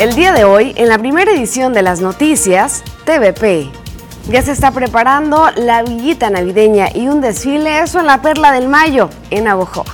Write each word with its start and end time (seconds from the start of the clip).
El 0.00 0.14
día 0.14 0.32
de 0.32 0.44
hoy, 0.44 0.72
en 0.78 0.88
la 0.88 0.96
primera 0.96 1.30
edición 1.30 1.74
de 1.74 1.82
las 1.82 2.00
noticias, 2.00 2.82
TVP. 3.04 3.70
Ya 4.30 4.40
se 4.40 4.52
está 4.52 4.70
preparando 4.70 5.50
la 5.56 5.82
villita 5.82 6.30
navideña 6.30 6.88
y 6.94 7.08
un 7.08 7.20
desfile, 7.20 7.80
eso 7.80 8.00
en 8.00 8.06
la 8.06 8.22
Perla 8.22 8.50
del 8.52 8.66
Mayo, 8.66 9.10
en 9.28 9.46
Abojoa. 9.46 9.84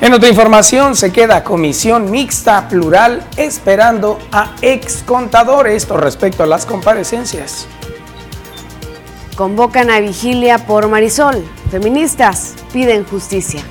En 0.00 0.14
otra 0.14 0.28
información, 0.28 0.94
se 0.94 1.10
queda 1.10 1.42
comisión 1.42 2.08
mixta 2.08 2.68
plural 2.68 3.26
esperando 3.36 4.16
a 4.30 4.54
ex 4.62 5.02
contadores, 5.02 5.82
esto 5.82 5.96
respecto 5.96 6.44
a 6.44 6.46
las 6.46 6.66
comparecencias. 6.66 7.66
Convocan 9.34 9.90
a 9.90 9.98
vigilia 9.98 10.58
por 10.58 10.86
Marisol. 10.86 11.44
Feministas 11.72 12.54
piden 12.72 13.04
justicia. 13.06 13.64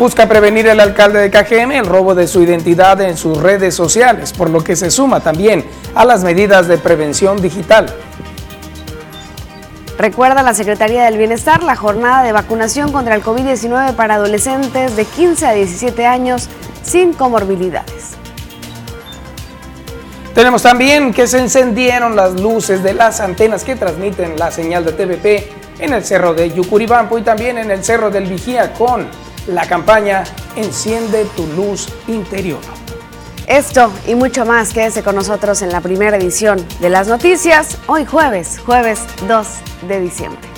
Busca 0.00 0.26
prevenir 0.26 0.66
el 0.66 0.80
alcalde 0.80 1.20
de 1.20 1.30
KGM 1.30 1.72
el 1.72 1.84
robo 1.84 2.14
de 2.14 2.26
su 2.26 2.40
identidad 2.42 2.98
en 3.02 3.18
sus 3.18 3.36
redes 3.36 3.74
sociales, 3.74 4.32
por 4.32 4.48
lo 4.48 4.64
que 4.64 4.74
se 4.74 4.90
suma 4.90 5.20
también 5.20 5.62
a 5.94 6.06
las 6.06 6.24
medidas 6.24 6.68
de 6.68 6.78
prevención 6.78 7.42
digital. 7.42 7.84
Recuerda 9.98 10.42
la 10.42 10.54
Secretaría 10.54 11.04
del 11.04 11.18
Bienestar 11.18 11.62
la 11.62 11.76
jornada 11.76 12.22
de 12.22 12.32
vacunación 12.32 12.92
contra 12.92 13.14
el 13.14 13.22
COVID-19 13.22 13.94
para 13.94 14.14
adolescentes 14.14 14.96
de 14.96 15.04
15 15.04 15.46
a 15.46 15.52
17 15.52 16.06
años 16.06 16.48
sin 16.82 17.12
comorbilidades. 17.12 18.12
Tenemos 20.34 20.62
también 20.62 21.12
que 21.12 21.26
se 21.26 21.40
encendieron 21.40 22.16
las 22.16 22.40
luces 22.40 22.82
de 22.82 22.94
las 22.94 23.20
antenas 23.20 23.64
que 23.64 23.76
transmiten 23.76 24.38
la 24.38 24.50
señal 24.50 24.82
de 24.82 24.92
TVP 24.92 25.52
en 25.78 25.92
el 25.92 26.02
cerro 26.02 26.32
de 26.32 26.50
Yucuribampo 26.50 27.18
y 27.18 27.22
también 27.22 27.58
en 27.58 27.70
el 27.70 27.84
cerro 27.84 28.08
del 28.08 28.24
Vigía 28.24 28.72
con 28.72 29.06
la 29.46 29.66
campaña 29.66 30.24
Enciende 30.56 31.24
tu 31.36 31.46
luz 31.48 31.88
interior. 32.08 32.60
Esto 33.46 33.92
y 34.06 34.14
mucho 34.14 34.44
más, 34.44 34.72
quédese 34.72 35.02
con 35.02 35.14
nosotros 35.14 35.62
en 35.62 35.70
la 35.70 35.80
primera 35.80 36.16
edición 36.16 36.64
de 36.80 36.90
las 36.90 37.08
noticias, 37.08 37.78
hoy 37.86 38.04
jueves, 38.04 38.60
jueves 38.64 39.00
2 39.26 39.46
de 39.88 40.00
diciembre. 40.00 40.49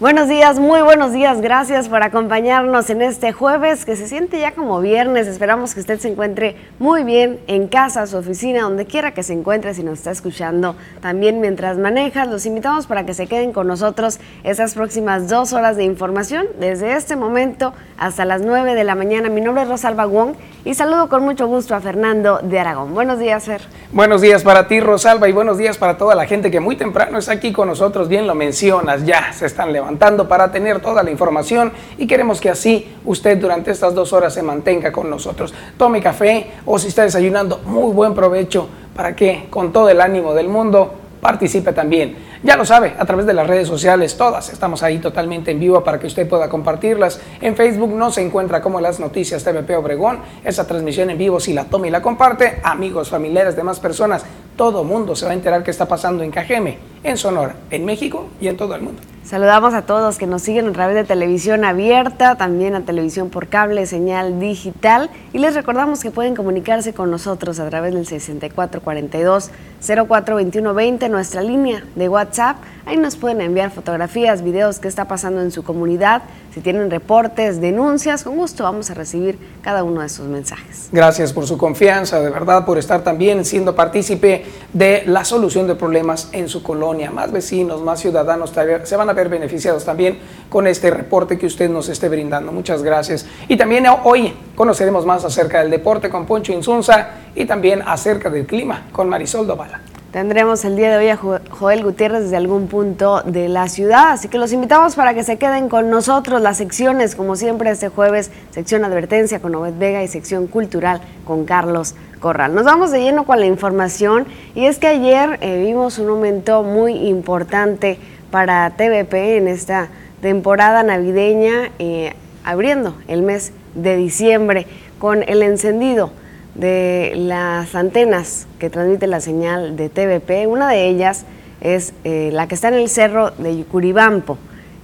Buenos 0.00 0.28
días, 0.28 0.60
muy 0.60 0.80
buenos 0.80 1.12
días. 1.12 1.40
Gracias 1.40 1.88
por 1.88 2.04
acompañarnos 2.04 2.88
en 2.88 3.02
este 3.02 3.32
jueves 3.32 3.84
que 3.84 3.96
se 3.96 4.06
siente 4.06 4.38
ya 4.38 4.52
como 4.52 4.80
viernes. 4.80 5.26
Esperamos 5.26 5.74
que 5.74 5.80
usted 5.80 5.98
se 5.98 6.06
encuentre 6.06 6.54
muy 6.78 7.02
bien 7.02 7.40
en 7.48 7.66
casa, 7.66 8.06
su 8.06 8.16
oficina, 8.16 8.62
donde 8.62 8.86
quiera 8.86 9.12
que 9.12 9.24
se 9.24 9.32
encuentre, 9.32 9.74
si 9.74 9.82
nos 9.82 9.98
está 9.98 10.12
escuchando 10.12 10.76
también 11.00 11.40
mientras 11.40 11.78
maneja. 11.78 12.26
Los 12.26 12.46
invitamos 12.46 12.86
para 12.86 13.04
que 13.04 13.12
se 13.12 13.26
queden 13.26 13.52
con 13.52 13.66
nosotros 13.66 14.20
esas 14.44 14.74
próximas 14.74 15.28
dos 15.28 15.52
horas 15.52 15.76
de 15.76 15.82
información 15.82 16.46
desde 16.60 16.92
este 16.92 17.16
momento 17.16 17.74
hasta 17.96 18.24
las 18.24 18.40
9 18.42 18.76
de 18.76 18.84
la 18.84 18.94
mañana. 18.94 19.28
Mi 19.28 19.40
nombre 19.40 19.64
es 19.64 19.68
Rosalba 19.68 20.06
Wong 20.06 20.34
y 20.64 20.74
saludo 20.74 21.08
con 21.08 21.24
mucho 21.24 21.48
gusto 21.48 21.74
a 21.74 21.80
Fernando 21.80 22.38
de 22.40 22.60
Aragón. 22.60 22.94
Buenos 22.94 23.18
días, 23.18 23.46
Fer. 23.46 23.62
Buenos 23.90 24.20
días 24.20 24.44
para 24.44 24.68
ti, 24.68 24.78
Rosalba, 24.78 25.28
y 25.28 25.32
buenos 25.32 25.58
días 25.58 25.76
para 25.76 25.98
toda 25.98 26.14
la 26.14 26.26
gente 26.26 26.52
que 26.52 26.60
muy 26.60 26.76
temprano 26.76 27.18
está 27.18 27.32
aquí 27.32 27.52
con 27.52 27.66
nosotros. 27.66 28.06
Bien 28.06 28.28
lo 28.28 28.36
mencionas, 28.36 29.04
ya 29.04 29.32
se 29.32 29.46
están 29.46 29.72
levantando 29.72 29.87
para 30.28 30.50
tener 30.52 30.80
toda 30.80 31.02
la 31.02 31.10
información 31.10 31.72
y 31.96 32.06
queremos 32.06 32.40
que 32.40 32.50
así 32.50 32.86
usted 33.04 33.38
durante 33.38 33.70
estas 33.70 33.94
dos 33.94 34.12
horas 34.12 34.34
se 34.34 34.42
mantenga 34.42 34.92
con 34.92 35.08
nosotros. 35.08 35.54
Tome 35.76 36.02
café 36.02 36.50
o 36.66 36.78
si 36.78 36.88
está 36.88 37.02
desayunando, 37.02 37.60
muy 37.64 37.92
buen 37.92 38.14
provecho 38.14 38.68
para 38.94 39.14
que 39.14 39.46
con 39.48 39.72
todo 39.72 39.88
el 39.88 40.00
ánimo 40.00 40.34
del 40.34 40.48
mundo 40.48 40.92
participe 41.20 41.72
también. 41.72 42.16
Ya 42.42 42.56
lo 42.56 42.64
sabe, 42.64 42.94
a 42.98 43.04
través 43.04 43.26
de 43.26 43.34
las 43.34 43.46
redes 43.46 43.66
sociales, 43.66 44.16
todas 44.16 44.52
estamos 44.52 44.82
ahí 44.82 44.98
totalmente 44.98 45.50
en 45.50 45.58
vivo 45.58 45.82
para 45.82 45.98
que 45.98 46.06
usted 46.06 46.28
pueda 46.28 46.48
compartirlas. 46.48 47.20
En 47.40 47.56
Facebook 47.56 47.92
no 47.94 48.12
se 48.12 48.22
encuentra 48.22 48.60
como 48.60 48.80
las 48.80 49.00
noticias 49.00 49.42
TVP 49.42 49.74
Obregón. 49.76 50.20
Esa 50.44 50.66
transmisión 50.66 51.10
en 51.10 51.18
vivo, 51.18 51.40
si 51.40 51.52
la 51.52 51.64
toma 51.64 51.88
y 51.88 51.90
la 51.90 52.00
comparte, 52.00 52.60
amigos, 52.62 53.08
familiares, 53.08 53.56
demás 53.56 53.80
personas, 53.80 54.24
todo 54.58 54.82
mundo 54.82 55.14
se 55.14 55.24
va 55.24 55.30
a 55.30 55.34
enterar 55.34 55.62
qué 55.62 55.70
está 55.70 55.86
pasando 55.86 56.24
en 56.24 56.32
Cajeme, 56.32 56.78
en 57.04 57.16
Sonora, 57.16 57.54
en 57.70 57.84
México 57.84 58.26
y 58.40 58.48
en 58.48 58.56
todo 58.56 58.74
el 58.74 58.82
mundo. 58.82 59.00
Saludamos 59.22 59.72
a 59.72 59.82
todos 59.82 60.18
que 60.18 60.26
nos 60.26 60.42
siguen 60.42 60.66
a 60.66 60.72
través 60.72 60.96
de 60.96 61.04
televisión 61.04 61.64
abierta, 61.64 62.34
también 62.34 62.74
a 62.74 62.80
televisión 62.80 63.30
por 63.30 63.46
cable, 63.46 63.86
señal 63.86 64.40
digital 64.40 65.10
y 65.32 65.38
les 65.38 65.54
recordamos 65.54 66.02
que 66.02 66.10
pueden 66.10 66.34
comunicarse 66.34 66.92
con 66.92 67.10
nosotros 67.10 67.60
a 67.60 67.68
través 67.68 67.94
del 67.94 68.04
6442 68.04 69.50
042120, 69.80 71.08
nuestra 71.08 71.42
línea 71.42 71.84
de 71.94 72.08
WhatsApp. 72.08 72.56
Ahí 72.88 72.96
nos 72.96 73.16
pueden 73.16 73.42
enviar 73.42 73.70
fotografías, 73.70 74.42
videos, 74.42 74.78
qué 74.78 74.88
está 74.88 75.04
pasando 75.04 75.42
en 75.42 75.50
su 75.50 75.62
comunidad, 75.62 76.22
si 76.54 76.62
tienen 76.62 76.90
reportes, 76.90 77.60
denuncias, 77.60 78.24
con 78.24 78.34
gusto 78.34 78.64
vamos 78.64 78.90
a 78.90 78.94
recibir 78.94 79.38
cada 79.60 79.84
uno 79.84 80.00
de 80.00 80.08
sus 80.08 80.24
mensajes. 80.24 80.88
Gracias 80.90 81.34
por 81.34 81.46
su 81.46 81.58
confianza, 81.58 82.18
de 82.18 82.30
verdad, 82.30 82.64
por 82.64 82.78
estar 82.78 83.04
también 83.04 83.44
siendo 83.44 83.76
partícipe 83.76 84.46
de 84.72 85.02
la 85.04 85.26
solución 85.26 85.66
de 85.66 85.74
problemas 85.74 86.30
en 86.32 86.48
su 86.48 86.62
colonia. 86.62 87.10
Más 87.10 87.30
vecinos, 87.30 87.82
más 87.82 88.00
ciudadanos 88.00 88.54
se 88.84 88.96
van 88.96 89.10
a 89.10 89.12
ver 89.12 89.28
beneficiados 89.28 89.84
también 89.84 90.18
con 90.48 90.66
este 90.66 90.90
reporte 90.90 91.36
que 91.36 91.44
usted 91.44 91.68
nos 91.68 91.90
esté 91.90 92.08
brindando. 92.08 92.52
Muchas 92.52 92.82
gracias. 92.82 93.26
Y 93.48 93.58
también 93.58 93.84
hoy 94.02 94.32
conoceremos 94.54 95.04
más 95.04 95.26
acerca 95.26 95.60
del 95.60 95.70
deporte 95.70 96.08
con 96.08 96.24
Poncho 96.24 96.54
Insunza 96.54 97.10
y 97.34 97.44
también 97.44 97.82
acerca 97.86 98.30
del 98.30 98.46
clima 98.46 98.86
con 98.92 99.10
Marisol 99.10 99.46
Dovala. 99.46 99.78
Tendremos 100.12 100.64
el 100.64 100.74
día 100.74 100.90
de 100.90 100.96
hoy 100.96 101.08
a 101.10 101.18
Joel 101.50 101.84
Gutiérrez 101.84 102.22
desde 102.22 102.38
algún 102.38 102.66
punto 102.66 103.20
de 103.26 103.46
la 103.50 103.68
ciudad, 103.68 104.12
así 104.12 104.28
que 104.28 104.38
los 104.38 104.54
invitamos 104.54 104.94
para 104.94 105.12
que 105.12 105.22
se 105.22 105.36
queden 105.36 105.68
con 105.68 105.90
nosotros 105.90 106.40
las 106.40 106.56
secciones, 106.56 107.14
como 107.14 107.36
siempre 107.36 107.68
este 107.68 107.90
jueves, 107.90 108.30
sección 108.50 108.86
advertencia 108.86 109.40
con 109.40 109.54
Obed 109.54 109.74
Vega 109.78 110.02
y 110.02 110.08
sección 110.08 110.46
cultural 110.46 111.02
con 111.26 111.44
Carlos 111.44 111.94
Corral. 112.20 112.54
Nos 112.54 112.64
vamos 112.64 112.90
de 112.90 113.02
lleno 113.02 113.26
con 113.26 113.38
la 113.38 113.44
información 113.44 114.26
y 114.54 114.64
es 114.64 114.78
que 114.78 114.86
ayer 114.86 115.38
eh, 115.42 115.62
vimos 115.66 115.98
un 115.98 116.06
momento 116.06 116.62
muy 116.62 116.94
importante 117.06 117.98
para 118.30 118.70
TVP 118.70 119.36
en 119.36 119.46
esta 119.46 119.90
temporada 120.22 120.82
navideña, 120.84 121.70
eh, 121.78 122.14
abriendo 122.44 122.94
el 123.08 123.20
mes 123.20 123.52
de 123.74 123.96
diciembre 123.96 124.66
con 124.98 125.22
el 125.22 125.42
encendido 125.42 126.12
de 126.58 127.12
las 127.14 127.74
antenas 127.76 128.46
que 128.58 128.68
transmite 128.68 129.06
la 129.06 129.20
señal 129.20 129.76
de 129.76 129.88
TVP. 129.88 130.46
Una 130.48 130.68
de 130.68 130.88
ellas 130.88 131.24
es 131.60 131.94
eh, 132.04 132.30
la 132.32 132.48
que 132.48 132.56
está 132.56 132.68
en 132.68 132.74
el 132.74 132.88
cerro 132.88 133.30
de 133.30 133.56
Yucuribampo. 133.56 134.36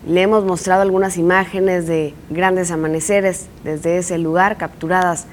Le 0.06 0.22
hemos 0.22 0.44
mostrado 0.44 0.82
algunas 0.82 1.16
imágenes 1.18 1.86
de 1.86 2.14
grandes 2.30 2.70
amaneceres 2.70 3.48
desde 3.64 3.98
ese 3.98 4.18
lugar, 4.18 4.56
capturadas 4.56 5.26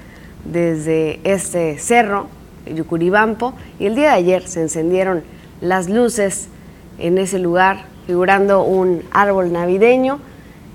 desde 0.44 1.20
este 1.24 1.78
cerro, 1.78 2.28
Yucuribampo, 2.66 3.54
y 3.80 3.86
el 3.86 3.96
día 3.96 4.10
de 4.10 4.16
ayer 4.16 4.48
se 4.48 4.62
encendieron 4.62 5.24
las 5.62 5.90
luces 5.90 6.48
en 6.98 7.18
ese 7.18 7.38
lugar, 7.38 7.86
figurando 8.08 8.64
un 8.64 9.04
árbol 9.12 9.52
navideño 9.52 10.20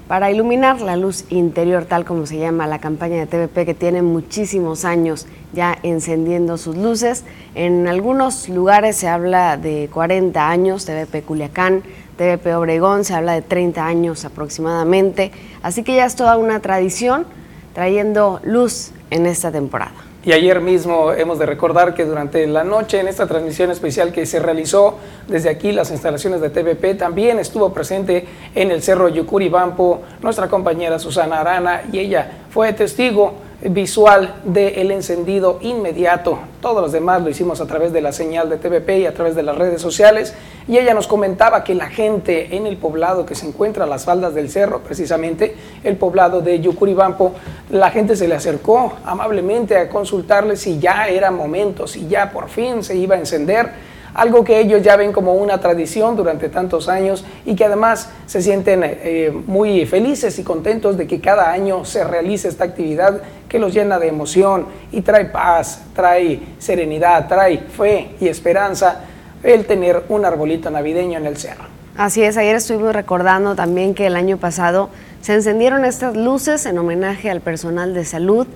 para 0.09 0.31
iluminar 0.31 0.81
la 0.81 0.97
luz 0.97 1.25
interior, 1.31 1.85
tal 1.85 2.05
como 2.05 2.27
se 2.27 2.39
llama 2.39 2.67
la 2.67 2.79
campaña 2.79 3.17
de 3.17 3.27
TVP, 3.27 3.67
que 3.67 3.75
tiene 3.75 4.03
muchísimos 4.03 4.85
años 4.85 5.27
ya 5.53 5.77
encendiendo 5.83 6.59
sus 6.59 6.77
luces. 6.77 7.25
En 7.55 7.89
algunos 7.89 8.49
lugares 8.49 8.97
se 8.97 9.09
habla 9.09 9.57
de 9.57 9.89
40 9.93 10.49
años, 10.49 10.85
TVP 10.85 11.23
Culiacán, 11.23 11.83
TVP 12.17 12.55
Obregón, 12.55 13.05
se 13.05 13.15
habla 13.15 13.33
de 13.33 13.43
30 13.43 13.85
años 13.85 14.25
aproximadamente. 14.25 15.33
Así 15.63 15.83
que 15.83 15.97
ya 15.97 16.05
es 16.05 16.15
toda 16.15 16.37
una 16.37 16.61
tradición 16.61 17.27
trayendo 17.75 18.41
luz 18.45 18.93
en 19.11 19.27
esta 19.27 19.51
temporada. 19.51 20.06
Y 20.27 20.33
ayer 20.33 20.61
mismo 20.61 21.13
hemos 21.13 21.39
de 21.39 21.47
recordar 21.47 21.95
que 21.95 22.05
durante 22.05 22.45
la 22.49 22.65
noche, 22.65 22.99
en 22.99 23.07
esta 23.07 23.29
transmisión 23.29 23.71
especial 23.71 24.11
que 24.11 24.27
se 24.27 24.41
realizó 24.41 24.97
desde 25.29 25.49
aquí, 25.49 25.71
las 25.71 25.93
instalaciones 25.93 26.41
de 26.41 26.51
TVP, 26.51 26.97
también 26.97 27.39
estuvo 27.39 27.73
presente 27.73 28.27
en 28.53 28.73
el 28.73 28.83
Cerro 28.83 29.09
Yucuribampo 29.09 30.03
nuestra 30.23 30.49
compañera 30.49 30.99
Susana 30.99 31.39
Arana 31.39 31.83
y 31.93 32.01
ella 32.01 32.29
fue 32.51 32.73
testigo 32.73 33.35
visual 33.63 34.35
del 34.45 34.91
encendido 34.91 35.59
inmediato. 35.63 36.39
Todos 36.61 36.83
los 36.83 36.93
demás 36.93 37.23
lo 37.23 37.31
hicimos 37.31 37.61
a 37.61 37.67
través 37.67 37.93
de 37.93 38.03
la 38.03 38.13
señal 38.13 38.51
de 38.51 38.59
TVP 38.59 39.01
y 39.01 39.07
a 39.07 39.15
través 39.15 39.35
de 39.35 39.43
las 39.43 39.57
redes 39.57 39.81
sociales. 39.81 40.35
Y 40.69 40.77
ella 40.79 40.93
nos 40.95 41.07
comentaba 41.07 41.65
que 41.65 41.75
la 41.75 41.89
gente 41.89 42.57
en 42.57 42.67
el 42.67 42.77
poblado 42.77 43.25
que 43.25 43.35
se 43.35 43.47
encuentra 43.47 43.85
a 43.85 43.87
las 43.87 44.05
faldas 44.05 44.35
del 44.35 44.51
cerro, 44.51 44.81
precisamente 44.81 45.57
el 45.85 45.97
poblado 45.97 46.41
de 46.43 46.61
Yucuribampo, 46.61 47.33
la 47.71 47.91
gente 47.91 48.15
se 48.15 48.29
le 48.29 48.35
acercó 48.35 48.93
amablemente 49.05 49.79
a 49.79 49.89
consultarle 49.89 50.57
si 50.57 50.79
ya 50.79 51.09
era 51.09 51.31
momento, 51.31 51.87
si 51.87 52.07
ya 52.09 52.31
por 52.31 52.49
fin 52.49 52.83
se 52.83 52.97
iba 52.97 53.15
a 53.15 53.19
encender 53.19 53.96
algo 54.17 54.45
que 54.45 54.59
ellos 54.59 54.83
ya 54.83 54.97
ven 54.97 55.13
como 55.13 55.35
una 55.35 55.61
tradición 55.61 56.17
durante 56.17 56.49
tantos 56.49 56.89
años 56.89 57.25
y 57.45 57.55
que 57.55 57.67
además 57.67 58.09
se 58.25 58.41
sienten 58.41 58.81
eh, 58.83 59.31
muy 59.47 59.85
felices 59.85 60.39
y 60.39 60.43
contentos 60.43 60.97
de 60.97 61.07
que 61.07 61.21
cada 61.21 61.53
año 61.53 61.85
se 61.85 62.03
realice 62.03 62.49
esta 62.49 62.65
actividad 62.65 63.21
que 63.47 63.59
los 63.59 63.75
llena 63.75 63.99
de 63.99 64.09
emoción 64.09 64.67
y 64.91 65.03
trae 65.03 65.27
paz, 65.27 65.83
trae 65.95 66.41
serenidad, 66.59 67.29
trae 67.29 67.59
fe 67.59 68.15
y 68.19 68.29
esperanza 68.29 69.03
el 69.43 69.67
tener 69.67 70.05
un 70.09 70.25
arbolito 70.25 70.71
navideño 70.71 71.19
en 71.19 71.27
el 71.27 71.37
cerro. 71.37 71.65
Así 71.99 72.23
es, 72.23 72.39
ayer 72.39 72.57
estuvimos 72.57 72.95
recordando 72.95 73.55
también 73.55 73.95
que 73.95 74.07
el 74.07 74.17
año 74.17 74.39
pasado 74.39 74.89
se 75.21 75.35
encendieron 75.35 75.85
estas 75.85 76.17
luces 76.17 76.65
en 76.65 76.79
homenaje 76.79 77.31
al 77.31 77.43
personal 77.43 77.93
de 77.93 78.07
salud 78.07 78.47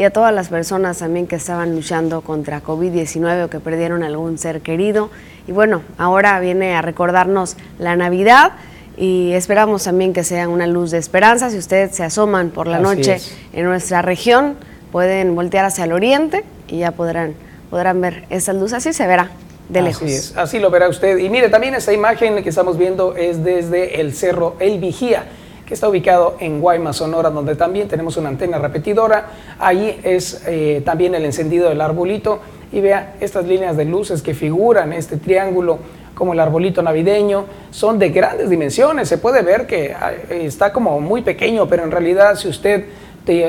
y 0.00 0.04
a 0.04 0.10
todas 0.10 0.32
las 0.32 0.48
personas 0.48 0.96
también 0.96 1.26
que 1.26 1.36
estaban 1.36 1.74
luchando 1.74 2.22
contra 2.22 2.62
COVID-19 2.62 3.44
o 3.44 3.50
que 3.50 3.60
perdieron 3.60 4.02
algún 4.02 4.38
ser 4.38 4.62
querido. 4.62 5.10
Y 5.46 5.52
bueno, 5.52 5.82
ahora 5.98 6.40
viene 6.40 6.74
a 6.74 6.80
recordarnos 6.80 7.58
la 7.78 7.96
Navidad 7.96 8.52
y 8.96 9.32
esperamos 9.32 9.84
también 9.84 10.14
que 10.14 10.24
sea 10.24 10.48
una 10.48 10.66
luz 10.66 10.90
de 10.90 10.96
esperanza. 10.96 11.50
Si 11.50 11.58
ustedes 11.58 11.94
se 11.94 12.02
asoman 12.02 12.48
por 12.48 12.66
la 12.66 12.78
noche 12.78 13.18
en 13.52 13.66
nuestra 13.66 14.00
región, 14.00 14.56
pueden 14.90 15.34
voltear 15.34 15.66
hacia 15.66 15.84
el 15.84 15.92
oriente 15.92 16.46
y 16.68 16.78
ya 16.78 16.92
podrán, 16.92 17.34
podrán 17.68 18.00
ver 18.00 18.24
esa 18.30 18.54
luz. 18.54 18.72
Así 18.72 18.94
se 18.94 19.06
verá 19.06 19.28
de 19.68 19.82
lejos. 19.82 20.04
Así 20.04 20.14
es, 20.14 20.34
así 20.34 20.58
lo 20.60 20.70
verá 20.70 20.88
usted. 20.88 21.18
Y 21.18 21.28
mire, 21.28 21.50
también 21.50 21.74
esta 21.74 21.92
imagen 21.92 22.42
que 22.42 22.48
estamos 22.48 22.78
viendo 22.78 23.16
es 23.16 23.44
desde 23.44 24.00
el 24.00 24.14
cerro 24.14 24.56
El 24.60 24.78
Vigía 24.80 25.26
que 25.70 25.74
está 25.74 25.88
ubicado 25.88 26.34
en 26.40 26.60
Guaymas, 26.60 26.96
Sonora, 26.96 27.30
donde 27.30 27.54
también 27.54 27.86
tenemos 27.86 28.16
una 28.16 28.28
antena 28.28 28.58
repetidora. 28.58 29.26
Ahí 29.60 30.00
es 30.02 30.42
eh, 30.48 30.82
también 30.84 31.14
el 31.14 31.24
encendido 31.24 31.68
del 31.68 31.80
arbolito 31.80 32.40
y 32.72 32.80
vea 32.80 33.14
estas 33.20 33.46
líneas 33.46 33.76
de 33.76 33.84
luces 33.84 34.20
que 34.20 34.34
figuran 34.34 34.92
este 34.92 35.16
triángulo 35.16 35.78
como 36.12 36.32
el 36.32 36.40
arbolito 36.40 36.82
navideño, 36.82 37.44
son 37.70 38.00
de 38.00 38.08
grandes 38.08 38.50
dimensiones. 38.50 39.08
Se 39.08 39.18
puede 39.18 39.42
ver 39.42 39.68
que 39.68 39.94
ah, 39.94 40.10
está 40.28 40.72
como 40.72 40.98
muy 40.98 41.22
pequeño, 41.22 41.68
pero 41.68 41.84
en 41.84 41.92
realidad 41.92 42.34
si 42.34 42.48
usted 42.48 42.86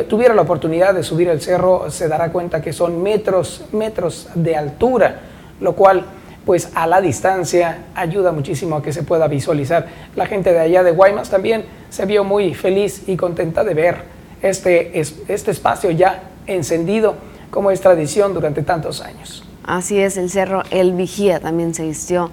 tuviera 0.08 0.36
la 0.36 0.44
oportunidad 0.44 0.94
de 0.94 1.02
subir 1.02 1.28
el 1.28 1.42
cerro, 1.42 1.90
se 1.90 2.08
dará 2.08 2.32
cuenta 2.32 2.62
que 2.62 2.72
son 2.72 3.02
metros, 3.02 3.64
metros 3.72 4.30
de 4.36 4.56
altura, 4.56 5.22
lo 5.60 5.74
cual 5.74 6.06
pues 6.46 6.70
a 6.76 6.88
la 6.88 7.02
distancia 7.02 7.86
ayuda 7.96 8.32
muchísimo 8.32 8.78
a 8.78 8.84
que 8.84 8.94
se 8.94 9.04
pueda 9.04 9.28
visualizar. 9.28 9.88
La 10.16 10.26
gente 10.26 10.52
de 10.54 10.60
allá 10.60 10.84
de 10.84 10.92
Guaymas 10.92 11.30
también 11.30 11.66
se 11.90 12.06
vio 12.06 12.24
muy 12.24 12.54
feliz 12.54 13.04
y 13.08 13.16
contenta 13.16 13.64
de 13.64 13.74
ver 13.74 14.04
este, 14.42 15.00
este 15.00 15.52
espacio 15.52 15.92
ya 15.92 16.24
encendido 16.48 17.16
como 17.52 17.70
es 17.70 17.82
tradición 17.82 18.34
durante 18.34 18.64
tantos 18.64 19.02
años. 19.02 19.44
Así 19.64 20.00
es, 20.00 20.18
el 20.18 20.30
cerro 20.30 20.64
El 20.72 20.94
Vigía 20.94 21.40
también 21.40 21.74
se 21.74 21.84
vistió 21.84 22.32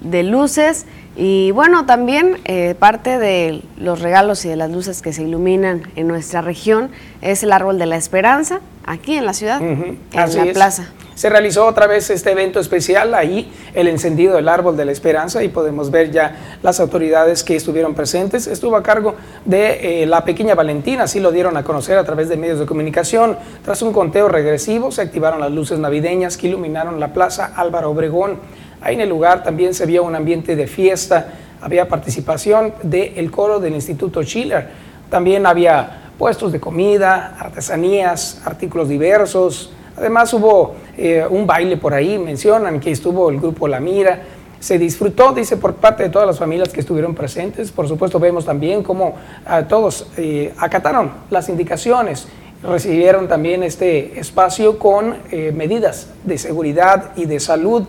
de 0.00 0.22
luces 0.22 0.86
y 1.16 1.50
bueno, 1.52 1.86
también 1.86 2.38
eh, 2.44 2.74
parte 2.78 3.18
de 3.18 3.62
los 3.76 4.00
regalos 4.00 4.44
y 4.44 4.48
de 4.48 4.56
las 4.56 4.70
luces 4.70 5.02
que 5.02 5.12
se 5.12 5.22
iluminan 5.22 5.82
en 5.96 6.08
nuestra 6.08 6.40
región 6.40 6.90
es 7.20 7.42
el 7.42 7.52
árbol 7.52 7.78
de 7.78 7.86
la 7.86 7.96
esperanza, 7.96 8.60
aquí 8.90 9.14
en 9.14 9.26
la 9.26 9.32
ciudad, 9.32 9.60
en 9.60 9.98
la 10.12 10.52
plaza 10.52 10.92
se 11.18 11.28
realizó 11.28 11.66
otra 11.66 11.88
vez 11.88 12.10
este 12.10 12.30
evento 12.30 12.60
especial, 12.60 13.12
ahí 13.12 13.50
el 13.74 13.88
encendido 13.88 14.36
del 14.36 14.48
árbol 14.48 14.76
de 14.76 14.84
la 14.84 14.92
esperanza 14.92 15.42
y 15.42 15.48
podemos 15.48 15.90
ver 15.90 16.12
ya 16.12 16.58
las 16.62 16.78
autoridades 16.78 17.42
que 17.42 17.56
estuvieron 17.56 17.94
presentes. 17.94 18.46
Estuvo 18.46 18.76
a 18.76 18.84
cargo 18.84 19.16
de 19.44 20.02
eh, 20.02 20.06
la 20.06 20.24
pequeña 20.24 20.54
Valentina, 20.54 21.02
así 21.02 21.18
lo 21.18 21.32
dieron 21.32 21.56
a 21.56 21.64
conocer 21.64 21.98
a 21.98 22.04
través 22.04 22.28
de 22.28 22.36
medios 22.36 22.60
de 22.60 22.66
comunicación. 22.66 23.36
Tras 23.64 23.82
un 23.82 23.92
conteo 23.92 24.28
regresivo 24.28 24.92
se 24.92 25.02
activaron 25.02 25.40
las 25.40 25.50
luces 25.50 25.80
navideñas 25.80 26.36
que 26.36 26.46
iluminaron 26.46 27.00
la 27.00 27.12
plaza 27.12 27.52
Álvaro 27.56 27.90
Obregón. 27.90 28.38
Ahí 28.80 28.94
en 28.94 29.00
el 29.00 29.08
lugar 29.08 29.42
también 29.42 29.74
se 29.74 29.86
vio 29.86 30.04
un 30.04 30.14
ambiente 30.14 30.54
de 30.54 30.68
fiesta, 30.68 31.32
había 31.60 31.88
participación 31.88 32.74
del 32.84 33.28
coro 33.32 33.58
del 33.58 33.74
Instituto 33.74 34.22
Schiller, 34.22 34.68
también 35.10 35.46
había 35.46 36.07
puestos 36.18 36.52
de 36.52 36.60
comida, 36.60 37.36
artesanías, 37.38 38.42
artículos 38.44 38.88
diversos, 38.88 39.72
Además 39.98 40.32
hubo 40.32 40.76
eh, 40.96 41.26
un 41.28 41.44
baile 41.44 41.76
por 41.76 41.92
ahí, 41.92 42.18
mencionan 42.18 42.78
que 42.78 42.92
estuvo 42.92 43.30
el 43.30 43.40
grupo 43.40 43.66
La 43.66 43.80
Mira. 43.80 44.22
Se 44.60 44.78
disfrutó, 44.78 45.32
dice, 45.32 45.56
por 45.56 45.74
parte 45.74 46.04
de 46.04 46.08
todas 46.08 46.26
las 46.26 46.38
familias 46.38 46.68
que 46.68 46.80
estuvieron 46.80 47.14
presentes. 47.16 47.72
Por 47.72 47.88
supuesto, 47.88 48.20
vemos 48.20 48.44
también 48.44 48.84
cómo 48.84 49.14
a 49.44 49.66
todos 49.66 50.06
eh, 50.16 50.54
acataron 50.58 51.10
las 51.30 51.48
indicaciones, 51.48 52.28
recibieron 52.62 53.26
también 53.26 53.64
este 53.64 54.18
espacio 54.20 54.78
con 54.78 55.16
eh, 55.30 55.52
medidas 55.54 56.10
de 56.24 56.38
seguridad 56.38 57.10
y 57.16 57.26
de 57.26 57.40
salud. 57.40 57.84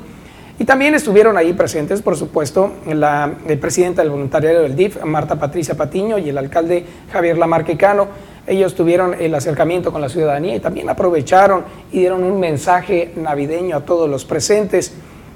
Y 0.59 0.65
también 0.65 0.94
estuvieron 0.94 1.38
ahí 1.38 1.53
presentes, 1.53 2.01
por 2.01 2.17
supuesto, 2.17 2.73
la 2.85 3.31
presidenta 3.61 4.01
del 4.01 4.11
voluntariado 4.11 4.63
del 4.63 4.75
DIF, 4.75 5.01
Marta 5.06 5.39
Patricia 5.39 5.75
Patiño, 5.75 6.17
y 6.17 6.27
el 6.27 6.38
alcalde 6.38 6.85
Javier 7.13 7.38
Lamarquecano. 7.38 8.07
Ellos 8.45 8.75
tuvieron 8.75 9.15
el 9.17 9.33
acercamiento 9.33 9.94
con 9.94 10.01
la 10.01 10.09
ciudadanía 10.09 10.57
y 10.57 10.59
también 10.59 10.89
aprovecharon 10.89 11.63
y 11.94 12.00
dieron 12.00 12.23
un 12.23 12.41
mensaje 12.41 13.13
navideño 13.15 13.77
a 13.77 13.85
todos 13.85 14.09
los 14.09 14.25
presentes. 14.25 14.91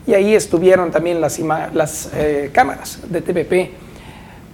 Y 0.05 0.13
ahí 0.13 0.35
estuvieron 0.35 0.91
también 0.91 1.21
las, 1.21 1.39
las 1.39 2.11
eh, 2.15 2.49
cámaras 2.51 2.99
de 3.09 3.21
TPP 3.21 3.82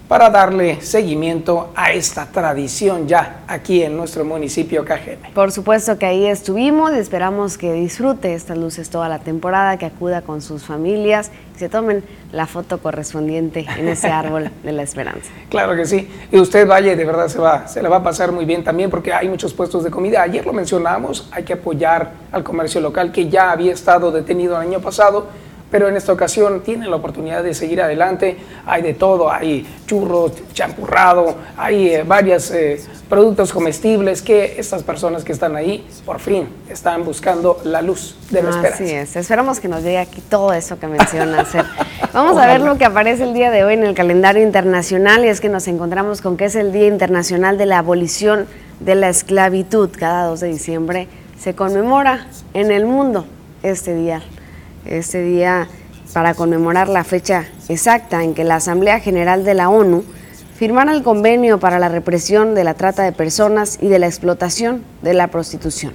para 0.10 0.32
darle 0.32 0.82
seguimiento 0.82 1.70
a 1.76 1.92
esta 1.92 2.26
tradición 2.26 3.08
ya 3.08 3.44
aquí 3.48 3.84
en 3.84 3.96
nuestro 3.96 4.26
municipio 4.26 4.84
Cajeme. 4.84 5.30
Por 5.36 5.52
supuesto 5.52 6.00
que 6.00 6.08
ahí 6.08 6.26
estuvimos 6.26 6.92
y 6.96 6.98
esperamos 6.98 7.60
que 7.60 7.72
disfrute 7.74 8.34
estas 8.34 8.58
luces 8.58 8.90
toda 8.90 9.08
la 9.08 9.20
temporada, 9.20 9.78
que 9.78 9.86
acuda 9.86 10.24
con 10.24 10.42
sus 10.42 10.64
familias 10.64 11.30
y 11.56 11.60
se 11.60 11.70
tomen 11.70 12.04
la 12.32 12.48
foto 12.48 12.80
correspondiente 12.80 13.68
en 13.78 13.88
ese 13.88 14.08
árbol 14.08 14.50
de 14.64 14.72
la 14.72 14.82
esperanza. 14.82 15.30
Claro 15.50 15.76
que 15.76 15.86
sí. 15.86 16.10
Y 16.32 16.40
usted 16.40 16.68
vaya 16.68 16.96
de 16.96 17.06
verdad 17.06 17.28
se 17.28 17.38
va, 17.38 17.68
se 17.68 17.84
le 17.84 17.90
va 17.90 17.98
a 17.98 18.04
pasar 18.04 18.32
muy 18.32 18.46
bien 18.46 18.64
también 18.64 18.90
porque 18.90 19.14
hay 19.14 19.30
muchos 19.30 19.54
puestos 19.54 19.84
de 19.84 19.92
comida. 19.92 20.24
Ayer 20.24 20.44
lo 20.44 20.54
mencionamos, 20.54 21.30
hay 21.32 21.44
que 21.44 21.54
apoyar 21.54 22.14
al 22.32 22.44
comercio 22.44 22.82
local 22.82 23.12
que 23.12 23.30
ya 23.30 23.52
había 23.52 23.74
estado 23.74 24.12
detenido 24.12 24.56
el 24.56 24.68
año 24.68 24.80
pasado 24.80 25.28
pero 25.72 25.88
en 25.88 25.96
esta 25.96 26.12
ocasión 26.12 26.62
tienen 26.62 26.90
la 26.90 26.96
oportunidad 26.96 27.44
de 27.44 27.54
seguir 27.54 27.82
adelante. 27.82 28.38
Hay 28.66 28.82
de 28.82 28.94
todo, 28.94 29.32
hay 29.32 29.66
churros, 29.86 30.34
champurrado, 30.54 31.36
hay 31.58 31.90
eh, 31.90 32.04
varios 32.04 32.52
eh, 32.52 32.82
productos 33.08 33.52
comestibles 33.52 34.22
que 34.22 34.56
estas 34.58 34.84
personas 34.84 35.24
que 35.24 35.32
están 35.32 35.56
ahí 35.56 35.86
por 36.06 36.20
fin 36.20 36.48
están 36.70 37.04
buscando 37.04 37.60
la 37.64 37.82
luz 37.82 38.16
de 38.30 38.44
la 38.44 38.50
esperanza. 38.50 38.84
Así 38.84 38.94
es, 38.94 39.16
esperamos 39.16 39.60
que 39.60 39.68
nos 39.68 39.84
llegue 39.84 40.00
aquí 40.00 40.22
todo 40.22 40.54
eso 40.54 40.80
que 40.80 40.88
mencionas. 40.88 41.50
Vamos 42.14 42.38
a 42.38 42.48
ver 42.48 42.62
lo 42.62 42.78
que 42.78 42.86
aparece 42.86 43.24
el 43.24 43.34
día 43.34 43.52
de 43.52 43.64
hoy 43.64 43.76
en 43.76 43.84
el 43.84 43.94
calendario 43.94 44.44
internacional 44.44 45.26
y 45.26 45.28
es 45.28 45.42
que 45.42 45.50
nos 45.50 45.68
encontramos 45.68 46.22
con 46.22 46.38
que 46.38 46.46
es 46.46 46.56
el 46.56 46.72
Día 46.72 46.88
Internacional 46.88 47.58
de 47.58 47.66
la 47.66 47.80
Abolición 47.80 48.48
de 48.80 48.96
la 48.96 49.10
Esclavitud. 49.10 49.90
Cada 49.98 50.26
2 50.26 50.40
de 50.40 50.48
diciembre 50.48 51.08
se 51.40 51.54
conmemora 51.54 52.28
en 52.54 52.72
el 52.72 52.86
mundo 52.86 53.26
este 53.62 53.94
día 53.94 54.22
este 54.90 55.22
día 55.22 55.68
para 56.14 56.34
conmemorar 56.34 56.90
la 56.90 57.04
fecha 57.04 57.46
exacta 57.68 58.24
en 58.24 58.34
que 58.34 58.44
la 58.44 58.56
Asamblea 58.56 59.00
General 59.00 59.44
de 59.44 59.54
la 59.54 59.70
ONU 59.70 60.04
firmara 60.56 60.94
el 60.94 61.04
convenio 61.04 61.60
para 61.60 61.80
la 61.80 61.88
represión 61.88 62.56
de 62.56 62.64
la 62.64 62.74
trata 62.74 63.04
de 63.04 63.12
personas 63.12 63.78
y 63.82 63.88
de 63.88 64.00
la 64.00 64.08
explotación 64.08 64.84
de 65.02 65.14
la 65.14 65.28
prostitución. 65.28 65.94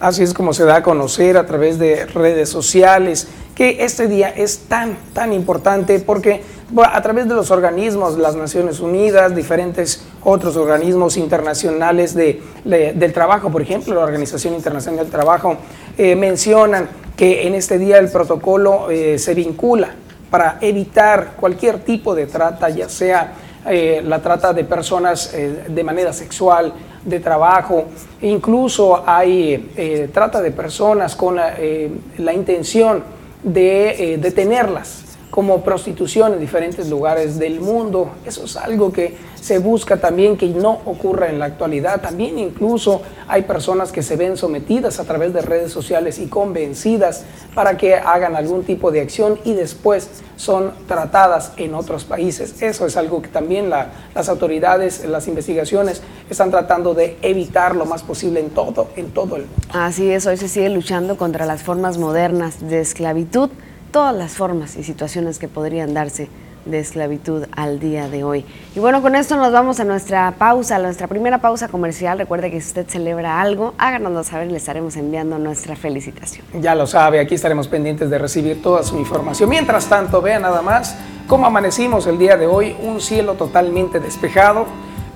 Así 0.00 0.22
es 0.22 0.34
como 0.34 0.52
se 0.52 0.64
da 0.64 0.76
a 0.76 0.82
conocer 0.82 1.36
a 1.36 1.46
través 1.46 1.78
de 1.78 2.06
redes 2.06 2.48
sociales 2.48 3.28
que 3.54 3.84
este 3.84 4.08
día 4.08 4.28
es 4.28 4.60
tan, 4.68 4.96
tan 5.12 5.32
importante 5.32 5.98
porque 6.00 6.42
a 6.84 7.02
través 7.02 7.28
de 7.28 7.34
los 7.34 7.50
organismos, 7.50 8.18
las 8.18 8.34
Naciones 8.34 8.80
Unidas, 8.80 9.34
diferentes 9.34 10.02
otros 10.24 10.56
organismos 10.56 11.16
internacionales 11.16 12.14
de, 12.14 12.40
del 12.64 13.12
trabajo, 13.12 13.50
por 13.50 13.62
ejemplo, 13.62 13.94
la 13.94 14.02
Organización 14.02 14.54
Internacional 14.54 15.04
del 15.04 15.10
Trabajo, 15.10 15.56
eh, 15.98 16.14
mencionan 16.14 16.88
que 17.16 17.46
en 17.46 17.54
este 17.54 17.78
día 17.78 17.98
el 17.98 18.08
protocolo 18.08 18.90
eh, 18.90 19.18
se 19.18 19.34
vincula 19.34 19.90
para 20.30 20.58
evitar 20.60 21.32
cualquier 21.38 21.80
tipo 21.80 22.14
de 22.14 22.26
trata, 22.26 22.70
ya 22.70 22.88
sea 22.88 23.34
eh, 23.68 24.02
la 24.04 24.20
trata 24.22 24.52
de 24.52 24.64
personas 24.64 25.32
de 25.32 25.84
manera 25.84 26.12
sexual, 26.12 26.72
de 27.04 27.20
trabajo, 27.20 27.86
incluso 28.22 29.02
hay 29.04 30.08
trata 30.12 30.40
de 30.40 30.52
personas 30.52 31.16
con 31.16 31.36
la 31.36 32.32
intención 32.32 33.02
de 33.42 34.18
detenerlas 34.20 35.01
como 35.32 35.62
prostitución 35.62 36.34
en 36.34 36.40
diferentes 36.40 36.90
lugares 36.90 37.38
del 37.38 37.58
mundo. 37.58 38.10
Eso 38.26 38.44
es 38.44 38.54
algo 38.54 38.92
que 38.92 39.16
se 39.40 39.58
busca 39.58 39.96
también 39.96 40.36
que 40.36 40.46
no 40.48 40.82
ocurra 40.84 41.30
en 41.30 41.38
la 41.38 41.46
actualidad. 41.46 42.02
También 42.02 42.38
incluso 42.38 43.00
hay 43.26 43.40
personas 43.40 43.92
que 43.92 44.02
se 44.02 44.16
ven 44.16 44.36
sometidas 44.36 45.00
a 45.00 45.04
través 45.04 45.32
de 45.32 45.40
redes 45.40 45.72
sociales 45.72 46.18
y 46.18 46.26
convencidas 46.26 47.24
para 47.54 47.78
que 47.78 47.94
hagan 47.94 48.36
algún 48.36 48.64
tipo 48.64 48.90
de 48.90 49.00
acción 49.00 49.38
y 49.42 49.54
después 49.54 50.10
son 50.36 50.74
tratadas 50.86 51.52
en 51.56 51.74
otros 51.74 52.04
países. 52.04 52.60
Eso 52.60 52.84
es 52.84 52.98
algo 52.98 53.22
que 53.22 53.28
también 53.28 53.70
las 53.70 54.28
autoridades, 54.28 55.02
las 55.06 55.28
investigaciones 55.28 56.02
están 56.28 56.50
tratando 56.50 56.92
de 56.92 57.16
evitar 57.22 57.74
lo 57.74 57.86
más 57.86 58.02
posible 58.02 58.38
en 58.38 58.50
todo, 58.50 58.88
en 58.96 59.10
todo 59.12 59.36
el 59.36 59.46
mundo. 59.46 59.62
Así 59.72 60.10
es, 60.10 60.26
hoy 60.26 60.36
se 60.36 60.48
sigue 60.48 60.68
luchando 60.68 61.16
contra 61.16 61.46
las 61.46 61.62
formas 61.62 61.96
modernas 61.96 62.68
de 62.68 62.82
esclavitud 62.82 63.48
todas 63.92 64.14
las 64.16 64.32
formas 64.32 64.76
y 64.76 64.82
situaciones 64.82 65.38
que 65.38 65.46
podrían 65.46 65.94
darse 65.94 66.28
de 66.64 66.78
esclavitud 66.78 67.44
al 67.52 67.78
día 67.78 68.08
de 68.08 68.24
hoy. 68.24 68.44
Y 68.74 68.80
bueno, 68.80 69.02
con 69.02 69.14
esto 69.14 69.36
nos 69.36 69.52
vamos 69.52 69.80
a 69.80 69.84
nuestra 69.84 70.32
pausa, 70.38 70.76
a 70.76 70.78
nuestra 70.78 71.06
primera 71.06 71.38
pausa 71.38 71.68
comercial. 71.68 72.18
Recuerde 72.18 72.50
que 72.50 72.60
si 72.60 72.68
usted 72.68 72.86
celebra 72.88 73.40
algo, 73.40 73.74
háganoslo 73.78 74.24
saber 74.24 74.48
y 74.48 74.52
le 74.52 74.58
estaremos 74.58 74.96
enviando 74.96 75.38
nuestra 75.38 75.76
felicitación. 75.76 76.46
Ya 76.60 76.74
lo 76.74 76.86
sabe, 76.86 77.20
aquí 77.20 77.34
estaremos 77.34 77.68
pendientes 77.68 78.10
de 78.10 78.18
recibir 78.18 78.62
toda 78.62 78.82
su 78.82 78.98
información. 78.98 79.50
Mientras 79.50 79.86
tanto, 79.86 80.22
vea 80.22 80.38
nada 80.38 80.62
más 80.62 80.96
cómo 81.26 81.46
amanecimos 81.46 82.06
el 82.06 82.18
día 82.18 82.36
de 82.36 82.46
hoy, 82.46 82.76
un 82.82 83.00
cielo 83.00 83.34
totalmente 83.34 84.00
despejado, 84.00 84.66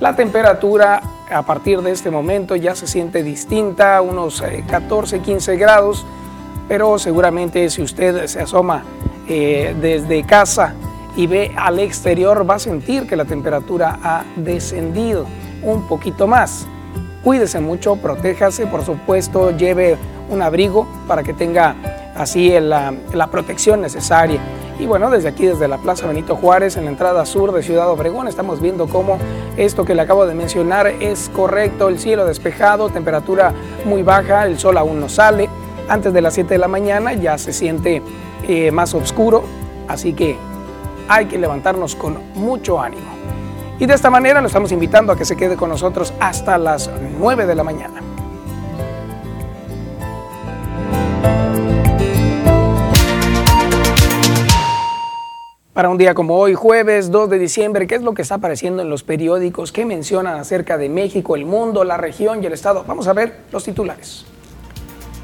la 0.01 0.15
temperatura 0.15 1.01
a 1.31 1.43
partir 1.43 1.81
de 1.81 1.91
este 1.91 2.11
momento 2.11 2.55
ya 2.55 2.75
se 2.75 2.87
siente 2.87 3.23
distinta, 3.23 4.01
unos 4.03 4.43
14, 4.69 5.17
eh, 5.17 5.21
15 5.21 5.57
grados, 5.57 6.05
pero 6.69 6.99
seguramente 6.99 7.69
si 7.71 7.83
usted 7.83 8.27
se 8.27 8.41
asoma 8.41 8.85
eh, 9.29 9.75
desde 9.81 10.25
casa 10.25 10.75
y 11.17 11.27
ve 11.27 11.53
al 11.57 11.79
exterior 11.79 12.49
va 12.49 12.57
a 12.57 12.59
sentir 12.59 13.07
que 13.07 13.17
la 13.17 13.25
temperatura 13.25 13.99
ha 14.03 14.25
descendido 14.37 15.27
un 15.63 15.89
poquito 15.89 16.27
más. 16.27 16.67
Cuídese 17.25 17.59
mucho, 17.61 17.97
protéjase, 17.97 18.67
por 18.67 18.85
supuesto, 18.85 19.51
lleve 19.51 19.97
un 20.29 20.43
abrigo 20.43 20.87
para 21.09 21.23
que 21.23 21.33
tenga 21.33 21.75
así 22.15 22.51
la, 22.61 22.95
la 23.13 23.27
protección 23.29 23.81
necesaria. 23.81 24.41
Y 24.79 24.85
bueno, 24.87 25.11
desde 25.11 25.29
aquí, 25.29 25.47
desde 25.47 25.69
la 25.69 25.79
Plaza 25.79 26.07
Benito 26.07 26.37
Juárez, 26.37 26.77
en 26.77 26.85
la 26.85 26.91
entrada 26.91 27.25
sur 27.25 27.53
de 27.53 27.63
Ciudad 27.63 27.89
Obregón, 27.91 28.29
estamos 28.29 28.61
viendo 28.61 28.87
cómo 28.87 29.19
esto 29.57 29.87
que 29.87 29.95
le 29.95 30.03
acabo 30.03 30.27
de 30.27 30.35
mencionar 30.35 30.87
es 30.87 31.31
correcto, 31.35 31.89
el 31.89 31.99
cielo 31.99 32.27
despejado, 32.27 32.91
temperatura 32.91 33.55
muy 33.87 34.03
baja, 34.03 34.45
el 34.45 34.59
sol 34.59 34.77
aún 34.77 35.01
no 35.01 35.09
sale. 35.09 35.49
Antes 35.89 36.13
de 36.13 36.21
las 36.21 36.35
7 36.35 36.55
de 36.55 36.59
la 36.59 36.67
mañana 36.67 37.13
ya 37.13 37.39
se 37.39 37.53
siente 37.53 38.03
eh, 38.49 38.73
más 38.73 38.93
oscuro, 38.93 39.45
así 39.87 40.15
que 40.15 40.37
hay 41.09 41.27
que 41.27 41.39
levantarnos 41.39 41.95
con 41.95 42.19
mucho 42.35 42.81
ánimo. 42.81 43.07
Y 43.79 43.87
de 43.87 43.95
esta 43.95 44.11
manera 44.11 44.41
lo 44.41 44.49
estamos 44.49 44.73
invitando 44.73 45.13
a 45.13 45.17
que 45.17 45.25
se 45.25 45.37
quede 45.37 45.57
con 45.57 45.69
nosotros 45.69 46.13
hasta 46.19 46.59
las 46.59 46.91
9 47.21 47.47
de 47.47 47.55
la 47.55 47.63
mañana. 47.63 48.03
Para 55.73 55.91
un 55.91 55.99
día 55.99 56.15
como 56.15 56.37
hoy, 56.37 56.55
jueves 56.55 57.13
2 57.13 57.31
de 57.31 57.39
diciembre, 57.39 57.87
¿qué 57.87 57.97
es 57.97 58.03
lo 58.03 58.15
que 58.15 58.23
está 58.23 58.37
apareciendo 58.37 58.83
en 58.83 58.89
los 58.89 59.05
periódicos? 59.05 59.71
¿Qué 59.71 59.85
mencionan 59.85 60.41
acerca 60.41 60.79
de 60.79 60.89
México, 60.89 61.37
el 61.37 61.45
mundo, 61.45 61.85
la 61.85 61.97
región 61.99 62.43
y 62.43 62.47
el 62.47 62.55
Estado? 62.55 62.83
Vamos 62.89 63.07
a 63.07 63.13
ver 63.13 63.43
los 63.53 63.63
titulares. 63.63 64.25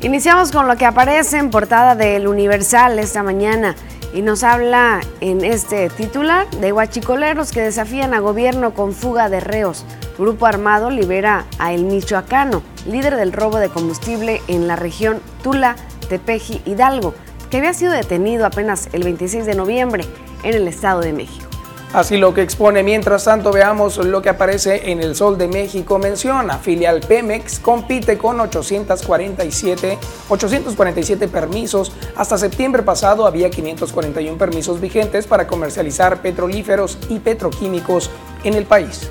Iniciamos 0.03 0.51
con 0.51 0.67
lo 0.67 0.77
que 0.77 0.85
aparece 0.85 1.39
en 1.39 1.51
portada 1.51 1.95
del 1.95 2.27
Universal 2.27 2.99
esta 2.99 3.23
mañana 3.23 3.77
y 4.13 4.21
nos 4.21 4.43
habla 4.43 5.01
en 5.21 5.45
este 5.45 5.91
titular 5.91 6.51
de 6.51 6.73
huachicoleros 6.73 7.53
que 7.53 7.61
desafían 7.61 8.13
a 8.13 8.19
gobierno 8.19 8.75
con 8.75 8.95
fuga 8.95 9.29
de 9.29 9.39
reos. 9.39 9.85
Grupo 10.19 10.47
armado 10.47 10.91
libera 10.91 11.45
a 11.61 11.73
El 11.73 11.85
Michoacano, 11.85 12.65
líder 12.85 13.15
del 13.15 13.33
robo 13.33 13.59
de 13.59 13.69
combustible 13.69 14.43
en 14.49 14.67
la 14.67 14.75
región 14.75 15.21
Tula, 15.45 15.77
Tepeji, 16.09 16.63
Hidalgo, 16.65 17.15
que 17.49 17.59
había 17.59 17.73
sido 17.73 17.93
detenido 17.93 18.45
apenas 18.45 18.89
el 18.93 19.05
26 19.05 19.47
de 19.47 19.55
noviembre 19.55 20.05
en 20.43 20.55
el 20.55 20.67
Estado 20.67 21.01
de 21.01 21.13
México. 21.13 21.52
Así 21.93 22.17
lo 22.17 22.33
que 22.33 22.41
expone. 22.41 22.83
Mientras 22.83 23.25
tanto, 23.25 23.53
veamos 23.53 23.99
lo 23.99 24.23
que 24.23 24.31
aparece 24.31 24.91
en 24.91 25.03
el 25.03 25.15
Sol 25.15 25.37
de 25.37 25.47
México. 25.47 25.99
Menciona, 25.99 26.57
filial 26.57 27.01
Pemex 27.01 27.59
compite 27.59 28.17
con 28.17 28.41
847, 28.41 29.99
847 30.31 31.29
permisos. 31.29 31.93
Hasta 32.17 32.39
septiembre 32.39 32.83
pasado 32.83 33.27
había 33.27 33.51
541 33.51 34.39
permisos 34.39 34.81
vigentes 34.81 35.27
para 35.27 35.47
comercializar 35.47 36.23
petrolíferos 36.23 36.97
y 37.11 37.19
petroquímicos 37.19 38.11
en 38.43 38.55
el 38.55 38.65
país. 38.65 39.11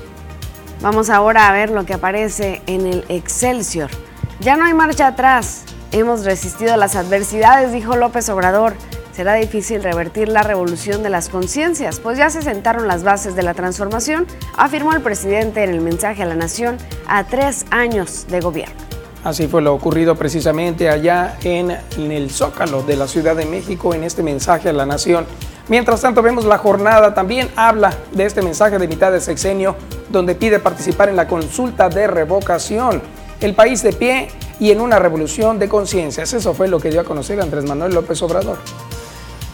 Vamos 0.80 1.08
ahora 1.08 1.48
a 1.48 1.52
ver 1.52 1.70
lo 1.70 1.86
que 1.86 1.94
aparece 1.94 2.62
en 2.66 2.88
el 2.88 3.04
Excelsior. 3.08 3.90
Ya 4.40 4.56
no 4.56 4.64
hay 4.64 4.74
marcha 4.74 5.06
atrás. 5.06 5.62
Hemos 5.92 6.24
resistido 6.24 6.76
las 6.76 6.96
adversidades, 6.96 7.70
dijo 7.70 7.94
López 7.94 8.28
Obrador 8.28 8.74
será 9.12 9.34
difícil 9.34 9.82
revertir 9.82 10.28
la 10.28 10.42
revolución 10.42 11.02
de 11.02 11.10
las 11.10 11.28
conciencias, 11.28 12.00
pues 12.00 12.18
ya 12.18 12.30
se 12.30 12.42
sentaron 12.42 12.88
las 12.88 13.02
bases 13.04 13.36
de 13.36 13.42
la 13.42 13.54
transformación, 13.54 14.26
afirmó 14.56 14.92
el 14.92 15.02
presidente 15.02 15.62
en 15.64 15.70
el 15.70 15.80
mensaje 15.80 16.22
a 16.22 16.26
la 16.26 16.34
nación 16.34 16.78
a 17.06 17.24
tres 17.24 17.66
años 17.70 18.26
de 18.28 18.40
gobierno. 18.40 18.74
Así 19.24 19.46
fue 19.46 19.62
lo 19.62 19.72
ocurrido 19.72 20.16
precisamente 20.16 20.88
allá 20.88 21.36
en, 21.44 21.70
el 21.70 22.30
Zócalo 22.30 22.82
de 22.82 22.96
la 22.96 23.06
Ciudad 23.06 23.36
de 23.36 23.46
México 23.46 23.94
en 23.94 24.02
este 24.02 24.22
mensaje 24.22 24.68
a 24.68 24.72
la 24.72 24.84
nación. 24.84 25.26
Mientras 25.68 26.00
tanto 26.00 26.22
vemos 26.22 26.44
la 26.44 26.58
jornada, 26.58 27.14
también 27.14 27.48
habla 27.54 27.94
de 28.10 28.24
este 28.24 28.42
mensaje 28.42 28.78
de 28.78 28.88
mitad 28.88 29.12
de 29.12 29.20
sexenio 29.20 29.76
donde 30.10 30.34
pide 30.34 30.58
participar 30.58 31.08
en 31.08 31.14
la 31.14 31.28
consulta 31.28 31.88
de 31.88 32.08
revocación. 32.08 33.00
El 33.40 33.54
país 33.54 33.82
de 33.82 33.92
pie 33.92 34.28
y 34.58 34.72
en 34.72 34.80
una 34.80 34.98
revolución 34.98 35.58
de 35.58 35.68
conciencias. 35.68 36.32
Eso 36.32 36.52
fue 36.52 36.66
lo 36.66 36.80
que 36.80 36.90
dio 36.90 37.00
a 37.00 37.04
conocer 37.04 37.40
Andrés 37.40 37.64
Manuel 37.64 37.94
López 37.94 38.20
Obrador. 38.22 38.58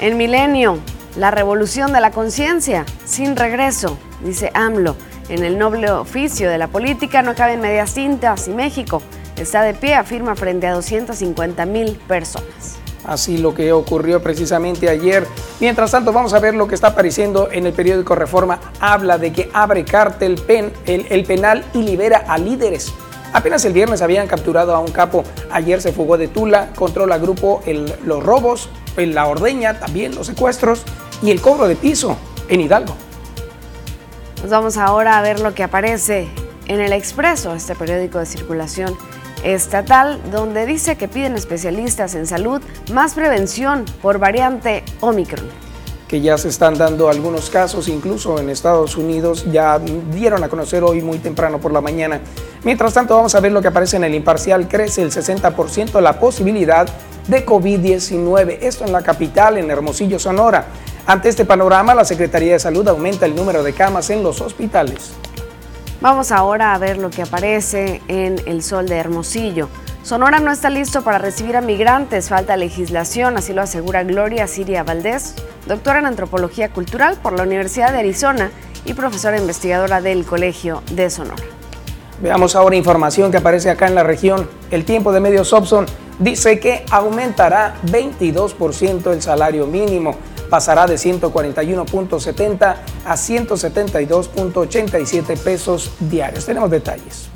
En 0.00 0.16
Milenio, 0.16 0.78
la 1.16 1.32
revolución 1.32 1.92
de 1.92 2.00
la 2.00 2.12
conciencia, 2.12 2.86
sin 3.04 3.34
regreso, 3.34 3.98
dice 4.22 4.52
AMLO. 4.54 4.94
En 5.28 5.44
el 5.44 5.58
noble 5.58 5.90
oficio 5.90 6.48
de 6.48 6.56
la 6.56 6.68
política 6.68 7.22
no 7.22 7.34
caben 7.34 7.60
medias 7.60 7.94
tintas 7.94 8.46
y 8.46 8.52
México 8.52 9.02
está 9.36 9.62
de 9.62 9.74
pie, 9.74 9.96
afirma 9.96 10.36
frente 10.36 10.68
a 10.68 10.72
250 10.74 11.66
mil 11.66 11.96
personas. 12.06 12.78
Así 13.04 13.38
lo 13.38 13.54
que 13.54 13.72
ocurrió 13.72 14.22
precisamente 14.22 14.88
ayer. 14.88 15.26
Mientras 15.58 15.90
tanto, 15.90 16.12
vamos 16.12 16.32
a 16.32 16.38
ver 16.38 16.54
lo 16.54 16.68
que 16.68 16.76
está 16.76 16.88
apareciendo 16.88 17.48
en 17.50 17.66
el 17.66 17.72
periódico 17.72 18.14
Reforma. 18.14 18.60
Habla 18.78 19.18
de 19.18 19.32
que 19.32 19.50
abre 19.52 19.84
cártel 19.84 20.36
pen, 20.36 20.72
el, 20.86 21.24
penal 21.24 21.64
y 21.74 21.82
libera 21.82 22.24
a 22.28 22.38
líderes. 22.38 22.92
Apenas 23.32 23.64
el 23.64 23.72
viernes 23.72 24.02
habían 24.02 24.26
capturado 24.26 24.74
a 24.74 24.78
un 24.78 24.90
capo. 24.90 25.24
Ayer 25.50 25.80
se 25.82 25.92
fugó 25.92 26.16
de 26.16 26.28
Tula, 26.28 26.70
controla 26.74 27.18
grupo 27.18 27.62
los 28.04 28.22
robos 28.22 28.68
en 28.96 29.14
la 29.14 29.26
ordeña, 29.26 29.78
también 29.78 30.14
los 30.14 30.26
secuestros 30.26 30.82
y 31.22 31.30
el 31.30 31.40
cobro 31.40 31.68
de 31.68 31.76
piso 31.76 32.16
en 32.48 32.60
Hidalgo. 32.60 32.94
Nos 34.42 34.50
vamos 34.50 34.76
ahora 34.76 35.18
a 35.18 35.22
ver 35.22 35.40
lo 35.40 35.54
que 35.54 35.62
aparece 35.62 36.28
en 36.66 36.80
el 36.80 36.92
Expreso, 36.92 37.54
este 37.54 37.74
periódico 37.74 38.18
de 38.18 38.26
circulación 38.26 38.96
estatal, 39.44 40.20
donde 40.30 40.66
dice 40.66 40.96
que 40.96 41.08
piden 41.08 41.34
especialistas 41.34 42.14
en 42.14 42.26
salud 42.26 42.60
más 42.92 43.14
prevención 43.14 43.84
por 44.02 44.18
variante 44.18 44.84
Omicron 45.00 45.67
que 46.08 46.22
ya 46.22 46.38
se 46.38 46.48
están 46.48 46.78
dando 46.78 47.10
algunos 47.10 47.50
casos, 47.50 47.86
incluso 47.86 48.38
en 48.40 48.48
Estados 48.48 48.96
Unidos, 48.96 49.44
ya 49.52 49.78
dieron 49.78 50.42
a 50.42 50.48
conocer 50.48 50.82
hoy 50.82 51.02
muy 51.02 51.18
temprano 51.18 51.58
por 51.58 51.70
la 51.70 51.82
mañana. 51.82 52.20
Mientras 52.64 52.94
tanto, 52.94 53.14
vamos 53.14 53.34
a 53.34 53.40
ver 53.40 53.52
lo 53.52 53.60
que 53.60 53.68
aparece 53.68 53.98
en 53.98 54.04
el 54.04 54.14
imparcial. 54.14 54.66
Crece 54.68 55.02
el 55.02 55.12
60% 55.12 56.00
la 56.00 56.18
posibilidad 56.18 56.88
de 57.28 57.44
COVID-19. 57.44 58.58
Esto 58.62 58.86
en 58.86 58.92
la 58.92 59.02
capital, 59.02 59.58
en 59.58 59.70
Hermosillo, 59.70 60.18
Sonora. 60.18 60.66
Ante 61.06 61.28
este 61.28 61.44
panorama, 61.44 61.94
la 61.94 62.06
Secretaría 62.06 62.54
de 62.54 62.58
Salud 62.58 62.88
aumenta 62.88 63.26
el 63.26 63.34
número 63.34 63.62
de 63.62 63.74
camas 63.74 64.08
en 64.08 64.22
los 64.22 64.40
hospitales. 64.40 65.12
Vamos 66.00 66.32
ahora 66.32 66.74
a 66.74 66.78
ver 66.78 66.96
lo 66.96 67.10
que 67.10 67.22
aparece 67.22 68.00
en 68.08 68.40
el 68.46 68.62
sol 68.62 68.88
de 68.88 68.96
Hermosillo. 68.96 69.68
Sonora 70.08 70.40
no 70.40 70.50
está 70.50 70.70
listo 70.70 71.02
para 71.02 71.18
recibir 71.18 71.54
a 71.54 71.60
migrantes, 71.60 72.30
falta 72.30 72.56
legislación, 72.56 73.36
así 73.36 73.52
lo 73.52 73.60
asegura 73.60 74.04
Gloria 74.04 74.46
Siria 74.46 74.82
Valdés, 74.82 75.34
doctora 75.66 75.98
en 75.98 76.06
antropología 76.06 76.70
cultural 76.70 77.18
por 77.22 77.34
la 77.34 77.42
Universidad 77.42 77.92
de 77.92 77.98
Arizona 77.98 78.50
y 78.86 78.94
profesora 78.94 79.36
investigadora 79.36 80.00
del 80.00 80.24
Colegio 80.24 80.82
de 80.92 81.10
Sonora. 81.10 81.42
Veamos 82.22 82.56
ahora 82.56 82.74
información 82.74 83.30
que 83.30 83.36
aparece 83.36 83.68
acá 83.68 83.86
en 83.86 83.94
la 83.94 84.02
región. 84.02 84.48
El 84.70 84.86
tiempo 84.86 85.12
de 85.12 85.20
medios 85.20 85.52
Opson 85.52 85.84
dice 86.18 86.58
que 86.58 86.86
aumentará 86.90 87.74
22% 87.84 89.12
el 89.12 89.20
salario 89.20 89.66
mínimo, 89.66 90.16
pasará 90.48 90.86
de 90.86 90.94
141.70 90.94 92.76
a 93.04 93.14
172.87 93.14 95.38
pesos 95.38 95.92
diarios. 96.00 96.46
Tenemos 96.46 96.70
detalles. 96.70 97.28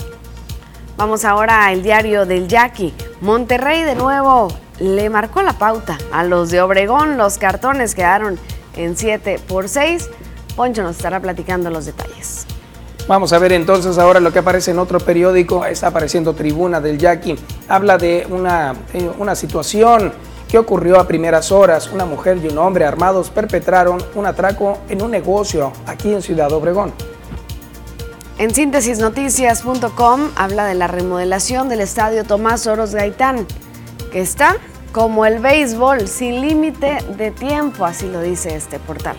Vamos 1.03 1.25
ahora 1.25 1.67
al 1.67 1.83
diario 1.83 2.27
del 2.27 2.47
Yaqui. 2.47 2.95
Monterrey 3.23 3.83
de 3.83 3.97
nuevo 3.97 4.47
le 4.79 5.11
marcó 5.11 5.43
la 5.43 5.55
pauta 5.55 5.99
a 6.13 6.23
los 6.23 6.53
de 6.53 6.63
Obregón. 6.63 7.19
Los 7.19 7.39
cartones 7.39 7.97
quedaron 7.97 8.39
en 8.77 8.97
7 8.97 9.41
por 9.49 9.69
6. 9.69 10.09
Poncho 10.55 10.85
nos 10.85 10.99
estará 10.99 11.19
platicando 11.19 11.71
los 11.71 11.87
detalles. 11.87 12.47
Vamos 13.09 13.33
a 13.33 13.41
ver 13.41 13.53
entonces 13.53 13.99
ahora 13.99 14.21
lo 14.21 14.33
que 14.33 14.39
aparece 14.39 14.71
en 14.71 14.79
otro 14.79 15.01
periódico, 15.01 15.67
está 15.67 15.89
apareciendo 15.89 16.35
Tribuna 16.35 16.81
del 16.81 16.99
Yaqui. 16.99 17.35
Habla 17.69 17.99
de 17.99 18.25
una, 18.31 18.73
eh, 18.93 19.11
una 19.19 19.35
situación 19.35 20.13
que 20.49 20.57
ocurrió 20.57 21.01
a 21.01 21.09
primeras 21.09 21.51
horas. 21.51 21.91
Una 21.93 22.05
mujer 22.05 22.39
y 22.41 22.47
un 22.47 22.59
hombre 22.59 22.85
armados 22.85 23.29
perpetraron 23.29 24.01
un 24.15 24.25
atraco 24.25 24.79
en 24.89 25.03
un 25.03 25.11
negocio 25.11 25.73
aquí 25.85 26.15
en 26.15 26.23
Ciudad 26.23 26.53
Obregón. 26.53 26.93
En 28.43 28.53
síntesisnoticias.com 28.53 30.31
habla 30.35 30.67
de 30.67 30.75
la 30.75 30.89
remodelación 30.89 31.69
del 31.69 31.81
estadio 31.81 32.25
Tomás 32.25 32.67
Oros 32.67 32.93
Gaitán, 32.93 33.47
que 34.11 34.21
está 34.21 34.57
como 34.91 35.27
el 35.27 35.39
béisbol, 35.39 36.09
sin 36.09 36.41
límite 36.41 36.99
de 37.17 37.31
tiempo, 37.31 37.85
así 37.85 38.09
lo 38.09 38.21
dice 38.21 38.57
este 38.57 38.81
portal. 38.81 39.15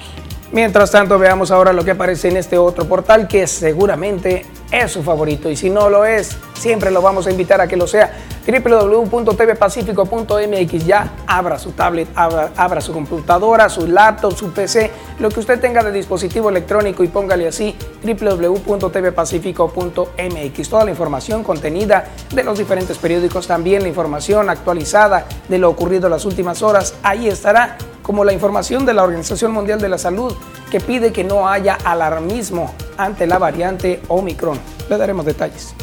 Mientras 0.51 0.91
tanto, 0.91 1.17
veamos 1.17 1.51
ahora 1.51 1.71
lo 1.71 1.85
que 1.85 1.91
aparece 1.91 2.27
en 2.27 2.35
este 2.35 2.57
otro 2.57 2.85
portal 2.85 3.29
que 3.29 3.47
seguramente 3.47 4.45
es 4.69 4.91
su 4.91 5.01
favorito 5.03 5.49
y 5.49 5.55
si 5.55 5.69
no 5.69 5.89
lo 5.89 6.03
es, 6.03 6.35
siempre 6.59 6.91
lo 6.91 7.01
vamos 7.01 7.25
a 7.25 7.31
invitar 7.31 7.61
a 7.61 7.67
que 7.69 7.77
lo 7.77 7.87
sea. 7.87 8.11
www.tvpacifico.mx. 8.45 10.85
Ya 10.85 11.13
abra 11.27 11.57
su 11.57 11.71
tablet, 11.71 12.09
abra, 12.15 12.81
su 12.81 12.91
computadora, 12.93 13.69
su 13.69 13.88
laptop, 13.88 14.35
su 14.35 14.51
PC, 14.51 14.91
lo 15.19 15.29
que 15.29 15.39
usted 15.39 15.59
tenga 15.59 15.83
de 15.83 15.91
dispositivo 15.91 16.50
electrónico 16.50 17.03
y 17.03 17.07
póngale 17.07 17.47
así 17.47 17.75
www.tvpacifico.mx. 18.03 20.69
Toda 20.69 20.85
la 20.85 20.91
información 20.91 21.43
contenida 21.43 22.05
de 22.33 22.43
los 22.43 22.57
diferentes 22.57 22.97
periódicos, 22.97 23.45
también 23.47 23.83
la 23.83 23.89
información 23.89 24.50
actualizada 24.50 25.25
de 25.47 25.57
lo 25.57 25.69
ocurrido 25.69 26.07
en 26.07 26.12
las 26.12 26.25
últimas 26.25 26.62
horas, 26.62 26.95
ahí 27.03 27.27
estará 27.27 27.77
como 28.01 28.25
la 28.25 28.33
información 28.33 28.85
de 28.85 28.93
la 28.93 29.03
Organización 29.03 29.53
Mundial 29.53 29.79
de 29.79 29.88
la 29.88 29.97
Salud 29.97 30.33
que 30.69 30.81
pide 30.81 31.13
que 31.13 31.23
no 31.23 31.47
haya 31.47 31.77
alarmismo 31.85 32.73
ante 32.97 33.25
la 33.27 33.38
variante 33.38 34.01
Omicron. 34.09 34.59
Le 34.89 34.97
daremos 34.97 35.25
detalles 35.25 35.73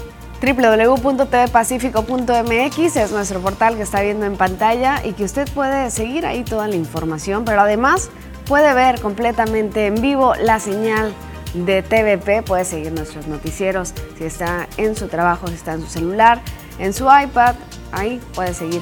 www.tvpacifico.mx 0.41 2.97
es 2.97 3.13
nuestro 3.13 3.41
portal 3.41 3.77
que 3.77 3.83
está 3.83 4.01
viendo 4.01 4.25
en 4.25 4.37
pantalla 4.37 5.03
y 5.05 5.13
que 5.13 5.25
usted 5.25 5.47
puede 5.53 5.91
seguir 5.91 6.25
ahí 6.25 6.45
toda 6.45 6.67
la 6.67 6.77
información, 6.77 7.45
pero 7.45 7.61
además 7.61 8.09
puede 8.47 8.73
ver 8.73 9.01
completamente 9.01 9.87
en 9.87 10.01
vivo 10.01 10.35
la 10.35 10.59
señal 10.59 11.13
de 11.55 11.83
TVP, 11.83 12.43
puede 12.43 12.65
seguir 12.65 12.93
nuestros 12.93 13.27
noticieros 13.27 13.93
si 14.17 14.25
está 14.25 14.69
en 14.77 14.97
su 14.97 15.09
trabajo, 15.09 15.49
si 15.49 15.55
está 15.55 15.75
en 15.75 15.83
su 15.83 15.89
celular, 15.89 16.41
en 16.79 16.95
su 16.95 17.05
iPad, 17.05 17.57
ahí 17.93 18.21
puede 18.35 18.55
seguir 18.55 18.81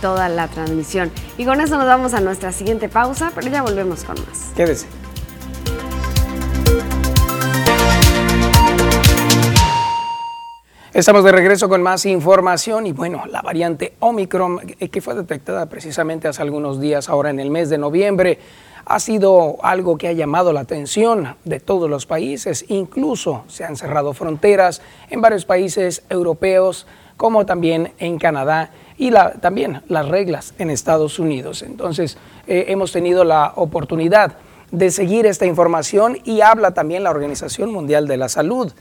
toda 0.00 0.28
la 0.28 0.48
transmisión. 0.48 1.10
Y 1.36 1.44
con 1.44 1.60
eso 1.60 1.76
nos 1.76 1.86
vamos 1.86 2.14
a 2.14 2.20
nuestra 2.20 2.52
siguiente 2.52 2.88
pausa, 2.88 3.32
pero 3.34 3.48
ya 3.48 3.62
volvemos 3.62 4.04
con 4.04 4.16
más. 4.26 4.52
Quédese. 4.54 4.86
Estamos 10.92 11.22
de 11.22 11.30
regreso 11.30 11.68
con 11.68 11.84
más 11.84 12.04
información 12.04 12.84
y 12.84 12.90
bueno, 12.90 13.22
la 13.30 13.42
variante 13.42 13.94
Omicron 14.00 14.58
eh, 14.80 14.88
que 14.88 15.00
fue 15.00 15.14
detectada 15.14 15.66
precisamente 15.66 16.26
hace 16.26 16.42
algunos 16.42 16.80
días, 16.80 17.08
ahora 17.08 17.30
en 17.30 17.38
el 17.38 17.48
mes 17.48 17.70
de 17.70 17.78
noviembre, 17.78 18.40
ha 18.84 18.98
sido 18.98 19.58
algo 19.62 19.96
que 19.96 20.08
ha 20.08 20.12
llamado 20.12 20.52
la 20.52 20.60
atención 20.60 21.36
de 21.44 21.60
todos 21.60 21.88
los 21.88 22.06
países, 22.06 22.64
incluso 22.66 23.44
se 23.46 23.62
han 23.62 23.76
cerrado 23.76 24.14
fronteras 24.14 24.82
en 25.10 25.20
varios 25.20 25.44
países 25.44 26.02
europeos, 26.10 26.88
como 27.16 27.46
también 27.46 27.92
en 27.98 28.18
Canadá 28.18 28.72
y 28.98 29.12
también 29.40 29.82
las 29.86 30.08
reglas 30.08 30.54
en 30.58 30.70
Estados 30.70 31.20
Unidos. 31.20 31.62
Entonces, 31.62 32.18
eh, 32.48 32.64
hemos 32.66 32.90
tenido 32.90 33.22
la 33.22 33.52
oportunidad 33.54 34.38
de 34.72 34.90
seguir 34.90 35.26
esta 35.26 35.46
información 35.46 36.18
y 36.24 36.40
habla 36.40 36.72
también 36.72 37.04
la 37.04 37.10
Organización 37.10 37.70
Mundial 37.70 38.08
de 38.08 38.16
la 38.16 38.28
Salud. 38.28 38.72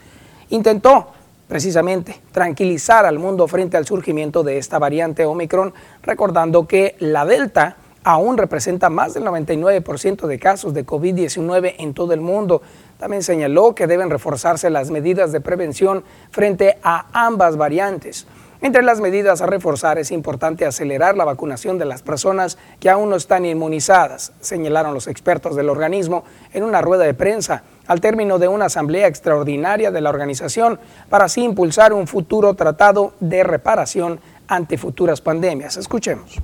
Intentó 0.50 1.12
precisamente 1.50 2.22
tranquilizar 2.32 3.08
al 3.08 3.18
mundo 3.18 3.48
frente 3.48 3.75
al 3.75 3.88
surgimiento 3.88 4.44
de 4.44 4.60
esta 4.60 4.77
variante 4.77 5.25
Omicron, 5.25 5.74
recordando 6.03 6.68
que 6.68 6.96
la 7.00 7.25
Delta 7.25 7.75
aún 8.03 8.38
representa 8.38 8.91
más 8.91 9.15
del 9.15 9.24
99% 9.24 10.27
de 10.27 10.39
casos 10.39 10.75
de 10.75 10.86
COVID-19 10.86 11.74
en 11.79 11.96
todo 11.96 12.13
el 12.13 12.22
mundo. 12.22 12.62
También 13.00 13.24
señaló 13.24 13.74
que 13.74 13.88
deben 13.88 14.12
reforzarse 14.12 14.70
las 14.70 14.91
medidas 14.91 15.32
de 15.32 15.41
prevención 15.41 16.03
frente 16.29 16.77
a 16.84 17.08
ambas 17.13 17.58
variantes. 17.58 18.27
Entre 18.62 18.84
las 18.84 19.00
medidas 19.00 19.41
a 19.41 19.48
reforzar 19.48 19.98
es 19.98 20.12
importante 20.12 20.65
acelerar 20.65 21.18
la 21.18 21.25
vacunación 21.25 21.79
de 21.79 21.86
las 21.86 22.03
personas 22.03 22.60
que 22.79 22.89
aún 22.89 23.10
no 23.10 23.15
están 23.15 23.46
inmunizadas, 23.46 24.34
señalaron 24.39 24.94
los 24.94 25.08
expertos 25.08 25.56
del 25.56 25.70
organismo 25.70 26.25
en 26.53 26.63
una 26.63 26.82
rueda 26.82 27.06
de 27.06 27.13
prensa 27.13 27.63
al 27.89 28.00
término 28.01 28.38
de 28.38 28.48
una 28.48 28.65
asamblea 28.65 29.08
extraordinaria 29.08 29.89
de 29.89 30.00
la 30.00 30.12
organización 30.12 30.79
para 31.10 31.25
así 31.25 31.43
impulsar 31.43 31.91
un 31.91 32.05
futuro 32.05 32.53
tratado 32.53 33.13
de 33.19 33.43
reparación 33.43 34.22
ante 34.48 34.77
futuras 34.77 35.22
pandemias. 35.22 35.75
Escuchemos. 35.75 36.36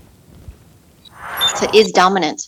So 1.60 1.68
is 1.72 1.92
dominant, 1.94 2.42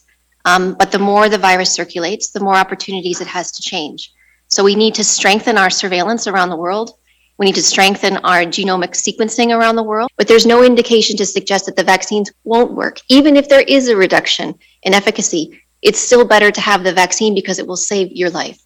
um, 0.45 0.75
but 0.79 0.89
the 0.89 0.97
more 0.97 1.29
the 1.29 1.37
virus 1.37 1.73
circulates, 1.73 2.31
the 2.31 2.39
more 2.39 2.57
opportunities 2.57 3.21
it 3.21 3.27
has 3.27 3.51
to 3.51 3.61
change. 3.61 4.11
So 4.47 4.63
we 4.63 4.75
need 4.75 4.95
to 4.95 5.03
strengthen 5.03 5.59
our 5.59 5.69
surveillance 5.69 6.27
around 6.27 6.49
the 6.49 6.57
world. 6.57 6.91
We 7.37 7.45
need 7.45 7.55
to 7.55 7.61
strengthen 7.61 8.17
our 8.23 8.45
genomic 8.45 8.95
sequencing 8.95 9.55
around 9.55 9.75
the 9.75 9.83
world, 9.83 10.09
but 10.17 10.27
there's 10.27 10.47
no 10.47 10.63
indication 10.63 11.15
to 11.17 11.25
suggest 11.25 11.67
that 11.67 11.75
the 11.75 11.83
vaccines 11.83 12.31
won't 12.45 12.71
work. 12.73 12.99
Even 13.09 13.37
if 13.37 13.47
there 13.47 13.63
is 13.67 13.89
a 13.89 13.95
reduction 13.95 14.55
in 14.81 14.95
efficacy, 14.95 15.61
it's 15.83 15.99
still 15.99 16.25
better 16.25 16.49
to 16.49 16.61
have 16.61 16.83
the 16.83 16.93
vaccine 16.93 17.35
because 17.35 17.59
it 17.59 17.67
will 17.67 17.77
save 17.77 18.11
your 18.11 18.31
life. 18.31 18.59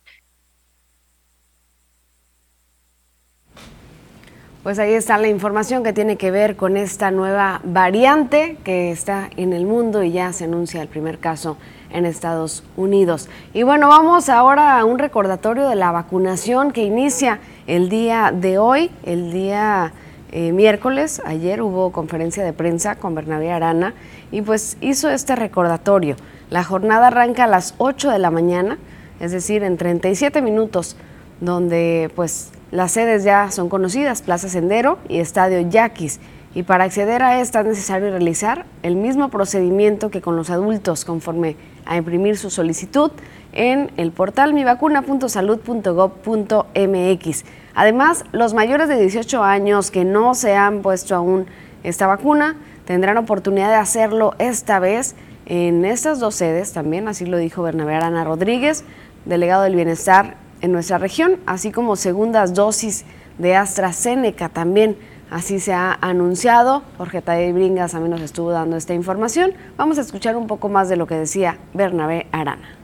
Pues 4.64 4.78
ahí 4.78 4.94
está 4.94 5.18
la 5.18 5.28
información 5.28 5.84
que 5.84 5.92
tiene 5.92 6.18
que 6.18 6.30
ver 6.30 6.56
con 6.56 6.78
esta 6.78 7.10
nueva 7.10 7.62
variante 7.64 8.58
que 8.64 8.92
está 8.92 9.28
en 9.36 9.54
el 9.54 9.66
mundo 9.66 10.04
y 10.04 10.12
ya 10.12 10.32
se 10.34 10.44
anuncia 10.44 10.84
el 10.84 10.88
primer 10.88 11.18
caso 11.18 11.58
en 11.90 12.06
Estados 12.06 12.64
Unidos. 12.78 13.28
Y 13.56 13.64
bueno, 13.64 13.88
vamos 13.88 14.30
ahora 14.30 14.78
a 14.78 14.86
un 14.86 15.00
recordatorio 15.00 15.68
de 15.68 15.74
la 15.74 15.92
vacunación 15.92 16.74
que 16.74 16.84
inicia 16.84 17.40
el 17.66 17.90
día 17.90 18.32
de 18.32 18.60
hoy, 18.60 18.92
el 19.02 19.32
día 19.32 19.94
eh, 20.32 20.52
miércoles. 20.52 21.24
Ayer 21.26 21.64
hubo 21.64 21.92
conferencia 21.92 22.44
de 22.44 22.54
prensa 22.54 22.98
con 22.98 23.16
Bernabé 23.16 23.52
Arana 23.52 23.96
y 24.32 24.44
pues 24.44 24.78
hizo 24.80 25.10
este 25.10 25.36
recordatorio. 25.36 26.18
La 26.52 26.64
jornada 26.64 27.08
arranca 27.08 27.46
a 27.46 27.48
las 27.48 27.74
8 27.80 28.12
de 28.12 28.20
la 28.20 28.30
mañana, 28.30 28.78
es 29.20 29.32
decir, 29.32 29.64
en 29.64 29.78
37 29.78 30.40
minutos, 30.44 30.98
donde 31.40 32.12
pues 32.16 32.52
las 32.72 32.94
sedes 32.94 33.24
ya 33.24 33.52
son 33.52 33.70
conocidas, 33.70 34.22
Plaza 34.22 34.50
Sendero 34.50 34.98
y 35.10 35.20
Estadio 35.20 35.60
Yaquis. 35.70 36.20
Y 36.54 36.64
para 36.64 36.86
acceder 36.86 37.24
a 37.24 37.40
esta 37.40 37.62
es 37.62 37.68
necesario 37.68 38.10
realizar 38.10 38.66
el 38.84 38.96
mismo 38.96 39.30
procedimiento 39.30 40.10
que 40.10 40.22
con 40.22 40.36
los 40.36 40.50
adultos 40.50 41.06
conforme 41.06 41.56
a 41.86 41.98
imprimir 41.98 42.38
su 42.38 42.50
solicitud 42.50 43.12
en 43.54 43.92
el 43.98 44.12
portal 44.12 44.54
mivacuna.salud.gov.mx. 44.54 47.46
Además, 47.74 48.26
los 48.32 48.54
mayores 48.54 48.90
de 48.90 49.00
18 49.00 49.44
años 49.44 49.92
que 49.92 50.04
no 50.04 50.34
se 50.34 50.56
han 50.56 50.82
puesto 50.82 51.16
aún 51.16 51.46
esta 51.84 52.08
vacuna 52.08 52.56
tendrán 52.86 53.18
oportunidad 53.18 53.70
de 53.70 53.76
hacerlo 53.76 54.34
esta 54.40 54.80
vez 54.80 55.16
en 55.46 55.86
estas 55.86 56.20
dos 56.20 56.36
sedes 56.36 56.72
también, 56.72 57.08
así 57.08 57.26
lo 57.26 57.38
dijo 57.38 57.64
Bernabé 57.64 57.96
Arana 57.96 58.24
Rodríguez, 58.24 58.84
delegado 59.26 59.64
del 59.64 59.76
Bienestar 59.76 60.36
en 60.62 60.72
nuestra 60.72 60.98
región, 60.98 61.38
así 61.46 61.72
como 61.72 61.96
segundas 61.96 62.54
dosis 62.54 63.06
de 63.38 63.56
AstraZeneca 63.56 64.50
también. 64.50 64.98
Así 65.30 65.62
se 65.62 65.74
ha 65.74 65.98
anunciado. 66.02 66.84
Jorge 66.98 67.22
Tadei 67.22 67.54
Bringas 67.54 67.94
también 67.94 68.12
nos 68.12 68.22
estuvo 68.22 68.52
dando 68.52 68.76
esta 68.76 68.94
información. 68.94 69.54
Vamos 69.78 69.98
a 69.98 70.02
escuchar 70.02 70.36
un 70.36 70.46
poco 70.46 70.68
más 70.68 70.90
de 70.90 70.98
lo 70.98 71.08
que 71.08 71.16
decía 71.16 71.58
Bernabé 71.74 72.28
Arana. 72.34 72.76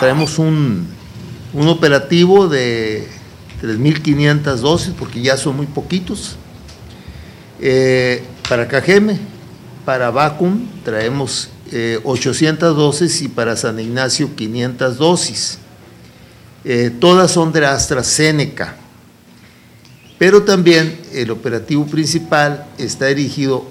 Traemos 0.00 0.38
un, 0.38 0.88
un 1.52 1.68
operativo 1.68 2.48
de 2.48 3.06
3.500 3.62 4.56
dosis, 4.56 4.94
porque 4.98 5.20
ya 5.20 5.36
son 5.36 5.56
muy 5.56 5.66
poquitos. 5.66 6.36
Eh, 7.60 8.24
para 8.48 8.66
Cajeme, 8.66 9.18
para 9.84 10.10
Vacum, 10.10 10.66
traemos 10.84 11.50
800 12.04 12.70
eh, 12.70 12.74
dosis 12.74 13.22
y 13.22 13.28
para 13.28 13.56
San 13.56 13.78
Ignacio 13.78 14.34
500 14.34 14.98
dosis. 14.98 15.58
Eh, 16.64 16.92
todas 17.00 17.32
son 17.32 17.52
de 17.52 17.66
AstraZeneca, 17.66 18.76
pero 20.16 20.44
también 20.44 21.00
el 21.12 21.32
operativo 21.32 21.84
principal 21.86 22.66
está 22.78 23.06
dirigido 23.06 23.66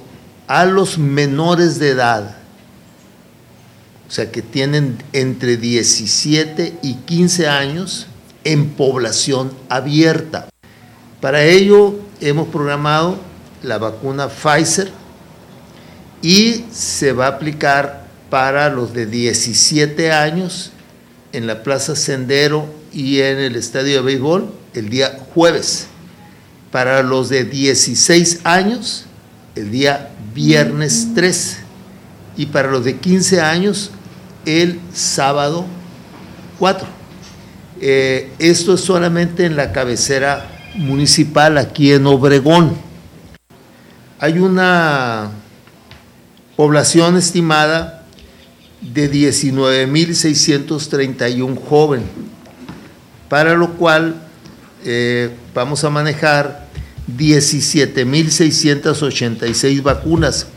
a 0.47 0.65
los 0.65 0.97
menores 0.97 1.79
de 1.79 1.91
edad, 1.91 2.35
o 4.09 4.11
sea 4.11 4.29
que 4.29 4.41
tienen 4.41 4.97
entre 5.13 5.55
17 5.55 6.79
y 6.81 6.95
15 6.95 7.47
años 7.47 8.07
en 8.43 8.71
población 8.71 9.53
abierta. 9.69 10.49
Para 11.21 11.45
ello 11.45 11.95
hemos 12.19 12.49
programado 12.49 13.17
la 13.63 13.77
vacuna 13.77 14.27
Pfizer 14.27 14.91
y 16.21 16.65
se 16.73 17.13
va 17.13 17.27
a 17.27 17.29
aplicar 17.29 18.07
para 18.29 18.69
los 18.69 18.93
de 18.93 19.05
17 19.05 20.11
años 20.11 20.71
en 21.31 21.47
la 21.47 21.63
Plaza 21.63 21.95
Sendero 21.95 22.80
y 22.93 23.21
en 23.21 23.39
el 23.39 23.55
estadio 23.55 23.95
de 23.97 24.01
béisbol 24.01 24.51
el 24.73 24.89
día 24.89 25.19
jueves. 25.33 25.87
Para 26.71 27.03
los 27.03 27.29
de 27.29 27.43
16 27.43 28.39
años, 28.43 29.05
el 29.55 29.69
día 29.71 30.09
viernes 30.33 31.09
3. 31.13 31.57
Y 32.37 32.47
para 32.47 32.71
los 32.71 32.85
de 32.85 32.97
15 32.97 33.41
años, 33.41 33.91
el 34.45 34.79
sábado 34.93 35.67
4. 36.59 36.87
Eh, 37.81 38.31
esto 38.39 38.73
es 38.75 38.81
solamente 38.81 39.45
en 39.45 39.55
la 39.55 39.71
cabecera 39.73 40.49
municipal 40.75 41.57
aquí 41.57 41.91
en 41.91 42.07
Obregón. 42.07 42.73
Hay 44.19 44.39
una 44.39 45.31
población 46.55 47.17
estimada 47.17 48.05
de 48.81 49.11
19.631 49.11 51.59
jóvenes 51.67 52.07
para 53.31 53.53
lo 53.53 53.69
cual 53.75 54.15
eh, 54.83 55.29
vamos 55.53 55.85
a 55.85 55.89
manejar 55.89 56.67
17.686 57.15 59.81
vacunas. 59.81 60.49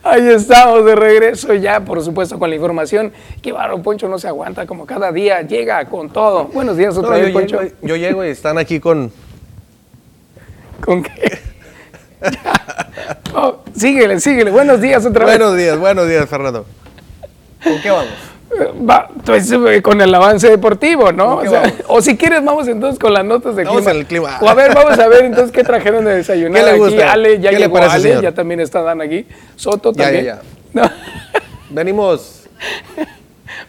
Ahí 0.03 0.27
estamos 0.29 0.85
de 0.85 0.95
regreso 0.95 1.53
ya, 1.55 1.79
por 1.79 2.03
supuesto, 2.03 2.37
con 2.37 2.49
la 2.49 2.55
información. 2.55 3.11
Que 3.41 3.51
barro, 3.51 3.81
Poncho 3.81 4.07
no 4.07 4.19
se 4.19 4.27
aguanta, 4.27 4.65
como 4.67 4.85
cada 4.85 5.11
día 5.11 5.41
llega 5.41 5.83
con 5.85 6.09
todo. 6.09 6.45
Buenos 6.45 6.77
días 6.77 6.95
otra 6.97 7.11
No, 7.11 7.15
vez, 7.17 7.27
yo, 7.27 7.33
Poncho. 7.33 7.61
llego, 7.61 7.75
yo 7.81 7.95
llego 7.95 8.25
y 8.25 8.29
están 8.29 8.57
aquí 8.57 8.79
con. 8.79 9.11
¿Con 10.83 11.03
qué? 11.03 11.39
Oh, 13.37 13.57
síguele, 13.75 14.21
síguele. 14.21 14.49
Buenos 14.49 14.79
días 14.79 15.05
otra 15.05 15.25
vez. 15.25 15.37
Buenos 15.37 15.57
días, 15.57 15.77
buenos 15.77 16.07
días, 16.07 16.27
Fernando. 16.29 16.65
¿Con 17.61 17.81
qué 17.81 17.91
vamos? 17.91 18.13
Va, 18.89 19.09
pues, 19.25 19.51
eh, 19.51 19.81
con 19.81 19.99
el 20.01 20.13
avance 20.13 20.49
deportivo, 20.49 21.11
¿no? 21.11 21.37
¿Con 21.37 21.47
O, 21.47 21.49
sea, 21.49 21.73
o 21.87 22.01
si 22.01 22.15
quieres, 22.17 22.43
vamos 22.43 22.67
entonces 22.67 22.99
con 22.99 23.13
las 23.13 23.25
notas 23.25 23.55
de 23.55 23.63
Vamos 23.63 23.81
clima. 23.83 23.91
el 23.99 24.05
clima. 24.05 24.37
O 24.41 24.49
a 24.49 24.53
ver, 24.53 24.73
vamos 24.73 24.97
a 24.97 25.07
ver 25.07 25.25
entonces 25.25 25.51
qué 25.51 25.63
trajeron 25.63 26.05
de 26.05 26.15
desayunar 26.15 26.59
¿Qué 26.61 26.65
le 26.65 26.71
aquí. 26.71 26.79
gusta? 26.79 27.11
Ale, 27.11 27.39
ya 27.39 27.49
¿Qué 27.51 27.59
le 27.59 27.69
parece, 27.69 27.93
Ale, 27.95 28.03
señor? 28.03 28.23
ya 28.23 28.31
también 28.33 28.59
está 28.59 28.81
Dan 28.81 29.01
aquí. 29.01 29.25
Soto 29.55 29.91
Ya, 29.93 30.03
también. 30.05 30.25
ya, 30.25 30.41
No, 30.73 30.89
Venimos. 31.69 32.43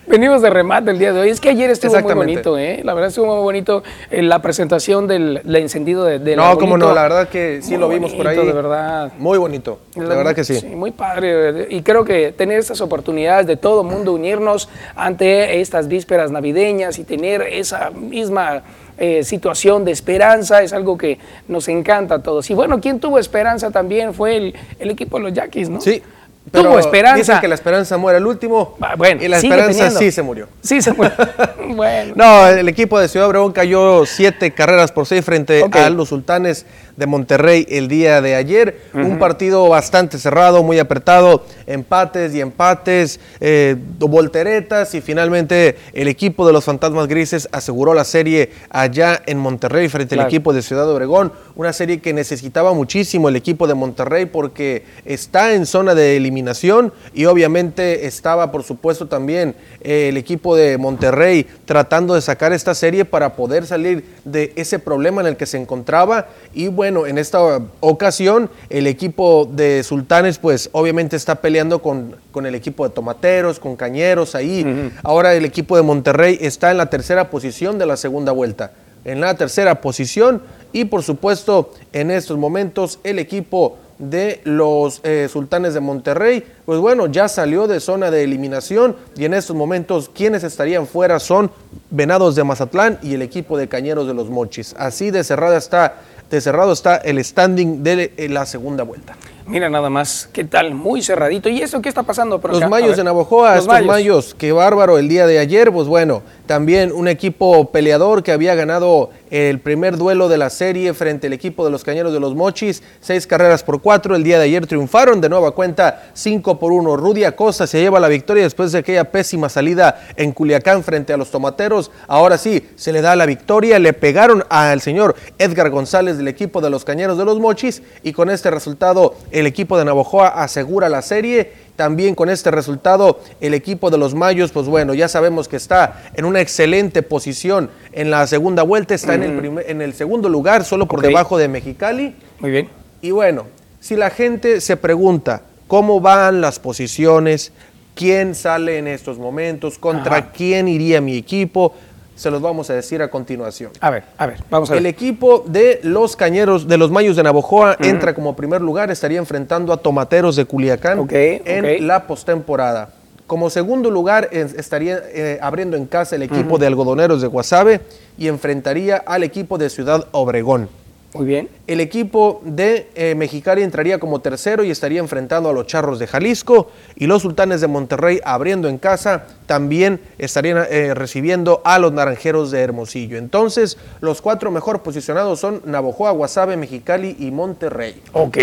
Venimos 0.07 0.43
de 0.43 0.51
remate 0.51 0.91
el 0.91 0.99
día 0.99 1.13
de 1.13 1.21
hoy. 1.21 1.29
Es 1.31 1.41
que 1.41 1.51
ayer 1.51 1.71
estuvo 1.71 1.99
muy 2.01 2.15
bonito, 2.15 2.59
¿eh? 2.59 2.81
La 2.85 2.95
verdad 2.95 3.09
estuvo 3.09 3.27
muy 3.35 3.43
bonito 3.43 3.83
eh, 4.11 4.23
la 4.23 4.41
presentación 4.41 5.07
del, 5.07 5.41
del 5.45 5.57
encendido 5.57 6.05
de, 6.05 6.19
del 6.19 6.37
No, 6.37 6.57
cómo 6.59 6.77
no, 6.79 6.87
arbolito. 6.87 6.95
la 6.95 7.03
verdad 7.03 7.29
que 7.29 7.61
sí 7.63 7.71
Muy 7.73 7.79
lo 7.79 7.89
vimos 7.89 8.13
por 8.13 8.27
ahí. 8.29 8.37
De 8.37 8.53
verdad. 8.53 9.13
Muy 9.19 9.39
bonito. 9.39 9.81
La 9.97 10.15
verdad 10.15 10.35
que 10.35 10.45
sí. 10.45 10.65
muy 10.67 10.91
padre. 10.91 11.67
Y 11.71 11.83
creo 11.83 12.05
que 12.05 12.33
tener 12.33 12.59
estas 12.59 12.81
oportunidades 12.81 13.47
de 13.47 13.57
todo 13.57 13.83
mundo 13.85 14.13
unirnos 14.13 14.69
ante 14.95 15.61
estas 15.61 15.89
vísperas 15.89 16.31
navideñas 16.31 16.99
y 16.99 17.05
tener 17.05 17.43
esa 17.43 17.91
misma 17.91 18.63
eh, 18.99 19.25
situación 19.25 19.85
de 19.85 19.93
esperanza 19.93 20.63
es 20.63 20.73
algo 20.73 20.97
que 20.97 21.19
nos 21.49 21.69
encanta 21.69 22.17
a 22.17 22.23
todos. 22.23 22.49
Y 22.51 22.55
bueno, 22.55 22.81
quien 22.81 22.99
tuvo 23.01 23.19
esperanza 23.19 23.71
también 23.71 24.15
fue 24.15 24.37
el, 24.37 24.55
el 24.79 24.91
equipo 24.91 25.19
de 25.19 25.25
los 25.25 25.33
Yaquis, 25.35 25.69
¿no? 25.69 25.81
Sí. 25.81 26.03
Tuvo 26.51 26.63
pero 26.63 26.79
esperanza. 26.79 27.17
Dicen 27.17 27.41
que 27.41 27.49
la 27.49 27.57
esperanza 27.57 27.97
muere 27.97 28.19
al 28.19 28.27
último. 28.27 28.77
Ah, 28.81 28.95
bueno, 28.97 29.23
y 29.23 29.29
la 29.29 29.39
esperanza 29.39 29.73
teniendo. 29.73 29.99
sí 29.99 30.13
se 30.13 30.23
murió. 30.23 30.49
Sí 30.63 30.81
se 30.81 30.93
murió. 30.93 31.13
bueno. 31.75 32.13
No, 32.15 32.47
el 32.47 32.69
equipo 32.69 33.01
de 33.01 33.09
Ciudad 33.09 33.29
Obregón 33.29 33.53
cayó 33.53 34.07
siete 34.07 34.53
carreras 34.53 34.93
por 34.93 35.07
seis 35.07 35.25
frente 35.25 35.65
a 35.73 35.91
los 35.91 36.09
sultanes 36.09 36.65
de 36.97 37.07
Monterrey 37.07 37.67
el 37.69 37.89
día 37.89 38.21
de 38.21 38.35
ayer. 38.35 38.81
Un 38.95 39.19
partido 39.19 39.69
bastante 39.69 40.19
cerrado, 40.19 40.63
muy 40.63 40.79
apretado, 40.79 41.45
empates 41.67 42.35
y 42.35 42.41
empates, 42.41 43.21
eh, 43.41 43.77
volteretas 43.99 44.95
y 44.95 45.01
finalmente 45.01 45.77
el 45.93 46.09
equipo 46.09 46.47
de 46.47 46.53
los 46.53 46.65
Fantasmas 46.65 47.07
Grises 47.09 47.49
aseguró 47.53 47.93
la 47.95 48.05
serie 48.05 48.51
allá 48.71 49.23
en 49.27 49.39
Monterrey 49.39 49.89
frente 49.89 50.15
Claro. 50.15 50.29
al 50.29 50.33
equipo 50.35 50.53
de 50.53 50.63
Ciudad 50.63 50.89
Obregón. 50.91 51.33
Una 51.55 51.73
serie 51.73 52.01
que 52.01 52.13
necesitaba 52.13 52.73
muchísimo 52.75 53.29
el 53.29 53.37
equipo 53.37 53.67
de 53.67 53.75
Monterrey 53.75 54.27
porque 54.27 54.85
está 55.05 55.53
en 55.55 55.67
zona 55.67 55.95
de 55.95 56.17
eliminación 56.17 56.93
y 57.15 57.25
obviamente 57.27 58.07
estaba 58.07 58.53
por 58.53 58.63
supuesto 58.63 59.07
también 59.07 59.55
eh, 59.81 60.09
el 60.09 60.17
equipo 60.17 60.55
de 60.57 60.79
Monterrey 60.79 61.47
tratando 61.65 62.15
de 62.15 62.21
sacar 62.21 62.53
esta 62.53 62.75
serie 62.75 63.05
para 63.05 63.35
poder 63.35 63.67
salir 63.67 64.05
de 64.25 64.53
ese 64.57 64.79
problema 64.79 65.21
en 65.21 65.27
el 65.29 65.37
que 65.37 65.47
se 65.47 65.57
encontraba 65.59 66.29
y 66.55 66.69
bueno, 66.69 66.86
en 66.89 67.19
esta 67.19 67.61
ocasión 67.81 68.51
el 68.71 68.87
equipo 68.87 69.49
de 69.51 69.83
Sultanes 69.83 70.39
pues 70.39 70.71
obviamente 70.73 71.17
está 71.17 71.37
peleando 71.37 71.81
con, 71.81 72.17
con 72.33 72.47
el 72.47 72.55
equipo 72.55 72.87
de 72.87 72.95
Tomateros, 72.95 73.59
con 73.59 73.77
Cañeros 73.77 74.35
ahí. 74.35 74.93
Ahora 75.03 75.35
el 75.35 75.45
equipo 75.45 75.77
de 75.77 75.83
Monterrey 75.83 76.39
está 76.41 76.71
en 76.71 76.79
la 76.79 76.87
tercera 76.87 77.31
posición 77.31 77.79
de 77.79 77.87
la 77.87 77.97
segunda 77.97 78.33
vuelta 78.33 78.73
en 79.07 79.21
la 79.21 79.35
tercera 79.35 79.81
posición 79.81 80.43
y 80.73 80.87
por 80.87 81.03
supuesto 81.05 81.71
en 81.93 82.11
estos 82.11 82.37
momentos 82.37 82.99
el 83.05 83.21
equipo 83.21 83.79
de 83.99 84.41
los 84.45 85.01
eh, 85.05 85.29
Sultanes 85.31 85.73
de 85.73 85.81
Monterrey, 85.81 86.45
pues 86.67 86.81
bueno, 86.81 87.07
ya 87.07 87.29
salió 87.29 87.67
de 87.67 87.81
zona 87.81 88.11
de 88.11 88.25
eliminación 88.25 88.97
y 89.17 89.25
en 89.25 89.33
estos 89.33 89.57
momentos 89.57 90.11
quienes 90.13 90.45
estarían 90.45 90.87
fuera 90.87 91.19
son 91.19 91.51
Venados 91.91 92.35
de 92.35 92.45
Mazatlán 92.45 92.99
y 93.03 93.15
el 93.15 93.23
equipo 93.23 93.57
de 93.57 93.69
Cañeros 93.69 94.07
de 94.07 94.13
los 94.13 94.29
Mochis. 94.29 94.75
Así 94.77 95.11
de 95.11 95.25
cerrada 95.25 95.57
está, 95.57 95.95
de 96.31 96.41
cerrado 96.41 96.73
está 96.73 96.97
el 96.97 97.23
standing 97.25 97.83
de 97.83 98.29
la 98.29 98.47
segunda 98.47 98.85
vuelta. 98.85 99.17
Mira 99.49 99.71
nada 99.71 99.89
más, 99.91 100.29
qué 100.33 100.43
tal, 100.43 100.75
muy 100.75 101.03
cerradito. 101.03 101.49
¿Y 101.49 101.63
eso 101.63 101.81
qué 101.81 101.89
está 101.89 102.03
pasando 102.03 102.41
por 102.41 102.51
Los 102.51 102.59
acá? 102.59 102.69
Mayos 102.69 102.97
de 102.97 103.05
Navojoa, 103.05 103.51
Los 103.51 103.59
estos 103.61 103.75
Mayos. 103.75 103.87
mayos. 103.87 104.35
qué 104.37 104.51
bárbaro 104.51 104.99
el 104.99 105.09
día 105.09 105.25
de 105.29 105.39
ayer, 105.39 105.71
pues 105.71 105.87
bueno, 105.87 106.23
también 106.47 106.91
un 106.91 107.07
equipo 107.07 107.71
peleador 107.71 108.25
que 108.25 108.33
había 108.33 108.57
ganado 108.57 109.11
el 109.31 109.61
primer 109.61 109.99
duelo 109.99 110.29
de 110.29 110.37
la 110.39 110.51
serie 110.51 110.95
frente 110.95 111.29
al 111.29 111.33
equipo 111.33 111.65
de 111.65 111.71
los 111.71 111.85
Cañeros 111.85 112.13
de 112.13 112.19
los 112.19 112.35
Mochis, 112.35 112.83
seis 113.01 113.25
carreras 113.29 113.63
por 113.63 113.81
cuatro, 113.81 114.17
el 114.17 114.25
día 114.25 114.39
de 114.39 114.47
ayer 114.47 114.67
triunfaron 114.67 115.21
de 115.21 115.29
nueva 115.29 115.53
cuenta 115.53 116.11
cinco 116.15 116.59
por 116.59 116.73
uno. 116.73 116.97
Rudy 116.97 117.23
Acosta 117.23 117.69
se 117.69 117.81
lleva 117.81 118.01
la 118.01 118.09
victoria 118.09 118.43
después 118.43 118.73
de 118.73 118.79
aquella 118.79 119.13
pésima 119.13 119.49
salida 119.49 120.01
en 120.17 120.33
Culiacán 120.33 120.83
frente 120.83 121.13
a 121.13 121.17
los 121.17 121.31
Tomateros, 121.31 121.93
ahora 122.09 122.37
sí, 122.37 122.69
se 122.75 122.93
le 122.93 123.01
da 123.01 123.15
la 123.15 123.27
victoria, 123.27 123.79
le 123.79 123.93
pegaron 123.93 124.45
al 124.49 124.81
señor 124.81 125.15
Edgar 125.39 125.71
González 125.71 126.17
del 126.19 126.27
equipo 126.27 126.61
de 126.61 126.71
los 126.71 126.85
Cañeros 126.85 127.17
de 127.17 127.25
los 127.25 127.39
Mochis 127.39 127.83
y 128.03 128.13
con 128.13 128.29
este 128.29 128.51
resultado 128.51 129.15
el 129.39 129.47
equipo 129.47 129.77
de 129.79 129.85
Navojoa 129.85 130.29
asegura 130.29 130.89
la 130.89 131.03
serie 131.03 131.53
también 131.77 132.15
con 132.15 132.31
este 132.31 132.51
resultado, 132.51 133.21
el 133.41 133.53
equipo 133.53 133.91
de 133.91 133.99
los 133.99 134.15
Mayos, 134.15 134.51
pues 134.51 134.67
bueno, 134.67 134.95
ya 134.95 135.09
sabemos 135.09 135.47
que 135.47 135.57
está 135.57 136.05
en 136.15 136.25
una 136.25 136.41
excelente 136.41 137.03
posición 137.03 137.69
en 137.93 138.11
la 138.11 138.27
segunda 138.27 138.63
vuelta, 138.63 138.95
está 138.95 139.15
en, 139.15 139.23
el 139.25 139.37
primer- 139.37 139.71
en 139.71 139.83
el 139.83 139.93
segundo 139.93 140.29
lugar, 140.31 140.65
solo 140.65 140.87
por 140.87 141.03
debajo 141.03 141.37
de 141.37 141.49
Mexicali. 141.49 142.15
Muy 142.39 142.51
bien. 142.51 142.69
Y 143.03 143.11
bueno, 143.11 143.45
si 143.79 143.95
la 143.95 144.09
gente 144.09 144.63
se 144.63 144.79
pregunta 144.79 145.43
cómo 145.67 146.01
van 146.01 146.41
las 146.41 146.59
posiciones, 146.59 147.53
quién 147.95 148.35
sale 148.35 148.79
en 148.79 148.89
estos 148.89 149.19
momentos, 149.19 149.79
contra 149.79 150.17
Ajá. 150.17 150.33
quién 150.35 150.69
iría 150.69 151.03
mi 151.03 151.17
equipo, 151.19 151.75
se 152.17 152.31
los 152.31 152.43
vamos 152.43 152.69
a 152.71 152.75
decir 152.75 153.01
a 153.03 153.09
continuación. 153.09 153.71
A 153.81 153.91
ver, 153.91 154.03
a 154.19 154.27
ver, 154.27 154.39
vamos 154.51 154.69
a 154.71 154.73
ver. 154.73 154.81
El 154.81 154.87
equipo 154.87 155.45
de 155.47 155.79
los 155.85 156.17
Cañeros, 156.17 156.67
de 156.67 156.77
los 156.79 156.91
Mayos 156.91 157.15
de 157.17 157.23
Navojoa, 157.23 157.77
entra 157.81 158.15
como 158.15 158.35
primer 158.35 158.61
lugar, 158.63 158.91
estaría 158.91 159.19
enfrentando 159.19 159.73
a 159.73 159.77
Tomateros 159.77 160.35
de 160.37 160.45
Culiacán 160.47 160.99
en 161.45 161.87
la 161.87 162.07
postemporada. 162.07 162.89
Como 163.27 163.51
segundo 163.51 163.91
lugar 163.91 164.29
es- 164.31 164.55
estaría 164.55 165.01
eh, 165.13 165.39
abriendo 165.43 165.77
en 165.77 165.87
casa 165.87 166.17
el 166.17 166.23
equipo 166.23 166.59
de 166.59 166.67
Algodoneros 166.69 167.21
de 167.21 167.27
Guasave 167.29 167.81
y 168.17 168.29
enfrentaría 168.29 168.97
al 168.99 169.23
equipo 169.25 169.59
de 169.59 169.69
Ciudad 169.69 170.07
Obregón. 170.13 170.69
Muy 171.15 171.25
bien. 171.25 171.49
El 171.67 171.81
equipo 171.81 172.43
de 172.45 172.89
eh, 172.95 173.15
Mexicali 173.15 173.63
entraría 173.63 173.99
como 173.99 174.21
tercero 174.21 174.63
y 174.65 174.71
estaría 174.71 175.01
enfrentando 175.01 175.49
a 175.49 175.53
los 175.53 175.67
Charros 175.67 175.99
de 175.99 176.07
Jalisco 176.07 176.71
y 176.95 177.07
los 177.07 177.23
Sultanes 177.23 177.61
de 177.63 177.69
Monterrey 177.69 178.21
abriendo 178.23 178.69
en 178.69 178.77
casa 178.77 179.27
también 179.47 180.01
estarían 180.19 180.67
eh, 180.71 180.93
recibiendo 180.95 181.63
a 181.65 181.79
los 181.79 181.93
Naranjeros 181.93 182.51
de 182.51 182.61
Hermosillo. 182.61 183.17
Entonces, 183.17 183.79
los 184.01 184.21
cuatro 184.21 184.51
mejor 184.51 184.83
posicionados 184.83 185.41
son 185.41 185.63
Navojoa, 185.65 186.11
Guasave, 186.11 186.57
Mexicali 186.57 187.17
y 187.19 187.31
Monterrey. 187.31 188.03
Ok, 188.13 188.37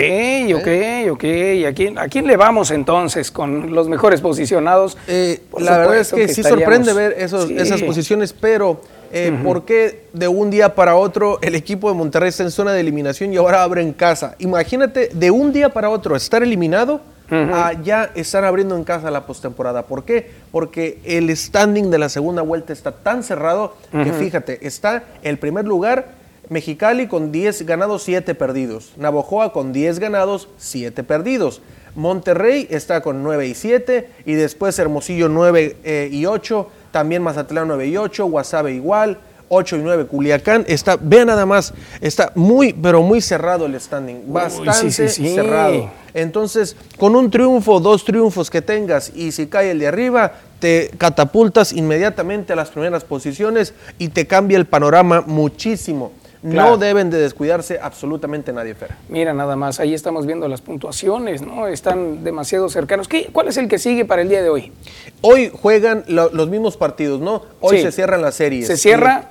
ok, 0.56 1.12
ok. 1.12 1.23
¿A 1.67 1.73
quién, 1.73 1.97
¿A 1.99 2.08
quién 2.08 2.26
le 2.26 2.38
vamos 2.38 2.71
entonces 2.71 3.30
con 3.30 3.73
los 3.76 3.88
mejores 3.88 4.19
posicionados? 4.21 4.97
Eh, 5.08 5.41
la 5.60 5.78
verdad 5.78 5.97
es 5.99 6.12
que, 6.12 6.26
que 6.26 6.28
sí 6.34 6.41
estaríamos- 6.41 6.63
sorprende 6.63 6.93
ver 6.93 7.15
esos- 7.19 7.47
Sí. 7.49 7.56
esas 7.58 7.84
posiciones, 7.84 8.34
pero 8.34 8.82
eh, 9.13 9.39
¿por 9.43 9.63
qué 9.63 10.08
de 10.12 10.28
un 10.28 10.49
día 10.49 10.76
para 10.76 10.95
otro 10.95 11.39
el 11.41 11.56
equipo 11.56 11.88
de 11.89 11.95
Monterrey 11.95 12.30
está 12.30 12.43
en 12.43 12.52
zona 12.52 12.73
de 12.73 12.80
eliminación 12.80 13.32
y 13.32 13.38
ahora 13.38 13.63
abre 13.63 13.82
en 13.82 13.93
casa? 13.93 14.36
Imagínate 14.39 15.10
de 15.13 15.32
un 15.32 15.54
día 15.54 15.69
para 15.69 15.89
otro 15.89 16.15
estar 16.15 16.41
eliminado 16.43 17.02
a 17.30 17.73
ya 17.82 18.12
estar 18.15 18.43
abriendo 18.43 18.76
en 18.76 18.84
casa 18.84 19.10
la 19.10 19.26
postemporada. 19.26 19.84
¿Por 19.88 20.04
qué? 20.04 20.30
Porque 20.52 20.99
el 21.04 21.36
standing 21.36 21.89
de 21.89 21.97
la 21.97 22.10
segunda 22.10 22.41
vuelta 22.41 22.73
está 22.73 22.91
tan 22.91 23.23
cerrado 23.23 23.76
que 23.91 24.12
fíjate, 24.13 24.67
está 24.67 25.04
el 25.23 25.38
primer 25.39 25.65
lugar 25.65 26.23
Mexicali 26.49 27.08
con 27.08 27.32
10 27.32 27.65
ganados, 27.65 28.04
7 28.04 28.36
perdidos. 28.36 28.93
Navojoa 28.97 29.54
con 29.54 29.71
10 29.71 29.99
ganados, 29.99 30.49
7 30.58 31.04
perdidos. 31.04 31.62
Monterrey 31.95 32.67
está 32.69 33.02
con 33.02 33.23
9 33.23 33.47
y 33.47 33.54
7 33.54 34.10
y 34.26 34.34
después 34.34 34.78
Hermosillo 34.80 35.30
9 35.30 35.78
eh, 35.84 36.10
y 36.12 36.26
8, 36.26 36.67
también 36.93 37.23
Mazatlán 37.23 37.67
9 37.67 37.88
y 37.88 37.97
8, 37.97 38.25
Guasave 38.27 38.71
igual, 38.71 39.17
8 39.49 39.77
y 39.77 39.79
9 39.79 40.06
Culiacán. 40.06 40.63
Está, 40.67 40.95
vean 40.95 41.25
nada 41.25 41.45
más, 41.45 41.73
está 41.99 42.32
muy, 42.36 42.71
pero 42.71 43.01
muy 43.01 43.19
cerrado 43.19 43.65
el 43.65 43.77
standing, 43.79 44.32
bastante 44.32 44.91
sí, 44.91 45.10
sí, 45.10 45.10
sí. 45.10 45.36
cerrado. 45.36 45.89
Entonces, 46.13 46.77
con 46.99 47.15
un 47.15 47.32
triunfo, 47.32 47.79
dos 47.79 48.06
triunfos 48.06 48.51
que 48.51 48.62
tengas 48.62 49.12
y 49.15 49.32
si 49.32 49.47
cae 49.47 49.71
el 49.71 49.79
de 49.79 49.88
arriba, 49.88 50.34
te 50.60 50.91
catapultas 50.99 51.73
inmediatamente 51.73 52.53
a 52.53 52.56
las 52.56 52.69
primeras 52.69 53.03
posiciones 53.03 53.73
y 53.97 54.10
te 54.10 54.27
cambia 54.27 54.60
el 54.60 54.67
panorama 54.67 55.23
muchísimo. 55.25 56.12
Claro. 56.49 56.71
No 56.71 56.77
deben 56.77 57.10
de 57.10 57.17
descuidarse 57.19 57.79
absolutamente 57.82 58.51
nadie, 58.51 58.75
Fer. 58.75 58.89
Mira, 59.08 59.34
nada 59.34 59.56
más, 59.56 59.79
ahí 59.79 59.93
estamos 59.93 60.25
viendo 60.25 60.47
las 60.49 60.62
puntuaciones, 60.62 61.41
¿no? 61.41 61.67
Están 61.67 62.23
demasiado 62.23 62.69
cercanos. 62.69 63.08
¿Qué, 63.08 63.29
¿Cuál 63.32 63.47
es 63.47 63.58
el 63.58 63.67
que 63.69 63.79
sigue 63.79 64.03
para 64.03 64.21
el 64.23 64.29
día 64.29 64.41
de 64.43 64.49
hoy? 64.49 64.71
Hoy 65.21 65.49
juegan 65.53 66.03
lo- 66.08 66.29
los 66.32 66.49
mismos 66.49 66.75
partidos, 66.75 67.21
¿no? 67.21 67.43
Hoy 67.62 67.77
Sí. 67.77 67.84
se 67.84 67.91
cierran 67.93 68.21
las 68.21 68.36
series. 68.36 68.67
Se 68.67 68.75
cierra 68.75 69.29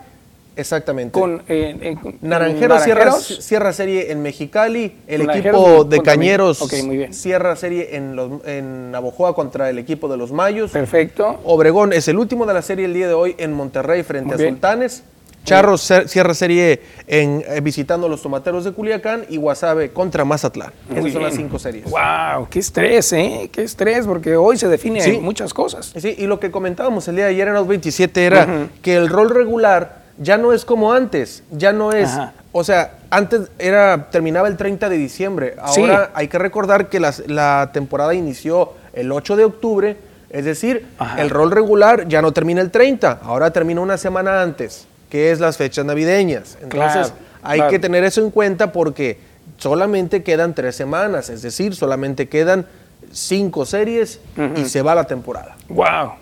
Y- 0.56 0.60
exactamente. 0.60 1.12
con... 1.18 1.42
eh, 1.48 1.76
eh, 1.82 1.96
con- 2.00 2.16
Naranjeros 2.22 2.82
cierra, 2.82 3.12
cierra 3.12 3.72
serie 3.74 4.10
en 4.10 4.22
Mexicali, 4.22 4.94
el 5.06 5.22
equipo 5.28 5.84
de 5.84 6.00
Cañeros 6.00 6.62
Ok, 6.62 6.74
muy 6.84 6.96
bien. 6.96 7.12
cierra 7.12 7.56
serie 7.56 7.94
en, 7.96 8.16
los, 8.16 8.44
en 8.46 8.90
Navojoa 8.90 9.34
contra 9.34 9.68
el 9.68 9.78
equipo 9.78 10.08
de 10.08 10.16
los 10.16 10.32
Mayos. 10.32 10.70
Perfecto. 10.70 11.40
Obregón 11.44 11.92
es 11.92 12.08
el 12.08 12.16
último 12.18 12.46
de 12.46 12.54
la 12.54 12.62
serie 12.62 12.86
el 12.86 12.94
día 12.94 13.08
de 13.08 13.14
hoy 13.14 13.34
en 13.38 13.52
Monterrey 13.52 14.02
frente 14.02 14.28
Muy 14.28 14.34
a 14.34 14.36
bien. 14.38 14.54
Sultanes. 14.54 15.04
Charros 15.44 15.90
cierra 16.06 16.34
serie 16.34 16.82
en, 17.06 17.44
eh, 17.48 17.60
visitando 17.60 18.06
a 18.06 18.10
los 18.10 18.22
tomateros 18.22 18.64
de 18.64 18.72
Culiacán 18.72 19.24
y 19.28 19.38
Guasave 19.38 19.90
contra 19.92 20.24
Mazatlán. 20.24 20.72
Esas 20.94 21.12
son 21.12 21.22
las 21.22 21.34
cinco 21.34 21.58
series. 21.58 21.84
Wow, 21.84 22.48
qué 22.48 22.60
estrés, 22.60 23.12
¿eh? 23.12 23.50
Qué 23.52 23.62
estrés, 23.62 24.06
porque 24.06 24.36
hoy 24.36 24.56
se 24.56 24.68
define 24.68 25.00
Sí. 25.00 25.18
muchas 25.18 25.52
cosas. 25.52 25.92
Sí, 25.96 26.14
y 26.16 26.26
lo 26.26 26.38
que 26.38 26.50
comentábamos 26.52 27.08
el 27.08 27.16
día 27.16 27.24
de 27.24 27.30
ayer 27.32 27.48
en 27.48 27.54
los 27.54 27.66
27 27.66 28.24
era 28.24 28.68
que 28.82 28.94
el 28.94 29.08
rol 29.08 29.30
regular 29.30 30.02
ya 30.18 30.38
no 30.38 30.52
es 30.52 30.64
como 30.64 30.92
antes, 30.92 31.42
ya 31.50 31.72
no 31.72 31.90
es, 31.92 32.08
Ajá. 32.10 32.34
o 32.52 32.62
sea, 32.62 32.98
antes 33.10 33.50
era 33.58 34.10
terminaba 34.10 34.46
el 34.46 34.56
30 34.56 34.88
de 34.88 34.96
diciembre, 34.98 35.56
Sí. 35.72 35.80
ahora 35.80 36.10
hay 36.14 36.28
que 36.28 36.38
recordar 36.38 36.88
que 36.88 37.00
las- 37.00 37.26
la 37.26 37.70
temporada 37.72 38.14
inició 38.14 38.74
el 38.92 39.10
8 39.10 39.34
de 39.36 39.44
octubre, 39.44 39.96
es 40.30 40.44
decir, 40.44 40.86
Ajá. 40.98 41.20
el 41.20 41.30
rol 41.30 41.50
regular 41.50 42.06
ya 42.06 42.22
no 42.22 42.30
termina 42.32 42.60
el 42.60 42.70
30, 42.70 43.18
ahora 43.24 43.50
termina 43.50 43.80
una 43.80 43.96
semana 43.96 44.42
antes, 44.42 44.86
que 45.12 45.30
es 45.30 45.40
las 45.40 45.58
fechas 45.58 45.84
navideñas. 45.84 46.56
Entonces, 46.62 47.08
Claro, 47.08 47.12
hay 47.42 47.58
claro. 47.58 47.70
que 47.70 47.78
tener 47.78 48.02
eso 48.02 48.22
en 48.22 48.30
cuenta 48.30 48.72
porque 48.72 49.18
solamente 49.58 50.22
quedan 50.22 50.54
tres 50.54 50.74
semanas, 50.74 51.28
es 51.28 51.42
decir, 51.42 51.74
solamente 51.76 52.30
quedan 52.30 52.64
cinco 53.12 53.66
series 53.66 54.20
y 54.56 54.64
se 54.64 54.80
va 54.80 54.94
la 54.94 55.04
temporada 55.04 55.54
Wow. 55.68 56.12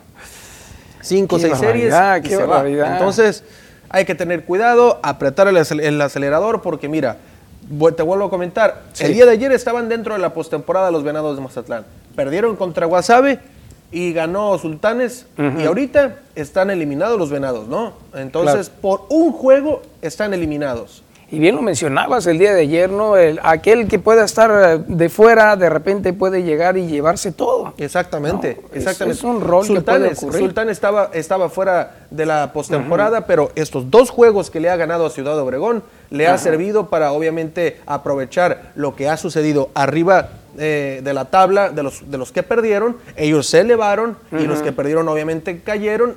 cinco 1.02 1.36
o 1.36 1.38
seis 1.38 1.56
series 1.56 1.94
y 2.18 2.22
qué 2.22 2.30
se 2.30 2.44
va. 2.44 2.68
Entonces, 2.68 3.44
hay 3.90 4.04
que 4.04 4.16
tener 4.16 4.42
cuidado, 4.44 4.98
apretar 5.04 5.46
el, 5.46 5.56
acel- 5.56 5.80
el 5.84 6.00
acelerador, 6.00 6.60
porque 6.60 6.88
mira, 6.88 7.18
te 7.96 8.02
vuelvo 8.02 8.24
a 8.24 8.30
comentar, 8.30 8.82
Sí. 8.92 9.04
el 9.04 9.12
día 9.14 9.24
de 9.24 9.30
ayer 9.30 9.52
estaban 9.52 9.88
dentro 9.88 10.14
de 10.14 10.18
la 10.18 10.34
postemporada 10.34 10.90
los 10.90 11.04
Venados 11.04 11.36
de 11.36 11.42
Mazatlán. 11.44 11.84
Perdieron 12.16 12.56
contra 12.56 12.86
Guasave 12.86 13.38
y 13.92 14.12
ganó 14.12 14.56
Sultanes, 14.58 15.26
y 15.58 15.64
ahorita 15.64 16.16
están 16.34 16.70
eliminados 16.70 17.18
los 17.18 17.30
Venados, 17.30 17.66
¿no? 17.68 17.92
Entonces, 18.14 18.70
por 18.70 19.02
un 19.08 19.32
juego 19.32 19.82
están 20.02 20.32
eliminados. 20.34 21.02
Y 21.32 21.38
bien 21.38 21.54
lo 21.54 21.62
mencionabas 21.62 22.26
el 22.26 22.38
día 22.40 22.52
de 22.54 22.62
ayer, 22.62 22.90
¿no? 22.90 23.16
El- 23.16 23.38
aquel 23.44 23.86
que 23.86 24.00
pueda 24.00 24.24
estar 24.24 24.50
eh, 24.50 24.84
de 24.88 25.08
fuera, 25.08 25.54
de 25.54 25.68
repente 25.70 26.12
puede 26.12 26.42
llegar 26.42 26.76
y 26.76 26.88
llevarse 26.88 27.30
todo. 27.30 27.72
Exactamente, 27.78 28.58
No, 28.60 28.68
exactamente. 28.76 29.16
es 29.18 29.22
un 29.24 29.40
rol 29.40 29.64
que 29.64 29.80
puede 29.80 30.14
Sultanes. 30.16 30.40
Sultán 30.40 30.70
estaba, 30.70 31.10
estaba 31.14 31.48
fuera 31.48 31.98
de 32.10 32.26
la 32.26 32.52
postemporada, 32.52 33.26
pero 33.26 33.52
estos 33.54 33.92
dos 33.92 34.10
juegos 34.10 34.50
que 34.50 34.58
le 34.58 34.70
ha 34.70 34.76
ganado 34.76 35.06
a 35.06 35.10
Ciudad 35.10 35.38
Obregón 35.38 35.84
le 36.10 36.26
ha 36.26 36.36
servido 36.36 36.88
para 36.90 37.12
obviamente 37.12 37.80
aprovechar 37.86 38.72
lo 38.74 38.96
que 38.96 39.08
ha 39.08 39.16
sucedido 39.16 39.70
arriba 39.74 40.30
eh, 40.58 41.00
de 41.02 41.14
la 41.14 41.26
tabla 41.26 41.70
de 41.70 41.82
los, 41.82 42.10
de 42.10 42.18
los 42.18 42.32
que 42.32 42.42
perdieron. 42.42 42.96
Ellos 43.16 43.46
se 43.46 43.60
elevaron 43.60 44.16
y 44.32 44.46
los 44.46 44.60
que 44.62 44.72
perdieron 44.72 45.08
obviamente 45.08 45.60
cayeron 45.60 46.14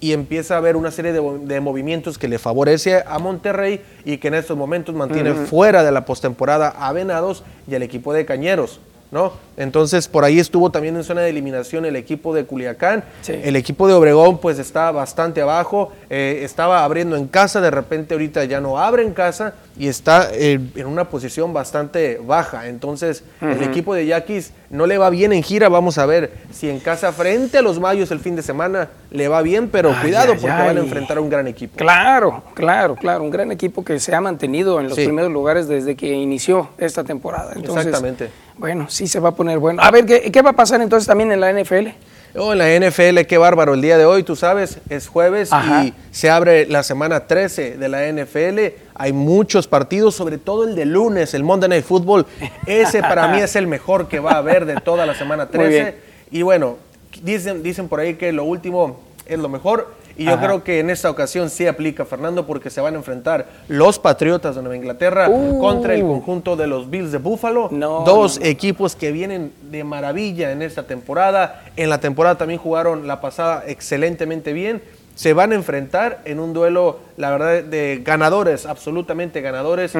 y 0.00 0.12
empieza 0.12 0.54
a 0.54 0.58
haber 0.58 0.76
una 0.76 0.92
serie 0.92 1.12
de, 1.12 1.20
mo- 1.20 1.38
de 1.38 1.60
movimientos 1.60 2.18
que 2.18 2.28
le 2.28 2.38
favorece 2.38 3.02
a 3.06 3.18
Monterrey 3.18 3.80
y 4.04 4.18
que 4.18 4.28
en 4.28 4.34
estos 4.34 4.56
momentos 4.56 4.94
mantiene 4.94 5.30
fuera 5.46 5.82
de 5.82 5.90
la 5.90 6.04
postemporada 6.04 6.68
a 6.68 6.92
Venados 6.92 7.42
y 7.68 7.74
al 7.74 7.82
equipo 7.82 8.12
de 8.12 8.24
Cañeros. 8.24 8.80
¿No? 9.10 9.32
Entonces 9.56 10.06
por 10.06 10.24
ahí 10.24 10.38
estuvo 10.38 10.70
también 10.70 10.94
en 10.96 11.02
zona 11.02 11.22
de 11.22 11.30
eliminación 11.30 11.86
el 11.86 11.96
equipo 11.96 12.34
de 12.34 12.44
Culiacán, 12.44 13.04
Sí. 13.22 13.32
el 13.42 13.56
equipo 13.56 13.88
de 13.88 13.94
Obregón 13.94 14.36
pues 14.38 14.58
está 14.58 14.90
bastante 14.90 15.40
abajo, 15.40 15.92
eh, 16.10 16.40
estaba 16.42 16.84
abriendo 16.84 17.16
en 17.16 17.26
casa, 17.26 17.62
de 17.62 17.70
repente 17.70 18.12
ahorita 18.14 18.44
ya 18.44 18.60
no 18.60 18.78
abre 18.78 19.02
en 19.04 19.14
casa 19.14 19.54
y 19.78 19.88
está 19.88 20.28
eh, 20.32 20.60
en 20.74 20.86
una 20.86 21.08
posición 21.08 21.54
bastante 21.54 22.20
baja, 22.22 22.68
entonces 22.68 23.24
el 23.40 23.62
equipo 23.62 23.94
de 23.94 24.04
Yaquis 24.06 24.52
no 24.70 24.86
le 24.86 24.98
va 24.98 25.08
bien 25.10 25.32
en 25.32 25.42
gira, 25.42 25.68
vamos 25.68 25.98
a 25.98 26.06
ver 26.06 26.32
si 26.52 26.68
en 26.68 26.78
casa 26.78 27.12
frente 27.12 27.58
a 27.58 27.62
los 27.62 27.80
Mayos 27.80 28.10
el 28.10 28.20
fin 28.20 28.36
de 28.36 28.42
semana 28.42 28.88
le 29.10 29.26
va 29.28 29.40
bien, 29.42 29.68
pero 29.68 29.90
Ay, 29.90 30.02
cuidado 30.02 30.32
ay, 30.34 30.38
porque 30.40 30.54
van 30.56 30.76
a 30.76 30.80
enfrentar 30.80 31.16
a 31.18 31.20
un 31.20 31.30
gran 31.30 31.46
equipo. 31.46 31.76
Claro, 31.76 32.42
claro, 32.54 32.94
claro. 32.96 33.22
Un 33.24 33.30
gran 33.30 33.50
equipo 33.50 33.84
que 33.84 33.98
se 33.98 34.14
ha 34.14 34.20
mantenido 34.20 34.78
en 34.80 34.88
los 34.88 34.96
Sí. 34.96 35.04
primeros 35.04 35.30
lugares 35.32 35.68
desde 35.68 35.96
que 35.96 36.12
inició 36.12 36.68
esta 36.78 37.04
temporada. 37.04 37.52
Entonces, 37.56 37.86
Exactamente. 37.86 38.30
Bueno, 38.58 38.86
sí 38.90 39.06
se 39.06 39.20
va 39.20 39.30
a 39.30 39.34
poner 39.34 39.58
bueno. 39.58 39.80
A 39.82 39.90
ver, 39.90 40.04
¿qué, 40.04 40.30
qué 40.32 40.42
va 40.42 40.50
a 40.50 40.56
pasar 40.56 40.80
entonces 40.82 41.06
también 41.06 41.30
en 41.32 41.40
la 41.40 41.50
NFL? 41.52 41.88
Oh, 42.34 42.52
en 42.52 42.58
la 42.58 42.88
NFL, 42.88 43.20
qué 43.26 43.38
bárbaro. 43.38 43.74
El 43.74 43.80
día 43.80 43.96
de 43.96 44.04
hoy, 44.04 44.22
tú 44.22 44.36
sabes, 44.36 44.78
es 44.90 45.08
jueves 45.08 45.52
Ajá. 45.52 45.84
y 45.84 45.94
se 46.10 46.28
abre 46.30 46.66
la 46.66 46.82
semana 46.82 47.26
13 47.26 47.78
de 47.78 47.88
la 47.88 48.06
NFL. 48.12 48.76
Hay 48.94 49.12
muchos 49.12 49.66
partidos, 49.66 50.14
sobre 50.14 50.38
todo 50.38 50.68
el 50.68 50.74
de 50.74 50.84
lunes, 50.84 51.32
el 51.34 51.42
Monday 51.42 51.70
Night 51.70 51.84
Football. 51.84 52.26
Ese 52.66 53.00
para 53.00 53.28
mí 53.28 53.38
es 53.38 53.56
el 53.56 53.66
mejor 53.66 54.08
que 54.08 54.20
va 54.20 54.32
a 54.32 54.38
haber 54.38 54.66
de 54.66 54.76
toda 54.76 55.06
la 55.06 55.14
semana 55.14 55.48
Muy 55.52 55.68
bien. 55.68 55.84
13. 55.84 55.98
Y 56.30 56.42
bueno, 56.42 56.76
dicen, 57.22 57.62
dicen 57.62 57.88
por 57.88 58.00
ahí 58.00 58.14
que 58.14 58.32
lo 58.32 58.44
último 58.44 59.00
es 59.26 59.38
lo 59.38 59.48
mejor. 59.48 59.94
Y 60.18 60.24
yo 60.24 60.32
Ajá. 60.34 60.44
creo 60.46 60.64
que 60.64 60.80
en 60.80 60.90
esta 60.90 61.08
ocasión 61.08 61.48
sí 61.48 61.66
aplica, 61.66 62.04
Fernando, 62.04 62.44
porque 62.44 62.68
se 62.70 62.80
van 62.82 62.94
a 62.94 62.98
enfrentar 62.98 63.46
los 63.68 63.98
Patriotas 63.98 64.56
de 64.56 64.62
Nueva 64.62 64.76
Inglaterra 64.76 65.28
Uh. 65.30 65.58
contra 65.60 65.94
el 65.94 66.02
conjunto 66.02 66.56
de 66.56 66.66
los 66.66 66.90
Bills 66.90 67.12
de 67.12 67.18
Buffalo. 67.18 67.68
No, 67.70 68.00
Dos 68.04 68.38
no, 68.40 68.44
equipos 68.46 68.96
que 68.96 69.12
vienen 69.12 69.52
de 69.70 69.84
maravilla 69.84 70.50
en 70.52 70.60
esta 70.62 70.82
temporada. 70.82 71.62
En 71.76 71.88
la 71.88 72.00
temporada 72.00 72.36
también 72.36 72.58
jugaron 72.60 73.06
la 73.06 73.20
pasada 73.20 73.62
excelentemente 73.66 74.52
bien. 74.52 74.82
Se 75.14 75.32
van 75.32 75.50
a 75.52 75.54
enfrentar 75.56 76.20
en 76.24 76.38
un 76.38 76.52
duelo, 76.52 76.98
la 77.16 77.30
verdad, 77.30 77.62
de 77.64 78.02
ganadores, 78.04 78.66
absolutamente 78.66 79.40
ganadores. 79.40 79.92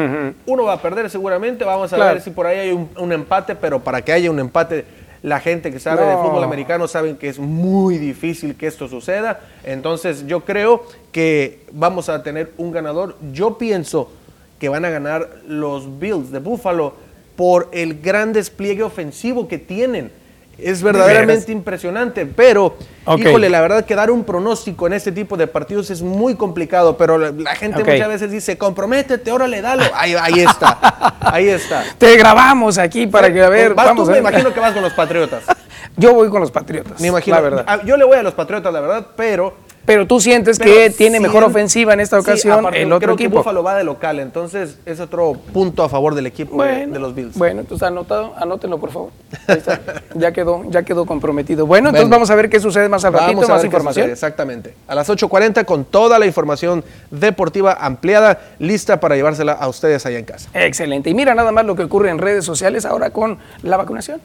Uno 0.46 0.64
va 0.64 0.74
a 0.74 0.83
perder 0.83 1.11
seguramente, 1.11 1.64
vamos 1.64 1.92
a 1.92 1.96
Claro. 1.96 2.14
ver 2.14 2.22
si 2.22 2.31
por 2.31 2.46
ahí 2.46 2.59
hay 2.59 2.70
un, 2.72 2.88
un 2.96 3.12
empate, 3.12 3.57
pero 3.57 3.81
para 3.81 4.02
que 4.02 4.12
haya 4.12 4.31
un 4.31 4.38
empate, 4.38 4.85
la 5.22 5.40
gente 5.40 5.72
que 5.72 5.81
sabe 5.81 6.04
de 6.04 6.16
fútbol 6.16 6.44
americano 6.44 6.87
saben 6.87 7.16
que 7.16 7.28
es 7.28 7.38
muy 7.38 7.98
difícil 7.98 8.54
que 8.57 8.66
esto 8.66 8.88
suceda. 8.88 9.40
Entonces 9.64 10.26
yo 10.26 10.44
creo 10.44 10.85
que 11.12 11.64
vamos 11.72 12.09
a 12.09 12.22
tener 12.22 12.52
un 12.57 12.70
ganador. 12.70 13.16
Yo 13.33 13.59
pienso 13.59 14.11
que 14.59 14.68
van 14.68 14.85
a 14.85 14.90
ganar 14.90 15.28
los 15.46 15.98
Bills 15.98 16.31
de 16.31 16.38
Buffalo 16.38 16.94
por 17.37 17.68
el 17.72 18.00
gran 18.00 18.33
despliegue 18.33 18.83
ofensivo 18.83 19.48
que 19.48 19.59
tienen. 19.59 20.11
Es 20.58 20.82
verdaderamente 20.82 21.52
impresionante, 21.52 22.26
pero 22.26 22.76
híjole, 23.16 23.48
la 23.48 23.60
verdad 23.60 23.84
que 23.84 23.94
dar 23.94 24.10
un 24.10 24.24
pronóstico 24.24 24.86
en 24.88 24.92
este 24.94 25.12
tipo 25.12 25.36
de 25.36 25.46
partidos 25.46 25.90
es 25.90 26.02
muy 26.02 26.34
complicado, 26.34 26.96
pero 26.96 27.16
la, 27.16 27.54
gente 27.54 27.84
muchas 27.84 28.08
veces 28.08 28.30
dice, 28.30 28.58
comprométete, 28.58 29.30
órale, 29.30 29.60
dalo. 29.62 29.84
Ahí, 29.94 30.14
ahí 30.20 30.40
está, 30.40 31.16
ahí 31.20 31.48
está. 31.48 31.84
Te 31.96 32.16
grabamos 32.16 32.76
aquí 32.76 33.06
para 33.06 33.32
que 33.32 33.42
a 33.42 33.48
ver. 33.48 33.74
vamos, 33.74 34.08
me 34.08 34.18
imagino 34.18 34.52
que 34.52 34.60
vas 34.60 34.72
con 34.72 34.82
los 34.82 34.92
Patriotas. 34.98 35.44
Yo 35.96 36.12
voy 36.14 36.28
con 36.28 36.40
los 36.40 36.50
Patriotas. 36.50 37.00
Me 37.00 37.08
imagino. 37.08 37.36
La 37.36 37.42
verdad. 37.42 37.64
Ah, 37.66 37.80
yo 37.84 37.96
le 37.96 38.04
voy 38.04 38.16
a 38.16 38.22
los 38.22 38.34
Patriotas, 38.34 38.72
la 38.72 38.80
verdad, 38.80 39.06
pero 39.16 39.54
pero 39.84 40.06
tú 40.06 40.20
sientes 40.20 40.58
que 40.58 40.90
tiene 40.90 41.20
mejor 41.20 41.44
ofensiva 41.44 41.94
en 41.94 42.00
esta 42.00 42.18
ocasión 42.18 42.66
el 42.74 42.92
otro 42.92 43.06
creo 43.06 43.14
equipo. 43.14 43.30
Que 43.30 43.38
Buffalo 43.38 43.62
va 43.62 43.74
de 43.76 43.84
local, 43.84 44.20
entonces 44.20 44.78
es 44.84 45.00
otro 45.00 45.34
punto 45.52 45.82
a 45.82 45.88
favor 45.88 46.14
del 46.14 46.26
equipo 46.26 46.62
de, 46.62 46.86
los 46.86 47.14
Bills. 47.14 47.36
Bueno, 47.36 47.60
entonces 47.60 47.86
anotado, 47.86 48.34
anótenlo 48.36 48.78
por 48.78 48.90
favor. 48.90 49.10
Ahí 49.46 49.56
está. 49.56 49.80
ya 50.14 50.32
quedó, 50.32 50.64
ya 50.68 50.82
quedó 50.82 51.06
comprometido. 51.06 51.66
Bueno, 51.66 51.88
entonces 51.88 52.10
vamos 52.10 52.30
a 52.30 52.34
ver 52.34 52.50
qué 52.50 52.60
sucede 52.60 52.88
más 52.88 53.04
al 53.04 53.12
ratito, 53.14 53.48
más 53.48 53.64
información. 53.64 54.10
Exactamente. 54.10 54.74
A 54.86 54.94
las 54.94 55.08
8:40 55.08 55.64
con 55.64 55.84
toda 55.84 56.18
la 56.18 56.26
información 56.26 56.84
deportiva 57.10 57.72
ampliada, 57.80 58.40
lista 58.58 59.00
para 59.00 59.16
llevársela 59.16 59.52
a 59.52 59.68
ustedes 59.68 60.04
allá 60.06 60.18
en 60.18 60.24
casa. 60.24 60.50
Excelente. 60.54 61.10
Y 61.10 61.14
mira 61.14 61.34
nada 61.34 61.52
más 61.52 61.64
lo 61.64 61.76
que 61.76 61.84
ocurre 61.84 62.10
en 62.10 62.18
redes 62.18 62.44
sociales 62.44 62.84
ahora 62.84 63.10
con 63.10 63.38
la 63.62 63.76
vacunación. 63.76 64.20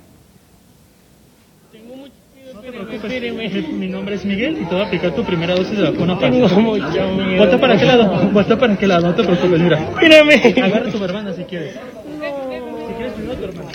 Mi 3.04 3.88
nombre 3.88 4.16
es 4.16 4.24
Miguel 4.24 4.58
y 4.62 4.66
te 4.66 4.74
voy 4.74 4.84
a 4.84 4.88
aplicar 4.88 5.12
tu 5.12 5.26
primera 5.26 5.56
dosis 5.56 5.78
de 5.78 5.92
vacuna 5.92 6.18
para 6.18 6.32
Volta 6.32 7.60
para 7.60 7.78
qué 7.78 7.86
lado, 7.86 8.30
volta 8.32 8.58
para 8.58 8.78
qué 8.78 8.88
lado, 8.88 9.08
no 9.08 9.16
te 9.16 9.24
preocupes, 9.24 9.60
mira. 9.60 9.90
Mírame. 10.02 10.36
Agarra 10.36 10.90
tu 10.90 11.04
hermana 11.04 11.34
si 11.34 11.44
quieres. 11.44 11.74
Si 11.74 12.94
quieres 12.94 13.14
primero 13.14 13.36
tu 13.36 13.44
hermana. 13.44 13.72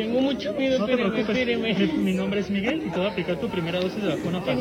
Tengo 0.00 0.20
mucho 0.22 0.54
miedo, 0.54 0.78
no 0.78 0.86
te 0.86 0.96
preocupes. 0.96 1.28
Mi 1.98 2.14
nombre 2.14 2.40
es 2.40 2.48
Miguel 2.48 2.84
y 2.86 2.90
te 2.90 2.96
voy 2.96 3.06
a 3.06 3.10
aplicar 3.10 3.36
tu 3.36 3.50
primera 3.50 3.80
dosis 3.80 4.02
de 4.02 4.16
vacuna 4.16 4.42
para 4.42 4.56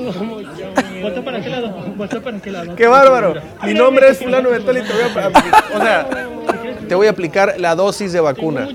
Volta 1.01 1.23
para 1.23 1.41
qué 1.41 1.49
lado, 1.49 1.93
volta 1.95 2.19
para 2.19 2.39
qué 2.41 2.51
lado. 2.51 2.75
Qué 2.75 2.87
bárbaro. 2.87 3.35
Mi 3.63 3.73
nombre 3.73 4.09
es 4.09 4.17
fulano 4.17 4.49
de 4.49 4.59
tal 4.59 4.79
y 4.79 4.81
te 4.81 4.91
voy 4.91 5.03
a 5.03 5.77
o 5.77 5.81
sea, 5.81 6.09
te 6.89 6.95
voy 6.95 7.07
a 7.07 7.11
aplicar 7.11 7.55
la 7.57 7.73
dosis 7.75 8.11
de 8.11 8.19
vacuna. 8.19 8.67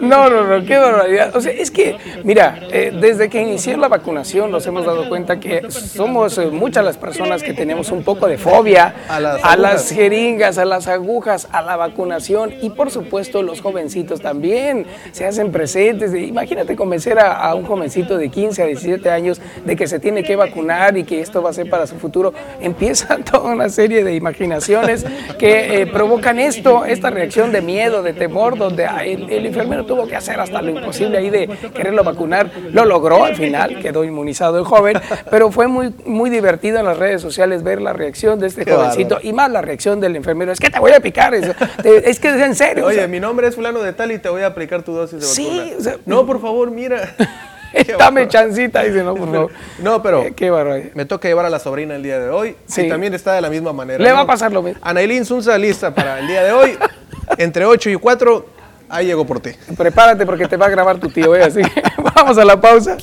No, 0.00 0.28
no, 0.28 0.44
no, 0.44 0.66
qué 0.66 0.76
barbaridad. 0.76 1.34
O 1.34 1.40
sea, 1.40 1.52
es 1.52 1.70
que, 1.70 1.96
mira, 2.22 2.60
eh, 2.70 2.92
desde 3.00 3.30
que 3.30 3.40
inició 3.40 3.76
la 3.76 3.88
vacunación 3.88 4.50
nos 4.50 4.66
hemos 4.66 4.84
dado 4.84 5.08
cuenta 5.08 5.40
que 5.40 5.70
somos 5.70 6.36
eh, 6.36 6.46
muchas 6.46 6.84
las 6.84 6.98
personas 6.98 7.42
que 7.42 7.54
tenemos 7.54 7.90
un 7.90 8.02
poco 8.02 8.28
de 8.28 8.36
fobia 8.38 8.94
a 9.08 9.56
las, 9.56 9.90
jeringas, 9.90 10.58
a 10.58 10.64
las 10.64 10.86
agujas, 10.86 11.48
a 11.50 11.62
la 11.62 11.76
vacunación 11.76 12.52
y 12.60 12.70
por 12.70 12.90
supuesto 12.90 13.42
los 13.42 13.60
jovencitos 13.60 14.20
también 14.20 14.86
se 15.12 15.24
hacen 15.24 15.50
presentes. 15.50 15.77
Imagínate 15.78 16.76
convencer 16.76 17.18
a, 17.18 17.54
un 17.54 17.64
jovencito 17.64 18.18
de 18.18 18.28
15 18.28 18.62
a 18.62 18.66
17 18.66 19.10
años 19.10 19.40
de 19.64 19.76
que 19.76 19.86
se 19.86 19.98
tiene 19.98 20.22
que 20.22 20.36
vacunar 20.36 20.96
y 20.96 21.04
que 21.04 21.20
esto 21.20 21.42
va 21.42 21.50
a 21.50 21.52
ser 21.52 21.68
para 21.70 21.86
su 21.86 21.96
futuro. 21.96 22.32
Empieza 22.60 23.18
toda 23.30 23.52
una 23.52 23.68
serie 23.68 24.04
de 24.04 24.14
imaginaciones 24.14 25.04
que 25.38 25.82
eh, 25.82 25.86
provocan 25.86 26.38
esto, 26.38 26.84
esta 26.84 27.10
reacción 27.10 27.52
de 27.52 27.62
miedo, 27.62 28.02
de 28.02 28.12
temor, 28.12 28.56
donde 28.56 28.86
el, 29.04 29.46
enfermero 29.46 29.84
tuvo 29.86 30.06
que 30.06 30.16
hacer 30.16 30.38
hasta 30.40 30.60
lo 30.62 30.70
imposible 30.70 31.18
ahí 31.18 31.30
de 31.30 31.48
quererlo 31.74 32.04
vacunar. 32.04 32.50
Lo 32.72 32.84
logró 32.84 33.24
al 33.24 33.36
final, 33.36 33.80
quedó 33.80 34.04
inmunizado 34.04 34.58
el 34.58 34.64
joven, 34.64 34.98
pero 35.30 35.50
fue 35.50 35.68
muy, 35.68 35.94
muy 36.04 36.30
divertido 36.30 36.78
en 36.78 36.84
las 36.84 36.98
redes 36.98 37.22
sociales 37.22 37.62
ver 37.62 37.80
la 37.80 37.92
reacción 37.92 38.38
de 38.38 38.48
este 38.48 38.70
jovencito 38.70 39.18
y 39.22 39.32
más 39.32 39.50
la 39.50 39.62
reacción 39.62 40.00
del 40.00 40.16
enfermero. 40.16 40.52
Es 40.52 40.60
que 40.60 40.70
te 40.70 40.78
voy 40.78 40.92
a 40.92 41.00
picar, 41.00 41.34
es, 41.34 41.48
es 41.84 42.20
que 42.20 42.28
es 42.28 42.40
en 42.42 42.54
serio. 42.54 42.86
Oye, 42.86 43.06
mi 43.08 43.20
nombre 43.20 43.48
es 43.48 43.54
fulano 43.54 43.80
de 43.80 43.92
tal 43.92 44.12
y 44.12 44.18
te 44.18 44.28
voy 44.28 44.42
a 44.42 44.46
aplicar 44.46 44.82
tu 44.82 44.92
dosis 44.92 45.20
de 45.20 45.26
vacuna. 45.26 45.57
Sí, 45.57 45.57
no, 46.06 46.26
por 46.26 46.40
favor, 46.40 46.70
mira. 46.70 47.14
Dame 47.98 48.28
chancita, 48.28 48.82
dice, 48.82 49.02
no, 49.02 49.14
por 49.14 49.28
favor. 49.32 49.52
No, 49.80 50.02
pero 50.02 50.24
qué 50.34 50.90
me 50.94 51.04
toca 51.04 51.28
llevar 51.28 51.46
a 51.46 51.50
la 51.50 51.58
sobrina 51.58 51.96
el 51.96 52.02
día 52.02 52.18
de 52.18 52.30
hoy. 52.30 52.56
Sí. 52.66 52.82
Y 52.82 52.88
también 52.88 53.14
está 53.14 53.34
de 53.34 53.40
la 53.40 53.50
misma 53.50 53.72
manera. 53.72 54.02
Le 54.02 54.12
va 54.12 54.20
a 54.20 54.26
pasar 54.26 54.52
lo 54.52 54.62
mismo. 54.62 54.80
Anailín 54.82 55.24
Sunza 55.24 55.56
lista 55.58 55.94
para 55.94 56.18
el 56.20 56.26
día 56.26 56.42
de 56.42 56.52
hoy. 56.52 56.78
Entre 57.36 57.64
8 57.66 57.90
y 57.90 57.96
4, 57.96 58.46
ahí 58.88 59.06
llego 59.06 59.26
por 59.26 59.40
ti. 59.40 59.50
Prepárate 59.76 60.24
porque 60.24 60.48
te 60.48 60.56
va 60.56 60.66
a 60.66 60.70
grabar 60.70 60.98
tu 60.98 61.08
tío, 61.08 61.36
¿eh? 61.36 61.44
así 61.44 61.60
que 61.60 61.82
vamos 62.14 62.38
a 62.38 62.44
la 62.44 62.58
pausa. 62.60 62.96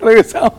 Regresamos. 0.00 0.52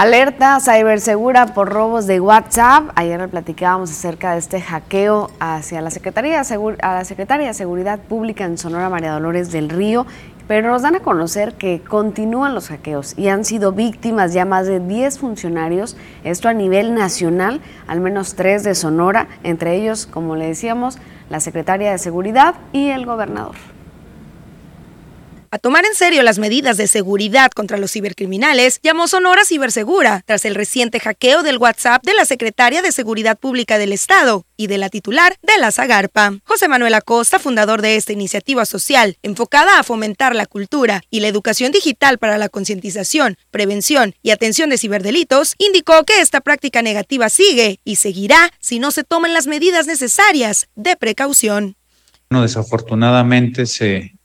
Alerta 0.00 0.58
cibersegura 0.60 1.48
por 1.48 1.68
robos 1.68 2.06
de 2.06 2.20
WhatsApp. 2.20 2.84
Ayer 2.94 3.28
platicábamos 3.28 3.90
acerca 3.90 4.32
de 4.32 4.38
este 4.38 4.58
hackeo 4.58 5.30
hacia 5.40 5.82
la 5.82 5.90
Secretaría, 5.90 6.40
a 6.40 6.94
la 6.94 7.04
Secretaría 7.04 7.48
de 7.48 7.52
Seguridad 7.52 7.98
Pública 7.98 8.46
en 8.46 8.56
Sonora, 8.56 8.88
María 8.88 9.12
Dolores 9.12 9.52
del 9.52 9.68
Río 9.68 10.06
pero 10.48 10.70
nos 10.70 10.80
dan 10.82 10.96
a 10.96 11.00
conocer 11.00 11.52
que 11.52 11.82
continúan 11.82 12.54
los 12.54 12.68
hackeos 12.68 13.16
y 13.18 13.28
han 13.28 13.44
sido 13.44 13.72
víctimas 13.72 14.32
ya 14.32 14.46
más 14.46 14.66
de 14.66 14.80
10 14.80 15.18
funcionarios, 15.18 15.98
esto 16.24 16.48
a 16.48 16.54
nivel 16.54 16.94
nacional, 16.94 17.60
al 17.86 18.00
menos 18.00 18.34
tres 18.34 18.64
de 18.64 18.74
Sonora, 18.74 19.28
entre 19.44 19.76
ellos, 19.76 20.06
como 20.06 20.34
le 20.34 20.46
decíamos, 20.46 20.98
la 21.28 21.38
secretaria 21.40 21.92
de 21.92 21.98
Seguridad 21.98 22.54
y 22.72 22.88
el 22.88 23.04
gobernador 23.06 23.54
a 25.52 25.58
tomar 25.58 25.84
en 25.84 25.94
serio 25.94 26.22
las 26.22 26.38
medidas 26.38 26.76
de 26.76 26.86
seguridad 26.86 27.50
contra 27.50 27.76
los 27.76 27.90
cibercriminales, 27.92 28.78
llamó 28.82 29.08
Sonora 29.08 29.44
Cibersegura 29.44 30.22
tras 30.24 30.44
el 30.44 30.54
reciente 30.54 31.00
hackeo 31.00 31.42
del 31.42 31.58
WhatsApp 31.58 32.04
de 32.04 32.14
la 32.14 32.24
secretaria 32.24 32.82
de 32.82 32.92
Seguridad 32.92 33.36
Pública 33.36 33.76
del 33.76 33.92
Estado 33.92 34.44
y 34.56 34.68
de 34.68 34.78
la 34.78 34.90
titular 34.90 35.36
de 35.42 35.58
la 35.58 35.72
Zagarpa. 35.72 36.34
José 36.44 36.68
Manuel 36.68 36.94
Acosta, 36.94 37.40
fundador 37.40 37.82
de 37.82 37.96
esta 37.96 38.12
iniciativa 38.12 38.64
social 38.64 39.16
enfocada 39.22 39.80
a 39.80 39.82
fomentar 39.82 40.36
la 40.36 40.46
cultura 40.46 41.02
y 41.10 41.18
la 41.18 41.28
educación 41.28 41.72
digital 41.72 42.18
para 42.18 42.38
la 42.38 42.48
concientización, 42.48 43.36
prevención 43.50 44.14
y 44.22 44.30
atención 44.30 44.70
de 44.70 44.78
ciberdelitos, 44.78 45.56
indicó 45.58 46.04
que 46.04 46.20
esta 46.20 46.40
práctica 46.40 46.80
negativa 46.82 47.28
sigue 47.28 47.80
y 47.84 47.96
seguirá 47.96 48.52
si 48.60 48.78
no 48.78 48.92
se 48.92 49.02
toman 49.02 49.34
las 49.34 49.48
medidas 49.48 49.88
necesarias 49.88 50.68
de 50.76 50.94
precaución. 50.94 51.74
desafortunadamente 52.30 53.66
se 53.66 54.19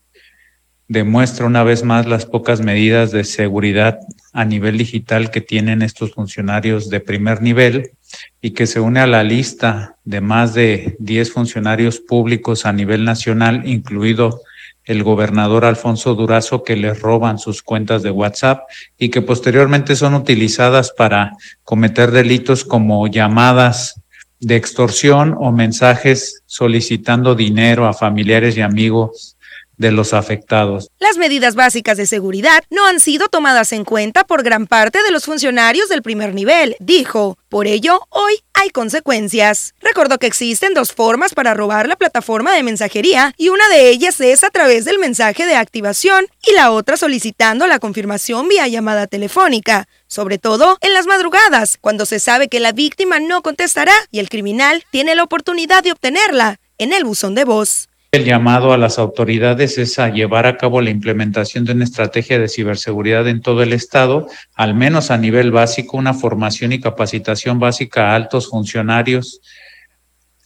demuestra 0.88 1.46
una 1.46 1.64
vez 1.64 1.82
más 1.82 2.06
las 2.06 2.26
pocas 2.26 2.60
medidas 2.60 3.10
de 3.10 3.24
seguridad 3.24 3.98
a 4.32 4.44
nivel 4.44 4.78
digital 4.78 5.30
que 5.30 5.40
tienen 5.40 5.82
estos 5.82 6.12
funcionarios 6.12 6.90
de 6.90 7.00
primer 7.00 7.42
nivel 7.42 7.92
y 8.40 8.50
que 8.50 8.66
se 8.66 8.80
une 8.80 9.00
a 9.00 9.06
la 9.06 9.24
lista 9.24 9.96
de 10.04 10.20
más 10.20 10.54
de 10.54 10.96
10 11.00 11.32
funcionarios 11.32 11.98
públicos 11.98 12.66
a 12.66 12.72
nivel 12.72 13.04
nacional, 13.04 13.68
incluido 13.68 14.40
el 14.84 15.02
gobernador 15.02 15.64
Alfonso 15.64 16.14
Durazo, 16.14 16.62
que 16.62 16.76
les 16.76 17.00
roban 17.00 17.40
sus 17.40 17.62
cuentas 17.62 18.04
de 18.04 18.12
WhatsApp 18.12 18.60
y 18.96 19.08
que 19.08 19.20
posteriormente 19.20 19.96
son 19.96 20.14
utilizadas 20.14 20.92
para 20.92 21.32
cometer 21.64 22.12
delitos 22.12 22.64
como 22.64 23.08
llamadas 23.08 24.00
de 24.38 24.54
extorsión 24.54 25.34
o 25.38 25.50
mensajes 25.50 26.42
solicitando 26.46 27.34
dinero 27.34 27.86
a 27.86 27.94
familiares 27.94 28.56
y 28.56 28.60
amigos 28.60 29.35
de 29.76 29.92
los 29.92 30.14
afectados. 30.14 30.90
Las 30.98 31.16
medidas 31.18 31.54
básicas 31.54 31.96
de 31.96 32.06
seguridad 32.06 32.62
no 32.70 32.86
han 32.86 33.00
sido 33.00 33.28
tomadas 33.28 33.72
en 33.72 33.84
cuenta 33.84 34.24
por 34.24 34.42
gran 34.42 34.66
parte 34.66 35.02
de 35.02 35.10
los 35.10 35.24
funcionarios 35.24 35.88
del 35.88 36.02
primer 36.02 36.34
nivel, 36.34 36.76
dijo. 36.80 37.38
Por 37.48 37.66
ello, 37.66 38.06
hoy 38.10 38.34
hay 38.54 38.70
consecuencias. 38.70 39.74
Recordó 39.80 40.18
que 40.18 40.26
existen 40.26 40.74
dos 40.74 40.92
formas 40.92 41.34
para 41.34 41.54
robar 41.54 41.88
la 41.88 41.96
plataforma 41.96 42.52
de 42.54 42.62
mensajería 42.62 43.32
y 43.36 43.50
una 43.50 43.68
de 43.68 43.88
ellas 43.88 44.20
es 44.20 44.44
a 44.44 44.50
través 44.50 44.84
del 44.84 44.98
mensaje 44.98 45.46
de 45.46 45.54
activación 45.54 46.26
y 46.46 46.52
la 46.54 46.70
otra 46.70 46.96
solicitando 46.96 47.66
la 47.66 47.78
confirmación 47.78 48.48
vía 48.48 48.66
llamada 48.68 49.06
telefónica, 49.06 49.88
sobre 50.06 50.38
todo 50.38 50.78
en 50.80 50.92
las 50.92 51.06
madrugadas, 51.06 51.78
cuando 51.80 52.06
se 52.06 52.18
sabe 52.18 52.48
que 52.48 52.60
la 52.60 52.72
víctima 52.72 53.20
no 53.20 53.42
contestará 53.42 53.94
y 54.10 54.18
el 54.18 54.28
criminal 54.28 54.84
tiene 54.90 55.14
la 55.14 55.22
oportunidad 55.22 55.82
de 55.82 55.92
obtenerla 55.92 56.58
en 56.78 56.92
el 56.92 57.04
buzón 57.04 57.34
de 57.34 57.44
voz. 57.44 57.88
El 58.16 58.24
llamado 58.24 58.72
a 58.72 58.78
las 58.78 58.98
autoridades 58.98 59.76
es 59.76 59.98
a 59.98 60.08
llevar 60.08 60.46
a 60.46 60.56
cabo 60.56 60.80
la 60.80 60.88
implementación 60.88 61.66
de 61.66 61.72
una 61.72 61.84
estrategia 61.84 62.38
de 62.38 62.48
ciberseguridad 62.48 63.28
en 63.28 63.42
todo 63.42 63.62
el 63.62 63.74
Estado, 63.74 64.26
al 64.54 64.72
menos 64.72 65.10
a 65.10 65.18
nivel 65.18 65.50
básico, 65.50 65.98
una 65.98 66.14
formación 66.14 66.72
y 66.72 66.80
capacitación 66.80 67.58
básica 67.58 68.12
a 68.12 68.14
altos 68.14 68.48
funcionarios 68.48 69.42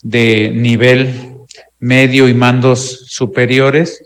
de 0.03 0.51
nivel 0.53 1.37
medio 1.79 2.29
y 2.29 2.35
mandos 2.35 3.07
superiores 3.07 4.03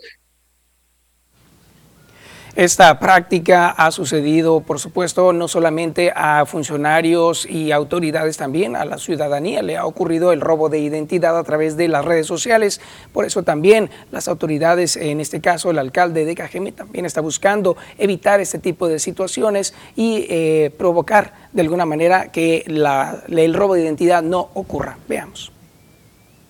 esta 2.55 2.99
práctica 2.99 3.69
ha 3.69 3.91
sucedido, 3.91 4.61
por 4.61 4.79
supuesto, 4.79 5.33
no 5.33 5.49
solamente 5.49 6.13
a 6.15 6.45
funcionarios 6.45 7.45
y 7.45 7.73
autoridades, 7.73 8.37
también 8.37 8.77
a 8.77 8.85
la 8.85 8.97
ciudadanía. 8.97 9.61
Le 9.61 9.75
ha 9.75 9.85
ocurrido 9.85 10.31
el 10.31 10.39
robo 10.39 10.69
de 10.69 10.79
identidad 10.79 11.37
a 11.37 11.43
través 11.43 11.75
de 11.75 11.89
las 11.89 12.05
redes 12.05 12.27
sociales. 12.27 12.79
Por 13.11 13.25
eso 13.25 13.43
también 13.43 13.89
las 14.11 14.29
autoridades, 14.29 14.95
en 14.95 15.19
este 15.19 15.41
caso 15.41 15.69
el 15.69 15.79
alcalde 15.79 16.23
de 16.23 16.33
Cajeme, 16.33 16.71
también 16.71 17.05
está 17.05 17.19
buscando 17.19 17.75
evitar 17.97 18.39
este 18.39 18.59
tipo 18.59 18.87
de 18.87 18.99
situaciones 18.99 19.73
y 19.97 20.25
eh, 20.29 20.71
provocar 20.77 21.33
de 21.51 21.61
alguna 21.61 21.85
manera 21.85 22.31
que 22.31 22.63
el 22.65 23.53
robo 23.53 23.75
de 23.75 23.81
identidad 23.81 24.23
no 24.23 24.49
ocurra. 24.53 24.97
Veamos 25.09 25.51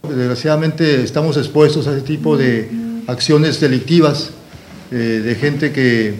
Desgraciadamente 0.04 1.02
estamos 1.02 1.36
expuestos 1.38 1.88
a 1.88 1.94
ese 1.94 2.02
tipo 2.02 2.38
de 2.38 2.70
acciones 3.08 3.60
delictivas 3.60 4.32
eh, 4.92 4.96
de 5.24 5.36
gente 5.36 5.72
que 5.72 6.16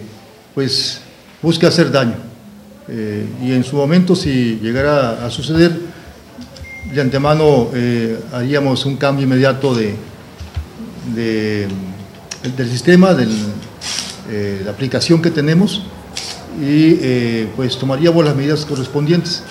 pues 0.54 1.00
busca 1.42 1.68
hacer 1.68 1.90
daño. 1.90 2.16
Eh, 2.88 3.26
y 3.42 3.52
en 3.52 3.64
su 3.64 3.76
momento, 3.76 4.14
si 4.14 4.58
llegara 4.62 5.24
a 5.26 5.30
suceder, 5.30 5.78
de 6.92 7.00
antemano 7.00 7.70
eh, 7.74 8.18
haríamos 8.32 8.86
un 8.86 8.96
cambio 8.96 9.24
inmediato 9.24 9.74
de, 9.74 9.94
de- 11.14 11.66
del 12.56 12.70
sistema, 12.70 13.12
de 13.12 13.26
la 14.64 14.70
aplicación 14.70 15.20
que 15.20 15.30
tenemos 15.30 15.82
y 16.60 17.44
pues 17.56 17.76
tomaríamos 17.76 18.24
las 18.24 18.34
medidas 18.36 18.64
correspondientes. 18.64 19.42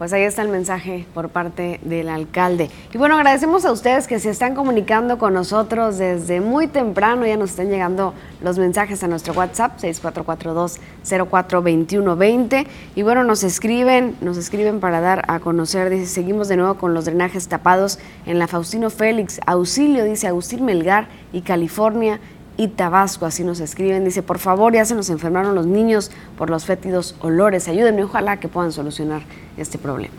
Pues 0.00 0.12
ahí 0.14 0.22
está 0.22 0.40
el 0.40 0.48
mensaje 0.48 1.04
por 1.12 1.28
parte 1.28 1.78
del 1.82 2.08
alcalde. 2.08 2.70
Y 2.90 2.96
bueno, 2.96 3.16
agradecemos 3.16 3.66
a 3.66 3.72
ustedes 3.72 4.06
que 4.06 4.18
se 4.18 4.30
están 4.30 4.54
comunicando 4.54 5.18
con 5.18 5.34
nosotros 5.34 5.98
desde 5.98 6.40
muy 6.40 6.68
temprano. 6.68 7.26
Ya 7.26 7.36
nos 7.36 7.50
están 7.50 7.68
llegando 7.68 8.14
los 8.42 8.58
mensajes 8.58 9.04
a 9.04 9.08
nuestro 9.08 9.34
WhatsApp 9.34 9.78
6442042120 9.78 12.66
y 12.94 13.02
bueno, 13.02 13.24
nos 13.24 13.44
escriben, 13.44 14.16
nos 14.22 14.38
escriben 14.38 14.80
para 14.80 15.02
dar 15.02 15.22
a 15.28 15.38
conocer, 15.38 15.90
dice, 15.90 16.06
seguimos 16.06 16.48
de 16.48 16.56
nuevo 16.56 16.76
con 16.76 16.94
los 16.94 17.04
drenajes 17.04 17.48
tapados 17.48 17.98
en 18.24 18.38
la 18.38 18.46
Faustino 18.46 18.88
Félix, 18.88 19.38
auxilio, 19.44 20.06
dice 20.06 20.28
Agustín 20.28 20.64
Melgar 20.64 21.08
y 21.30 21.42
California 21.42 22.20
y 22.60 22.68
Tabasco, 22.68 23.24
así 23.24 23.42
nos 23.42 23.58
escriben, 23.58 24.04
dice, 24.04 24.22
por 24.22 24.38
favor, 24.38 24.74
ya 24.74 24.84
se 24.84 24.94
nos 24.94 25.08
enfermaron 25.08 25.54
los 25.54 25.64
niños 25.64 26.10
por 26.36 26.50
los 26.50 26.66
fétidos 26.66 27.14
olores, 27.20 27.68
ayúdenme, 27.68 28.04
ojalá 28.04 28.38
que 28.38 28.48
puedan 28.48 28.70
solucionar 28.70 29.22
este 29.56 29.78
problema. 29.78 30.12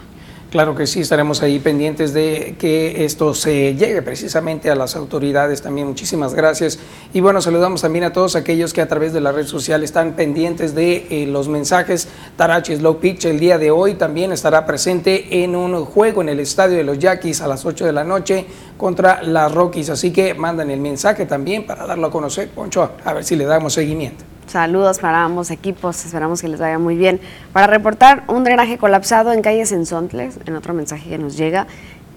Claro 0.52 0.76
que 0.76 0.86
sí, 0.86 1.00
estaremos 1.00 1.42
ahí 1.44 1.60
pendientes 1.60 2.14
de 2.14 2.58
que 2.60 3.06
esto 3.06 3.34
se 3.34 3.74
llegue 3.74 4.02
precisamente 4.02 4.70
a 4.70 4.76
las 4.76 4.98
autoridades 4.98 5.62
también. 5.62 5.88
Muchísimas 5.88 6.34
gracias. 6.34 6.78
Y 7.14 7.22
bueno, 7.22 7.40
saludamos 7.40 7.84
también 7.84 8.04
a 8.04 8.12
todos 8.12 8.36
aquellos 8.36 8.74
que 8.74 8.82
a 8.82 8.88
través 8.90 9.14
de 9.14 9.22
la 9.22 9.32
red 9.32 9.46
social 9.46 9.82
están 9.82 10.12
pendientes 10.12 10.76
de 10.76 11.08
eh, 11.10 11.26
los 11.26 11.48
mensajes. 11.48 12.10
Tarachi 12.36 12.76
Slow 12.76 13.00
Pitch 13.00 13.24
el 13.24 13.40
día 13.40 13.58
de 13.58 13.72
hoy 13.72 13.94
también 13.94 14.34
estará 14.34 14.66
presente 14.66 15.42
en 15.42 15.56
un 15.56 15.86
juego 15.86 16.22
en 16.22 16.28
el 16.28 16.42
estadio 16.42 16.76
de 16.76 16.84
los 16.84 17.00
Yaquis 17.00 17.40
a 17.40 17.48
las 17.48 17.66
8 17.66 17.86
de 17.86 17.94
la 17.94 18.04
noche 18.04 18.46
contra 18.76 19.24
las 19.24 19.54
Rockies. 19.54 19.90
Así 19.90 20.12
que 20.12 20.34
mandan 20.34 20.70
el 20.70 20.82
mensaje 20.82 21.26
también 21.26 21.66
para 21.66 21.88
darlo 21.88 22.08
a 22.08 22.12
conocer, 22.12 22.50
Poncho, 22.50 22.92
a 23.06 23.14
ver 23.14 23.24
si 23.24 23.38
le 23.38 23.46
damos 23.46 23.72
seguimiento. 23.72 24.26
Saludos 24.52 25.00
para 25.00 25.24
ambos 25.24 25.50
equipos, 25.50 26.04
esperamos 26.04 26.42
que 26.42 26.50
les 26.50 26.60
vaya 26.60 26.78
muy 26.78 26.98
bien. 26.98 27.22
Para 27.54 27.68
reportar 27.68 28.26
un 28.28 28.44
drenaje 28.44 28.78
colapsado 28.78 29.32
en 29.32 29.42
calle 29.42 29.66
Sensontle, 29.66 30.30
en 30.46 30.56
otro 30.58 30.74
mensaje 30.74 31.10
que 31.10 31.18
nos 31.18 31.38
llega, 31.38 31.68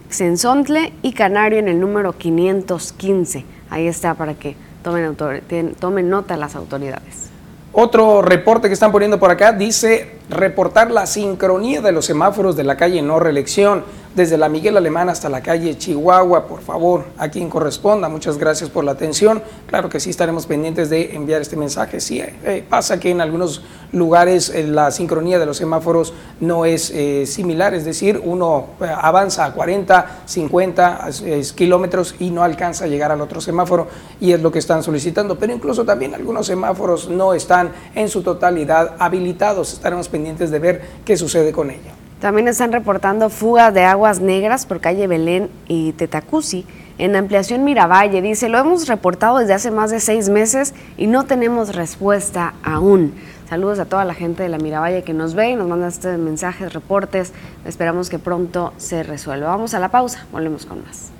Sensontle 0.09 0.93
y 1.03 1.13
Canario 1.13 1.61
en 1.61 1.69
el 1.69 1.79
número 1.79 2.13
515. 2.13 3.45
Ahí 3.71 3.87
está 3.87 4.15
para 4.15 4.35
que 4.35 4.57
tomen 4.83 6.11
nota 6.11 6.37
las 6.37 6.57
autoridades. 6.57 7.31
Otro 7.73 8.21
reporte 8.21 8.67
que 8.67 8.75
están 8.75 8.91
poniendo 8.91 9.21
por 9.21 9.31
acá 9.31 9.53
dice 9.53 10.17
reportar 10.29 10.91
la 10.91 11.07
sincronía 11.07 11.81
de 11.81 11.93
los 11.93 12.07
semáforos 12.07 12.57
de 12.57 12.65
la 12.65 12.77
calle 12.77 13.03
no 13.03 13.21
reelección 13.21 13.85
desde 14.15 14.39
la 14.39 14.49
Miguel 14.49 14.77
Alemán 14.77 15.09
hasta 15.09 15.29
la 15.29 15.43
calle 15.43 15.77
Chihuahua, 15.77 16.47
por 16.47 16.61
favor, 16.61 17.05
a 17.19 17.29
quien 17.29 17.51
corresponda. 17.51 18.09
Muchas 18.09 18.39
gracias 18.39 18.71
por 18.71 18.85
la 18.85 18.93
atención. 18.93 19.43
Claro 19.67 19.89
que 19.89 19.99
sí 19.99 20.11
estaremos 20.11 20.47
pendientes 20.47 20.89
de 20.89 21.17
enviar 21.17 21.43
este 21.43 21.57
mensaje. 21.57 22.01
Sí, 22.01 22.21
eh, 22.21 22.65
pasa 22.69 23.01
que 23.01 23.11
en 23.11 23.21
algunos 23.21 23.63
lugares 23.93 24.51
eh, 24.51 24.65
la 24.67 24.93
sincronía 24.93 25.39
de 25.39 25.47
los 25.47 25.57
semáforos 25.57 26.15
no 26.41 26.65
es 26.65 26.91
eh, 26.91 27.27
similar, 27.27 27.75
es 27.75 27.85
decir, 27.85 28.21
uno 28.25 28.67
eh, 28.81 28.87
avanza 28.87 29.45
a 29.45 29.53
40, 29.53 30.23
50 30.27 31.09
eh, 31.25 31.43
kilómetros 31.55 32.15
y 32.19 32.31
no 32.31 32.45
alcanza 32.45 32.85
a 32.85 32.89
llegar 32.89 33.11
al 33.11 33.21
otro 33.21 33.41
semáforo 33.41 33.89
y 34.21 34.33
es 34.33 34.41
lo 34.41 34.53
que 34.53 34.59
están 34.59 34.83
solicitando. 34.83 35.39
Pero 35.39 35.53
incluso 35.53 35.85
también 35.85 36.15
algunos 36.15 36.47
semáforos 36.47 37.09
no 37.09 37.35
están 37.35 37.73
en 37.95 38.09
su 38.09 38.23
totalidad 38.23 38.95
habilitados. 38.99 39.73
Estaremos 39.73 40.09
pendientes 40.15 40.53
de 40.53 40.61
ver 40.61 40.81
qué 41.05 41.17
sucede 41.17 41.51
con 41.51 41.73
ello. 41.73 41.91
También 42.21 42.47
están 42.47 42.71
reportando 42.71 43.31
fuga 43.31 43.73
de 43.73 43.83
aguas 43.83 44.21
negras 44.21 44.65
por 44.65 44.81
calle 44.81 45.09
Belén 45.09 45.51
y 45.67 45.91
Tetacusi. 45.91 46.65
En 46.99 47.17
ampliación 47.17 47.65
Miravalle, 47.65 48.23
dice, 48.23 48.49
lo 48.49 48.59
hemos 48.59 48.87
reportado 48.87 49.39
desde 49.39 49.55
hace 49.55 49.73
más 49.73 49.91
de 49.91 49.99
seis 49.99 50.29
meses 50.29 50.73
y 50.97 51.09
no 51.09 51.25
tenemos 51.25 51.75
respuesta 51.75 52.55
aún. 52.63 53.15
Saludos 53.51 53.81
a 53.81 53.87
toda 53.87 54.05
la 54.05 54.15
gente 54.15 54.45
de 54.45 54.49
la 54.49 54.59
Miravalle 54.59 55.03
que 55.03 55.15
nos 55.15 55.35
ve 55.35 55.51
y 55.51 55.57
nos 55.57 55.67
manda 55.67 55.89
estos 55.89 56.17
mensajes, 56.17 56.73
reportes. 56.73 57.33
Esperamos 57.67 58.09
que 58.09 58.21
pronto 58.21 58.73
se 58.77 59.03
resuelva. 59.03 59.49
Vamos 59.49 59.75
a 59.75 59.81
la 59.81 59.89
pausa, 59.89 60.27
volvemos 60.31 60.65
con 60.65 60.85
más. 60.85 61.11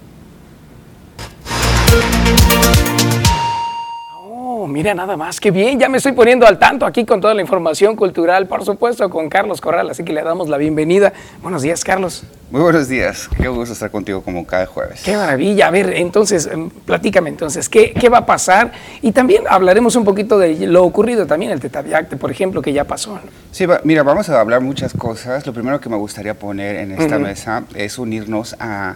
Oh, 4.65 4.67
mira 4.67 4.95
nada 4.95 5.15
más, 5.15 5.41
qué 5.41 5.51
bien, 5.51 5.79
ya 5.79 5.91
me 5.91 5.99
estoy 5.99 6.13
poniendo 6.13 6.47
al 6.47 6.59
tanto 6.59 6.87
aquí 6.87 7.05
con 7.05 7.21
toda 7.21 7.35
la 7.35 7.43
información 7.43 7.97
cultural, 7.97 8.47
por 8.47 8.65
supuesto, 8.65 9.11
con 9.11 9.29
Carlos 9.29 9.61
Corral, 9.61 9.91
así 9.91 10.05
que 10.05 10.15
le 10.15 10.23
damos 10.23 10.49
la 10.49 10.57
bienvenida. 10.57 11.13
Buenos 11.43 11.61
días, 11.61 11.85
Carlos. 11.85 12.23
Muy 12.51 12.63
buenos 12.63 12.89
días, 12.89 13.29
qué 13.37 13.49
gusto 13.49 13.75
estar 13.75 13.91
contigo 13.91 14.23
como 14.23 14.47
cada 14.47 14.65
jueves. 14.65 15.03
Qué 15.05 15.17
maravilla. 15.19 15.67
A 15.67 15.71
ver, 15.71 15.93
entonces, 15.97 16.47
em, 16.47 16.71
platícame 16.71 17.29
entonces, 17.29 17.69
¿qué, 17.69 17.93
qué 17.93 18.09
va 18.09 18.19
a 18.19 18.25
pasar? 18.27 18.73
Y 19.03 19.13
también 19.13 19.45
hablaremos 19.51 19.97
un 19.97 20.05
poquito 20.05 20.39
de 20.39 20.67
lo 20.67 20.83
ocurrido 20.85 21.27
también, 21.27 21.53
el 21.53 21.61
Tetaviacte, 21.61 22.17
por 22.17 22.31
ejemplo, 22.31 22.63
que 22.63 22.73
ya 22.73 22.85
pasó. 22.85 23.17
¿no? 23.17 23.21
Sí, 23.53 23.67
va- 23.67 23.83
mira, 23.85 24.03
vamos 24.03 24.31
a 24.31 24.41
hablar 24.41 24.63
muchas 24.63 24.95
cosas. 24.95 25.47
Lo 25.47 25.53
primero 25.53 25.79
que 25.79 25.91
me 25.91 25.97
gustaría 25.97 26.33
poner 26.33 26.77
en 26.77 26.93
esta 26.93 27.19
mesa 27.19 27.65
es 27.75 27.99
unirnos 27.99 28.57
a, 28.59 28.95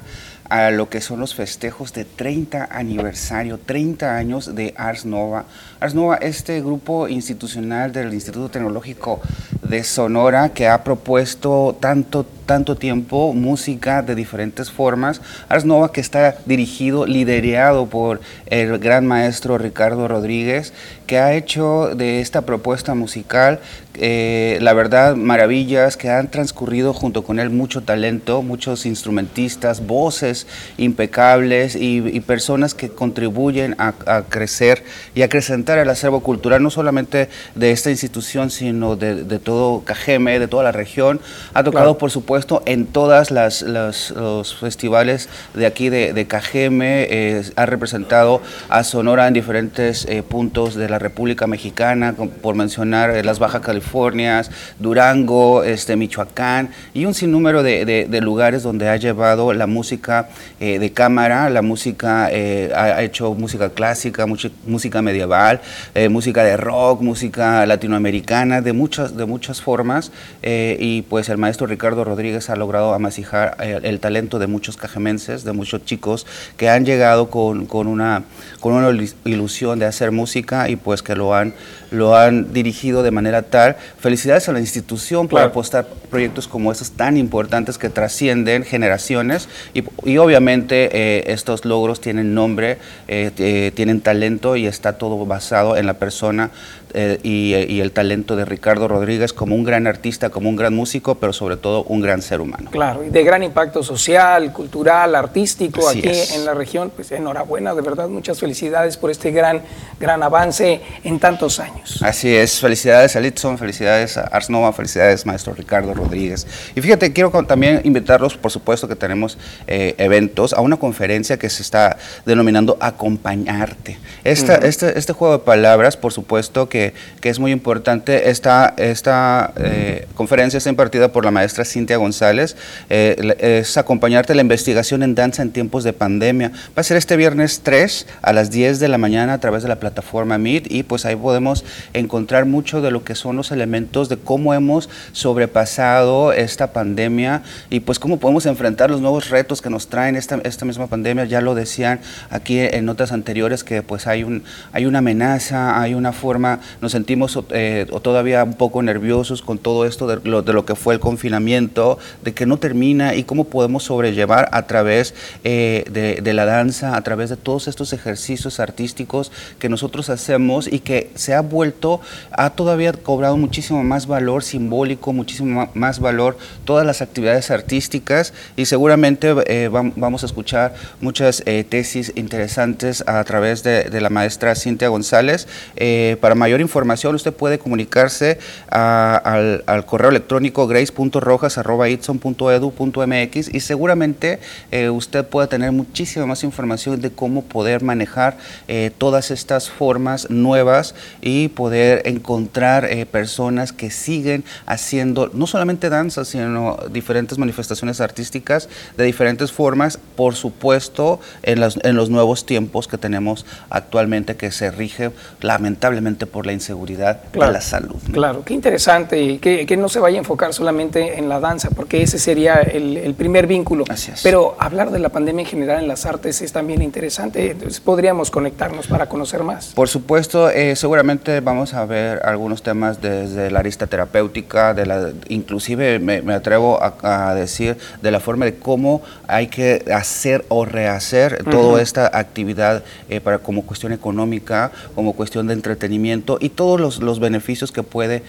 a 0.49 0.71
lo 0.71 0.89
que 0.89 1.01
son 1.01 1.21
los 1.21 1.35
festejos 1.35 1.93
de 1.93 2.05
30 2.05 2.69
aniversario, 2.71 3.59
30 3.59 4.17
años 4.17 4.55
de 4.55 4.75
Ars 4.77 5.05
Nova. 5.05 5.45
Ars 5.81 5.95
Nova, 5.95 6.16
este 6.16 6.61
grupo 6.61 7.07
institucional 7.07 7.93
del 7.93 8.12
Instituto 8.12 8.49
Tecnológico 8.49 9.20
de 9.62 9.85
Sonora 9.85 10.49
que 10.49 10.66
ha 10.66 10.83
propuesto 10.83 11.76
tanto 11.79 12.26
tanto 12.49 12.76
tiempo 12.76 13.35
música 13.35 14.01
de 14.01 14.14
diferentes 14.14 14.70
formas. 14.70 15.20
Ars 15.51 15.66
Nova 15.66 15.93
que 15.93 16.01
está 16.01 16.35
dirigido, 16.47 17.05
liderado 17.05 17.87
por 17.87 18.20
el 18.47 18.79
gran 18.79 19.07
maestro 19.07 19.59
Ricardo 19.59 20.09
Rodríguez, 20.09 20.72
que 21.07 21.18
ha 21.18 21.35
hecho 21.35 21.95
de 21.95 22.22
esta 22.22 22.47
propuesta 22.47 22.95
musical, 22.95 23.61
eh, 24.01 24.59
la 24.62 24.72
verdad, 24.72 25.14
maravillas, 25.14 25.99
que 25.99 26.09
han 26.09 26.31
transcurrido 26.31 26.95
junto 26.95 27.22
con 27.22 27.39
él 27.39 27.51
mucho 27.51 27.83
talento, 27.83 28.41
muchos 28.41 28.87
instrumentistas, 28.87 29.87
voces 29.87 30.47
impecables 30.79 31.76
y, 31.76 31.99
y 31.99 32.20
personas 32.20 32.72
que 32.72 32.89
contribuyen 32.89 33.74
a, 33.76 33.93
a 34.07 34.22
crecer 34.22 34.85
y 35.14 35.20
acrecentar 35.20 35.68
el 35.77 35.91
acervo 35.91 36.21
cultural, 36.21 36.62
no 36.62 36.71
solamente 36.71 37.29
de 37.55 37.73
esta 37.73 37.91
institución, 37.91 38.51
sino 38.51 38.97
de, 38.97 39.25
de 39.25 39.39
todo 39.39 39.83
Cajeme, 39.85 40.39
de 40.39 40.49
toda 40.49 40.62
la 40.64 40.73
región. 40.73 41.21
Ha 41.53 41.62
tocado, 41.64 41.85
Claro. 41.85 41.99
por 41.99 42.11
supuesto, 42.11 42.62
en 42.64 42.87
todas 42.87 43.31
las, 43.31 43.61
las- 43.61 44.12
los 44.12 44.55
festivales 44.57 45.29
de 45.53 45.66
aquí 45.66 45.91
de, 45.91 46.12
de 46.14 46.27
Cajeme, 46.27 47.07
eh, 47.11 47.43
ha 47.57 47.66
representado 47.66 48.41
a 48.71 48.85
Sonora 48.85 49.27
en 49.29 49.35
diferentes 49.35 50.07
eh, 50.09 50.23
puntos 50.23 50.75
de 50.77 50.89
la 50.89 50.99
República 50.99 51.47
Mexicana, 51.47 52.14
por 52.41 52.55
mencionar 52.55 53.11
eh, 53.11 53.25
las 53.25 53.39
Baja 53.41 53.61
Californias, 53.61 54.51
Durango, 54.79 55.64
este, 55.64 55.97
Michoacán 55.97 56.71
y 56.95 57.05
un 57.05 57.14
sinnúmero 57.14 57.62
de, 57.62 57.85
de- 57.85 58.07
de 58.07 58.21
lugares 58.21 58.62
donde 58.62 58.89
ha 58.89 58.97
llevado 58.97 59.53
la 59.53 59.66
música 59.66 60.29
eh, 60.61 60.79
de 60.79 60.93
cámara, 60.93 61.51
la 61.51 61.62
música, 61.62 62.29
eh, 62.31 62.71
ha 62.75 62.85
ha 62.99 63.03
hecho 63.03 63.35
música 63.35 63.71
clásica, 63.71 64.27
mucha- 64.27 64.51
música 64.66 65.03
medieval, 65.03 65.58
eh, 65.95 66.09
música 66.09 66.45
de 66.45 66.57
rock, 66.57 67.01
música 67.03 67.65
latinoamericana, 67.67 68.61
de 68.61 68.73
muchas, 68.73 69.17
de 69.17 69.25
muchas 69.25 69.61
formas 69.61 70.13
eh, 70.43 70.77
y 70.81 71.03
pues 71.03 71.29
el 71.29 71.39
maestro 71.39 71.67
Ricardo 71.67 72.05
Rodríguez 72.05 72.51
ha 72.51 72.57
logrado 72.57 72.95
amasijar 72.95 73.57
eh, 73.61 73.81
el 73.83 74.01
talento 74.01 74.39
de 74.39 74.47
muchos 74.47 74.77
cajemenses, 74.77 75.45
de 75.45 75.53
muchos 75.53 75.85
chicos 75.85 76.27
que 76.57 76.69
han 76.69 76.85
llegado 76.85 77.31
con, 77.31 77.67
con 77.67 77.87
una, 77.87 78.25
con 78.61 78.73
una 78.75 78.91
ilu- 78.91 79.15
ilusión 79.25 79.79
de 79.79 79.87
hacer 79.87 80.13
música 80.13 80.69
y 80.69 80.77
pues 80.77 81.03
que 81.03 81.15
lo 81.15 81.35
han, 81.35 81.55
lo 81.91 82.16
han 82.16 82.53
dirigido 82.53 83.03
de 83.03 83.11
manera 83.11 83.43
tal. 83.43 83.76
Felicidades 83.99 84.49
a 84.49 84.53
la 84.53 84.61
institución 84.61 85.28
por 85.28 85.39
Claro. 85.39 85.51
apostar 85.51 85.86
proyectos 86.11 86.49
como 86.49 86.72
estos 86.72 86.93
tan 86.93 87.16
importantes 87.16 87.76
que 87.78 87.91
trascienden 87.91 88.64
generaciones 88.64 89.49
y, 89.74 89.84
y 90.05 90.16
obviamente 90.18 90.89
eh, 90.93 91.24
estos 91.32 91.64
logros 91.64 92.01
tienen 92.01 92.34
nombre, 92.34 92.78
eh, 93.09 93.30
eh, 93.39 93.72
tienen 93.74 94.01
talento 94.01 94.57
y 94.57 94.66
está 94.66 94.95
todo 94.99 95.24
basado 95.26 95.76
en 95.76 95.86
la 95.86 95.95
persona 95.95 96.51
eh, 96.95 97.18
y, 97.22 97.55
y 97.55 97.80
el 97.80 97.93
talento 97.93 98.36
de 98.36 98.45
Ricardo 98.45 98.89
Rodríguez 98.89 99.32
como 99.32 99.55
un 99.55 99.64
gran 99.64 99.86
artista, 99.86 100.30
como 100.30 100.49
un 100.49 100.57
gran 100.57 100.74
músico, 100.74 101.16
pero 101.16 101.32
sobre 101.32 101.57
todo 101.57 101.84
un 101.84 102.01
gran 102.01 102.22
ser 102.22 102.41
humano. 102.41 102.70
Claro, 102.70 103.05
y 103.05 103.11
de 103.11 103.22
gran 103.24 103.43
impacto 103.43 103.82
social, 103.82 104.53
cultural, 104.53 105.14
artístico 105.14 105.89
Así 105.89 106.01
aquí 106.01 106.09
es. 106.09 106.34
en 106.36 106.45
la 106.45 106.55
región. 106.55 106.91
Pues 106.95 107.11
enhorabuena, 107.12 107.74
de 107.74 107.82
verdad, 107.82 108.09
muchas 108.09 108.39
felicidades 108.41 108.97
por 108.97 109.11
este 109.11 109.30
gran, 109.30 109.62
gran 110.01 110.22
avance 110.22 110.80
en 111.05 111.18
tantos 111.18 111.61
años. 111.61 112.03
Así 112.03 112.34
es, 112.34 112.61
felicidades 112.61 113.16
a 113.16 113.20
Litson, 113.20 113.59
felicidades 113.59 114.16
a 114.16 114.22
Ars 114.22 114.51
Nova, 114.51 114.72
felicidades 114.72 115.26
maestro 115.26 115.55
Ricardo 115.55 115.95
Rodríguez. 115.95 116.47
Y 116.74 116.80
fíjate, 116.80 117.12
quiero 117.12 117.30
con- 117.30 117.47
también 117.47 117.80
invitarlos, 117.84 118.36
por 118.36 118.51
supuesto 118.51 118.89
que 118.89 118.97
tenemos 118.97 119.39
eh, 119.66 119.95
eventos, 119.99 120.53
a 120.53 120.61
una 120.61 120.76
conferencia 120.76 121.39
que 121.39 121.49
se 121.51 121.62
está 121.62 121.97
denominando 122.26 122.76
Acompañarte. 122.80 123.99
Esta, 124.24 124.59
Ujú. 124.59 124.66
este, 124.66 124.99
este 124.99 125.12
juego 125.12 125.39
de 125.39 125.45
palabras, 125.45 125.97
por 125.97 126.12
supuesto 126.12 126.68
que, 126.68 126.78
que 127.20 127.29
es 127.29 127.39
muy 127.39 127.53
importante. 127.53 128.31
Esta, 128.31 128.74
esta 128.76 129.53
eh, 129.57 130.07
conferencia 130.14 130.59
está 130.59 130.70
impartida 130.70 131.12
por 131.12 131.24
la 131.24 131.31
maestra 131.31 131.64
Cintia 131.64 131.97
González. 131.97 132.57
Eh, 132.91 133.37
es 133.39 133.76
Acompañarte 133.76 134.35
la 134.35 134.43
investigación 134.43 135.03
en 135.03 135.14
danza 135.14 135.43
en 135.43 135.51
tiempos 135.51 135.85
de 135.85 135.93
pandemia. 135.93 136.53
Va 136.76 136.81
a 136.81 136.83
ser 136.83 136.97
este 136.97 137.16
viernes 137.16 137.61
3 137.62 138.07
a 138.22 138.33
las 138.33 138.51
10 138.51 138.81
de 138.81 138.89
la 138.89 138.99
mañana 138.99 139.35
a 139.35 139.39
través 139.39 139.62
de 139.62 139.68
la 139.68 139.76
plataforma 139.76 140.37
Meet 140.37 140.70
y 140.70 140.83
pues 140.83 141.07
ahí 141.07 141.16
podemos 141.16 141.64
encontrar 141.95 142.45
mucho 142.45 142.81
de 142.81 142.91
lo 142.91 143.05
que 143.05 143.14
son 143.14 143.37
los 143.37 143.51
elementos 143.51 144.09
de 144.09 144.16
cómo 144.16 144.53
hemos 144.55 144.91
sobrepasado 145.12 146.33
esta 146.33 146.72
pandemia 146.72 147.43
y 147.70 147.81
pues 147.81 147.99
cómo 147.99 148.18
podemos 148.18 148.47
enfrentar 148.47 148.91
los 148.91 149.01
nuevos 149.01 149.31
retos 149.31 149.62
que 149.62 149.70
nos 149.70 149.89
traen 149.89 150.16
esta, 150.16 150.41
esta 150.45 150.64
misma 150.64 150.87
pandemia. 150.87 151.24
Ya 151.24 151.41
lo 151.41 151.55
decían 151.55 152.01
aquí 152.31 152.59
en 152.61 152.85
notas 152.85 153.12
anteriores 153.12 153.64
que 153.64 153.83
pues 153.83 154.07
hay, 154.07 154.22
un, 154.22 154.43
hay 154.72 154.87
una 154.87 154.99
amenaza, 154.99 155.81
hay 155.81 155.95
una 155.95 156.12
forma, 156.12 156.61
nos 156.81 156.93
sentimos 156.93 157.39
eh, 157.51 157.87
todavía 158.03 158.45
un 158.45 158.55
poco 158.55 158.83
nerviosos 158.83 159.43
con 159.43 159.59
todo 159.59 159.85
esto 159.85 160.07
de 160.07 160.21
lo, 160.29 160.43
de 160.43 160.53
lo 160.53 160.64
que 160.64 160.75
fue 160.75 160.95
el 160.95 161.01
confinamiento, 161.01 161.99
de 162.23 162.33
que 162.35 162.47
no 162.47 162.59
termina 162.59 163.14
y 163.14 163.25
cómo 163.25 163.45
podemos 163.45 163.85
sobrellevar 163.85 164.49
a 164.53 164.66
través 164.66 165.14
eh, 165.45 165.85
de, 165.91 166.21
de 166.23 166.33
la 166.35 166.45
danza, 166.45 166.97
a 166.97 167.03
través 167.03 167.31
de 167.31 167.37
todos 167.37 167.69
estos 167.69 167.93
ejercicios 167.93 168.61
artísticos 168.61 169.31
que 169.59 169.69
nosotros 169.69 170.11
hacemos 170.11 170.66
y 170.71 170.81
que 170.81 171.11
se 171.14 171.35
ha 171.35 171.41
vuelto, 171.41 172.01
ha 172.33 172.51
todavía 172.51 172.93
cobrado 172.93 173.37
muchísimo 173.37 173.83
más 173.85 174.07
valor 174.07 174.43
simbólico, 174.43 175.12
muchísimo 175.12 175.71
más 175.75 176.01
valor 176.01 176.39
todas 176.64 176.87
las 176.87 177.03
actividades 177.03 177.51
artísticas 177.51 178.33
y 178.57 178.66
seguramente 178.66 179.29
eh, 179.47 179.69
vam- 179.71 179.93
vamos 179.97 180.23
a 180.23 180.27
escuchar 180.27 180.75
muchas 181.01 181.43
eh, 181.47 181.64
tesis 181.69 182.12
interesantes 182.16 183.05
a 183.07 183.23
través 183.25 183.62
de, 183.62 183.85
de 183.85 184.01
la 184.01 184.11
maestra 184.11 184.55
Cintia 184.55 184.89
González. 184.89 185.47
Eh, 185.77 186.16
para 186.21 186.35
mayor 186.35 186.58
información 186.63 187.15
usted 187.15 187.33
puede 187.33 187.59
comunicarse 187.59 188.39
al, 188.71 189.85
correo 189.87 190.11
electrónico 190.11 190.67
grace.rojas.itson.edu.mx 190.67 193.55
y 193.55 193.61
seguramente 193.61 194.39
eh, 194.71 194.91
usted 194.91 195.25
pueda 195.27 195.47
tener 195.47 195.73
muchísima 195.73 196.27
más 196.27 196.45
información 196.45 197.01
de 197.01 197.11
cómo 197.11 197.43
poder 197.45 197.83
manejar 197.83 198.37
eh, 198.69 198.91
todas 198.97 199.31
estas 199.31 199.71
formas 199.71 200.31
nuevas 200.31 200.95
y 201.21 201.49
poder 201.49 202.03
encontrar 202.07 202.85
eh, 202.87 203.07
personas 203.07 203.73
que 203.73 203.91
siguen 203.91 204.45
haciendo 204.67 205.31
no 205.33 205.47
solamente 205.47 205.89
danza, 205.91 206.25
sino 206.25 206.79
diferentes 206.91 207.39
manifestaciones 207.39 208.01
artísticas 208.01 208.69
de 208.97 209.05
diferentes 209.05 209.53
formas, 209.53 209.99
por 210.17 210.35
supuesto, 210.35 211.21
en, 211.43 211.61
las- 211.61 211.79
en 211.83 211.97
los 211.97 212.11
nuevos 212.11 212.47
tiempos 212.47 212.89
que 212.89 212.99
tenemos 212.99 213.47
actualmente 213.71 214.37
que 214.37 214.51
se 214.51 214.71
rige 214.71 215.11
lamentablemente 215.41 216.27
por 216.27 216.47
la 216.49 216.53
inseguridad 216.55 217.21
Claro. 217.31 217.53
de 217.53 217.59
la 217.59 217.61
salud. 217.61 217.97
Claro, 218.13 218.43
qué 218.45 218.55
interesante 218.55 219.21
y 219.23 219.39
que, 219.39 219.65
que 219.67 219.77
no 219.77 219.89
se 219.89 220.01
vaya 220.01 220.17
a 220.17 220.19
enfocar 220.21 220.53
solamente 220.53 221.19
en 221.19 221.29
la 221.29 221.39
danza, 221.41 221.69
porque 221.71 222.03
ese 222.03 222.19
sería 222.19 222.57
el, 222.57 222.97
el 222.97 223.15
primer 223.15 223.47
vínculo. 223.47 223.85
Pero 224.23 224.57
hablar 224.59 224.91
de 224.91 224.99
la 224.99 225.11
pandemia 225.11 225.43
en 225.43 225.49
general 225.49 225.83
en 225.83 225.89
las 225.89 226.07
artes 226.07 226.41
es 226.43 226.53
también 226.53 226.83
interesante, 226.83 227.51
entonces 227.53 227.81
podríamos 227.81 228.31
conectarnos 228.31 228.87
para 228.87 229.07
conocer 229.09 229.43
más. 229.45 229.73
Por 229.75 229.89
supuesto, 229.89 230.51
eh, 230.51 230.75
seguramente 230.77 231.41
vamos 231.41 231.75
a 231.75 231.85
ver 231.85 232.21
algunos 232.25 232.63
temas 232.63 233.01
desde 233.01 233.51
la 233.51 233.61
arista 233.61 233.87
terapéutica, 233.87 234.73
de 234.75 234.87
la, 234.87 235.11
inclusive 235.29 235.99
me, 235.99 236.23
me 236.23 236.33
atrevo 236.35 236.79
a, 236.83 237.29
a 237.31 237.35
decir 237.35 237.77
de 238.03 238.11
la 238.11 238.21
forma 238.21 238.45
de 238.47 238.55
cómo 238.57 239.03
hay 239.27 239.49
que 239.49 239.85
hacer 239.95 240.45
o 240.49 240.65
rehacer 240.65 241.45
toda 241.51 241.83
esta 241.83 242.07
actividad 242.13 242.83
eh, 243.11 243.21
para 243.21 243.39
como 243.39 243.63
cuestión 243.67 243.93
económica, 243.93 244.71
como 244.95 245.13
cuestión 245.13 245.47
de 245.47 245.53
entretenimiento 245.55 246.38
y 246.41 246.51
todos 246.51 246.80
los, 246.80 247.01
los 247.01 247.20
beneficios 247.20 247.72
que 247.72 247.82
puede 247.82 248.22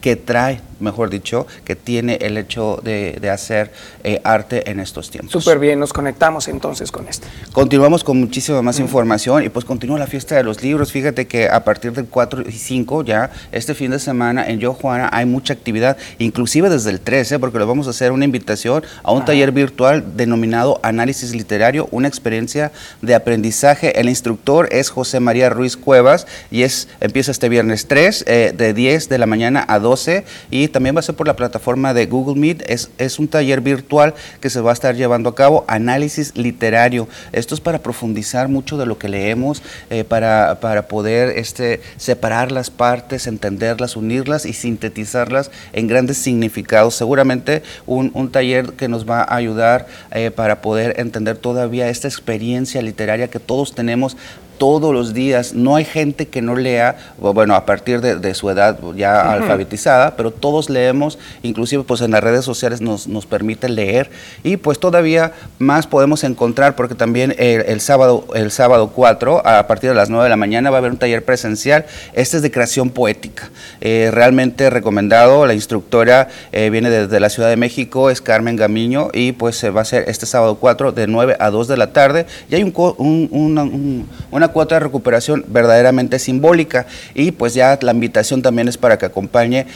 que 0.00 0.16
trae, 0.16 0.60
mejor 0.78 1.10
dicho, 1.10 1.46
que 1.64 1.76
tiene 1.76 2.18
el 2.22 2.38
hecho 2.38 2.80
de, 2.82 3.18
de 3.20 3.30
hacer 3.30 3.72
eh, 4.04 4.20
arte 4.24 4.70
en 4.70 4.80
estos 4.80 5.10
tiempos. 5.10 5.32
Súper 5.32 5.58
bien, 5.58 5.78
nos 5.78 5.92
conectamos 5.92 6.48
entonces 6.48 6.90
con 6.90 7.06
esto. 7.08 7.26
Continuamos 7.52 8.02
con 8.02 8.18
muchísima 8.18 8.62
más 8.62 8.78
información 8.78 9.44
y 9.44 9.48
pues 9.48 9.64
continúa 9.64 9.98
la 9.98 10.06
fiesta 10.06 10.36
de 10.36 10.42
los 10.42 10.62
libros. 10.62 10.92
Fíjate 10.92 11.26
que 11.26 11.48
a 11.48 11.64
partir 11.64 11.92
del 11.92 12.06
4 12.06 12.44
y 12.48 12.52
5 12.52 13.04
ya, 13.04 13.30
este 13.52 13.74
fin 13.74 13.90
de 13.90 13.98
semana 13.98 14.48
en 14.48 14.58
Yo 14.58 14.72
Juana 14.72 15.10
hay 15.12 15.26
mucha 15.26 15.52
actividad, 15.52 15.96
inclusive 16.18 16.70
desde 16.70 16.90
el 16.90 17.00
13, 17.00 17.38
porque 17.38 17.58
les 17.58 17.66
vamos 17.66 17.86
a 17.86 17.90
hacer 17.90 18.12
una 18.12 18.24
invitación 18.24 18.82
a 19.02 19.12
un 19.12 19.24
taller 19.24 19.52
virtual 19.52 20.16
denominado 20.16 20.80
Análisis 20.82 21.34
Literario, 21.34 21.88
una 21.90 22.08
experiencia 22.08 22.72
de 23.02 23.14
aprendizaje. 23.14 24.00
El 24.00 24.08
instructor 24.08 24.68
es 24.72 24.88
José 24.88 25.20
María 25.20 25.50
Ruiz 25.50 25.76
Cuevas 25.76 26.26
y 26.50 26.62
es 26.62 26.88
empieza 27.00 27.30
este 27.30 27.48
viernes 27.48 27.86
3 27.88 28.24
eh, 28.26 28.54
de 28.56 28.72
10 28.72 29.08
de 29.08 29.18
la 29.18 29.26
mañana 29.26 29.49
a 29.56 29.78
12 29.78 30.24
y 30.50 30.68
también 30.68 30.94
va 30.94 31.00
a 31.00 31.02
ser 31.02 31.14
por 31.14 31.26
la 31.26 31.36
plataforma 31.36 31.94
de 31.94 32.06
Google 32.06 32.40
Meet. 32.40 32.62
Es, 32.68 32.90
es 32.98 33.18
un 33.18 33.28
taller 33.28 33.60
virtual 33.60 34.14
que 34.40 34.50
se 34.50 34.60
va 34.60 34.70
a 34.70 34.72
estar 34.72 34.94
llevando 34.94 35.30
a 35.30 35.34
cabo, 35.34 35.64
análisis 35.68 36.36
literario. 36.36 37.08
Esto 37.32 37.54
es 37.54 37.60
para 37.60 37.80
profundizar 37.80 38.48
mucho 38.48 38.76
de 38.76 38.86
lo 38.86 38.98
que 38.98 39.08
leemos, 39.08 39.62
eh, 39.90 40.04
para, 40.04 40.60
para 40.60 40.88
poder 40.88 41.38
este, 41.38 41.80
separar 41.96 42.52
las 42.52 42.70
partes, 42.70 43.26
entenderlas, 43.26 43.96
unirlas 43.96 44.46
y 44.46 44.52
sintetizarlas 44.52 45.50
en 45.72 45.86
grandes 45.86 46.18
significados. 46.18 46.94
Seguramente 46.94 47.62
un, 47.86 48.10
un 48.14 48.30
taller 48.30 48.72
que 48.72 48.88
nos 48.88 49.08
va 49.08 49.22
a 49.22 49.36
ayudar 49.36 49.86
eh, 50.12 50.30
para 50.30 50.60
poder 50.60 50.98
entender 51.00 51.36
todavía 51.36 51.88
esta 51.88 52.08
experiencia 52.08 52.82
literaria 52.82 53.28
que 53.28 53.40
todos 53.40 53.74
tenemos 53.74 54.16
todos 54.60 54.92
los 54.92 55.14
días. 55.14 55.54
No 55.54 55.74
hay 55.76 55.86
gente 55.86 56.28
que 56.28 56.42
no 56.42 56.54
lea, 56.54 56.96
bueno, 57.16 57.54
a 57.54 57.64
partir 57.64 58.02
de, 58.02 58.16
de 58.16 58.34
su 58.34 58.50
edad 58.50 58.78
ya 58.94 59.32
alfabetizada, 59.32 60.16
pero 60.16 60.30
todos 60.32 60.68
leemos, 60.68 61.18
inclusive 61.42 61.82
pues 61.82 62.02
en 62.02 62.10
las 62.10 62.22
redes 62.22 62.44
sociales 62.44 62.82
nos, 62.82 63.08
nos 63.08 63.24
permite 63.24 63.70
leer 63.70 64.10
y 64.42 64.58
pues 64.58 64.78
todavía 64.78 65.32
más 65.58 65.86
podemos 65.86 66.24
encontrar 66.24 66.76
porque 66.76 66.94
también 66.94 67.34
el, 67.38 67.62
el 67.62 67.80
sábado, 67.80 68.26
el 68.34 68.50
sábado 68.50 68.90
4 68.94 69.46
a 69.46 69.66
partir 69.66 69.88
de 69.88 69.96
las 69.96 70.10
9 70.10 70.24
de 70.24 70.28
la 70.30 70.36
mañana 70.36 70.68
va 70.68 70.76
a 70.76 70.80
haber 70.80 70.90
un 70.90 70.98
taller 70.98 71.24
presencial. 71.24 71.86
Este 72.12 72.36
es 72.36 72.42
de 72.42 72.50
creación 72.50 72.90
poética. 72.90 73.48
Eh, 73.80 74.10
realmente 74.12 74.68
recomendado. 74.68 75.46
La 75.46 75.54
instructora 75.54 76.28
eh, 76.52 76.68
viene 76.68 76.90
desde 76.90 77.18
la 77.18 77.30
Ciudad 77.30 77.48
de 77.48 77.56
México, 77.56 78.10
es 78.10 78.20
Carmen 78.20 78.56
Gamiño 78.56 79.08
y 79.14 79.32
pues 79.32 79.56
se 79.56 79.70
va 79.70 79.80
a 79.80 79.82
hacer 79.82 80.04
este 80.08 80.26
sábado 80.26 80.56
4 80.56 80.92
de 80.92 81.06
9 81.06 81.36
a 81.40 81.48
2 81.48 81.66
de 81.66 81.76
la 81.78 81.94
tarde 81.94 82.26
y 82.50 82.56
hay 82.56 82.62
un, 82.62 82.74
un- 82.98 83.28
una, 83.32 83.62
un- 83.62 84.06
una 84.30 84.49
cuota 84.52 84.76
de 84.76 84.80
recuperación 84.80 85.44
verdaderamente 85.48 86.18
simbólica. 86.18 86.86
Y 87.14 87.32
pues 87.32 87.54
ya 87.54 87.78
la 87.80 87.92
invitación 87.92 88.42
también 88.42 88.68
es 88.68 88.76
para 88.78 88.98
que 88.98 89.06
acompañe 89.06 89.66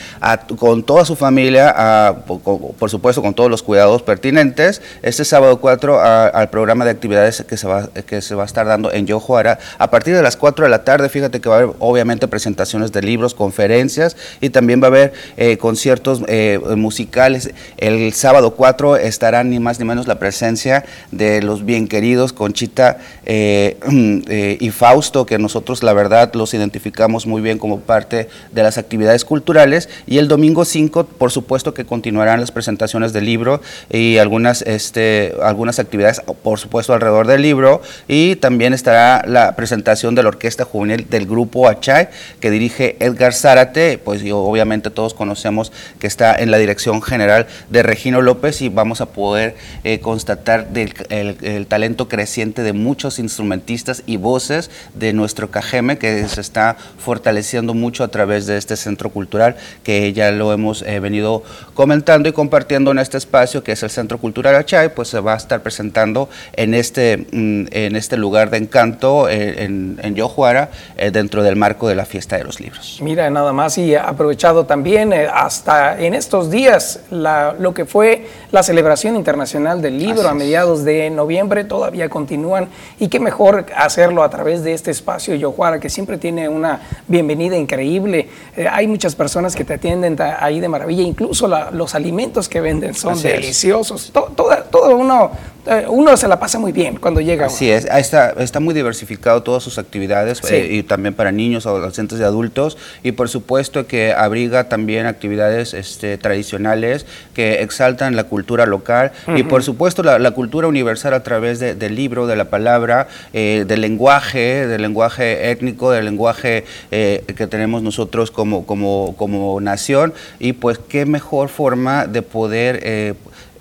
con 0.57 0.83
toda 0.83 1.05
su 1.05 1.15
familia, 1.15 1.73
a- 1.75 2.15
por, 2.25 2.39
por 2.41 2.89
supuesto 2.89 3.21
con 3.21 3.33
todos 3.33 3.49
los 3.49 3.63
cuidados 3.63 4.01
pertinentes, 4.01 4.81
este 5.01 5.25
sábado 5.25 5.59
4 5.59 5.99
a- 5.99 6.27
al 6.27 6.49
programa 6.49 6.85
de 6.85 6.91
actividades 6.91 7.43
que 7.47 7.57
se, 7.57 7.67
va, 7.67 7.87
que 8.07 8.21
se 8.21 8.35
va 8.35 8.43
a 8.43 8.45
estar 8.45 8.65
dando 8.65 8.91
en 8.91 9.05
Yojuara 9.07 9.59
a 9.77 9.89
partir 9.91 10.15
de 10.15 10.21
las 10.21 10.37
4 10.37 10.65
de 10.65 10.69
la 10.71 10.83
tarde, 10.83 11.09
fíjate 11.09 11.41
que 11.41 11.49
va 11.49 11.55
a 11.55 11.59
haber 11.59 11.75
obviamente 11.79 12.27
presentaciones 12.27 12.91
de 12.91 13.01
libros, 13.01 13.33
conferencias 13.33 14.15
y 14.41 14.49
también 14.49 14.81
va 14.81 14.85
a 14.85 14.87
haber 14.87 15.13
eh, 15.37 15.57
conciertos 15.57 16.21
eh, 16.27 16.59
musicales. 16.75 17.51
El 17.77 18.13
sábado 18.13 18.51
4 18.55 18.97
estará 18.97 19.43
ni 19.43 19.59
más 19.59 19.79
ni 19.79 19.85
menos 19.85 20.07
la 20.07 20.19
presencia 20.19 20.85
de 21.11 21.41
los 21.41 21.65
bien 21.65 21.87
queridos 21.87 22.33
Conchita 22.33 22.97
eh, 23.25 23.77
eh, 24.29 24.57
y 24.65 24.71
Fausto, 24.71 25.27
que 25.27 25.37
nosotros 25.37 25.83
la 25.83 25.93
verdad 25.93 26.33
los 26.33 26.55
identificamos 26.55 27.27
muy 27.27 27.39
bien 27.39 27.59
como 27.59 27.81
parte 27.81 28.29
de 28.51 28.63
las 28.63 28.79
actividades 28.79 29.23
culturales. 29.23 29.89
Y 30.07 30.17
el 30.17 30.27
domingo 30.27 30.65
5, 30.65 31.05
por 31.05 31.31
supuesto 31.31 31.75
que 31.75 31.85
continuarán 31.85 32.39
las 32.39 32.49
presentaciones 32.49 33.13
del 33.13 33.25
libro 33.25 33.61
y 33.91 34.17
algunas, 34.17 34.63
este, 34.63 35.35
algunas 35.43 35.77
actividades, 35.77 36.21
por 36.41 36.57
supuesto, 36.57 36.93
alrededor 36.93 37.27
del 37.27 37.43
libro. 37.43 37.83
Y 38.07 38.37
también 38.37 38.73
estará 38.73 39.23
la 39.27 39.55
presentación 39.55 40.15
de 40.15 40.23
la 40.23 40.29
Orquesta 40.29 40.65
Juvenil 40.65 41.07
del 41.11 41.27
Grupo 41.27 41.69
Achay, 41.69 42.07
que 42.39 42.49
dirige 42.49 42.97
Edgar 42.99 43.33
Zárate, 43.33 43.99
pues 44.03 44.23
y 44.23 44.31
obviamente 44.31 44.89
todos 44.89 45.13
conocemos 45.13 45.71
que 45.99 46.07
está 46.07 46.35
en 46.35 46.49
la 46.49 46.57
dirección 46.57 47.03
general 47.03 47.45
de 47.69 47.83
Regino 47.83 48.21
López 48.23 48.63
y 48.63 48.69
vamos 48.69 48.99
a 49.01 49.05
poder 49.05 49.55
eh, 49.83 49.99
constatar 49.99 50.67
el, 50.73 51.37
el 51.41 51.67
talento 51.67 52.07
creciente 52.07 52.63
de 52.63 52.73
muchos 52.73 53.19
instrumentistas 53.19 54.01
y 54.07 54.17
voces 54.17 54.44
voces 54.45 54.69
de 54.93 55.11
nuestro 55.13 55.49
Cajeme 55.49 55.97
que 55.97 56.27
se 56.27 56.41
está 56.41 56.75
fortaleciendo 56.99 57.73
mucho 57.73 58.03
a 58.03 58.09
través 58.09 58.45
de 58.45 58.57
este 58.57 58.75
centro 58.75 59.09
cultural 59.09 59.55
que 59.83 60.13
ya 60.13 60.31
lo 60.31 60.53
hemos 60.53 60.83
eh, 60.83 60.99
venido 60.99 61.43
comentando 61.73 62.29
y 62.29 62.31
compartiendo 62.31 62.91
en 62.91 62.99
este 62.99 63.17
espacio 63.17 63.63
que 63.63 63.71
es 63.71 63.81
el 63.83 63.89
Centro 63.89 64.17
Cultural 64.19 64.55
Achay, 64.55 64.89
pues 64.89 65.07
se 65.09 65.19
va 65.19 65.33
a 65.33 65.37
estar 65.37 65.61
presentando 65.61 66.29
en 66.53 66.73
este, 66.73 67.17
mm, 67.17 67.65
en 67.71 67.95
este 67.95 68.17
lugar 68.17 68.49
de 68.51 68.57
encanto 68.57 69.27
eh, 69.29 69.63
en, 69.63 69.99
en 70.01 70.15
Yojuara 70.15 70.69
eh, 70.97 71.09
dentro 71.11 71.41
del 71.41 71.55
marco 71.55 71.87
de 71.87 71.95
la 71.95 72.05
fiesta 72.05 72.37
de 72.37 72.43
los 72.43 72.59
libros. 72.59 72.99
Mira, 73.01 73.29
nada 73.29 73.51
más 73.51 73.77
y 73.77 73.95
aprovechado 73.95 74.65
también 74.65 75.13
hasta 75.13 75.99
en 75.99 76.13
estos 76.13 76.51
días 76.51 76.99
la, 77.09 77.55
lo 77.57 77.73
que 77.73 77.85
fue 77.85 78.27
la 78.55 78.63
celebración 78.63 79.17
internacional 79.17 79.81
del 79.81 79.97
libro 79.97 80.29
a 80.29 80.33
mediados 80.33 80.85
de 80.85 81.09
noviembre 81.09 81.65
todavía 81.65 82.07
continúan 82.07 82.69
y 82.97 83.09
qué 83.09 83.19
mejor 83.19 83.65
hacerlo 83.75 84.23
a 84.23 84.29
través 84.29 84.63
de 84.63 84.71
este 84.71 84.91
espacio 84.91 85.35
Yojuara 85.35 85.81
que 85.81 85.89
siempre 85.89 86.17
tiene 86.17 86.47
una 86.47 86.79
bienvenida 87.05 87.57
increíble. 87.57 88.29
hay 88.71 88.87
muchas 88.87 89.13
personas 89.13 89.57
que 89.57 89.65
te 89.65 89.73
atienden 89.73 90.15
ahí 90.39 90.61
de 90.61 90.69
maravilla, 90.69 91.03
incluso 91.03 91.49
los 91.49 91.95
alimentos 91.95 92.47
que 92.47 92.61
venden 92.61 92.93
son 92.93 93.21
deliciosos. 93.21 94.11
Todo, 94.13 94.31
todo, 94.71 94.95
uno, 94.95 95.25
eh, 95.25 95.54
uno 95.89 96.15
se 96.17 96.27
la 96.27 96.39
pasa 96.39 96.59
muy 96.59 96.71
bien 96.71 96.97
cuando 96.97 97.21
llega. 97.21 97.47
Así 97.47 97.71
es, 97.71 97.85
está, 97.85 98.31
está 98.31 98.59
muy 98.59 98.73
diversificado 98.73 99.41
todas 99.43 99.63
sus 99.63 99.77
actividades 99.77 100.41
eh, 100.51 100.67
y 100.71 100.83
también 100.83 101.13
para 101.13 101.31
niños, 101.31 101.65
adolescentes 101.65 102.19
y 102.19 102.23
adultos 102.23 102.77
y 103.03 103.13
por 103.13 103.29
supuesto 103.29 103.87
que 103.87 104.13
abriga 104.13 104.69
también 104.69 105.05
actividades 105.05 105.73
este, 105.73 106.17
tradicionales 106.17 107.05
que 107.33 107.61
exaltan 107.63 108.15
la 108.15 108.25
cultura 108.25 108.65
local 108.65 109.11
y 109.35 109.43
por 109.43 109.63
supuesto 109.63 110.03
la, 110.03 110.31
cultura 110.31 110.67
universal 110.67 111.13
a 111.13 111.23
través 111.23 111.59
del 111.59 111.95
libro, 111.95 112.27
de 112.27 112.35
la 112.35 112.45
palabra, 112.45 113.07
eh, 113.33 113.63
del 113.67 113.81
lenguaje, 113.81 114.67
del 114.67 114.81
lenguaje 114.81 115.49
étnico, 115.51 115.91
del 115.91 116.05
lenguaje 116.05 116.65
que 116.89 117.47
tenemos 117.49 117.81
nosotros 117.81 118.31
como, 118.31 118.65
como, 118.65 119.15
como 119.17 119.59
nación 119.61 120.13
y 120.39 120.53
pues 120.53 120.77
qué 120.77 121.05
mejor 121.05 121.49
forma 121.49 122.05
de 122.05 122.21
poder 122.21 123.15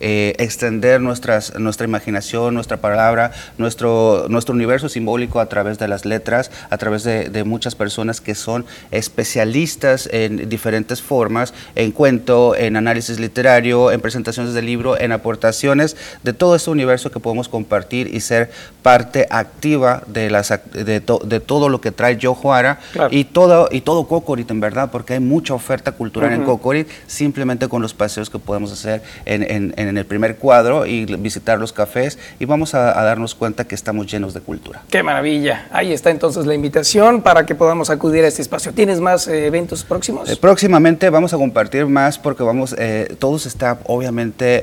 eh, 0.06 0.34
extender 0.38 1.00
nuestras, 1.00 1.58
nuestra 1.58 1.86
imaginación, 1.86 2.52
nuestra 2.52 2.76
palabra, 2.76 3.32
nuestro, 3.56 4.26
nuestro 4.28 4.54
universo 4.54 4.90
simbólico 4.90 5.40
a 5.40 5.46
través 5.46 5.78
de 5.78 5.88
las 5.88 6.04
letras, 6.04 6.50
a 6.68 6.76
través 6.76 7.04
de, 7.04 7.44
muchas 7.44 7.74
personas 7.74 8.20
que 8.20 8.34
son 8.34 8.66
especialistas 8.90 10.06
en 10.12 10.50
diferentes 10.50 11.00
formas, 11.00 11.54
en 11.74 11.90
cuento, 11.90 12.54
en 12.54 12.76
análisis 12.76 13.18
literario, 13.18 13.92
en 13.92 14.02
presentaciones 14.02 14.52
de 14.52 14.60
libro, 14.60 15.00
en 15.00 15.10
aportaciones 15.10 15.96
de 16.22 16.34
todo 16.34 16.54
este 16.54 16.68
universo 16.68 17.10
que 17.10 17.18
podemos 17.18 17.48
compartir 17.48 18.14
y 18.14 18.20
ser 18.20 18.50
parte 18.82 19.26
activa 19.30 20.02
de, 20.06 20.28
las, 20.28 20.52
de, 20.72 21.00
de 21.00 21.40
todo 21.40 21.70
lo 21.70 21.80
que 21.80 21.92
trae 21.92 22.18
Yojuara 22.18 22.78
y 23.10 23.24
todo, 23.24 23.70
y 23.72 23.80
todo 23.80 24.06
Cocorit, 24.06 24.50
en 24.50 24.60
verdad, 24.60 24.90
porque 24.90 25.14
hay 25.14 25.20
mucha 25.20 25.54
oferta 25.54 25.92
cultural 25.92 26.32
en 26.34 26.44
Cocorit, 26.44 26.88
simplemente 27.06 27.68
con 27.68 27.80
los 27.80 27.94
paseos 27.94 28.28
que 28.28 28.38
podemos 28.38 28.70
hacer 28.70 29.02
en, 29.24 29.72
en 29.78 29.93
en 29.93 29.93
el 29.98 30.06
primer 30.06 30.36
cuadro 30.36 30.86
y 30.86 31.04
visitar 31.16 31.58
los 31.58 31.72
cafés 31.72 32.18
y 32.38 32.44
vamos 32.44 32.74
a, 32.74 32.92
darnos 33.04 33.34
cuenta 33.34 33.64
que 33.64 33.74
estamos 33.74 34.10
llenos 34.10 34.34
de 34.34 34.40
cultura. 34.40 34.82
Qué 34.90 35.02
maravilla. 35.02 35.68
Ahí 35.72 35.92
está 35.92 36.10
entonces 36.10 36.46
la 36.46 36.54
invitación 36.54 37.22
para 37.22 37.44
que 37.44 37.54
podamos 37.54 37.90
acudir 37.90 38.24
a 38.24 38.28
este 38.28 38.42
espacio. 38.42 38.72
¿Tienes 38.72 39.00
más 39.00 39.28
eh, 39.28 39.46
eventos 39.46 39.84
próximos? 39.84 40.30
Eh, 40.30 40.36
próximamente 40.36 41.10
vamos 41.10 41.34
a 41.34 41.36
compartir 41.36 41.86
más 41.86 42.18
porque 42.18 42.42
vamos, 42.42 42.74
eh, 42.78 43.14
todos 43.18 43.46
está 43.46 43.78
obviamente 43.84 44.62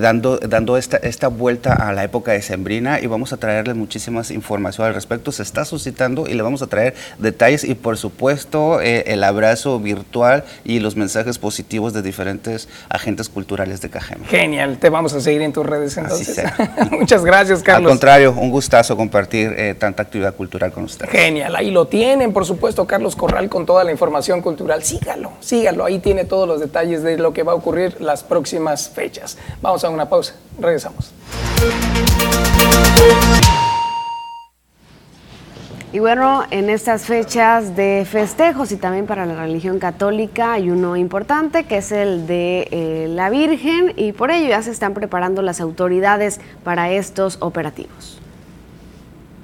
dando, 0.00 0.38
dando 0.38 0.76
esta, 0.76 0.98
esta 0.98 1.28
vuelta 1.28 1.72
a 1.72 1.92
la 1.92 2.04
época 2.04 2.32
de 2.32 2.42
Sembrina 2.42 3.00
y 3.00 3.06
vamos 3.06 3.32
a 3.32 3.36
traerle 3.36 3.74
muchísimas 3.74 4.30
información 4.30 4.86
al 4.86 4.94
respecto. 4.94 5.32
Se 5.32 5.42
está 5.42 5.64
suscitando 5.64 6.26
y 6.28 6.34
le 6.34 6.42
vamos 6.42 6.62
a 6.62 6.66
traer 6.66 6.94
detalles 7.18 7.64
y 7.64 7.74
por 7.74 7.96
supuesto 7.96 8.80
el 8.80 9.24
abrazo 9.24 9.80
virtual 9.80 10.44
y 10.64 10.80
los 10.80 10.96
mensajes 10.96 11.38
positivos 11.38 11.92
de 11.92 12.02
diferentes 12.02 12.68
agentes 12.88 13.28
culturales 13.28 13.80
de 13.80 13.90
Cajeme. 13.90 14.11
Genial, 14.28 14.78
te 14.78 14.90
vamos 14.90 15.12
a 15.14 15.20
seguir 15.20 15.42
en 15.42 15.52
tus 15.52 15.64
redes 15.64 15.96
entonces. 15.96 16.44
Muchas 16.90 17.24
gracias, 17.24 17.62
Carlos. 17.62 17.90
Al 17.90 17.92
contrario, 17.92 18.32
un 18.32 18.50
gustazo 18.50 18.96
compartir 18.96 19.54
eh, 19.56 19.74
tanta 19.74 20.02
actividad 20.02 20.34
cultural 20.34 20.72
con 20.72 20.84
ustedes. 20.84 21.10
Genial, 21.10 21.54
ahí 21.56 21.70
lo 21.70 21.86
tienen, 21.86 22.32
por 22.32 22.44
supuesto, 22.44 22.86
Carlos 22.86 23.16
Corral 23.16 23.48
con 23.48 23.66
toda 23.66 23.84
la 23.84 23.92
información 23.92 24.40
cultural. 24.40 24.82
Sígalo, 24.82 25.32
sígalo, 25.40 25.84
ahí 25.84 25.98
tiene 25.98 26.24
todos 26.24 26.48
los 26.48 26.60
detalles 26.60 27.02
de 27.02 27.18
lo 27.18 27.32
que 27.32 27.42
va 27.42 27.52
a 27.52 27.54
ocurrir 27.54 28.00
las 28.00 28.22
próximas 28.22 28.88
fechas. 28.88 29.38
Vamos 29.60 29.84
a 29.84 29.88
una 29.88 30.08
pausa, 30.08 30.34
regresamos. 30.58 31.12
Y 35.92 35.98
bueno, 35.98 36.44
en 36.50 36.70
estas 36.70 37.04
fechas 37.04 37.76
de 37.76 38.06
festejos 38.10 38.72
y 38.72 38.76
también 38.76 39.04
para 39.06 39.26
la 39.26 39.34
religión 39.34 39.78
católica 39.78 40.54
hay 40.54 40.70
uno 40.70 40.96
importante 40.96 41.64
que 41.64 41.76
es 41.76 41.92
el 41.92 42.26
de 42.26 42.66
eh, 42.70 43.08
la 43.10 43.28
Virgen 43.28 43.92
y 43.96 44.12
por 44.12 44.30
ello 44.30 44.48
ya 44.48 44.62
se 44.62 44.70
están 44.70 44.94
preparando 44.94 45.42
las 45.42 45.60
autoridades 45.60 46.40
para 46.64 46.90
estos 46.90 47.36
operativos. 47.40 48.21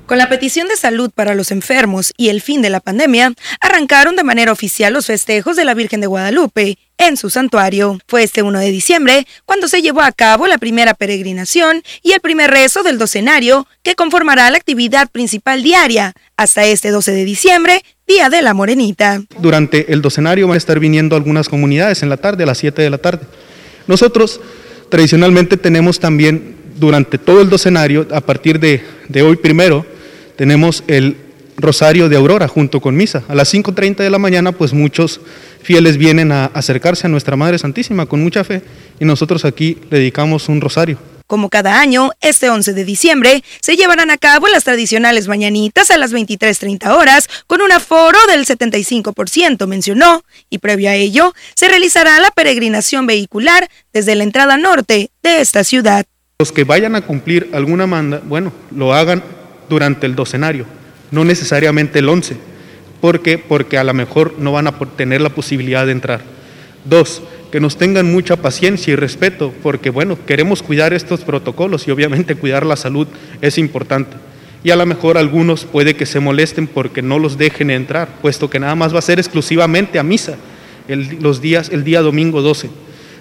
Con 0.08 0.16
la 0.16 0.30
petición 0.30 0.68
de 0.68 0.76
salud 0.76 1.10
para 1.14 1.34
los 1.34 1.50
enfermos 1.50 2.14
y 2.16 2.30
el 2.30 2.40
fin 2.40 2.62
de 2.62 2.70
la 2.70 2.80
pandemia, 2.80 3.34
arrancaron 3.60 4.16
de 4.16 4.24
manera 4.24 4.52
oficial 4.52 4.94
los 4.94 5.04
festejos 5.04 5.54
de 5.54 5.66
la 5.66 5.74
Virgen 5.74 6.00
de 6.00 6.06
Guadalupe 6.06 6.78
en 6.96 7.18
su 7.18 7.28
santuario. 7.28 7.98
Fue 8.08 8.22
este 8.22 8.42
1 8.42 8.58
de 8.58 8.70
diciembre 8.70 9.26
cuando 9.44 9.68
se 9.68 9.82
llevó 9.82 10.00
a 10.00 10.10
cabo 10.12 10.46
la 10.46 10.56
primera 10.56 10.94
peregrinación 10.94 11.82
y 12.02 12.12
el 12.12 12.20
primer 12.20 12.50
rezo 12.50 12.82
del 12.82 12.96
docenario 12.96 13.66
que 13.82 13.96
conformará 13.96 14.50
la 14.50 14.56
actividad 14.56 15.10
principal 15.10 15.62
diaria 15.62 16.14
hasta 16.38 16.64
este 16.64 16.90
12 16.90 17.12
de 17.12 17.26
diciembre, 17.26 17.82
Día 18.06 18.30
de 18.30 18.40
la 18.40 18.54
Morenita. 18.54 19.20
Durante 19.38 19.92
el 19.92 20.00
docenario 20.00 20.48
van 20.48 20.54
a 20.54 20.56
estar 20.56 20.80
viniendo 20.80 21.16
algunas 21.16 21.50
comunidades 21.50 22.02
en 22.02 22.08
la 22.08 22.16
tarde, 22.16 22.44
a 22.44 22.46
las 22.46 22.56
7 22.56 22.80
de 22.80 22.88
la 22.88 22.96
tarde. 22.96 23.26
Nosotros 23.86 24.40
tradicionalmente 24.88 25.58
tenemos 25.58 26.00
también 26.00 26.56
durante 26.76 27.18
todo 27.18 27.42
el 27.42 27.50
docenario, 27.50 28.08
a 28.10 28.22
partir 28.22 28.58
de, 28.58 28.82
de 29.08 29.20
hoy 29.20 29.36
primero, 29.36 29.84
tenemos 30.38 30.84
el 30.86 31.16
Rosario 31.56 32.08
de 32.08 32.14
Aurora 32.14 32.46
junto 32.46 32.80
con 32.80 32.96
misa. 32.96 33.24
A 33.26 33.34
las 33.34 33.52
5.30 33.52 33.96
de 33.96 34.08
la 34.08 34.20
mañana, 34.20 34.52
pues 34.52 34.72
muchos 34.72 35.20
fieles 35.60 35.96
vienen 35.96 36.30
a 36.30 36.44
acercarse 36.46 37.08
a 37.08 37.10
nuestra 37.10 37.34
Madre 37.34 37.58
Santísima 37.58 38.06
con 38.06 38.22
mucha 38.22 38.44
fe 38.44 38.62
y 39.00 39.04
nosotros 39.04 39.44
aquí 39.44 39.76
dedicamos 39.90 40.48
un 40.48 40.60
rosario. 40.60 40.96
Como 41.26 41.48
cada 41.50 41.80
año, 41.80 42.12
este 42.20 42.48
11 42.48 42.72
de 42.72 42.84
diciembre 42.84 43.42
se 43.60 43.74
llevarán 43.74 44.12
a 44.12 44.16
cabo 44.16 44.46
las 44.46 44.62
tradicionales 44.62 45.26
mañanitas 45.26 45.90
a 45.90 45.98
las 45.98 46.12
23.30 46.12 46.88
horas 46.96 47.28
con 47.48 47.60
un 47.60 47.72
aforo 47.72 48.18
del 48.28 48.46
75%, 48.46 49.66
mencionó, 49.66 50.22
y 50.48 50.58
previo 50.58 50.88
a 50.88 50.94
ello 50.94 51.34
se 51.56 51.68
realizará 51.68 52.20
la 52.20 52.30
peregrinación 52.30 53.08
vehicular 53.08 53.68
desde 53.92 54.14
la 54.14 54.22
entrada 54.22 54.56
norte 54.56 55.10
de 55.24 55.40
esta 55.40 55.64
ciudad. 55.64 56.06
Los 56.38 56.52
que 56.52 56.62
vayan 56.62 56.94
a 56.94 57.00
cumplir 57.00 57.50
alguna 57.52 57.88
manda, 57.88 58.22
bueno, 58.24 58.52
lo 58.70 58.94
hagan 58.94 59.24
durante 59.68 60.06
el 60.06 60.14
docenario, 60.14 60.66
no 61.10 61.24
necesariamente 61.24 61.98
el 61.98 62.08
11. 62.08 62.36
¿Por 63.00 63.20
qué? 63.20 63.38
Porque 63.38 63.78
a 63.78 63.84
lo 63.84 63.94
mejor 63.94 64.34
no 64.38 64.52
van 64.52 64.66
a 64.66 64.78
tener 64.96 65.20
la 65.20 65.30
posibilidad 65.30 65.86
de 65.86 65.92
entrar. 65.92 66.20
Dos, 66.84 67.22
que 67.52 67.60
nos 67.60 67.76
tengan 67.76 68.10
mucha 68.10 68.36
paciencia 68.36 68.92
y 68.92 68.96
respeto, 68.96 69.52
porque 69.62 69.90
bueno, 69.90 70.18
queremos 70.26 70.62
cuidar 70.62 70.92
estos 70.92 71.20
protocolos 71.20 71.86
y 71.86 71.90
obviamente 71.90 72.34
cuidar 72.34 72.66
la 72.66 72.76
salud 72.76 73.06
es 73.40 73.58
importante. 73.58 74.16
Y 74.64 74.70
a 74.70 74.76
lo 74.76 74.86
mejor 74.86 75.16
algunos 75.16 75.64
puede 75.64 75.94
que 75.94 76.06
se 76.06 76.20
molesten 76.20 76.66
porque 76.66 77.00
no 77.00 77.18
los 77.18 77.38
dejen 77.38 77.70
entrar, 77.70 78.08
puesto 78.20 78.50
que 78.50 78.58
nada 78.58 78.74
más 78.74 78.92
va 78.92 78.98
a 78.98 79.02
ser 79.02 79.18
exclusivamente 79.18 79.98
a 79.98 80.02
misa 80.02 80.36
el, 80.88 81.18
los 81.20 81.40
días, 81.40 81.70
el 81.70 81.84
día 81.84 82.00
domingo 82.00 82.42
12. 82.42 82.68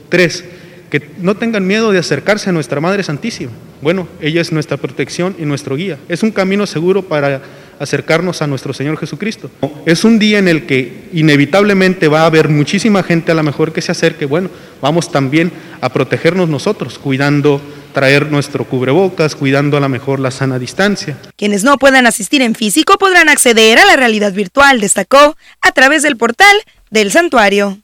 Tres, 0.09 0.45
que 0.89 1.09
no 1.19 1.35
tengan 1.35 1.65
miedo 1.65 1.91
de 1.91 1.99
acercarse 1.99 2.49
a 2.49 2.53
nuestra 2.53 2.79
Madre 2.79 3.03
Santísima. 3.03 3.51
Bueno, 3.81 4.07
ella 4.21 4.41
es 4.41 4.51
nuestra 4.51 4.77
protección 4.77 5.35
y 5.37 5.45
nuestro 5.45 5.75
guía. 5.75 5.97
Es 6.09 6.23
un 6.23 6.31
camino 6.31 6.65
seguro 6.65 7.03
para 7.03 7.41
acercarnos 7.79 8.41
a 8.41 8.47
nuestro 8.47 8.73
Señor 8.73 8.97
Jesucristo. 8.97 9.49
Es 9.85 10.03
un 10.03 10.19
día 10.19 10.39
en 10.39 10.47
el 10.47 10.65
que 10.65 11.09
inevitablemente 11.13 12.07
va 12.07 12.21
a 12.21 12.25
haber 12.25 12.49
muchísima 12.49 13.03
gente 13.03 13.31
a 13.31 13.35
lo 13.35 13.43
mejor 13.43 13.71
que 13.71 13.81
se 13.81 13.91
acerque. 13.91 14.25
Bueno, 14.25 14.49
vamos 14.81 15.11
también 15.11 15.51
a 15.81 15.89
protegernos 15.89 16.49
nosotros, 16.49 16.97
cuidando 16.97 17.61
traer 17.93 18.31
nuestro 18.31 18.65
cubrebocas, 18.65 19.35
cuidando 19.35 19.77
a 19.77 19.79
lo 19.79 19.89
mejor 19.89 20.19
la 20.19 20.31
sana 20.31 20.59
distancia. 20.59 21.17
Quienes 21.35 21.63
no 21.63 21.77
puedan 21.77 22.05
asistir 22.05 22.41
en 22.41 22.55
físico 22.55 22.95
podrán 22.97 23.29
acceder 23.29 23.79
a 23.79 23.85
la 23.85 23.95
realidad 23.95 24.33
virtual, 24.33 24.79
destacó, 24.79 25.35
a 25.61 25.71
través 25.71 26.03
del 26.03 26.17
portal 26.17 26.55
del 26.89 27.11
santuario. 27.11 27.79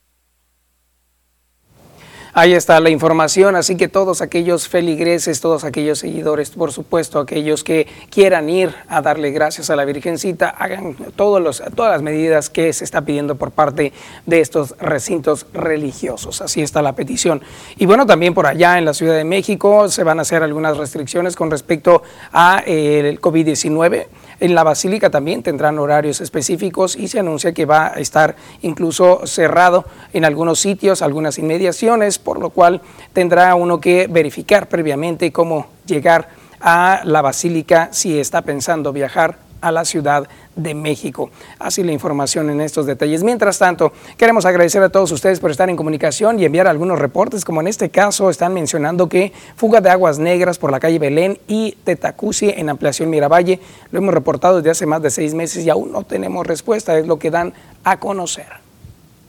Ahí 2.35 2.53
está 2.53 2.79
la 2.79 2.89
información, 2.89 3.55
así 3.55 3.77
que 3.77 3.87
todos 3.87 4.23
aquellos 4.23 4.67
feligreses, 4.67 5.39
todos 5.39 5.63
aquellos 5.63 5.99
seguidores, 5.99 6.49
por 6.49 6.71
supuesto, 6.71 7.19
aquellos 7.19 7.63
que 7.63 7.85
quieran 8.09 8.49
ir 8.49 8.73
a 8.87 9.03
darle 9.03 9.29
gracias 9.29 9.69
a 9.69 9.75
la 9.75 9.85
Virgencita, 9.85 10.49
hagan 10.49 10.95
todos 11.15 11.39
los, 11.39 11.61
todas 11.75 11.91
las 11.91 12.01
medidas 12.01 12.49
que 12.49 12.73
se 12.73 12.85
está 12.85 13.01
pidiendo 13.01 13.35
por 13.35 13.51
parte 13.51 13.93
de 14.25 14.39
estos 14.39 14.75
recintos 14.79 15.45
religiosos. 15.53 16.41
Así 16.41 16.63
está 16.63 16.81
la 16.81 16.95
petición. 16.95 17.43
Y 17.77 17.85
bueno, 17.85 18.07
también 18.07 18.33
por 18.33 18.47
allá 18.47 18.79
en 18.79 18.85
la 18.85 18.95
Ciudad 18.95 19.15
de 19.15 19.25
México 19.25 19.87
se 19.87 20.03
van 20.03 20.17
a 20.17 20.23
hacer 20.23 20.41
algunas 20.41 20.75
restricciones 20.77 21.35
con 21.35 21.51
respecto 21.51 22.01
a 22.31 22.63
eh, 22.65 23.09
el 23.09 23.21
COVID-19. 23.21 24.07
En 24.39 24.55
la 24.55 24.63
Basílica 24.63 25.09
también 25.09 25.43
tendrán 25.43 25.79
horarios 25.79 26.21
específicos 26.21 26.95
y 26.95 27.07
se 27.07 27.19
anuncia 27.19 27.53
que 27.53 27.65
va 27.65 27.87
a 27.87 27.99
estar 27.99 28.35
incluso 28.61 29.25
cerrado 29.25 29.85
en 30.13 30.25
algunos 30.25 30.59
sitios, 30.59 31.01
algunas 31.01 31.37
inmediaciones, 31.37 32.19
por 32.19 32.39
lo 32.39 32.49
cual 32.49 32.81
tendrá 33.13 33.55
uno 33.55 33.79
que 33.79 34.07
verificar 34.07 34.67
previamente 34.67 35.31
cómo 35.31 35.67
llegar 35.85 36.29
a 36.59 37.01
la 37.03 37.21
Basílica 37.21 37.89
si 37.91 38.19
está 38.19 38.41
pensando 38.41 38.93
viajar 38.93 39.42
a 39.63 39.71
la 39.71 39.85
Ciudad 39.85 40.27
de 40.55 40.75
México. 40.75 41.31
Así 41.57 41.83
la 41.83 41.93
información 41.93 42.49
en 42.49 42.61
estos 42.61 42.85
detalles. 42.85 43.23
Mientras 43.23 43.57
tanto, 43.57 43.93
queremos 44.17 44.45
agradecer 44.45 44.83
a 44.83 44.89
todos 44.89 45.11
ustedes 45.11 45.39
por 45.39 45.49
estar 45.49 45.69
en 45.69 45.75
comunicación 45.75 46.39
y 46.39 46.45
enviar 46.45 46.67
algunos 46.67 46.99
reportes, 46.99 47.45
como 47.45 47.61
en 47.61 47.67
este 47.67 47.89
caso 47.89 48.29
están 48.29 48.53
mencionando 48.53 49.09
que 49.09 49.31
fuga 49.55 49.81
de 49.81 49.89
aguas 49.89 50.19
negras 50.19 50.59
por 50.59 50.69
la 50.69 50.79
calle 50.79 50.99
Belén 50.99 51.39
y 51.47 51.77
Tetacusi 51.83 52.49
en 52.49 52.69
ampliación 52.69 53.09
Miravalle. 53.09 53.59
Lo 53.91 53.99
hemos 53.99 54.13
reportado 54.13 54.57
desde 54.57 54.71
hace 54.71 54.85
más 54.85 55.01
de 55.01 55.09
seis 55.09 55.33
meses 55.33 55.65
y 55.65 55.69
aún 55.69 55.91
no 55.91 56.03
tenemos 56.03 56.45
respuesta, 56.45 56.97
es 56.97 57.07
lo 57.07 57.17
que 57.17 57.31
dan 57.31 57.53
a 57.83 57.97
conocer. 57.97 58.47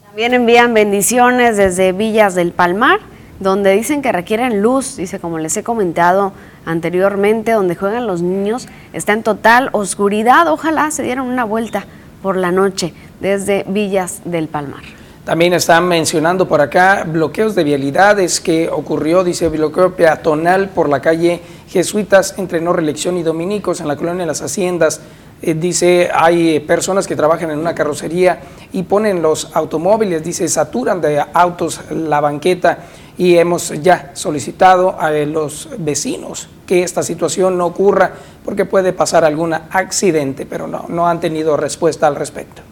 También 0.07 0.35
envían 0.35 0.75
bendiciones 0.75 1.57
desde 1.57 1.93
Villas 1.93 2.35
del 2.35 2.53
Palmar 2.53 3.14
donde 3.41 3.73
dicen 3.73 4.03
que 4.03 4.13
requieren 4.13 4.63
luz, 4.63 4.97
dice 4.97 5.19
como 5.19 5.39
les 5.39 5.57
he 5.57 5.63
comentado 5.63 6.33
anteriormente, 6.65 7.53
donde 7.53 7.75
juegan 7.75 8.07
los 8.07 8.23
niños, 8.23 8.69
está 8.93 9.13
en 9.13 9.23
total 9.23 9.71
oscuridad, 9.73 10.49
ojalá 10.49 10.91
se 10.91 11.03
dieran 11.03 11.27
una 11.27 11.45
vuelta 11.45 11.87
por 12.23 12.37
la 12.37 12.53
noche 12.53 12.95
desde 13.21 13.65
Villas 13.69 14.23
del 14.25 14.49
Palmar. 14.49 14.83
También 15.25 15.55
están 15.55 15.89
mencionando 15.89 16.47
por 16.47 16.61
acá 16.61 17.05
bloqueos 17.07 17.55
de 17.55 17.65
vialidades 17.65 18.41
que 18.41 18.69
ocurrió, 18.69 19.25
dice 19.25 19.49
bloqueo 19.49 19.97
peatonal 19.97 20.69
por 20.69 20.91
la 20.91 21.01
calle 21.01 21.41
Jesuitas 21.69 22.35
entre 22.37 22.61
No 22.61 22.75
Reelección 22.75 23.17
y 23.17 23.23
Dominicos 23.23 23.81
en 23.81 23.89
la 23.89 23.97
colonia 23.97 24.27
las 24.27 24.43
Haciendas. 24.43 25.01
Eh, 25.41 25.55
dice, 25.55 26.11
hay 26.15 26.61
personas 26.61 27.07
que 27.07 27.17
trabajan 27.17 27.51
en 27.51 27.59
una 27.59 27.75
carrocería 27.75 28.41
y 28.73 28.83
ponen 28.83 29.23
los 29.23 29.51
automóviles, 29.55 30.23
dice, 30.23 30.47
saturan 30.47 31.01
de 31.01 31.25
autos 31.33 31.81
la 31.91 32.21
banqueta 32.21 32.79
y 33.17 33.37
hemos 33.37 33.71
ya 33.83 34.11
solicitado 34.15 35.01
a 35.01 35.11
los 35.11 35.69
vecinos 35.79 36.49
que 36.67 36.83
esta 36.83 37.03
situación 37.03 37.59
no 37.59 37.67
ocurra 37.67 38.13
porque 38.45 38.65
puede 38.65 38.93
pasar 38.93 39.25
algún 39.25 39.55
accidente, 39.55 40.47
pero 40.47 40.67
no, 40.67 40.87
no 40.89 41.07
han 41.07 41.21
tenido 41.21 41.57
respuesta 41.57 42.07
al 42.07 42.17
respecto. 42.17 42.63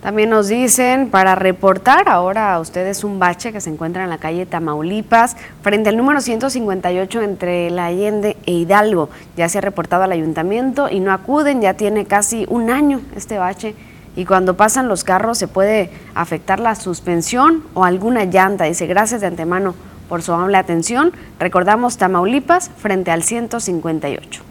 También 0.00 0.30
nos 0.30 0.46
dicen 0.46 1.10
para 1.10 1.34
reportar 1.34 2.08
ahora 2.08 2.54
a 2.54 2.60
ustedes 2.60 3.02
un 3.02 3.18
bache 3.18 3.52
que 3.52 3.60
se 3.60 3.68
encuentra 3.68 4.04
en 4.04 4.10
la 4.10 4.18
calle 4.18 4.46
Tamaulipas, 4.46 5.36
frente 5.60 5.88
al 5.88 5.96
número 5.96 6.20
158 6.20 7.22
entre 7.22 7.68
la 7.70 7.86
Allende 7.86 8.36
e 8.46 8.52
Hidalgo. 8.52 9.10
Ya 9.36 9.48
se 9.48 9.58
ha 9.58 9.60
reportado 9.60 10.04
al 10.04 10.12
ayuntamiento 10.12 10.88
y 10.88 11.00
no 11.00 11.12
acuden, 11.12 11.60
ya 11.60 11.74
tiene 11.74 12.06
casi 12.06 12.46
un 12.48 12.70
año 12.70 13.00
este 13.16 13.38
bache 13.38 13.74
y 14.18 14.24
cuando 14.24 14.56
pasan 14.56 14.88
los 14.88 15.04
carros 15.04 15.38
se 15.38 15.46
puede 15.46 15.90
afectar 16.12 16.58
la 16.58 16.74
suspensión 16.74 17.62
o 17.74 17.84
alguna 17.84 18.24
llanta. 18.24 18.64
Dice, 18.64 18.88
gracias 18.88 19.20
de 19.20 19.28
antemano 19.28 19.76
por 20.08 20.22
su 20.22 20.32
amable 20.32 20.56
atención. 20.56 21.12
Recordamos 21.38 21.98
Tamaulipas 21.98 22.68
frente 22.78 23.12
al 23.12 23.22
158. 23.22 24.42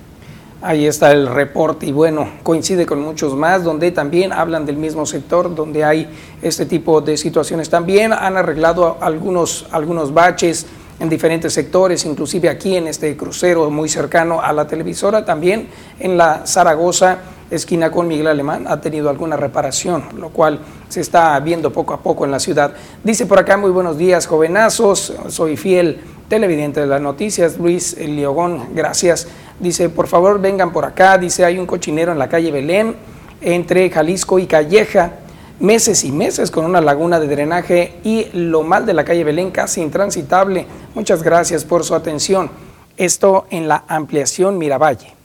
Ahí 0.62 0.88
está 0.88 1.12
el 1.12 1.28
reporte 1.28 1.86
y 1.86 1.92
bueno, 1.92 2.30
coincide 2.44 2.86
con 2.86 3.02
muchos 3.02 3.36
más 3.36 3.66
donde 3.66 3.92
también 3.92 4.32
hablan 4.32 4.66
del 4.66 4.78
mismo 4.78 5.06
sector, 5.06 5.54
donde 5.54 5.84
hay 5.84 6.10
este 6.42 6.66
tipo 6.66 7.02
de 7.02 7.18
situaciones. 7.18 7.70
También 7.70 8.14
han 8.14 8.38
arreglado 8.38 8.98
algunos, 9.02 9.68
algunos 9.72 10.14
baches 10.14 10.66
en 11.02 11.10
diferentes 11.10 11.52
sectores, 11.52 12.06
inclusive 12.06 12.48
aquí 12.48 12.78
en 12.78 12.88
este 12.88 13.18
crucero 13.18 13.70
muy 13.70 13.90
cercano 13.90 14.42
a 14.42 14.54
la 14.54 14.66
televisora, 14.66 15.26
también 15.26 15.68
en 16.00 16.18
la 16.18 16.48
Zaragoza 16.48 17.18
esquina 17.50 17.92
con 17.92 18.08
Miguel 18.08 18.28
Alemán 18.28 18.66
ha 18.68 18.82
tenido 18.82 19.10
alguna 19.10 19.38
reparación, 19.38 20.04
lo 20.18 20.30
cual 20.30 20.60
se 20.90 21.02
está 21.02 21.40
viendo 21.40 21.72
poco 21.72 21.94
a 21.94 22.02
poco 22.02 22.26
en 22.26 22.32
la 22.32 22.40
ciudad. 22.40 22.74
Dice 23.04 23.26
por 23.26 23.40
acá, 23.40 23.58
muy 23.58 23.72
buenos 23.72 23.98
días, 23.98 24.28
jovenazos, 24.28 25.14
soy 25.30 25.58
fiel 25.58 26.00
televidente 26.28 26.82
de 26.82 26.88
las 26.88 27.02
noticias, 27.02 27.58
Luis 27.58 27.98
Liogón, 27.98 28.76
gracias. 28.76 29.28
Dice, 29.60 29.90
por 29.90 30.08
favor, 30.08 30.40
vengan 30.42 30.72
por 30.72 30.86
acá, 30.86 31.18
dice, 31.18 31.46
hay 31.46 31.58
un 31.58 31.66
cochinero 31.66 32.12
en 32.12 32.20
la 32.20 32.30
calle 32.30 32.52
Belén, 32.52 32.96
entre 33.42 33.90
Jalisco 33.90 34.40
y 34.40 34.46
Calleja, 34.46 35.14
meses 35.60 36.04
y 36.04 36.12
meses 36.12 36.52
con 36.52 36.66
una 36.66 36.82
laguna 36.82 37.20
de 37.20 37.28
drenaje 37.28 38.00
y 38.04 38.28
lo 38.34 38.64
mal 38.64 38.86
de 38.86 38.94
la 38.94 39.04
calle 39.04 39.24
Belén 39.24 39.52
casi 39.52 39.82
intransitable. 39.82 40.68
Muchas 40.94 41.24
gracias 41.24 41.64
por 41.64 41.84
su 41.84 41.96
atención. 41.96 42.52
Esto 42.98 43.46
en 43.50 43.68
la 43.68 43.84
ampliación 43.88 44.58
Miravalle. 44.58 45.17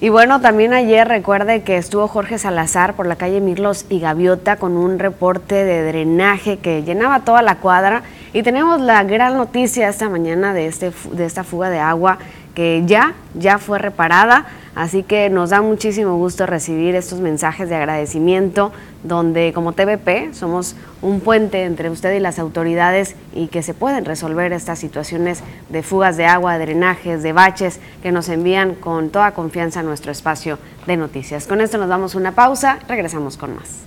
Y 0.00 0.10
bueno, 0.10 0.40
también 0.40 0.74
ayer 0.74 1.08
recuerde 1.08 1.62
que 1.62 1.76
estuvo 1.76 2.06
Jorge 2.06 2.38
Salazar 2.38 2.94
por 2.94 3.06
la 3.06 3.16
calle 3.16 3.40
Mirlos 3.40 3.84
y 3.88 3.98
Gaviota 3.98 4.54
con 4.54 4.76
un 4.76 5.00
reporte 5.00 5.64
de 5.64 5.82
drenaje 5.82 6.58
que 6.58 6.84
llenaba 6.84 7.24
toda 7.24 7.42
la 7.42 7.56
cuadra. 7.56 8.04
Y 8.32 8.44
tenemos 8.44 8.80
la 8.80 9.02
gran 9.02 9.36
noticia 9.36 9.88
esta 9.88 10.08
mañana 10.08 10.54
de, 10.54 10.68
este, 10.68 10.92
de 11.10 11.24
esta 11.24 11.42
fuga 11.42 11.68
de 11.68 11.80
agua 11.80 12.18
que 12.58 12.82
ya, 12.86 13.14
ya 13.34 13.58
fue 13.58 13.78
reparada. 13.78 14.44
Así 14.74 15.04
que 15.04 15.30
nos 15.30 15.50
da 15.50 15.62
muchísimo 15.62 16.16
gusto 16.16 16.44
recibir 16.44 16.96
estos 16.96 17.20
mensajes 17.20 17.68
de 17.68 17.76
agradecimiento 17.76 18.72
donde 19.04 19.52
como 19.52 19.74
TVP 19.74 20.34
somos 20.34 20.74
un 21.00 21.20
puente 21.20 21.62
entre 21.62 21.88
usted 21.88 22.12
y 22.16 22.18
las 22.18 22.40
autoridades 22.40 23.14
y 23.32 23.46
que 23.46 23.62
se 23.62 23.74
pueden 23.74 24.04
resolver 24.04 24.52
estas 24.52 24.80
situaciones 24.80 25.44
de 25.68 25.84
fugas 25.84 26.16
de 26.16 26.26
agua, 26.26 26.58
de 26.58 26.66
drenajes, 26.66 27.22
de 27.22 27.32
baches 27.32 27.78
que 28.02 28.10
nos 28.10 28.28
envían 28.28 28.74
con 28.74 29.10
toda 29.10 29.30
confianza 29.34 29.78
a 29.78 29.82
nuestro 29.84 30.10
espacio 30.10 30.58
de 30.88 30.96
noticias. 30.96 31.46
Con 31.46 31.60
esto 31.60 31.78
nos 31.78 31.88
damos 31.88 32.16
una 32.16 32.32
pausa, 32.32 32.80
regresamos 32.88 33.36
con 33.36 33.54
más. 33.54 33.84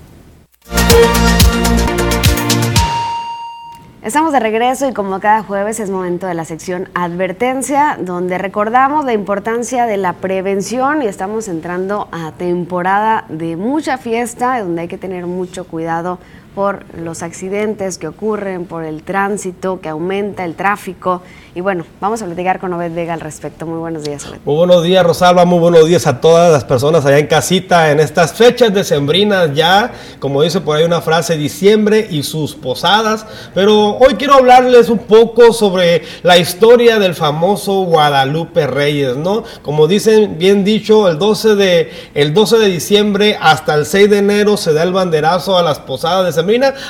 Estamos 4.03 4.33
de 4.33 4.39
regreso 4.39 4.89
y 4.89 4.93
como 4.93 5.19
cada 5.19 5.43
jueves 5.43 5.79
es 5.79 5.91
momento 5.91 6.25
de 6.25 6.33
la 6.33 6.43
sección 6.43 6.89
Advertencia, 6.95 7.99
donde 8.01 8.39
recordamos 8.39 9.05
la 9.05 9.13
importancia 9.13 9.85
de 9.85 9.97
la 9.97 10.13
prevención 10.13 11.03
y 11.03 11.05
estamos 11.05 11.47
entrando 11.47 12.07
a 12.11 12.31
temporada 12.31 13.25
de 13.29 13.57
mucha 13.57 13.99
fiesta, 13.99 14.59
donde 14.59 14.81
hay 14.81 14.87
que 14.87 14.97
tener 14.97 15.27
mucho 15.27 15.67
cuidado 15.67 16.17
por 16.55 16.85
los 16.97 17.23
accidentes 17.23 17.97
que 17.97 18.07
ocurren, 18.07 18.65
por 18.65 18.83
el 18.83 19.03
tránsito 19.03 19.79
que 19.79 19.89
aumenta, 19.89 20.43
el 20.43 20.55
tráfico. 20.55 21.21
Y 21.55 21.61
bueno, 21.61 21.85
vamos 21.99 22.21
a 22.21 22.25
platicar 22.25 22.59
con 22.59 22.73
Obed 22.73 22.93
Vega 22.93 23.13
al 23.13 23.19
respecto. 23.19 23.65
Muy 23.65 23.79
buenos 23.79 24.03
días, 24.03 24.25
Obed. 24.25 24.39
Muy 24.45 24.55
buenos 24.55 24.83
días, 24.83 25.05
Rosalba. 25.05 25.45
Muy 25.45 25.59
buenos 25.59 25.85
días 25.85 26.07
a 26.07 26.19
todas 26.19 26.51
las 26.51 26.63
personas 26.63 27.05
allá 27.05 27.19
en 27.19 27.27
casita 27.27 27.91
en 27.91 27.99
estas 27.99 28.33
fechas 28.33 28.73
decembrinas 28.73 29.53
ya, 29.53 29.91
como 30.19 30.41
dice 30.41 30.61
por 30.61 30.77
ahí 30.77 30.83
una 30.83 31.01
frase, 31.01 31.37
diciembre 31.37 32.07
y 32.09 32.23
sus 32.23 32.55
posadas. 32.55 33.25
Pero 33.53 33.97
hoy 33.97 34.15
quiero 34.15 34.35
hablarles 34.35 34.89
un 34.89 34.99
poco 34.99 35.53
sobre 35.53 36.03
la 36.23 36.37
historia 36.37 36.99
del 36.99 37.15
famoso 37.15 37.83
Guadalupe 37.83 38.67
Reyes, 38.67 39.17
¿no? 39.17 39.43
Como 39.61 39.87
dicen 39.87 40.37
bien 40.37 40.63
dicho, 40.63 41.07
el 41.07 41.17
12 41.17 41.55
de, 41.55 41.91
el 42.13 42.33
12 42.33 42.57
de 42.57 42.67
diciembre 42.67 43.37
hasta 43.39 43.73
el 43.75 43.85
6 43.85 44.09
de 44.09 44.17
enero 44.17 44.57
se 44.57 44.73
da 44.73 44.83
el 44.83 44.93
banderazo 44.93 45.57
a 45.57 45.63
las 45.63 45.79
posadas 45.79 46.25
de 46.25 46.40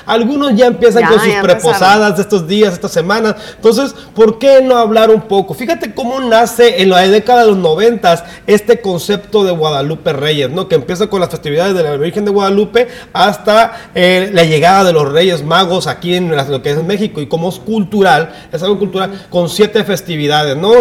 algunos 0.05 0.55
ya 0.55 0.67
empiezan 0.67 1.03
con 1.03 1.19
sus 1.19 1.35
preposadas 1.41 2.15
de 2.15 2.21
estos 2.21 2.47
días, 2.47 2.73
estas 2.73 2.91
semanas. 2.91 3.35
Entonces, 3.55 3.95
¿por 4.15 4.39
qué 4.39 4.61
no 4.61 4.77
hablar 4.77 5.09
un 5.09 5.21
poco? 5.21 5.53
Fíjate 5.53 5.93
cómo 5.93 6.19
nace 6.19 6.81
en 6.81 6.89
la 6.89 7.07
década 7.07 7.41
de 7.41 7.47
los 7.47 7.57
noventas 7.57 8.23
este 8.47 8.81
concepto 8.81 9.43
de 9.43 9.51
Guadalupe 9.51 10.13
Reyes, 10.13 10.49
¿no? 10.49 10.67
Que 10.67 10.75
empieza 10.75 11.07
con 11.07 11.19
las 11.19 11.29
festividades 11.29 11.75
de 11.75 11.83
la 11.83 11.97
Virgen 11.97 12.25
de 12.25 12.31
Guadalupe 12.31 12.87
hasta 13.13 13.89
eh, 13.95 14.29
la 14.33 14.43
llegada 14.43 14.83
de 14.83 14.93
los 14.93 15.11
Reyes 15.11 15.43
Magos 15.43 15.87
aquí 15.87 16.15
en 16.15 16.35
lo 16.35 16.61
que 16.61 16.71
es 16.71 16.83
México 16.83 17.21
y 17.21 17.27
como 17.27 17.49
es 17.49 17.59
cultural, 17.59 18.33
es 18.51 18.61
algo 18.63 18.79
cultural, 18.79 19.27
con 19.29 19.49
siete 19.49 19.83
festividades, 19.83 20.57
¿no? 20.57 20.71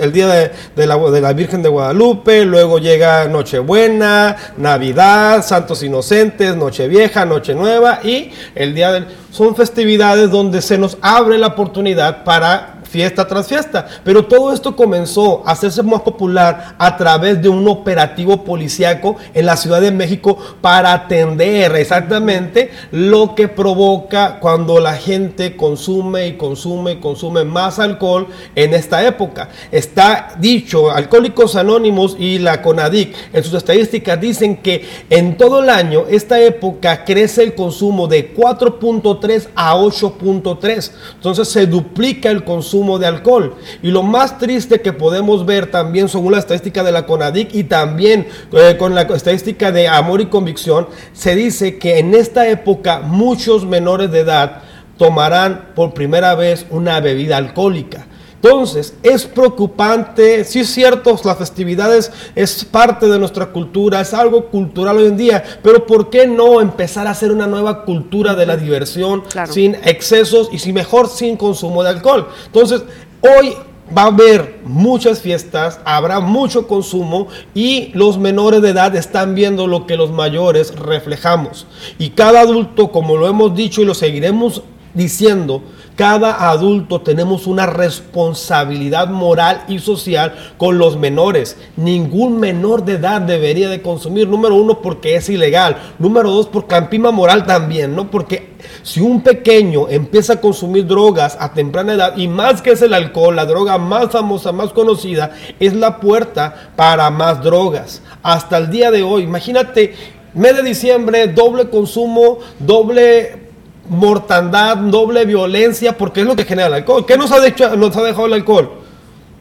El 0.00 0.12
día 0.12 0.28
de, 0.28 0.86
la, 0.86 0.96
de 0.96 1.20
la 1.20 1.32
Virgen 1.32 1.62
de 1.62 1.68
Guadalupe, 1.68 2.44
luego 2.44 2.78
llega 2.78 3.26
Nochebuena, 3.28 4.36
Navidad, 4.56 5.44
Santos 5.44 5.82
Inocentes, 5.82 6.56
Nochevieja, 6.56 7.24
Noche 7.24 7.54
Nueva 7.54 8.00
y 8.02 8.15
el 8.54 8.74
día. 8.74 9.08
Son 9.30 9.54
festividades 9.54 10.30
donde 10.30 10.62
se 10.62 10.78
nos 10.78 10.98
abre 11.00 11.38
la 11.38 11.48
oportunidad 11.48 12.24
para 12.24 12.75
fiesta 12.86 13.26
tras 13.26 13.48
fiesta. 13.48 13.86
Pero 14.04 14.24
todo 14.24 14.52
esto 14.52 14.76
comenzó 14.76 15.42
a 15.46 15.52
hacerse 15.52 15.82
más 15.82 16.02
popular 16.02 16.74
a 16.78 16.96
través 16.96 17.42
de 17.42 17.48
un 17.48 17.66
operativo 17.68 18.44
policíaco 18.44 19.16
en 19.34 19.46
la 19.46 19.56
Ciudad 19.56 19.80
de 19.80 19.90
México 19.90 20.38
para 20.60 20.92
atender 20.92 21.74
exactamente 21.76 22.70
lo 22.90 23.34
que 23.34 23.48
provoca 23.48 24.38
cuando 24.40 24.80
la 24.80 24.94
gente 24.94 25.56
consume 25.56 26.28
y 26.28 26.36
consume 26.36 26.92
y 26.92 26.96
consume 26.96 27.44
más 27.44 27.78
alcohol 27.78 28.28
en 28.54 28.74
esta 28.74 29.06
época. 29.06 29.48
Está 29.70 30.34
dicho, 30.38 30.90
Alcohólicos 30.90 31.56
Anónimos 31.56 32.16
y 32.18 32.38
la 32.38 32.62
CONADIC 32.62 33.14
en 33.32 33.44
sus 33.44 33.54
estadísticas 33.54 34.20
dicen 34.20 34.58
que 34.58 34.84
en 35.10 35.36
todo 35.36 35.62
el 35.62 35.70
año 35.70 36.04
esta 36.08 36.40
época 36.40 37.04
crece 37.04 37.42
el 37.42 37.54
consumo 37.54 38.06
de 38.06 38.34
4.3 38.34 39.48
a 39.54 39.74
8.3. 39.76 40.90
Entonces 41.14 41.48
se 41.48 41.66
duplica 41.66 42.30
el 42.30 42.44
consumo 42.44 42.75
de 42.76 43.06
alcohol. 43.06 43.54
Y 43.82 43.90
lo 43.90 44.02
más 44.02 44.38
triste 44.38 44.80
que 44.80 44.92
podemos 44.92 45.46
ver 45.46 45.70
también 45.70 46.08
según 46.08 46.32
la 46.32 46.38
estadística 46.38 46.82
de 46.82 46.92
la 46.92 47.06
CONADIC 47.06 47.54
y 47.54 47.64
también 47.64 48.28
eh, 48.52 48.76
con 48.78 48.94
la 48.94 49.02
estadística 49.02 49.72
de 49.72 49.88
Amor 49.88 50.20
y 50.20 50.26
Convicción, 50.26 50.88
se 51.12 51.34
dice 51.34 51.78
que 51.78 51.98
en 51.98 52.14
esta 52.14 52.48
época 52.48 53.00
muchos 53.00 53.64
menores 53.64 54.10
de 54.10 54.20
edad 54.20 54.62
tomarán 54.98 55.72
por 55.74 55.94
primera 55.94 56.34
vez 56.34 56.66
una 56.70 57.00
bebida 57.00 57.38
alcohólica. 57.38 58.06
Entonces, 58.42 58.94
es 59.02 59.24
preocupante, 59.24 60.44
sí 60.44 60.60
es 60.60 60.68
cierto, 60.68 61.18
las 61.24 61.38
festividades 61.38 62.12
es 62.34 62.64
parte 62.64 63.08
de 63.08 63.18
nuestra 63.18 63.46
cultura, 63.46 64.00
es 64.00 64.12
algo 64.12 64.46
cultural 64.46 64.98
hoy 64.98 65.06
en 65.06 65.16
día, 65.16 65.42
pero 65.62 65.86
¿por 65.86 66.10
qué 66.10 66.26
no 66.26 66.60
empezar 66.60 67.06
a 67.06 67.10
hacer 67.10 67.32
una 67.32 67.46
nueva 67.46 67.84
cultura 67.84 68.34
de 68.34 68.46
la 68.46 68.56
diversión 68.56 69.24
sin 69.48 69.74
excesos 69.76 70.50
y 70.52 70.58
si 70.58 70.72
mejor 70.72 71.08
sin 71.08 71.36
consumo 71.36 71.82
de 71.82 71.88
alcohol? 71.88 72.28
Entonces, 72.46 72.82
hoy 73.22 73.54
va 73.96 74.02
a 74.02 74.06
haber 74.06 74.60
muchas 74.64 75.20
fiestas, 75.20 75.80
habrá 75.84 76.20
mucho 76.20 76.66
consumo 76.66 77.28
y 77.54 77.90
los 77.94 78.18
menores 78.18 78.62
de 78.62 78.70
edad 78.70 78.94
están 78.96 79.34
viendo 79.34 79.66
lo 79.66 79.86
que 79.86 79.96
los 79.96 80.10
mayores 80.10 80.74
reflejamos. 80.74 81.66
Y 81.98 82.10
cada 82.10 82.40
adulto, 82.40 82.90
como 82.90 83.16
lo 83.16 83.28
hemos 83.28 83.54
dicho 83.54 83.82
y 83.82 83.84
lo 83.84 83.94
seguiremos 83.94 84.62
diciendo, 84.94 85.62
cada 85.96 86.50
adulto 86.50 87.00
tenemos 87.00 87.46
una 87.46 87.64
responsabilidad 87.64 89.08
moral 89.08 89.64
y 89.66 89.78
social 89.78 90.34
con 90.58 90.76
los 90.76 90.98
menores. 90.98 91.56
Ningún 91.76 92.38
menor 92.38 92.84
de 92.84 92.92
edad 92.92 93.22
debería 93.22 93.70
de 93.70 93.80
consumir. 93.80 94.28
Número 94.28 94.54
uno, 94.56 94.82
porque 94.82 95.16
es 95.16 95.30
ilegal. 95.30 95.94
Número 95.98 96.30
dos, 96.30 96.48
por 96.48 96.66
campima 96.66 97.10
moral 97.10 97.46
también, 97.46 97.96
¿no? 97.96 98.10
Porque 98.10 98.56
si 98.82 99.00
un 99.00 99.22
pequeño 99.22 99.88
empieza 99.88 100.34
a 100.34 100.40
consumir 100.40 100.86
drogas 100.86 101.34
a 101.40 101.54
temprana 101.54 101.94
edad, 101.94 102.16
y 102.16 102.28
más 102.28 102.60
que 102.60 102.72
es 102.72 102.82
el 102.82 102.92
alcohol, 102.92 103.34
la 103.34 103.46
droga 103.46 103.78
más 103.78 104.10
famosa, 104.10 104.52
más 104.52 104.74
conocida, 104.74 105.32
es 105.58 105.72
la 105.72 105.98
puerta 105.98 106.72
para 106.76 107.10
más 107.10 107.42
drogas. 107.42 108.02
Hasta 108.22 108.58
el 108.58 108.70
día 108.70 108.90
de 108.90 109.02
hoy, 109.02 109.22
imagínate, 109.22 109.94
mes 110.34 110.54
de 110.54 110.62
diciembre, 110.62 111.28
doble 111.28 111.70
consumo, 111.70 112.38
doble 112.58 113.45
mortandad, 113.88 114.76
doble 114.76 115.24
violencia, 115.24 115.96
porque 115.96 116.20
es 116.20 116.26
lo 116.26 116.36
que 116.36 116.44
genera 116.44 116.68
el 116.68 116.74
alcohol. 116.74 117.06
¿Qué 117.06 117.16
nos 117.16 117.32
ha, 117.32 117.40
dejado 117.40 118.26
el 118.26 118.32
alcohol? 118.32 118.70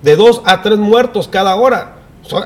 De 0.02 0.16
dos 0.16 0.42
a 0.46 0.62
tres 0.62 0.78
muertos 0.78 1.28
cada 1.28 1.56
hora. 1.56 1.94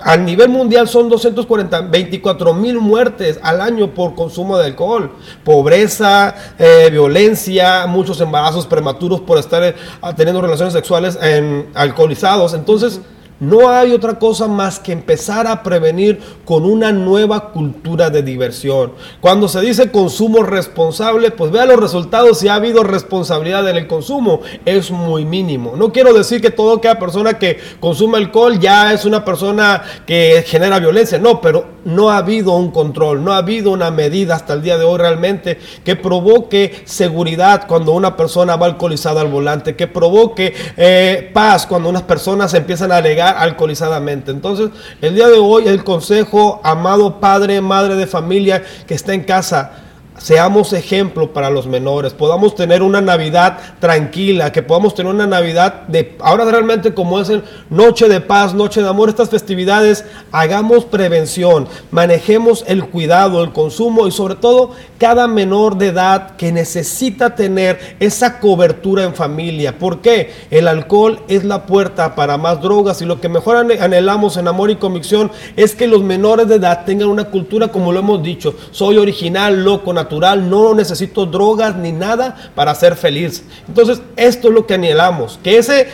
A 0.03 0.17
nivel 0.17 0.49
mundial 0.49 0.89
son 0.89 1.07
240, 1.07 1.81
24 1.81 2.53
mil 2.53 2.79
muertes 2.79 3.39
al 3.41 3.61
año 3.61 3.93
por 3.93 4.13
consumo 4.13 4.57
de 4.57 4.65
alcohol. 4.65 5.11
Pobreza, 5.43 6.35
eh, 6.57 6.89
violencia, 6.91 7.85
muchos 7.87 8.19
embarazos 8.19 8.65
prematuros 8.67 9.21
por 9.21 9.37
estar 9.37 9.63
eh, 9.63 9.75
teniendo 10.17 10.41
relaciones 10.41 10.73
sexuales 10.73 11.17
en, 11.21 11.69
alcoholizados. 11.75 12.53
Entonces, 12.53 12.99
no 13.39 13.69
hay 13.69 13.93
otra 13.93 14.19
cosa 14.19 14.47
más 14.47 14.79
que 14.79 14.91
empezar 14.91 15.47
a 15.47 15.63
prevenir 15.63 16.19
con 16.45 16.65
una 16.65 16.91
nueva 16.91 17.51
cultura 17.51 18.09
de 18.09 18.21
diversión. 18.21 18.93
Cuando 19.21 19.47
se 19.47 19.61
dice 19.61 19.91
consumo 19.91 20.43
responsable, 20.43 21.31
pues 21.31 21.51
vea 21.51 21.65
los 21.65 21.79
resultados 21.79 22.39
si 22.39 22.47
ha 22.47 22.55
habido 22.55 22.83
responsabilidad 22.83 23.67
en 23.69 23.77
el 23.77 23.87
consumo. 23.87 24.41
Es 24.65 24.91
muy 24.91 25.25
mínimo. 25.25 25.75
No 25.77 25.91
quiero 25.91 26.13
decir 26.13 26.41
que 26.41 26.51
todo 26.51 26.75
aquella 26.75 26.99
persona 26.99 27.37
que 27.37 27.59
consume 27.79 28.17
alcohol 28.17 28.59
ya 28.59 28.93
es 28.93 29.05
una 29.05 29.23
persona 29.23 29.83
que 30.05 30.43
genera 30.45 30.79
violencia. 30.79 31.17
No, 31.17 31.39
pero 31.39 31.79
no 31.85 32.09
ha 32.09 32.17
habido 32.17 32.53
un 32.55 32.71
control, 32.71 33.23
no 33.23 33.33
ha 33.33 33.37
habido 33.37 33.71
una 33.71 33.89
medida 33.89 34.35
hasta 34.35 34.53
el 34.53 34.61
día 34.61 34.77
de 34.77 34.83
hoy 34.83 34.97
realmente 34.97 35.57
que 35.83 35.95
provoque 35.95 36.81
seguridad 36.85 37.67
cuando 37.67 37.93
una 37.93 38.17
persona 38.17 38.57
va 38.57 38.65
alcoholizada 38.65 39.21
al 39.21 39.29
volante, 39.29 39.75
que 39.75 39.87
provoque 39.87 40.53
eh, 40.75 41.29
paz 41.33 41.65
cuando 41.65 41.89
unas 41.89 42.03
personas 42.03 42.53
empiezan 42.53 42.91
a 42.91 42.97
alegar 42.97 43.28
alcoholizadamente. 43.31 44.31
Entonces, 44.31 44.69
el 45.01 45.15
día 45.15 45.27
de 45.27 45.37
hoy 45.37 45.67
el 45.67 45.83
consejo, 45.83 46.61
amado 46.63 47.19
padre, 47.19 47.61
madre 47.61 47.95
de 47.95 48.07
familia 48.07 48.63
que 48.87 48.93
está 48.93 49.13
en 49.13 49.23
casa, 49.23 49.88
seamos 50.19 50.73
ejemplo 50.73 51.33
para 51.33 51.49
los 51.49 51.65
menores, 51.65 52.13
podamos 52.13 52.53
tener 52.53 52.83
una 52.83 53.01
Navidad 53.01 53.57
tranquila, 53.79 54.51
que 54.51 54.61
podamos 54.61 54.93
tener 54.93 55.11
una 55.11 55.25
Navidad 55.25 55.87
de, 55.87 56.15
ahora 56.19 56.45
realmente 56.45 56.93
como 56.93 57.19
es 57.19 57.29
el 57.29 57.43
noche 57.69 58.07
de 58.07 58.21
paz, 58.21 58.53
noche 58.53 58.81
de 58.81 58.89
amor, 58.89 59.09
estas 59.09 59.29
festividades, 59.29 60.05
hagamos 60.31 60.85
prevención, 60.85 61.67
manejemos 61.89 62.63
el 62.67 62.85
cuidado, 62.85 63.43
el 63.43 63.51
consumo 63.51 64.07
y 64.07 64.11
sobre 64.11 64.35
todo 64.35 64.71
cada 64.97 65.27
menor 65.27 65.77
de 65.77 65.87
edad 65.87 66.35
que 66.35 66.51
necesita 66.51 67.35
tener 67.35 67.97
esa 67.99 68.39
cobertura 68.39 69.03
en 69.03 69.15
familia. 69.15 69.77
¿Por 69.77 70.01
qué? 70.01 70.31
El 70.51 70.67
alcohol 70.67 71.21
es 71.27 71.43
la 71.45 71.65
puerta 71.65 72.15
para 72.15 72.37
más 72.37 72.61
drogas 72.61 73.01
y 73.01 73.05
lo 73.05 73.21
que 73.21 73.29
mejor 73.29 73.55
anhelamos 73.55 74.37
en 74.37 74.47
amor 74.47 74.69
y 74.69 74.75
convicción 74.75 75.31
es 75.55 75.75
que 75.75 75.87
los 75.87 76.03
menores 76.03 76.47
de 76.47 76.55
edad 76.55 76.85
tengan 76.85 77.07
una 77.07 77.25
cultura 77.25 77.69
como 77.69 77.91
lo 77.91 77.99
hemos 77.99 78.21
dicho, 78.21 78.55
soy 78.71 78.97
original, 78.97 79.63
loco, 79.63 79.93
natural 79.93 80.08
no 80.11 80.73
necesito 80.73 81.25
drogas 81.25 81.75
ni 81.75 81.91
nada 81.91 82.51
para 82.55 82.75
ser 82.75 82.95
feliz. 82.95 83.43
Entonces, 83.67 84.01
esto 84.15 84.49
es 84.49 84.53
lo 84.53 84.65
que 84.65 84.75
anhelamos, 84.75 85.39
que 85.43 85.57
ese 85.57 85.87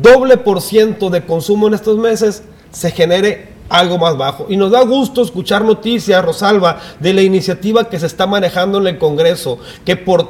doble 0.00 0.36
por 0.36 0.60
ciento 0.60 1.10
de 1.10 1.24
consumo 1.24 1.68
en 1.68 1.74
estos 1.74 1.98
meses 1.98 2.42
se 2.70 2.90
genere 2.90 3.48
algo 3.68 3.98
más 3.98 4.16
bajo. 4.16 4.46
Y 4.48 4.56
nos 4.56 4.70
da 4.70 4.82
gusto 4.82 5.22
escuchar 5.22 5.64
noticias, 5.64 6.24
Rosalba, 6.24 6.80
de 7.00 7.12
la 7.12 7.22
iniciativa 7.22 7.88
que 7.88 7.98
se 7.98 8.06
está 8.06 8.26
manejando 8.26 8.78
en 8.78 8.86
el 8.86 8.98
Congreso, 8.98 9.58
que 9.84 9.96
por 9.96 10.28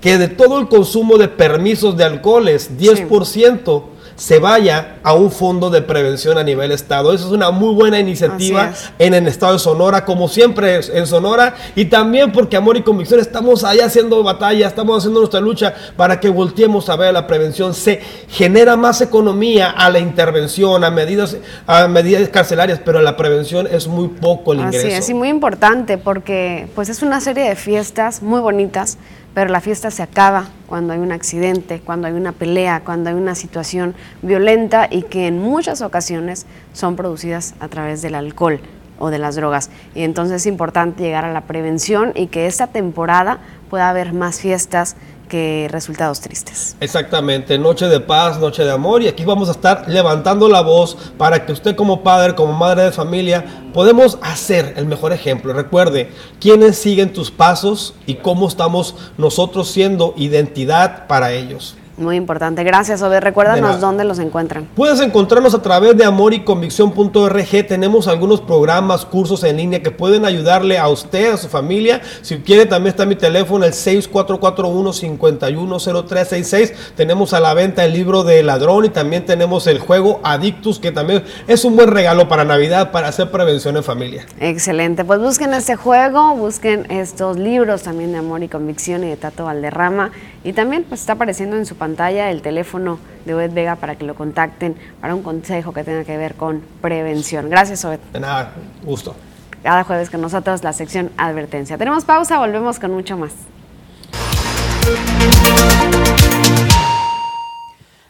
que 0.00 0.16
de 0.16 0.28
todo 0.28 0.60
el 0.60 0.68
consumo 0.68 1.18
de 1.18 1.28
permisos 1.28 1.96
de 1.96 2.04
alcoholes, 2.04 2.78
10% 2.78 3.82
se 4.18 4.40
vaya 4.40 4.96
a 5.04 5.14
un 5.14 5.30
fondo 5.30 5.70
de 5.70 5.80
prevención 5.80 6.38
a 6.38 6.42
nivel 6.42 6.72
estado. 6.72 7.14
Eso 7.14 7.26
es 7.26 7.32
una 7.32 7.52
muy 7.52 7.72
buena 7.72 8.00
iniciativa 8.00 8.72
en 8.98 9.14
el 9.14 9.28
estado 9.28 9.52
de 9.52 9.60
Sonora, 9.60 10.04
como 10.04 10.26
siempre 10.26 10.80
en 10.92 11.06
Sonora, 11.06 11.54
y 11.76 11.84
también 11.84 12.32
porque 12.32 12.56
Amor 12.56 12.76
y 12.76 12.82
Convicción 12.82 13.20
estamos 13.20 13.62
allá 13.62 13.86
haciendo 13.86 14.20
batalla, 14.24 14.66
estamos 14.66 14.98
haciendo 14.98 15.20
nuestra 15.20 15.40
lucha 15.40 15.72
para 15.96 16.18
que 16.18 16.28
volteemos 16.28 16.88
a 16.88 16.96
ver 16.96 17.14
la 17.14 17.28
prevención. 17.28 17.74
Se 17.74 18.00
genera 18.28 18.76
más 18.76 19.00
economía 19.00 19.70
a 19.70 19.88
la 19.88 20.00
intervención, 20.00 20.82
a 20.82 20.90
medidas, 20.90 21.36
a 21.68 21.86
medidas 21.86 22.28
carcelarias, 22.28 22.80
pero 22.84 23.00
la 23.00 23.16
prevención 23.16 23.68
es 23.70 23.86
muy 23.86 24.08
poco 24.08 24.52
el 24.52 24.58
ingreso. 24.58 24.88
Así 24.88 24.96
es, 24.96 25.08
y 25.10 25.14
muy 25.14 25.28
importante 25.28 25.96
porque 25.96 26.66
pues 26.74 26.88
es 26.88 27.02
una 27.02 27.20
serie 27.20 27.48
de 27.48 27.54
fiestas 27.54 28.20
muy 28.20 28.40
bonitas 28.40 28.98
pero 29.38 29.52
la 29.52 29.60
fiesta 29.60 29.92
se 29.92 30.02
acaba 30.02 30.48
cuando 30.66 30.92
hay 30.92 30.98
un 30.98 31.12
accidente, 31.12 31.78
cuando 31.78 32.08
hay 32.08 32.12
una 32.12 32.32
pelea, 32.32 32.82
cuando 32.84 33.10
hay 33.10 33.14
una 33.14 33.36
situación 33.36 33.94
violenta 34.20 34.88
y 34.90 35.02
que 35.02 35.28
en 35.28 35.38
muchas 35.38 35.80
ocasiones 35.80 36.44
son 36.72 36.96
producidas 36.96 37.54
a 37.60 37.68
través 37.68 38.02
del 38.02 38.16
alcohol 38.16 38.60
o 38.98 39.10
de 39.10 39.18
las 39.18 39.36
drogas. 39.36 39.70
Y 39.94 40.02
entonces 40.02 40.36
es 40.36 40.46
importante 40.46 41.02
llegar 41.02 41.24
a 41.24 41.32
la 41.32 41.42
prevención 41.42 42.12
y 42.14 42.26
que 42.28 42.46
esta 42.46 42.68
temporada 42.68 43.38
pueda 43.70 43.88
haber 43.88 44.12
más 44.12 44.40
fiestas 44.40 44.96
que 45.28 45.68
resultados 45.70 46.20
tristes. 46.20 46.76
Exactamente, 46.80 47.58
noche 47.58 47.86
de 47.86 48.00
paz, 48.00 48.38
noche 48.38 48.64
de 48.64 48.72
amor 48.72 49.02
y 49.02 49.08
aquí 49.08 49.24
vamos 49.24 49.48
a 49.48 49.52
estar 49.52 49.84
levantando 49.86 50.48
la 50.48 50.62
voz 50.62 50.96
para 51.16 51.44
que 51.44 51.52
usted 51.52 51.76
como 51.76 52.02
padre, 52.02 52.34
como 52.34 52.54
madre 52.54 52.84
de 52.84 52.92
familia, 52.92 53.44
podemos 53.72 54.18
hacer 54.22 54.72
el 54.76 54.86
mejor 54.86 55.12
ejemplo. 55.12 55.52
Recuerde, 55.52 56.10
quiénes 56.40 56.78
siguen 56.78 57.12
tus 57.12 57.30
pasos 57.30 57.94
y 58.06 58.14
cómo 58.14 58.48
estamos 58.48 58.96
nosotros 59.18 59.70
siendo 59.70 60.14
identidad 60.16 61.06
para 61.06 61.32
ellos. 61.32 61.76
Muy 61.98 62.16
importante. 62.16 62.64
Gracias, 62.64 63.02
Obed. 63.02 63.20
Recuérdanos 63.20 63.80
dónde 63.80 64.04
los 64.04 64.18
encuentran. 64.20 64.68
Puedes 64.76 65.00
encontrarnos 65.00 65.52
a 65.54 65.62
través 65.62 65.96
de 65.96 66.04
amor 66.04 66.32
y 66.32 66.44
convicción.org. 66.44 67.66
Tenemos 67.66 68.06
algunos 68.06 68.40
programas, 68.40 69.04
cursos 69.04 69.42
en 69.42 69.56
línea 69.56 69.82
que 69.82 69.90
pueden 69.90 70.24
ayudarle 70.24 70.78
a 70.78 70.86
usted, 70.88 71.32
a 71.32 71.36
su 71.36 71.48
familia. 71.48 72.00
Si 72.22 72.38
quiere, 72.38 72.66
también 72.66 72.92
está 72.92 73.04
mi 73.04 73.16
teléfono, 73.16 73.64
el 73.64 73.72
6441-510366. 73.72 76.72
Tenemos 76.96 77.32
a 77.32 77.40
la 77.40 77.52
venta 77.54 77.84
el 77.84 77.92
libro 77.92 78.22
de 78.22 78.44
ladrón 78.44 78.84
y 78.84 78.90
también 78.90 79.26
tenemos 79.26 79.66
el 79.66 79.80
juego 79.80 80.20
Adictus, 80.22 80.78
que 80.78 80.92
también 80.92 81.24
es 81.48 81.64
un 81.64 81.74
buen 81.74 81.90
regalo 81.90 82.28
para 82.28 82.44
Navidad, 82.44 82.92
para 82.92 83.08
hacer 83.08 83.28
prevención 83.30 83.76
en 83.76 83.82
familia. 83.82 84.24
Excelente. 84.38 85.04
Pues 85.04 85.18
busquen 85.18 85.52
este 85.52 85.74
juego, 85.74 86.36
busquen 86.36 86.86
estos 86.90 87.36
libros 87.36 87.82
también 87.82 88.12
de 88.12 88.18
amor 88.18 88.44
y 88.44 88.48
convicción 88.48 89.02
y 89.02 89.08
de 89.08 89.16
Tato 89.16 89.46
Valderrama. 89.46 90.12
Y 90.44 90.52
también 90.52 90.84
pues, 90.84 91.00
está 91.00 91.14
apareciendo 91.14 91.56
en 91.56 91.66
su 91.66 91.76
pantalla 91.76 92.30
el 92.30 92.42
teléfono 92.42 92.98
de 93.24 93.34
Obed 93.34 93.52
Vega 93.52 93.76
para 93.76 93.96
que 93.96 94.04
lo 94.04 94.14
contacten 94.14 94.76
para 95.00 95.14
un 95.14 95.22
consejo 95.22 95.72
que 95.72 95.84
tenga 95.84 96.04
que 96.04 96.16
ver 96.16 96.34
con 96.34 96.62
prevención. 96.80 97.50
Gracias, 97.50 97.84
Obed. 97.84 97.98
De 98.12 98.20
nada, 98.20 98.52
gusto. 98.82 99.14
Cada 99.62 99.84
jueves 99.84 100.10
con 100.10 100.20
nosotros 100.20 100.62
la 100.62 100.72
sección 100.72 101.10
advertencia. 101.16 101.76
Tenemos 101.76 102.04
pausa, 102.04 102.38
volvemos 102.38 102.78
con 102.78 102.92
mucho 102.92 103.16
más. 103.16 103.32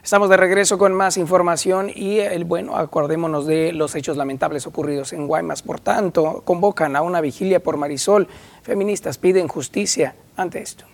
Estamos 0.03 0.29
de 0.29 0.37
regreso 0.37 0.79
con 0.79 0.93
más 0.93 1.17
información 1.17 1.91
y 1.93 2.17
el 2.17 2.43
bueno, 2.43 2.75
acordémonos 2.75 3.45
de 3.45 3.71
los 3.73 3.93
hechos 3.93 4.17
lamentables 4.17 4.65
ocurridos 4.65 5.13
en 5.13 5.27
Guaymas. 5.27 5.61
Por 5.61 5.79
tanto, 5.79 6.41
convocan 6.45 6.95
a 6.95 7.03
una 7.03 7.21
vigilia 7.21 7.59
por 7.59 7.77
Marisol. 7.77 8.27
Feministas 8.63 9.19
piden 9.19 9.47
justicia 9.47 10.15
ante 10.35 10.63
esto. 10.63 10.88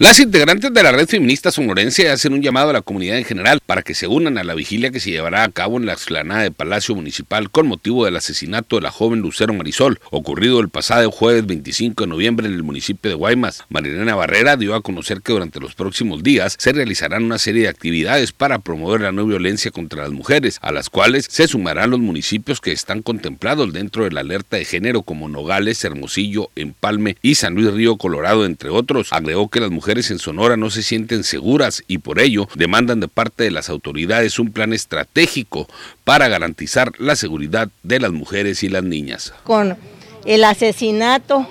Las 0.00 0.18
integrantes 0.18 0.72
de 0.72 0.82
la 0.82 0.92
red 0.92 1.06
feminista 1.06 1.50
sonorense 1.50 2.08
hacen 2.08 2.32
un 2.32 2.40
llamado 2.40 2.70
a 2.70 2.72
la 2.72 2.80
comunidad 2.80 3.18
en 3.18 3.26
general 3.26 3.60
para 3.66 3.82
que 3.82 3.94
se 3.94 4.06
unan 4.06 4.38
a 4.38 4.44
la 4.44 4.54
vigilia 4.54 4.90
que 4.90 4.98
se 4.98 5.10
llevará 5.10 5.44
a 5.44 5.50
cabo 5.50 5.76
en 5.76 5.84
la 5.84 5.92
explanada 5.92 6.42
de 6.42 6.50
Palacio 6.50 6.94
Municipal 6.94 7.50
con 7.50 7.66
motivo 7.66 8.06
del 8.06 8.16
asesinato 8.16 8.76
de 8.76 8.82
la 8.82 8.90
joven 8.90 9.20
Lucero 9.20 9.52
Marisol, 9.52 10.00
ocurrido 10.10 10.58
el 10.60 10.70
pasado 10.70 11.10
jueves 11.10 11.44
25 11.44 12.04
de 12.04 12.08
noviembre 12.08 12.46
en 12.46 12.54
el 12.54 12.62
municipio 12.62 13.10
de 13.10 13.14
Guaymas. 13.14 13.66
Marilena 13.68 14.14
Barrera 14.14 14.56
dio 14.56 14.74
a 14.74 14.80
conocer 14.80 15.20
que 15.20 15.34
durante 15.34 15.60
los 15.60 15.74
próximos 15.74 16.22
días 16.22 16.56
se 16.58 16.72
realizarán 16.72 17.24
una 17.24 17.36
serie 17.36 17.64
de 17.64 17.68
actividades 17.68 18.32
para 18.32 18.58
promover 18.58 19.02
la 19.02 19.12
no 19.12 19.26
violencia 19.26 19.70
contra 19.70 20.04
las 20.04 20.12
mujeres, 20.12 20.60
a 20.62 20.72
las 20.72 20.88
cuales 20.88 21.26
se 21.28 21.46
sumarán 21.46 21.90
los 21.90 22.00
municipios 22.00 22.62
que 22.62 22.72
están 22.72 23.02
contemplados 23.02 23.74
dentro 23.74 24.04
de 24.04 24.12
la 24.12 24.20
alerta 24.20 24.56
de 24.56 24.64
género 24.64 25.02
como 25.02 25.28
Nogales, 25.28 25.84
Hermosillo, 25.84 26.48
Empalme 26.56 27.18
y 27.20 27.34
San 27.34 27.54
Luis 27.54 27.70
Río 27.74 27.98
Colorado, 27.98 28.46
entre 28.46 28.70
otros. 28.70 29.12
Agregó 29.12 29.50
que 29.50 29.60
las 29.60 29.70
mujeres 29.70 29.89
en 29.90 30.18
Sonora 30.18 30.56
no 30.56 30.70
se 30.70 30.82
sienten 30.82 31.24
seguras 31.24 31.82
y 31.88 31.98
por 31.98 32.20
ello 32.20 32.48
demandan 32.54 33.00
de 33.00 33.08
parte 33.08 33.44
de 33.44 33.50
las 33.50 33.68
autoridades 33.68 34.38
un 34.38 34.52
plan 34.52 34.72
estratégico 34.72 35.68
para 36.04 36.28
garantizar 36.28 36.92
la 36.98 37.16
seguridad 37.16 37.68
de 37.82 37.98
las 37.98 38.12
mujeres 38.12 38.62
y 38.62 38.68
las 38.68 38.84
niñas. 38.84 39.32
Con 39.44 39.76
el 40.24 40.44
asesinato 40.44 41.46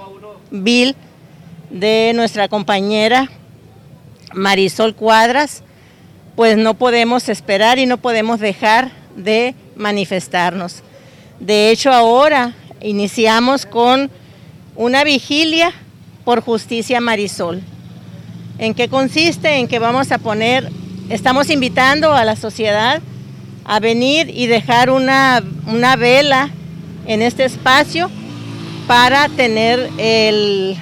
vil 0.52 0.96
de 1.70 2.14
nuestra 2.16 2.48
compañera 2.48 3.30
Marisol 4.34 4.96
Cuadras, 4.96 5.64
pues 6.36 6.58
no 6.58 6.76
podemos 6.76 7.28
esperar 7.28 7.78
y 7.78 7.86
no 7.86 7.98
podemos 7.98 8.40
dejar 8.40 8.92
de 9.18 9.54
manifestarnos. 9.76 10.82
De 11.40 11.72
hecho, 11.72 11.92
ahora 11.92 12.54
iniciamos 12.82 13.66
con 13.66 14.10
una 14.76 15.04
vigilia 15.04 15.74
por 16.24 16.42
justicia 16.42 17.02
Marisol. 17.02 17.62
¿En 18.60 18.74
qué 18.74 18.90
consiste? 18.90 19.56
En 19.56 19.70
que 19.70 19.80
vamos 19.80 20.12
a 20.12 20.18
poner, 20.18 20.70
estamos 21.08 21.50
invitando 21.50 22.12
a 22.12 22.26
la 22.26 22.36
sociedad 22.36 23.02
a 23.64 23.80
venir 23.80 24.30
y 24.30 24.48
dejar 24.48 24.90
una, 24.90 25.42
una 25.66 25.96
vela 25.96 26.50
en 27.06 27.22
este 27.22 27.46
espacio 27.46 28.12
para 28.86 29.30
tener 29.30 29.90
el, 29.98 30.76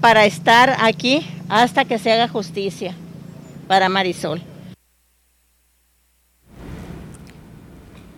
para 0.00 0.24
estar 0.24 0.74
aquí 0.80 1.26
hasta 1.50 1.84
que 1.84 1.98
se 1.98 2.12
haga 2.12 2.28
justicia 2.28 2.94
para 3.66 3.90
Marisol. 3.90 4.40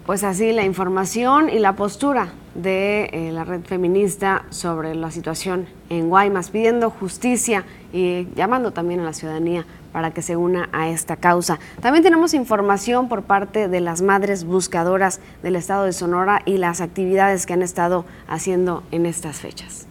Pues 0.07 0.22
así 0.22 0.53
la 0.53 0.62
información 0.62 1.51
y 1.51 1.59
la 1.59 1.74
postura 1.74 2.33
de 2.55 3.11
eh, 3.12 3.30
la 3.32 3.44
red 3.44 3.62
feminista 3.62 4.44
sobre 4.51 4.94
la 4.94 5.11
situación 5.11 5.66
en 5.88 6.09
Guaymas, 6.09 6.51
pidiendo 6.51 6.90
justicia 6.90 7.64
y 7.92 8.26
llamando 8.34 8.72
también 8.72 9.01
a 9.01 9.05
la 9.05 9.12
ciudadanía 9.12 9.64
para 9.92 10.12
que 10.12 10.22
se 10.22 10.36
una 10.36 10.68
a 10.72 10.88
esta 10.88 11.16
causa. 11.16 11.59
También 11.80 12.03
tenemos 12.05 12.34
información 12.34 13.09
por 13.09 13.22
parte 13.22 13.68
de 13.68 13.80
las 13.80 14.03
madres 14.03 14.44
buscadoras 14.44 15.20
del 15.42 15.57
estado 15.57 15.84
de 15.84 15.92
Sonora 15.92 16.42
y 16.44 16.59
las 16.59 16.80
actividades 16.80 17.46
que 17.46 17.53
han 17.53 17.62
estado 17.62 18.05
haciendo 18.28 18.82
en 18.90 19.07
estas 19.07 19.38
fechas. 19.38 19.86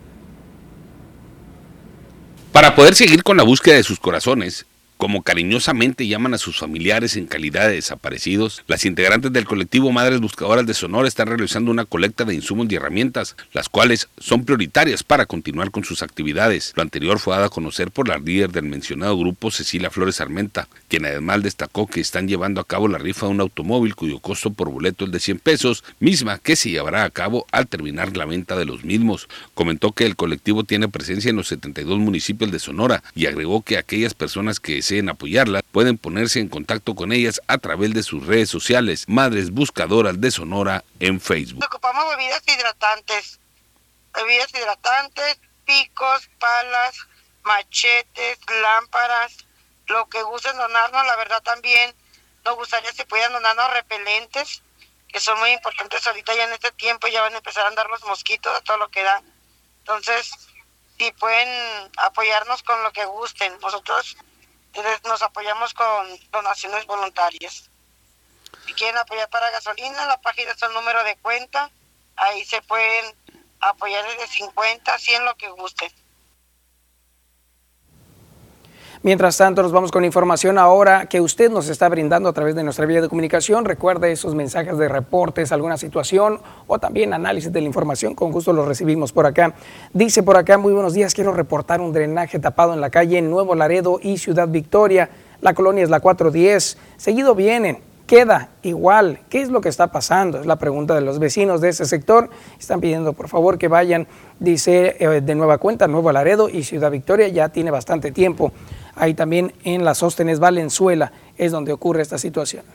Para 2.51 2.75
poder 2.75 2.95
seguir 2.95 3.23
con 3.23 3.37
la 3.37 3.43
búsqueda 3.43 3.75
de 3.75 3.83
sus 3.83 3.99
corazones, 3.99 4.65
como 4.99 5.23
cariñosamente 5.23 6.07
llaman 6.07 6.33
a 6.33 6.37
sus 6.37 6.57
familiares 6.57 7.15
en 7.15 7.25
calidad 7.25 7.69
de 7.69 7.75
desaparecidos, 7.75 8.65
las 8.67 8.83
integrantes 8.83 9.31
del 9.31 9.45
colectivo 9.45 9.93
Madres 9.93 10.19
Buscadoras 10.19 10.65
de 10.65 10.73
Sonora 10.73 11.07
están 11.07 11.29
realizando 11.29 11.71
una 11.71 11.85
colecta 11.85 12.25
de 12.25 12.35
insumos 12.35 12.67
y 12.69 12.75
herramientas, 12.75 13.37
las 13.53 13.69
cuales 13.69 14.09
son 14.17 14.43
prioritarias 14.43 15.03
para 15.03 15.25
continuar 15.25 15.71
con 15.71 15.85
sus 15.85 16.03
actividades. 16.03 16.73
Lo 16.75 16.81
anterior 16.81 17.17
fue 17.17 17.33
dado 17.33 17.45
a 17.45 17.49
conocer 17.49 17.91
por 17.91 18.09
la 18.09 18.17
líder 18.17 18.51
del 18.51 18.65
mencionado 18.65 19.17
grupo, 19.17 19.51
Cecilia 19.51 19.89
Flores 19.89 20.19
Armenta, 20.19 20.67
quien 20.89 21.05
además 21.05 21.43
destacó 21.43 21.87
que 21.87 22.01
están 22.01 22.27
llevando 22.27 22.59
a 22.59 22.67
cabo 22.67 22.89
la 22.89 22.97
rifa 22.97 23.25
de 23.27 23.31
un 23.31 23.39
automóvil 23.39 23.95
cuyo 23.95 24.19
costo 24.19 24.51
por 24.51 24.69
boleto 24.69 25.05
es 25.05 25.11
de 25.11 25.21
100 25.21 25.39
pesos, 25.39 25.85
misma 26.01 26.39
que 26.39 26.57
se 26.57 26.71
llevará 26.71 27.05
a 27.05 27.09
cabo 27.09 27.45
al 27.53 27.67
terminar 27.67 28.17
la 28.17 28.25
venta 28.25 28.57
de 28.57 28.65
los 28.65 28.83
mismos. 28.83 29.29
Comentó 29.53 29.93
que 29.93 30.05
el 30.05 30.17
colectivo 30.17 30.65
tiene 30.65 30.89
presencia 30.89 31.29
en 31.29 31.37
los 31.37 31.47
72 31.47 31.99
municipios 31.99 32.51
de 32.51 32.59
Sonora 32.59 33.01
y 33.15 33.27
agregó 33.27 33.61
que 33.61 33.77
aquellas 33.77 34.13
personas 34.13 34.59
que 34.59 34.88
deseen 34.89 35.09
apoyarla 35.09 35.61
pueden 35.71 35.97
ponerse 35.97 36.39
en 36.39 36.49
contacto 36.49 36.95
con 36.95 37.11
ellas 37.11 37.39
a 37.47 37.57
través 37.59 37.93
de 37.93 38.01
sus 38.01 38.25
redes 38.25 38.49
sociales, 38.49 39.05
Madres 39.07 39.51
Buscadoras 39.51 40.19
de 40.19 40.31
Sonora 40.31 40.83
en 40.99 41.21
Facebook. 41.21 41.63
Ocupamos 41.63 42.09
bebidas 42.09 42.41
hidratantes, 42.47 43.39
bebidas 44.15 44.49
hidratantes, 44.51 45.39
picos, 45.65 46.27
palas, 46.39 46.95
machetes, 47.43 48.39
lámparas, 48.61 49.37
lo 49.87 50.07
que 50.09 50.23
gusten 50.23 50.57
donarnos, 50.57 51.05
la 51.05 51.15
verdad 51.17 51.41
también 51.43 51.93
nos 52.45 52.55
gustaría 52.55 52.91
si 52.91 53.03
pudieran 53.03 53.33
donarnos 53.33 53.71
repelentes, 53.73 54.63
que 55.07 55.19
son 55.19 55.37
muy 55.39 55.51
importantes 55.51 56.05
ahorita 56.07 56.35
ya 56.35 56.45
en 56.45 56.53
este 56.53 56.71
tiempo, 56.71 57.07
ya 57.07 57.21
van 57.21 57.33
a 57.33 57.37
empezar 57.37 57.65
a 57.65 57.69
andar 57.69 57.87
los 57.89 58.03
mosquitos 58.05 58.55
a 58.55 58.61
todo 58.61 58.77
lo 58.77 58.89
que 58.89 59.03
da. 59.03 59.21
Entonces, 59.79 60.31
si 60.97 61.11
pueden 61.11 61.91
apoyarnos 61.97 62.63
con 62.63 62.81
lo 62.83 62.91
que 62.91 63.05
gusten, 63.05 63.53
nosotros 63.59 64.17
nos 65.05 65.21
apoyamos 65.21 65.73
con 65.73 66.19
donaciones 66.31 66.85
voluntarias. 66.85 67.69
Si 68.65 68.73
quieren 68.73 68.97
apoyar 68.97 69.29
para 69.29 69.49
gasolina, 69.51 70.05
la 70.05 70.21
página 70.21 70.51
es 70.51 70.61
el 70.61 70.73
número 70.73 71.03
de 71.03 71.15
cuenta. 71.17 71.71
Ahí 72.15 72.45
se 72.45 72.61
pueden 72.61 73.15
apoyar 73.61 74.05
desde 74.05 74.27
50, 74.27 74.97
100, 74.97 75.25
lo 75.25 75.35
que 75.35 75.49
gusten. 75.49 75.91
Mientras 79.01 79.37
tanto, 79.37 79.63
nos 79.63 79.71
vamos 79.71 79.93
con 79.93 80.03
información 80.03 80.57
ahora 80.57 81.05
que 81.05 81.21
usted 81.21 81.49
nos 81.49 81.69
está 81.69 81.87
brindando 81.87 82.27
a 82.27 82.33
través 82.33 82.53
de 82.53 82.63
nuestra 82.63 82.85
vía 82.85 82.99
de 82.99 83.07
comunicación. 83.07 83.63
Recuerde 83.63 84.11
esos 84.11 84.35
mensajes 84.35 84.77
de 84.77 84.89
reportes, 84.89 85.53
alguna 85.53 85.77
situación 85.77 86.41
o 86.67 86.79
también 86.79 87.13
análisis 87.13 87.53
de 87.53 87.61
la 87.61 87.67
información. 87.67 88.13
Con 88.13 88.33
gusto 88.33 88.51
los 88.51 88.67
recibimos 88.67 89.13
por 89.13 89.25
acá. 89.25 89.53
Dice 89.93 90.21
por 90.21 90.35
acá, 90.35 90.57
muy 90.57 90.73
buenos 90.73 90.93
días, 90.93 91.13
quiero 91.13 91.31
reportar 91.31 91.79
un 91.79 91.93
drenaje 91.93 92.39
tapado 92.39 92.73
en 92.73 92.81
la 92.81 92.89
calle 92.89 93.21
Nuevo 93.21 93.55
Laredo 93.55 94.01
y 94.03 94.17
Ciudad 94.17 94.49
Victoria. 94.49 95.09
La 95.39 95.53
colonia 95.53 95.81
es 95.85 95.89
la 95.89 96.01
410. 96.01 96.77
Seguido 96.97 97.35
vienen, 97.35 97.79
queda 98.05 98.49
igual. 98.63 99.19
¿Qué 99.29 99.39
es 99.41 99.49
lo 99.49 99.61
que 99.61 99.69
está 99.69 99.93
pasando? 99.93 100.41
Es 100.41 100.45
la 100.45 100.57
pregunta 100.57 100.93
de 100.95 101.01
los 101.01 101.19
vecinos 101.19 101.61
de 101.61 101.69
ese 101.69 101.85
sector. 101.85 102.29
Están 102.59 102.81
pidiendo 102.81 103.13
por 103.13 103.29
favor 103.29 103.57
que 103.57 103.69
vayan, 103.69 104.07
dice 104.39 104.97
eh, 104.99 105.21
de 105.21 105.35
nueva 105.35 105.57
cuenta, 105.57 105.87
Nuevo 105.87 106.11
Laredo 106.11 106.49
y 106.49 106.63
Ciudad 106.63 106.91
Victoria. 106.91 107.29
Ya 107.29 107.47
tiene 107.47 107.71
bastante 107.71 108.11
tiempo. 108.11 108.51
Ahí 108.99 109.13
también 109.13 109.53
en 109.63 109.85
las 109.85 109.99
Sóstenes 109.99 110.39
Valenzuela 110.39 111.13
es 111.37 111.53
donde 111.53 111.71
ocurre 111.71 112.01
esta 112.01 112.17
situación. 112.17 112.65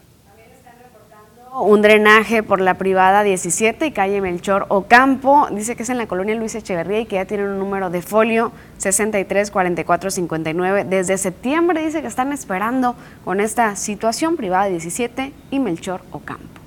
Un 1.61 1.83
drenaje 1.83 2.43
por 2.43 2.61
la 2.61 2.75
privada 2.75 3.22
17 3.22 3.87
y 3.87 3.93
calle 3.93 4.22
Melchor 4.22 4.66
Ocampo. 4.70 5.47
Dice 5.53 5.77
que 5.77 5.85
es 5.85 5.91
en 5.91 5.99
la 5.99 6.09
colonia 6.09 6.35
Luis 6.35 6.57
Echeverría 6.57 6.99
y 7.01 7.07
que 7.07 7.14
ya 7.16 7.27
tienen 7.27 7.47
un 7.47 7.61
número 7.61 7.91
de 7.91 8.03
folio 8.03 8.51
634459. 8.79 10.85
Desde 10.85 11.18
septiembre 11.18 11.85
dice 11.85 12.01
que 12.01 12.09
están 12.09 12.33
esperando 12.33 12.97
con 13.25 13.39
esta 13.39 13.77
situación 13.77 14.37
privada 14.37 14.64
17 14.64 15.33
y 15.53 15.59
Melchor 15.61 16.01
Ocampo. 16.11 16.64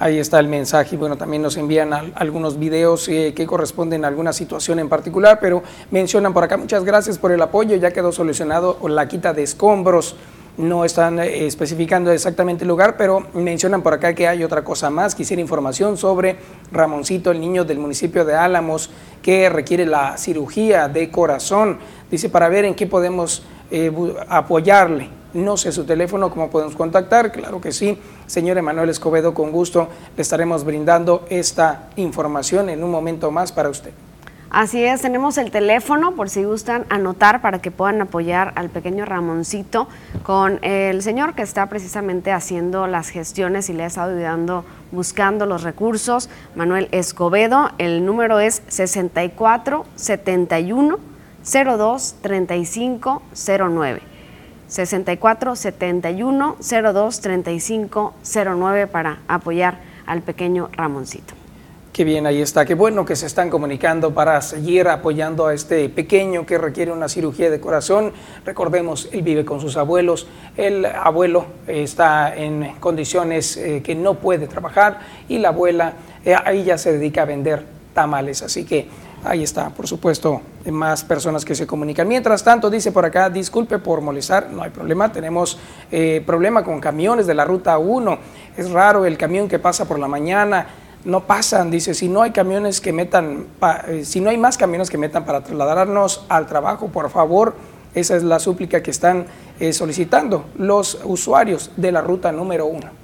Ahí 0.00 0.18
está 0.18 0.40
el 0.40 0.48
mensaje. 0.48 0.96
Bueno, 0.96 1.18
también 1.18 1.42
nos 1.42 1.58
envían 1.58 1.92
algunos 2.14 2.58
videos 2.58 3.06
eh, 3.08 3.34
que 3.36 3.46
corresponden 3.46 4.02
a 4.06 4.08
alguna 4.08 4.32
situación 4.32 4.78
en 4.78 4.88
particular, 4.88 5.38
pero 5.38 5.62
mencionan 5.90 6.32
por 6.32 6.42
acá, 6.42 6.56
muchas 6.56 6.84
gracias 6.84 7.18
por 7.18 7.32
el 7.32 7.42
apoyo, 7.42 7.76
ya 7.76 7.90
quedó 7.90 8.10
solucionado 8.10 8.78
la 8.88 9.06
quita 9.06 9.34
de 9.34 9.42
escombros. 9.42 10.16
No 10.56 10.86
están 10.86 11.18
eh, 11.18 11.46
especificando 11.46 12.10
exactamente 12.12 12.64
el 12.64 12.68
lugar, 12.68 12.96
pero 12.96 13.26
mencionan 13.34 13.82
por 13.82 13.92
acá 13.92 14.14
que 14.14 14.26
hay 14.26 14.42
otra 14.42 14.64
cosa 14.64 14.88
más. 14.88 15.14
Quisiera 15.14 15.42
información 15.42 15.98
sobre 15.98 16.38
Ramoncito, 16.72 17.30
el 17.30 17.38
niño 17.38 17.66
del 17.66 17.78
municipio 17.78 18.24
de 18.24 18.34
Álamos, 18.34 18.88
que 19.20 19.50
requiere 19.50 19.84
la 19.84 20.16
cirugía 20.16 20.88
de 20.88 21.10
corazón. 21.10 21.78
Dice, 22.10 22.30
para 22.30 22.48
ver 22.48 22.64
en 22.64 22.74
qué 22.74 22.86
podemos 22.86 23.42
eh, 23.70 23.92
apoyarle. 24.28 25.19
No 25.34 25.56
sé 25.56 25.72
su 25.72 25.84
teléfono, 25.84 26.30
cómo 26.30 26.50
podemos 26.50 26.74
contactar. 26.74 27.32
Claro 27.32 27.60
que 27.60 27.72
sí, 27.72 27.98
señor 28.26 28.58
Emanuel 28.58 28.88
Escobedo, 28.88 29.32
con 29.34 29.52
gusto 29.52 29.88
le 30.16 30.22
estaremos 30.22 30.64
brindando 30.64 31.24
esta 31.30 31.90
información 31.96 32.68
en 32.68 32.82
un 32.82 32.90
momento 32.90 33.30
más 33.30 33.52
para 33.52 33.68
usted. 33.68 33.92
Así 34.50 34.82
es, 34.82 35.00
tenemos 35.00 35.38
el 35.38 35.52
teléfono 35.52 36.16
por 36.16 36.28
si 36.28 36.42
gustan 36.42 36.84
anotar 36.88 37.40
para 37.40 37.60
que 37.60 37.70
puedan 37.70 38.00
apoyar 38.00 38.52
al 38.56 38.68
pequeño 38.68 39.04
Ramoncito 39.04 39.86
con 40.24 40.58
el 40.64 41.02
señor 41.02 41.36
que 41.36 41.42
está 41.42 41.66
precisamente 41.66 42.32
haciendo 42.32 42.88
las 42.88 43.10
gestiones 43.10 43.70
y 43.70 43.74
le 43.74 43.84
ha 43.84 43.86
estado 43.86 44.10
ayudando 44.10 44.64
buscando 44.90 45.46
los 45.46 45.62
recursos, 45.62 46.28
Manuel 46.56 46.88
Escobedo. 46.90 47.70
El 47.78 48.04
número 48.04 48.40
es 48.40 48.62
64 48.66 49.84
71 49.94 50.98
02 51.44 52.14
35 52.20 53.22
09. 53.32 54.09
64 54.70 55.56
71 55.56 56.56
02 56.60 57.20
35 57.20 58.14
09 58.22 58.86
para 58.86 59.18
apoyar 59.26 59.80
al 60.06 60.22
pequeño 60.22 60.70
Ramoncito. 60.72 61.34
Qué 61.92 62.04
bien, 62.04 62.24
ahí 62.24 62.40
está. 62.40 62.64
Qué 62.64 62.74
bueno 62.74 63.04
que 63.04 63.16
se 63.16 63.26
están 63.26 63.50
comunicando 63.50 64.14
para 64.14 64.40
seguir 64.42 64.86
apoyando 64.86 65.48
a 65.48 65.54
este 65.54 65.88
pequeño 65.88 66.46
que 66.46 66.56
requiere 66.56 66.92
una 66.92 67.08
cirugía 67.08 67.50
de 67.50 67.58
corazón. 67.58 68.12
Recordemos, 68.46 69.08
él 69.10 69.22
vive 69.22 69.44
con 69.44 69.60
sus 69.60 69.76
abuelos. 69.76 70.28
El 70.56 70.86
abuelo 70.86 71.46
está 71.66 72.34
en 72.36 72.74
condiciones 72.78 73.56
eh, 73.56 73.82
que 73.82 73.96
no 73.96 74.14
puede 74.14 74.46
trabajar 74.46 75.00
y 75.28 75.38
la 75.38 75.48
abuela 75.48 75.94
eh, 76.24 76.36
ahí 76.44 76.62
ya 76.62 76.78
se 76.78 76.92
dedica 76.92 77.22
a 77.22 77.24
vender 77.24 77.66
tamales. 77.92 78.42
Así 78.42 78.64
que 78.64 78.88
ahí 79.24 79.42
está, 79.42 79.70
por 79.70 79.86
supuesto, 79.86 80.40
más 80.70 81.04
personas 81.04 81.44
que 81.44 81.54
se 81.54 81.66
comunican. 81.66 82.08
Mientras 82.08 82.42
tanto, 82.42 82.70
dice 82.70 82.92
por 82.92 83.04
acá, 83.04 83.30
disculpe 83.30 83.78
por 83.78 84.00
molestar, 84.00 84.50
no 84.50 84.62
hay 84.62 84.70
problema, 84.70 85.12
tenemos 85.12 85.58
eh, 85.90 86.22
problema 86.26 86.64
con 86.64 86.80
camiones 86.80 87.26
de 87.26 87.34
la 87.34 87.44
ruta 87.44 87.78
1. 87.78 88.18
Es 88.56 88.70
raro 88.70 89.04
el 89.06 89.16
camión 89.16 89.48
que 89.48 89.58
pasa 89.58 89.86
por 89.86 89.98
la 89.98 90.08
mañana 90.08 90.66
no 91.04 91.26
pasan, 91.26 91.70
dice, 91.70 91.94
si 91.94 92.08
no 92.08 92.22
hay 92.22 92.30
camiones 92.30 92.80
que 92.80 92.92
metan, 92.92 93.46
eh, 93.88 94.04
si 94.04 94.20
no 94.20 94.30
hay 94.30 94.36
más 94.36 94.58
camiones 94.58 94.90
que 94.90 94.98
metan 94.98 95.24
para 95.24 95.42
trasladarnos 95.42 96.24
al 96.28 96.46
trabajo, 96.46 96.88
por 96.88 97.08
favor, 97.10 97.54
esa 97.94 98.16
es 98.16 98.22
la 98.22 98.38
súplica 98.38 98.82
que 98.82 98.90
están 98.90 99.26
eh, 99.58 99.72
solicitando 99.72 100.44
los 100.56 101.00
usuarios 101.04 101.70
de 101.76 101.92
la 101.92 102.02
ruta 102.02 102.30
número 102.32 102.66
uno. 102.66 102.99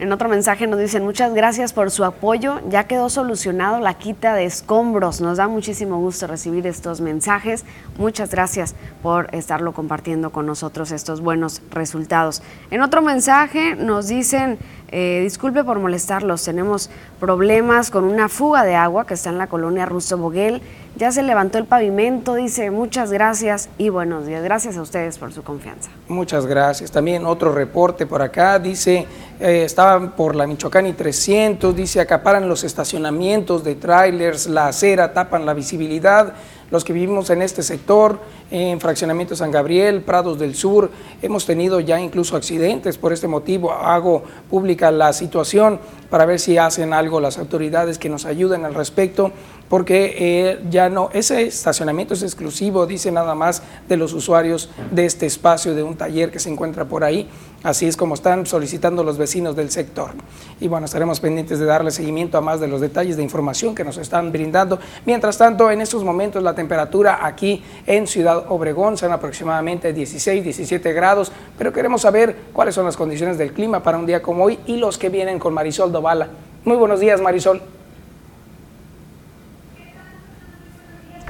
En 0.00 0.10
otro 0.12 0.30
mensaje 0.30 0.66
nos 0.66 0.80
dicen 0.80 1.04
muchas 1.04 1.34
gracias 1.34 1.74
por 1.74 1.90
su 1.90 2.06
apoyo, 2.06 2.62
ya 2.70 2.84
quedó 2.84 3.10
solucionado 3.10 3.80
la 3.80 3.92
quita 3.98 4.32
de 4.32 4.46
escombros. 4.46 5.20
Nos 5.20 5.36
da 5.36 5.46
muchísimo 5.46 5.98
gusto 5.98 6.26
recibir 6.26 6.66
estos 6.66 7.02
mensajes. 7.02 7.66
Muchas 7.98 8.30
gracias 8.30 8.74
por 9.02 9.28
estarlo 9.34 9.74
compartiendo 9.74 10.30
con 10.30 10.46
nosotros 10.46 10.90
estos 10.90 11.20
buenos 11.20 11.60
resultados. 11.70 12.42
En 12.70 12.80
otro 12.80 13.02
mensaje 13.02 13.76
nos 13.76 14.08
dicen 14.08 14.58
eh, 14.92 15.20
disculpe 15.22 15.62
por 15.62 15.78
molestarlos, 15.78 16.42
tenemos 16.42 16.90
problemas 17.20 17.92
con 17.92 18.02
una 18.02 18.28
fuga 18.28 18.64
de 18.64 18.74
agua 18.74 19.06
que 19.06 19.14
está 19.14 19.30
en 19.30 19.38
la 19.38 19.46
colonia 19.46 19.86
Russo 19.86 20.18
Boguel. 20.18 20.62
Ya 20.96 21.12
se 21.12 21.22
levantó 21.22 21.58
el 21.58 21.66
pavimento, 21.66 22.34
dice 22.34 22.70
muchas 22.70 23.12
gracias 23.12 23.68
y 23.78 23.90
buenos 23.90 24.26
días. 24.26 24.42
Gracias 24.42 24.76
a 24.76 24.82
ustedes 24.82 25.18
por 25.18 25.32
su 25.32 25.42
confianza. 25.42 25.90
Muchas 26.08 26.46
gracias. 26.46 26.90
También 26.90 27.24
otro 27.26 27.52
reporte 27.52 28.06
por 28.06 28.22
acá, 28.22 28.58
dice, 28.58 29.06
eh, 29.38 29.62
estaban 29.64 30.12
por 30.12 30.34
la 30.34 30.46
Michoacán 30.46 30.86
y 30.86 30.92
300, 30.92 31.74
dice, 31.74 32.00
acaparan 32.00 32.48
los 32.48 32.64
estacionamientos 32.64 33.62
de 33.62 33.76
trailers, 33.76 34.48
la 34.48 34.66
acera, 34.66 35.12
tapan 35.12 35.46
la 35.46 35.54
visibilidad 35.54 36.34
los 36.70 36.84
que 36.84 36.92
vivimos 36.92 37.30
en 37.30 37.42
este 37.42 37.62
sector, 37.62 38.18
en 38.50 38.80
Fraccionamiento 38.80 39.36
San 39.36 39.50
Gabriel, 39.50 40.02
Prados 40.02 40.38
del 40.38 40.54
Sur, 40.54 40.90
hemos 41.22 41.46
tenido 41.46 41.80
ya 41.80 42.00
incluso 42.00 42.36
accidentes 42.36 42.98
por 42.98 43.12
este 43.12 43.28
motivo. 43.28 43.72
Hago 43.72 44.22
pública 44.48 44.90
la 44.90 45.12
situación 45.12 45.80
para 46.10 46.26
ver 46.26 46.38
si 46.40 46.58
hacen 46.58 46.92
algo 46.92 47.20
las 47.20 47.38
autoridades 47.38 47.98
que 47.98 48.08
nos 48.08 48.24
ayuden 48.24 48.64
al 48.64 48.74
respecto 48.74 49.32
porque 49.70 50.16
eh, 50.18 50.60
ya 50.68 50.88
no, 50.88 51.10
ese 51.12 51.42
estacionamiento 51.42 52.12
es 52.12 52.24
exclusivo, 52.24 52.86
dice 52.86 53.12
nada 53.12 53.36
más 53.36 53.62
de 53.88 53.96
los 53.96 54.12
usuarios 54.12 54.68
de 54.90 55.06
este 55.06 55.26
espacio, 55.26 55.76
de 55.76 55.84
un 55.84 55.94
taller 55.94 56.32
que 56.32 56.40
se 56.40 56.50
encuentra 56.50 56.86
por 56.86 57.04
ahí. 57.04 57.28
Así 57.62 57.86
es 57.86 57.96
como 57.96 58.14
están 58.14 58.46
solicitando 58.46 59.04
los 59.04 59.18
vecinos 59.18 59.54
del 59.54 59.70
sector. 59.70 60.12
Y 60.60 60.68
bueno, 60.68 60.86
estaremos 60.86 61.20
pendientes 61.20 61.58
de 61.58 61.66
darle 61.66 61.90
seguimiento 61.90 62.38
a 62.38 62.40
más 62.40 62.58
de 62.58 62.68
los 62.68 62.80
detalles 62.80 63.18
de 63.18 63.22
información 63.22 63.74
que 63.74 63.84
nos 63.84 63.98
están 63.98 64.32
brindando. 64.32 64.78
Mientras 65.04 65.36
tanto, 65.36 65.70
en 65.70 65.82
estos 65.82 66.02
momentos 66.02 66.42
la 66.42 66.54
temperatura 66.54 67.26
aquí 67.26 67.62
en 67.86 68.06
Ciudad 68.06 68.46
Obregón 68.48 68.96
son 68.96 69.12
aproximadamente 69.12 69.92
16, 69.92 70.42
17 70.42 70.92
grados, 70.94 71.32
pero 71.58 71.70
queremos 71.70 72.00
saber 72.00 72.34
cuáles 72.54 72.74
son 72.74 72.86
las 72.86 72.96
condiciones 72.96 73.36
del 73.36 73.52
clima 73.52 73.82
para 73.82 73.98
un 73.98 74.06
día 74.06 74.22
como 74.22 74.44
hoy 74.44 74.58
y 74.66 74.78
los 74.78 74.96
que 74.96 75.10
vienen 75.10 75.38
con 75.38 75.52
Marisol 75.52 75.92
Dovala. 75.92 76.28
Muy 76.64 76.78
buenos 76.78 76.98
días, 76.98 77.20
Marisol. 77.20 77.60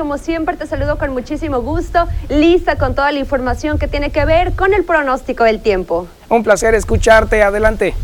Como 0.00 0.16
siempre 0.16 0.56
te 0.56 0.66
saludo 0.66 0.96
con 0.96 1.12
muchísimo 1.12 1.60
gusto, 1.60 2.08
lista 2.30 2.76
con 2.76 2.94
toda 2.94 3.12
la 3.12 3.18
información 3.18 3.78
que 3.78 3.86
tiene 3.86 4.10
que 4.10 4.24
ver 4.24 4.52
con 4.52 4.72
el 4.72 4.82
pronóstico 4.82 5.44
del 5.44 5.60
tiempo. 5.60 6.06
Un 6.30 6.42
placer 6.42 6.74
escucharte, 6.74 7.42
adelante. 7.42 7.94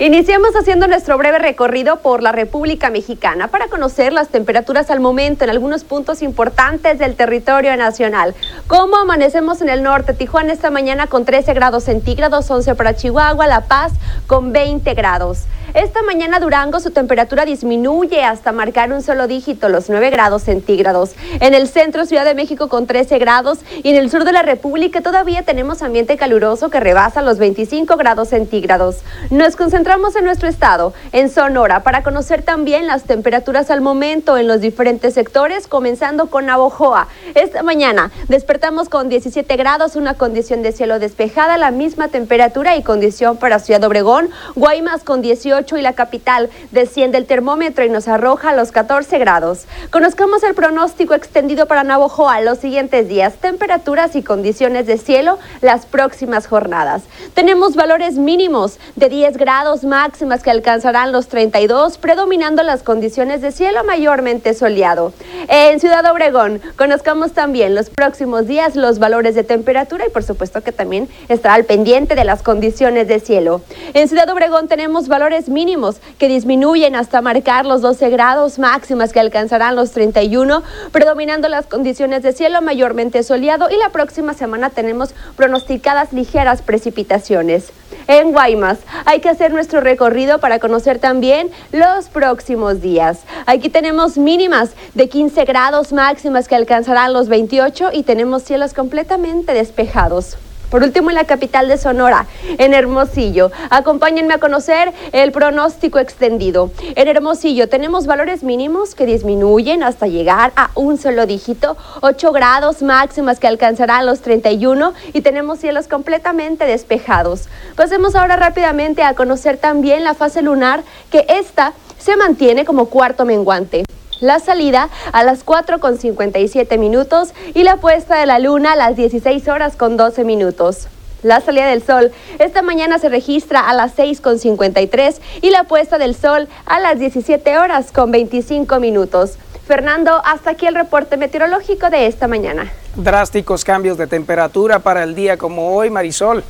Iniciamos 0.00 0.50
haciendo 0.56 0.88
nuestro 0.88 1.16
breve 1.16 1.38
recorrido 1.38 2.00
por 2.00 2.24
la 2.24 2.32
República 2.32 2.90
Mexicana 2.90 3.48
para 3.48 3.68
conocer 3.68 4.12
las 4.12 4.30
temperaturas 4.30 4.90
al 4.90 4.98
momento 4.98 5.44
en 5.44 5.50
algunos 5.50 5.84
puntos 5.84 6.22
importantes 6.22 6.98
del 6.98 7.14
territorio 7.14 7.76
nacional. 7.76 8.34
¿Cómo 8.66 8.96
amanecemos 8.96 9.62
en 9.62 9.68
el 9.68 9.84
norte? 9.84 10.12
Tijuana 10.12 10.52
esta 10.52 10.72
mañana 10.72 11.06
con 11.06 11.24
13 11.24 11.54
grados 11.54 11.84
centígrados, 11.84 12.50
11 12.50 12.74
para 12.74 12.96
Chihuahua, 12.96 13.46
La 13.46 13.60
Paz 13.62 13.92
con 14.26 14.52
20 14.52 14.92
grados. 14.94 15.44
Esta 15.78 16.02
mañana 16.02 16.40
Durango 16.40 16.80
su 16.80 16.90
temperatura 16.90 17.44
disminuye 17.44 18.24
hasta 18.24 18.50
marcar 18.50 18.92
un 18.92 19.00
solo 19.00 19.28
dígito, 19.28 19.68
los 19.68 19.88
9 19.88 20.10
grados 20.10 20.42
centígrados. 20.42 21.12
En 21.38 21.54
el 21.54 21.68
centro 21.68 22.04
Ciudad 22.04 22.24
de 22.24 22.34
México 22.34 22.68
con 22.68 22.88
13 22.88 23.20
grados 23.20 23.60
y 23.84 23.90
en 23.90 23.94
el 23.94 24.10
sur 24.10 24.24
de 24.24 24.32
la 24.32 24.42
República 24.42 25.02
todavía 25.02 25.44
tenemos 25.44 25.80
ambiente 25.82 26.16
caluroso 26.16 26.68
que 26.68 26.80
rebasa 26.80 27.22
los 27.22 27.38
25 27.38 27.96
grados 27.96 28.30
centígrados. 28.30 28.96
Nos 29.30 29.54
concentramos 29.54 30.16
en 30.16 30.24
nuestro 30.24 30.48
estado, 30.48 30.94
en 31.12 31.30
Sonora, 31.30 31.84
para 31.84 32.02
conocer 32.02 32.42
también 32.42 32.88
las 32.88 33.04
temperaturas 33.04 33.70
al 33.70 33.80
momento 33.80 34.36
en 34.36 34.48
los 34.48 34.60
diferentes 34.60 35.14
sectores, 35.14 35.68
comenzando 35.68 36.26
con 36.26 36.46
Navojoa. 36.46 37.06
Esta 37.36 37.62
mañana 37.62 38.10
despertamos 38.26 38.88
con 38.88 39.08
17 39.08 39.54
grados, 39.54 39.94
una 39.94 40.14
condición 40.14 40.62
de 40.62 40.72
cielo 40.72 40.98
despejada, 40.98 41.56
la 41.56 41.70
misma 41.70 42.08
temperatura 42.08 42.74
y 42.74 42.82
condición 42.82 43.36
para 43.36 43.60
Ciudad 43.60 43.84
Obregón, 43.84 44.28
Guaymas 44.56 45.04
con 45.04 45.22
18 45.22 45.67
y 45.76 45.82
la 45.82 45.92
capital 45.92 46.48
desciende 46.70 47.18
el 47.18 47.26
termómetro 47.26 47.84
y 47.84 47.90
nos 47.90 48.08
arroja 48.08 48.50
a 48.50 48.54
los 48.54 48.72
14 48.72 49.18
grados. 49.18 49.66
Conozcamos 49.90 50.42
el 50.42 50.54
pronóstico 50.54 51.14
extendido 51.14 51.66
para 51.66 51.84
Navojoa 51.84 52.40
los 52.40 52.58
siguientes 52.58 53.08
días, 53.08 53.34
temperaturas 53.34 54.16
y 54.16 54.22
condiciones 54.22 54.86
de 54.86 54.98
cielo 54.98 55.38
las 55.60 55.86
próximas 55.86 56.46
jornadas. 56.46 57.02
Tenemos 57.34 57.74
valores 57.74 58.14
mínimos 58.14 58.78
de 58.96 59.08
10 59.08 59.36
grados 59.36 59.84
máximas 59.84 60.42
que 60.42 60.50
alcanzarán 60.50 61.12
los 61.12 61.28
32, 61.28 61.98
predominando 61.98 62.62
las 62.62 62.82
condiciones 62.82 63.42
de 63.42 63.52
cielo 63.52 63.84
mayormente 63.84 64.54
soleado. 64.54 65.12
En 65.48 65.80
Ciudad 65.80 66.04
Obregón, 66.10 66.60
conozcamos 66.76 67.32
también 67.32 67.74
los 67.74 67.90
próximos 67.90 68.46
días 68.46 68.76
los 68.76 68.98
valores 68.98 69.34
de 69.34 69.44
temperatura 69.44 70.06
y 70.06 70.10
por 70.10 70.22
supuesto 70.22 70.62
que 70.62 70.72
también 70.72 71.08
estará 71.28 71.54
al 71.54 71.64
pendiente 71.64 72.14
de 72.14 72.24
las 72.24 72.42
condiciones 72.42 73.08
de 73.08 73.20
cielo. 73.20 73.60
En 73.94 74.08
Ciudad 74.08 74.28
Obregón 74.30 74.68
tenemos 74.68 75.08
valores 75.08 75.47
mínimos 75.48 75.96
que 76.18 76.28
disminuyen 76.28 76.96
hasta 76.96 77.22
marcar 77.22 77.66
los 77.66 77.82
12 77.82 78.10
grados 78.10 78.58
máximas 78.58 79.12
que 79.12 79.20
alcanzarán 79.20 79.76
los 79.76 79.92
31, 79.92 80.62
predominando 80.92 81.48
las 81.48 81.66
condiciones 81.66 82.22
de 82.22 82.32
cielo 82.32 82.62
mayormente 82.62 83.22
soleado 83.22 83.68
y 83.70 83.76
la 83.76 83.90
próxima 83.90 84.34
semana 84.34 84.70
tenemos 84.70 85.14
pronosticadas 85.36 86.12
ligeras 86.12 86.62
precipitaciones. 86.62 87.72
En 88.06 88.32
Guaymas 88.32 88.78
hay 89.04 89.20
que 89.20 89.28
hacer 89.28 89.52
nuestro 89.52 89.80
recorrido 89.80 90.38
para 90.38 90.58
conocer 90.58 90.98
también 90.98 91.50
los 91.72 92.08
próximos 92.08 92.80
días. 92.80 93.20
Aquí 93.44 93.68
tenemos 93.68 94.16
mínimas 94.16 94.70
de 94.94 95.08
15 95.08 95.44
grados 95.44 95.92
máximas 95.92 96.48
que 96.48 96.54
alcanzarán 96.54 97.12
los 97.12 97.28
28 97.28 97.90
y 97.92 98.04
tenemos 98.04 98.44
cielos 98.44 98.72
completamente 98.72 99.52
despejados. 99.52 100.38
Por 100.70 100.82
último, 100.82 101.08
en 101.10 101.16
la 101.16 101.24
capital 101.24 101.68
de 101.68 101.78
Sonora, 101.78 102.26
en 102.58 102.74
Hermosillo. 102.74 103.50
Acompáñenme 103.70 104.34
a 104.34 104.38
conocer 104.38 104.92
el 105.12 105.32
pronóstico 105.32 105.98
extendido. 105.98 106.70
En 106.94 107.08
Hermosillo 107.08 107.68
tenemos 107.68 108.06
valores 108.06 108.42
mínimos 108.42 108.94
que 108.94 109.06
disminuyen 109.06 109.82
hasta 109.82 110.06
llegar 110.06 110.52
a 110.56 110.70
un 110.74 110.98
solo 110.98 111.24
dígito, 111.24 111.76
8 112.02 112.32
grados 112.32 112.82
máximas 112.82 113.40
que 113.40 113.46
alcanzarán 113.46 114.04
los 114.04 114.20
31 114.20 114.92
y 115.14 115.22
tenemos 115.22 115.58
cielos 115.58 115.88
completamente 115.88 116.66
despejados. 116.66 117.48
Pasemos 117.74 118.14
ahora 118.14 118.36
rápidamente 118.36 119.02
a 119.02 119.14
conocer 119.14 119.56
también 119.56 120.04
la 120.04 120.14
fase 120.14 120.42
lunar, 120.42 120.82
que 121.10 121.24
esta 121.28 121.72
se 121.98 122.16
mantiene 122.16 122.64
como 122.64 122.86
cuarto 122.86 123.24
menguante. 123.24 123.84
La 124.20 124.40
salida 124.40 124.88
a 125.12 125.22
las 125.22 125.44
4 125.44 125.78
con 125.78 125.96
57 125.96 126.76
minutos 126.76 127.32
y 127.54 127.62
la 127.62 127.76
puesta 127.76 128.18
de 128.18 128.26
la 128.26 128.40
luna 128.40 128.72
a 128.72 128.76
las 128.76 128.96
16 128.96 129.46
horas 129.46 129.76
con 129.76 129.96
12 129.96 130.24
minutos. 130.24 130.88
La 131.22 131.40
salida 131.40 131.66
del 131.66 131.84
sol 131.84 132.10
esta 132.40 132.62
mañana 132.62 132.98
se 132.98 133.08
registra 133.08 133.68
a 133.68 133.74
las 133.74 133.92
6 133.94 134.20
con 134.20 134.40
53 134.40 135.20
y 135.40 135.50
la 135.50 135.64
puesta 135.64 135.98
del 135.98 136.16
sol 136.16 136.48
a 136.66 136.80
las 136.80 136.98
17 136.98 137.58
horas 137.58 137.92
con 137.92 138.10
25 138.10 138.80
minutos. 138.80 139.38
Fernando, 139.66 140.20
hasta 140.24 140.50
aquí 140.50 140.66
el 140.66 140.74
reporte 140.74 141.16
meteorológico 141.16 141.90
de 141.90 142.06
esta 142.06 142.26
mañana. 142.26 142.72
Drásticos 142.96 143.64
cambios 143.64 143.98
de 143.98 144.08
temperatura 144.08 144.80
para 144.80 145.04
el 145.04 145.14
día 145.14 145.36
como 145.36 145.76
hoy, 145.76 145.90
Marisol. 145.90 146.42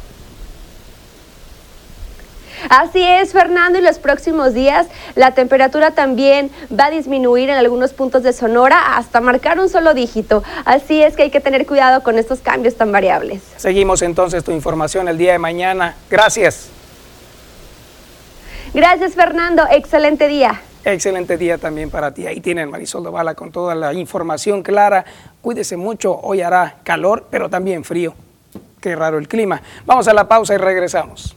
Así 2.69 3.03
es, 3.03 3.33
Fernando, 3.33 3.79
y 3.79 3.83
los 3.83 3.99
próximos 3.99 4.55
días 4.55 4.87
la 5.15 5.33
temperatura 5.33 5.93
también 5.93 6.51
va 6.73 6.87
a 6.87 6.91
disminuir 6.91 7.51
en 7.51 7.57
algunos 7.57 7.93
puntos 7.93 8.23
de 8.23 8.33
Sonora 8.33 8.97
hasta 8.97 9.21
marcar 9.21 9.59
un 9.59 9.69
solo 9.69 9.95
dígito. 9.95 10.43
Así 10.65 11.03
es 11.03 11.17
que 11.17 11.25
hay 11.25 11.31
que 11.31 11.41
tener 11.41 11.67
cuidado 11.67 12.03
con 12.03 12.19
estos 12.19 12.41
cambios 12.41 12.77
tan 12.77 12.93
variables. 12.93 13.43
Seguimos 13.57 14.03
entonces 14.03 14.45
tu 14.45 14.53
información 14.53 15.09
el 15.09 15.19
día 15.19 15.33
de 15.33 15.39
mañana. 15.39 15.97
Gracias. 16.11 16.69
Gracias 18.75 19.15
Fernando, 19.15 19.65
excelente 19.71 20.29
día. 20.29 20.61
Excelente 20.85 21.37
día 21.37 21.59
también 21.59 21.91
para 21.91 22.13
ti. 22.13 22.27
Ahí 22.27 22.41
tienen 22.41 22.71
Marisol 22.71 23.05
de 23.05 23.11
Bala 23.11 23.35
con 23.35 23.51
toda 23.51 23.75
la 23.75 23.93
información 23.95 24.63
clara. 24.63 25.05
Cuídese 25.41 25.77
mucho, 25.77 26.19
hoy 26.23 26.41
hará 26.41 26.77
calor, 26.85 27.27
pero 27.31 27.49
también 27.49 27.85
frío. 27.85 28.15
Qué 28.81 28.95
raro 28.95 29.19
el 29.19 29.29
clima. 29.29 29.61
Vamos 29.87 30.07
a 30.09 30.15
la 30.15 30.29
pausa 30.29 30.55
y 30.55 30.59
regresamos. 30.59 31.37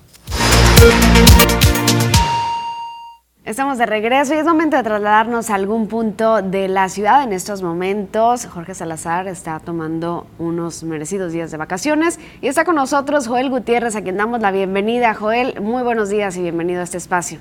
Estamos 3.44 3.78
de 3.78 3.86
regreso 3.86 4.34
y 4.34 4.38
es 4.38 4.46
momento 4.46 4.78
de 4.78 4.84
trasladarnos 4.84 5.50
a 5.50 5.56
algún 5.56 5.88
punto 5.88 6.42
de 6.42 6.70
la 6.70 6.88
ciudad 6.88 7.24
en 7.24 7.34
estos 7.34 7.62
momentos. 7.62 8.46
Jorge 8.46 8.74
Salazar 8.74 9.28
está 9.28 9.60
tomando 9.60 10.26
unos 10.40 10.84
merecidos 10.84 11.34
días 11.34 11.52
de 11.52 11.58
vacaciones 11.58 12.18
y 12.42 12.48
está 12.48 12.64
con 12.64 12.76
nosotros 12.76 13.28
Joel 13.28 13.50
Gutiérrez, 13.50 13.98
a 13.98 14.04
quien 14.04 14.16
damos 14.16 14.40
la 14.40 14.52
bienvenida. 14.52 15.14
Joel, 15.14 15.60
muy 15.60 15.84
buenos 15.84 16.10
días 16.10 16.38
y 16.38 16.42
bienvenido 16.44 16.80
a 16.80 16.84
este 16.86 16.98
espacio. 16.98 17.40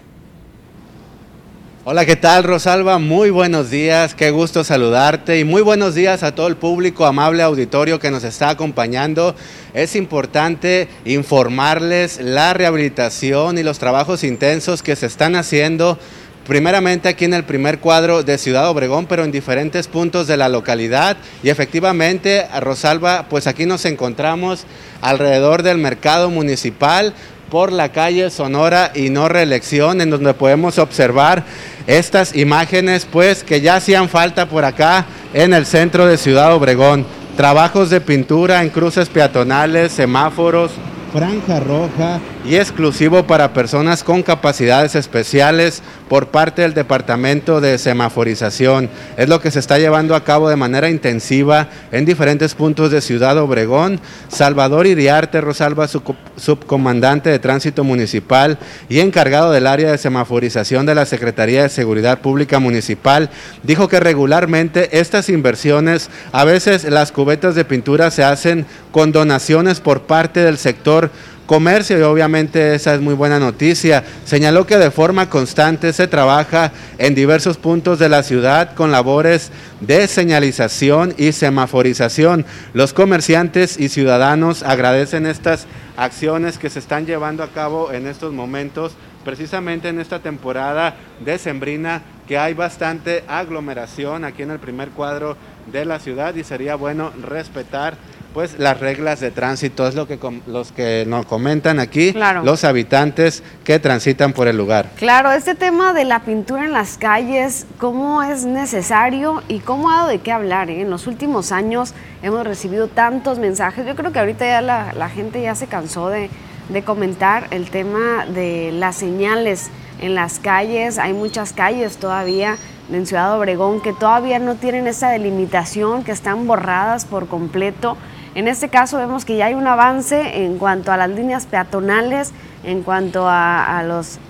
Hola, 1.82 2.04
¿qué 2.04 2.14
tal 2.14 2.44
Rosalba? 2.44 2.98
Muy 2.98 3.30
buenos 3.30 3.70
días, 3.70 4.14
qué 4.14 4.30
gusto 4.30 4.64
saludarte 4.64 5.38
y 5.38 5.44
muy 5.44 5.62
buenos 5.62 5.94
días 5.94 6.22
a 6.22 6.34
todo 6.34 6.46
el 6.46 6.56
público, 6.56 7.06
amable 7.06 7.42
auditorio 7.42 7.98
que 7.98 8.10
nos 8.10 8.22
está 8.22 8.50
acompañando. 8.50 9.34
Es 9.72 9.96
importante 9.96 10.88
informarles 11.06 12.20
la 12.20 12.52
rehabilitación 12.52 13.56
y 13.56 13.62
los 13.62 13.78
trabajos 13.78 14.24
intensos 14.24 14.82
que 14.82 14.94
se 14.94 15.06
están 15.06 15.34
haciendo 15.36 15.98
primeramente 16.46 17.08
aquí 17.08 17.24
en 17.24 17.32
el 17.32 17.44
primer 17.44 17.78
cuadro 17.78 18.22
de 18.24 18.36
Ciudad 18.36 18.68
Obregón, 18.68 19.06
pero 19.06 19.24
en 19.24 19.32
diferentes 19.32 19.88
puntos 19.88 20.26
de 20.26 20.36
la 20.36 20.50
localidad. 20.50 21.16
Y 21.42 21.48
efectivamente, 21.48 22.46
Rosalba, 22.60 23.26
pues 23.30 23.46
aquí 23.46 23.64
nos 23.64 23.86
encontramos 23.86 24.66
alrededor 25.00 25.62
del 25.62 25.78
mercado 25.78 26.28
municipal 26.28 27.14
por 27.50 27.72
la 27.72 27.90
calle 27.90 28.30
Sonora 28.30 28.92
y 28.94 29.10
no 29.10 29.28
reelección, 29.28 30.00
en 30.00 30.10
donde 30.10 30.32
podemos 30.32 30.78
observar 30.78 31.44
estas 31.86 32.34
imágenes, 32.36 33.06
pues 33.10 33.42
que 33.42 33.60
ya 33.60 33.76
hacían 33.76 34.08
falta 34.08 34.46
por 34.46 34.64
acá 34.64 35.04
en 35.34 35.52
el 35.52 35.66
centro 35.66 36.06
de 36.06 36.16
Ciudad 36.16 36.54
Obregón. 36.54 37.04
Trabajos 37.36 37.90
de 37.90 38.00
pintura 38.00 38.62
en 38.62 38.70
cruces 38.70 39.08
peatonales, 39.08 39.92
semáforos, 39.92 40.72
franja 41.12 41.58
roja 41.60 42.20
y 42.44 42.56
exclusivo 42.56 43.26
para 43.26 43.52
personas 43.52 44.02
con 44.02 44.22
capacidades 44.22 44.94
especiales 44.94 45.82
por 46.08 46.28
parte 46.28 46.62
del 46.62 46.74
Departamento 46.74 47.60
de 47.60 47.76
Semaforización. 47.78 48.88
Es 49.16 49.28
lo 49.28 49.40
que 49.40 49.50
se 49.50 49.58
está 49.58 49.78
llevando 49.78 50.14
a 50.14 50.24
cabo 50.24 50.48
de 50.48 50.56
manera 50.56 50.88
intensiva 50.88 51.68
en 51.92 52.04
diferentes 52.04 52.54
puntos 52.54 52.90
de 52.90 53.00
Ciudad 53.00 53.36
Obregón. 53.38 54.00
Salvador 54.28 54.86
Iriarte 54.86 55.40
Rosalba, 55.40 55.86
subcomandante 55.88 57.30
de 57.30 57.38
Tránsito 57.38 57.84
Municipal 57.84 58.58
y 58.88 59.00
encargado 59.00 59.52
del 59.52 59.66
área 59.66 59.90
de 59.90 59.98
semaforización 59.98 60.86
de 60.86 60.94
la 60.94 61.06
Secretaría 61.06 61.64
de 61.64 61.68
Seguridad 61.68 62.20
Pública 62.20 62.58
Municipal, 62.58 63.30
dijo 63.62 63.88
que 63.88 64.00
regularmente 64.00 64.98
estas 64.98 65.28
inversiones, 65.28 66.08
a 66.32 66.44
veces 66.44 66.84
las 66.84 67.12
cubetas 67.12 67.54
de 67.54 67.64
pintura 67.64 68.10
se 68.10 68.24
hacen 68.24 68.66
con 68.92 69.12
donaciones 69.12 69.80
por 69.80 70.02
parte 70.02 70.40
del 70.40 70.58
sector 70.58 71.10
comercio 71.50 71.98
y 71.98 72.02
obviamente 72.02 72.76
esa 72.76 72.94
es 72.94 73.00
muy 73.00 73.14
buena 73.14 73.40
noticia. 73.40 74.04
Señaló 74.24 74.68
que 74.68 74.78
de 74.78 74.92
forma 74.92 75.28
constante 75.28 75.92
se 75.92 76.06
trabaja 76.06 76.70
en 76.96 77.16
diversos 77.16 77.56
puntos 77.56 77.98
de 77.98 78.08
la 78.08 78.22
ciudad 78.22 78.76
con 78.76 78.92
labores 78.92 79.50
de 79.80 80.06
señalización 80.06 81.12
y 81.18 81.32
semaforización. 81.32 82.46
Los 82.72 82.92
comerciantes 82.92 83.80
y 83.80 83.88
ciudadanos 83.88 84.62
agradecen 84.62 85.26
estas 85.26 85.66
acciones 85.96 86.56
que 86.56 86.70
se 86.70 86.78
están 86.78 87.04
llevando 87.04 87.42
a 87.42 87.48
cabo 87.48 87.90
en 87.90 88.06
estos 88.06 88.32
momentos, 88.32 88.92
precisamente 89.24 89.88
en 89.88 89.98
esta 89.98 90.20
temporada 90.20 90.94
decembrina 91.18 92.02
que 92.28 92.38
hay 92.38 92.54
bastante 92.54 93.24
aglomeración 93.26 94.24
aquí 94.24 94.42
en 94.42 94.52
el 94.52 94.60
primer 94.60 94.90
cuadro 94.90 95.36
de 95.72 95.84
la 95.84 95.98
ciudad 95.98 96.36
y 96.36 96.44
sería 96.44 96.76
bueno 96.76 97.10
respetar 97.20 97.96
pues 98.32 98.58
las 98.58 98.78
reglas 98.78 99.20
de 99.20 99.30
tránsito, 99.30 99.86
es 99.86 99.94
lo 99.94 100.06
que 100.06 100.18
los 100.46 100.72
que 100.72 101.04
nos 101.06 101.26
comentan 101.26 101.80
aquí, 101.80 102.14
los 102.42 102.64
habitantes 102.64 103.42
que 103.64 103.78
transitan 103.78 104.32
por 104.32 104.48
el 104.48 104.56
lugar. 104.56 104.90
Claro, 104.96 105.32
este 105.32 105.54
tema 105.54 105.92
de 105.92 106.04
la 106.04 106.20
pintura 106.20 106.64
en 106.64 106.72
las 106.72 106.96
calles, 106.96 107.66
cómo 107.78 108.22
es 108.22 108.44
necesario 108.44 109.42
y 109.48 109.58
cómo 109.60 109.90
ha 109.90 109.96
dado 109.96 110.08
de 110.08 110.18
qué 110.18 110.32
hablar. 110.32 110.70
Eh? 110.70 110.82
En 110.82 110.90
los 110.90 111.06
últimos 111.06 111.52
años 111.52 111.94
hemos 112.22 112.46
recibido 112.46 112.88
tantos 112.88 113.38
mensajes, 113.38 113.86
yo 113.86 113.96
creo 113.96 114.12
que 114.12 114.18
ahorita 114.20 114.44
ya 114.44 114.60
la, 114.60 115.08
gente 115.08 115.42
ya 115.42 115.54
se 115.54 115.66
cansó 115.66 116.08
de, 116.08 116.30
de 116.68 116.82
comentar 116.82 117.48
el 117.50 117.70
tema 117.70 118.26
de 118.26 118.70
las 118.72 118.96
señales 118.96 119.70
en 120.00 120.14
las 120.14 120.38
calles, 120.38 120.98
hay 120.98 121.12
muchas 121.12 121.52
calles 121.52 121.96
todavía 121.96 122.56
en 122.92 123.06
Ciudad 123.06 123.36
Obregón 123.38 123.80
que 123.80 123.92
todavía 123.92 124.38
no 124.38 124.56
tienen 124.56 124.86
esa 124.86 125.10
delimitación, 125.10 126.04
que 126.04 126.12
están 126.12 126.46
borradas 126.46 127.04
por 127.04 127.26
completo. 127.28 127.96
En 128.34 128.46
este 128.46 128.68
caso 128.68 128.98
vemos 128.98 129.24
que 129.24 129.36
ya 129.36 129.46
hay 129.46 129.54
un 129.54 129.66
avance 129.66 130.44
en 130.44 130.58
cuanto 130.58 130.92
a 130.92 130.96
las 130.96 131.10
líneas 131.10 131.46
peatonales, 131.46 132.32
en 132.62 132.82
cuanto 132.82 133.26
a, 133.28 133.82
los, 133.82 134.20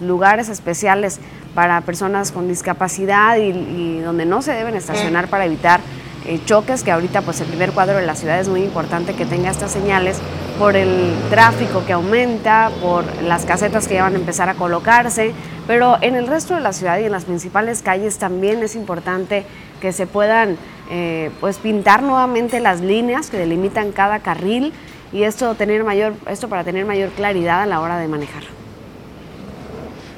lugares 0.00 0.48
especiales 0.48 1.20
para 1.54 1.80
personas 1.82 2.32
con 2.32 2.48
discapacidad 2.48 3.36
y, 3.36 4.00
donde 4.00 4.26
no 4.26 4.42
se 4.42 4.52
deben 4.52 4.74
estacionar 4.74 5.28
para 5.28 5.46
evitar 5.46 5.80
eh, 6.26 6.40
choques, 6.46 6.82
que 6.82 6.90
ahorita 6.90 7.22
pues 7.22 7.40
el 7.42 7.46
primer 7.46 7.72
cuadro 7.72 7.98
de 7.98 8.06
la 8.06 8.16
ciudad 8.16 8.40
es 8.40 8.48
muy 8.48 8.62
importante 8.62 9.12
que 9.14 9.26
tenga 9.26 9.50
estas 9.50 9.70
señales 9.70 10.18
por 10.58 10.74
el 10.74 11.14
tráfico 11.30 11.84
que 11.86 11.92
aumenta, 11.92 12.70
por 12.80 13.04
las 13.22 13.44
casetas 13.44 13.86
que 13.86 13.94
ya 13.94 14.04
van 14.04 14.14
a 14.14 14.18
empezar 14.18 14.48
a 14.48 14.54
colocarse, 14.54 15.32
pero 15.66 15.98
en 16.00 16.16
el 16.16 16.26
resto 16.26 16.54
de 16.54 16.60
la 16.60 16.72
ciudad 16.72 16.98
y 16.98 17.04
en 17.04 17.12
las 17.12 17.26
principales 17.26 17.82
calles 17.82 18.18
también 18.18 18.62
es 18.62 18.74
importante 18.74 19.44
que 19.80 19.92
se 19.92 20.06
puedan 20.06 20.56
eh, 20.90 21.30
pues 21.40 21.58
pintar 21.58 22.02
nuevamente 22.02 22.60
las 22.60 22.80
líneas 22.80 23.30
que 23.30 23.38
delimitan 23.38 23.92
cada 23.92 24.20
carril 24.20 24.72
y 25.12 25.22
esto, 25.22 25.54
tener 25.54 25.84
mayor, 25.84 26.14
esto 26.28 26.48
para 26.48 26.64
tener 26.64 26.84
mayor 26.84 27.10
claridad 27.10 27.62
a 27.62 27.66
la 27.66 27.80
hora 27.80 27.98
de 27.98 28.08
manejar. 28.08 28.42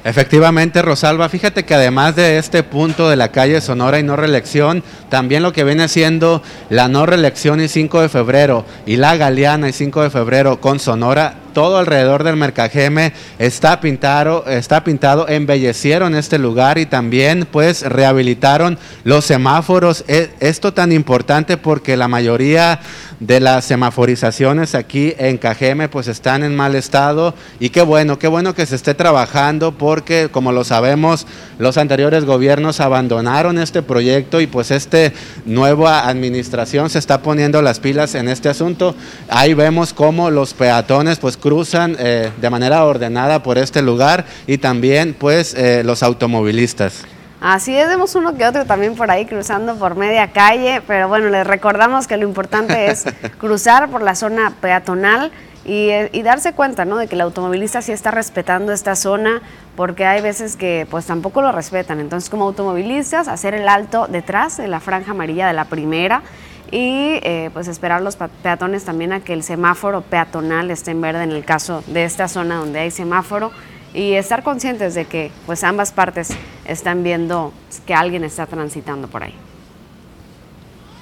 Efectivamente, 0.03 0.81
Rosalba, 0.81 1.27
fíjate 1.27 1.65
que 1.65 1.73
además 1.73 2.15
de 2.15 2.37
este 2.37 2.63
punto 2.63 3.09
de 3.09 3.17
la 3.17 3.31
calle 3.31 3.59
Sonora 3.59 3.99
y 3.99 4.03
no 4.03 4.15
reelección, 4.15 4.81
también 5.09 5.43
lo 5.43 5.51
que 5.51 5.65
viene 5.65 5.89
siendo 5.89 6.41
la 6.69 6.87
no 6.87 7.05
reelección 7.05 7.59
y 7.59 7.67
5 7.67 8.01
de 8.01 8.09
febrero 8.09 8.63
y 8.85 8.95
la 8.95 9.17
Galeana 9.17 9.67
y 9.67 9.73
5 9.73 10.03
de 10.03 10.09
febrero 10.09 10.61
con 10.61 10.79
Sonora 10.79 11.35
todo 11.53 11.77
alrededor 11.77 12.23
del 12.23 12.35
Mercajeme 12.35 13.13
está 13.39 13.79
pintado, 13.79 14.45
está 14.47 14.83
pintado, 14.83 15.27
embellecieron 15.27 16.15
este 16.15 16.37
lugar 16.37 16.77
y 16.77 16.85
también 16.85 17.47
pues 17.49 17.81
rehabilitaron 17.83 18.77
los 19.03 19.25
semáforos. 19.25 20.03
E, 20.07 20.29
esto 20.39 20.73
tan 20.73 20.91
importante 20.91 21.57
porque 21.57 21.97
la 21.97 22.07
mayoría 22.07 22.79
de 23.19 23.39
las 23.39 23.65
semaforizaciones 23.65 24.75
aquí 24.75 25.13
en 25.17 25.37
Cajeme 25.37 25.89
pues 25.89 26.07
están 26.07 26.43
en 26.43 26.55
mal 26.55 26.75
estado 26.75 27.33
y 27.59 27.69
qué 27.69 27.81
bueno, 27.81 28.19
qué 28.19 28.27
bueno 28.27 28.53
que 28.53 28.65
se 28.65 28.75
esté 28.75 28.93
trabajando 28.93 29.71
porque 29.71 30.29
como 30.31 30.51
lo 30.51 30.63
sabemos 30.63 31.25
los 31.57 31.77
anteriores 31.77 32.25
gobiernos 32.25 32.79
abandonaron 32.79 33.57
este 33.57 33.81
proyecto 33.81 34.41
y 34.41 34.47
pues 34.47 34.71
esta 34.71 35.11
nueva 35.45 36.07
administración 36.07 36.89
se 36.89 36.99
está 36.99 37.21
poniendo 37.21 37.61
las 37.61 37.79
pilas 37.79 38.15
en 38.15 38.29
este 38.29 38.49
asunto. 38.49 38.95
Ahí 39.29 39.53
vemos 39.53 39.93
cómo 39.93 40.29
los 40.29 40.53
peatones 40.53 41.19
pues 41.19 41.37
cruzan 41.47 41.95
eh, 41.97 42.29
de 42.41 42.49
manera 42.49 42.83
ordenada 42.83 43.41
por 43.41 43.57
este 43.57 43.81
lugar 43.81 44.25
y 44.47 44.57
también 44.57 45.15
pues 45.17 45.53
eh, 45.53 45.81
los 45.85 46.03
automovilistas. 46.03 47.05
Así 47.39 47.73
es, 47.73 47.87
vemos 47.87 48.15
uno 48.15 48.35
que 48.35 48.45
otro 48.45 48.65
también 48.65 48.95
por 48.95 49.09
ahí 49.09 49.25
cruzando 49.25 49.75
por 49.75 49.95
media 49.95 50.33
calle, 50.33 50.81
pero 50.85 51.07
bueno, 51.07 51.29
les 51.29 51.47
recordamos 51.47 52.05
que 52.05 52.17
lo 52.17 52.27
importante 52.27 52.87
es 52.87 53.05
cruzar 53.37 53.89
por 53.89 54.01
la 54.01 54.15
zona 54.15 54.51
peatonal 54.59 55.31
y, 55.63 55.89
eh, 55.89 56.09
y, 56.11 56.21
darse 56.21 56.51
cuenta 56.51 56.83
¿no? 56.83 56.97
de 56.97 57.07
que 57.07 57.15
el 57.15 57.21
automovilista 57.21 57.81
sí 57.81 57.93
está 57.93 58.11
respetando 58.11 58.73
esta 58.73 58.97
zona, 58.97 59.41
porque 59.77 60.05
hay 60.05 60.21
veces 60.21 60.57
que 60.57 60.85
pues 60.89 61.05
tampoco 61.05 61.41
lo 61.41 61.53
respetan. 61.53 62.01
Entonces, 62.01 62.29
como 62.29 62.43
automovilistas, 62.43 63.29
hacer 63.29 63.53
el 63.53 63.69
alto 63.69 64.07
detrás 64.07 64.57
de 64.57 64.67
la 64.67 64.81
franja 64.81 65.11
amarilla 65.11 65.47
de 65.47 65.53
la 65.53 65.65
primera 65.65 66.23
y 66.71 67.19
eh, 67.23 67.49
pues 67.53 67.67
esperar 67.67 68.01
los 68.01 68.15
peatones 68.15 68.83
también 68.83 69.13
a 69.13 69.21
que 69.21 69.33
el 69.33 69.43
semáforo 69.43 70.01
peatonal 70.01 70.71
esté 70.71 70.91
en 70.91 71.01
verde 71.01 71.23
en 71.23 71.31
el 71.31 71.45
caso 71.45 71.83
de 71.87 72.03
esta 72.03 72.27
zona 72.27 72.57
donde 72.57 72.79
hay 72.79 72.91
semáforo 72.91 73.51
y 73.93 74.13
estar 74.13 74.43
conscientes 74.43 74.93
de 74.95 75.05
que 75.05 75.31
pues 75.45 75.63
ambas 75.63 75.91
partes 75.91 76.29
están 76.65 77.03
viendo 77.03 77.53
que 77.85 77.93
alguien 77.93 78.23
está 78.23 78.45
transitando 78.45 79.07
por 79.07 79.23
ahí. 79.23 79.33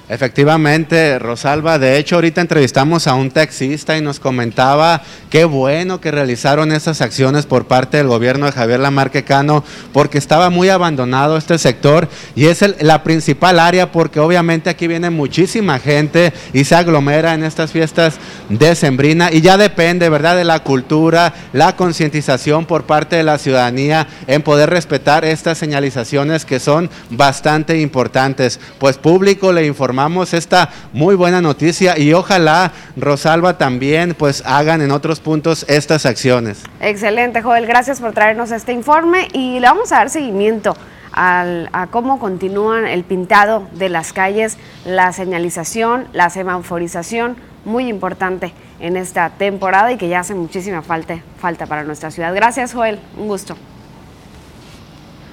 Efectivamente, 0.08 1.18
Rosalba. 1.18 1.80
De 1.80 1.98
hecho, 1.98 2.14
ahorita 2.14 2.40
entrevistamos 2.40 3.08
a 3.08 3.14
un 3.14 3.32
taxista 3.32 3.98
y 3.98 4.00
nos 4.00 4.20
comentaba 4.20 5.02
qué 5.30 5.44
bueno 5.44 6.00
que 6.00 6.12
realizaron 6.12 6.70
esas 6.70 7.00
acciones 7.00 7.44
por 7.44 7.66
parte 7.66 7.96
del 7.96 8.06
gobierno 8.06 8.46
de 8.46 8.52
Javier 8.52 8.78
Lamarque 8.78 9.24
Cano, 9.24 9.64
porque 9.92 10.18
estaba 10.18 10.48
muy 10.48 10.68
abandonado 10.68 11.36
este 11.36 11.58
sector 11.58 12.08
y 12.36 12.46
es 12.46 12.64
la 12.82 13.02
principal 13.02 13.58
área 13.58 13.90
porque 13.90 14.20
obviamente 14.20 14.70
aquí 14.70 14.86
viene 14.86 15.10
muchísima 15.10 15.80
gente 15.80 16.32
y 16.52 16.62
se 16.62 16.76
aglomera 16.76 17.34
en 17.34 17.42
estas 17.42 17.72
fiestas 17.72 18.14
de 18.48 18.76
Sembrina 18.76 19.30
y 19.32 19.40
ya 19.40 19.56
depende, 19.56 20.08
¿verdad?, 20.08 20.36
de 20.36 20.44
la 20.44 20.60
cultura, 20.60 21.34
la 21.52 21.74
concientización 21.74 22.64
por 22.66 22.84
parte 22.84 23.16
de 23.16 23.24
la 23.24 23.38
ciudadanía 23.38 24.06
en 24.28 24.42
poder 24.42 24.70
respetar 24.70 25.24
estas 25.24 25.58
señalizaciones 25.58 26.44
que 26.44 26.60
son 26.60 26.90
bastante 27.10 27.80
importantes. 27.80 28.60
Pues 28.78 28.98
público 28.98 29.52
le 29.52 29.66
informamos 29.66 29.95
esta 30.32 30.70
muy 30.92 31.14
buena 31.14 31.40
noticia 31.40 31.98
y 31.98 32.12
ojalá 32.12 32.72
Rosalba 32.96 33.56
también 33.56 34.14
pues 34.14 34.42
hagan 34.44 34.82
en 34.82 34.90
otros 34.90 35.20
puntos 35.20 35.64
estas 35.68 36.04
acciones. 36.06 36.62
Excelente, 36.80 37.42
Joel, 37.42 37.66
gracias 37.66 38.00
por 38.00 38.12
traernos 38.12 38.50
este 38.50 38.72
informe 38.72 39.28
y 39.32 39.58
le 39.58 39.66
vamos 39.66 39.92
a 39.92 39.96
dar 39.96 40.10
seguimiento 40.10 40.76
a 41.18 41.88
cómo 41.90 42.18
continúan 42.18 42.86
el 42.86 43.02
pintado 43.02 43.66
de 43.72 43.88
las 43.88 44.12
calles, 44.12 44.58
la 44.84 45.12
señalización, 45.12 46.08
la 46.12 46.28
semaforización, 46.28 47.36
muy 47.64 47.88
importante 47.88 48.52
en 48.80 48.98
esta 48.98 49.30
temporada 49.30 49.92
y 49.92 49.96
que 49.96 50.08
ya 50.08 50.20
hace 50.20 50.34
muchísima 50.34 50.82
falta, 50.82 51.18
falta 51.38 51.66
para 51.66 51.84
nuestra 51.84 52.10
ciudad. 52.10 52.34
Gracias, 52.34 52.74
Joel, 52.74 53.00
un 53.16 53.28
gusto. 53.28 53.56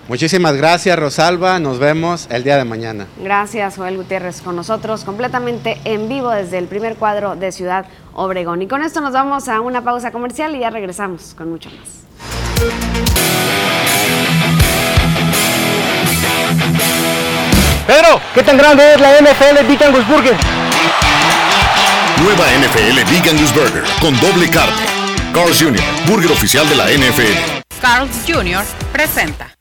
Muchísimas 0.07 0.55
gracias, 0.57 0.99
Rosalba. 0.99 1.59
Nos 1.59 1.80
vemos 1.80 2.27
el 2.30 2.43
día 2.43 2.57
de 2.57 2.65
mañana. 2.65 3.07
Gracias, 3.17 3.77
Joel 3.77 3.97
Gutiérrez, 3.97 4.41
con 4.41 4.55
nosotros 4.55 5.05
completamente 5.05 5.80
en 5.85 6.09
vivo 6.09 6.30
desde 6.30 6.57
el 6.57 6.65
primer 6.65 6.95
cuadro 6.95 7.35
de 7.35 7.51
Ciudad 7.51 7.85
Obregón. 8.13 8.61
Y 8.61 8.67
con 8.67 8.84
esto 8.84 8.99
nos 8.99 9.13
vamos 9.13 9.47
a 9.47 9.61
una 9.61 9.81
pausa 9.81 10.11
comercial 10.11 10.55
y 10.55 10.59
ya 10.59 10.69
regresamos 10.69 11.34
con 11.35 11.49
mucho 11.49 11.69
más. 11.69 12.03
Pedro, 17.88 18.21
¿qué 18.34 18.43
tan 18.43 18.57
grande 18.57 18.93
es 18.93 18.99
la 18.99 19.19
NFL 19.19 19.67
Big 19.67 19.84
Angus 19.84 20.07
Burger? 20.07 20.35
Nueva 22.21 22.45
NFL 22.59 23.09
Big 23.09 23.30
Angus 23.30 23.53
Burger 23.53 23.84
con 23.99 24.19
doble 24.19 24.49
carne. 24.49 24.85
Carl's 25.34 25.61
Jr., 25.61 25.81
burger 26.07 26.31
oficial 26.31 26.67
de 26.69 26.75
la 26.75 26.85
NFL. 26.85 27.61
Carl's 27.81 28.23
Jr. 28.25 28.63
presenta. 28.91 29.53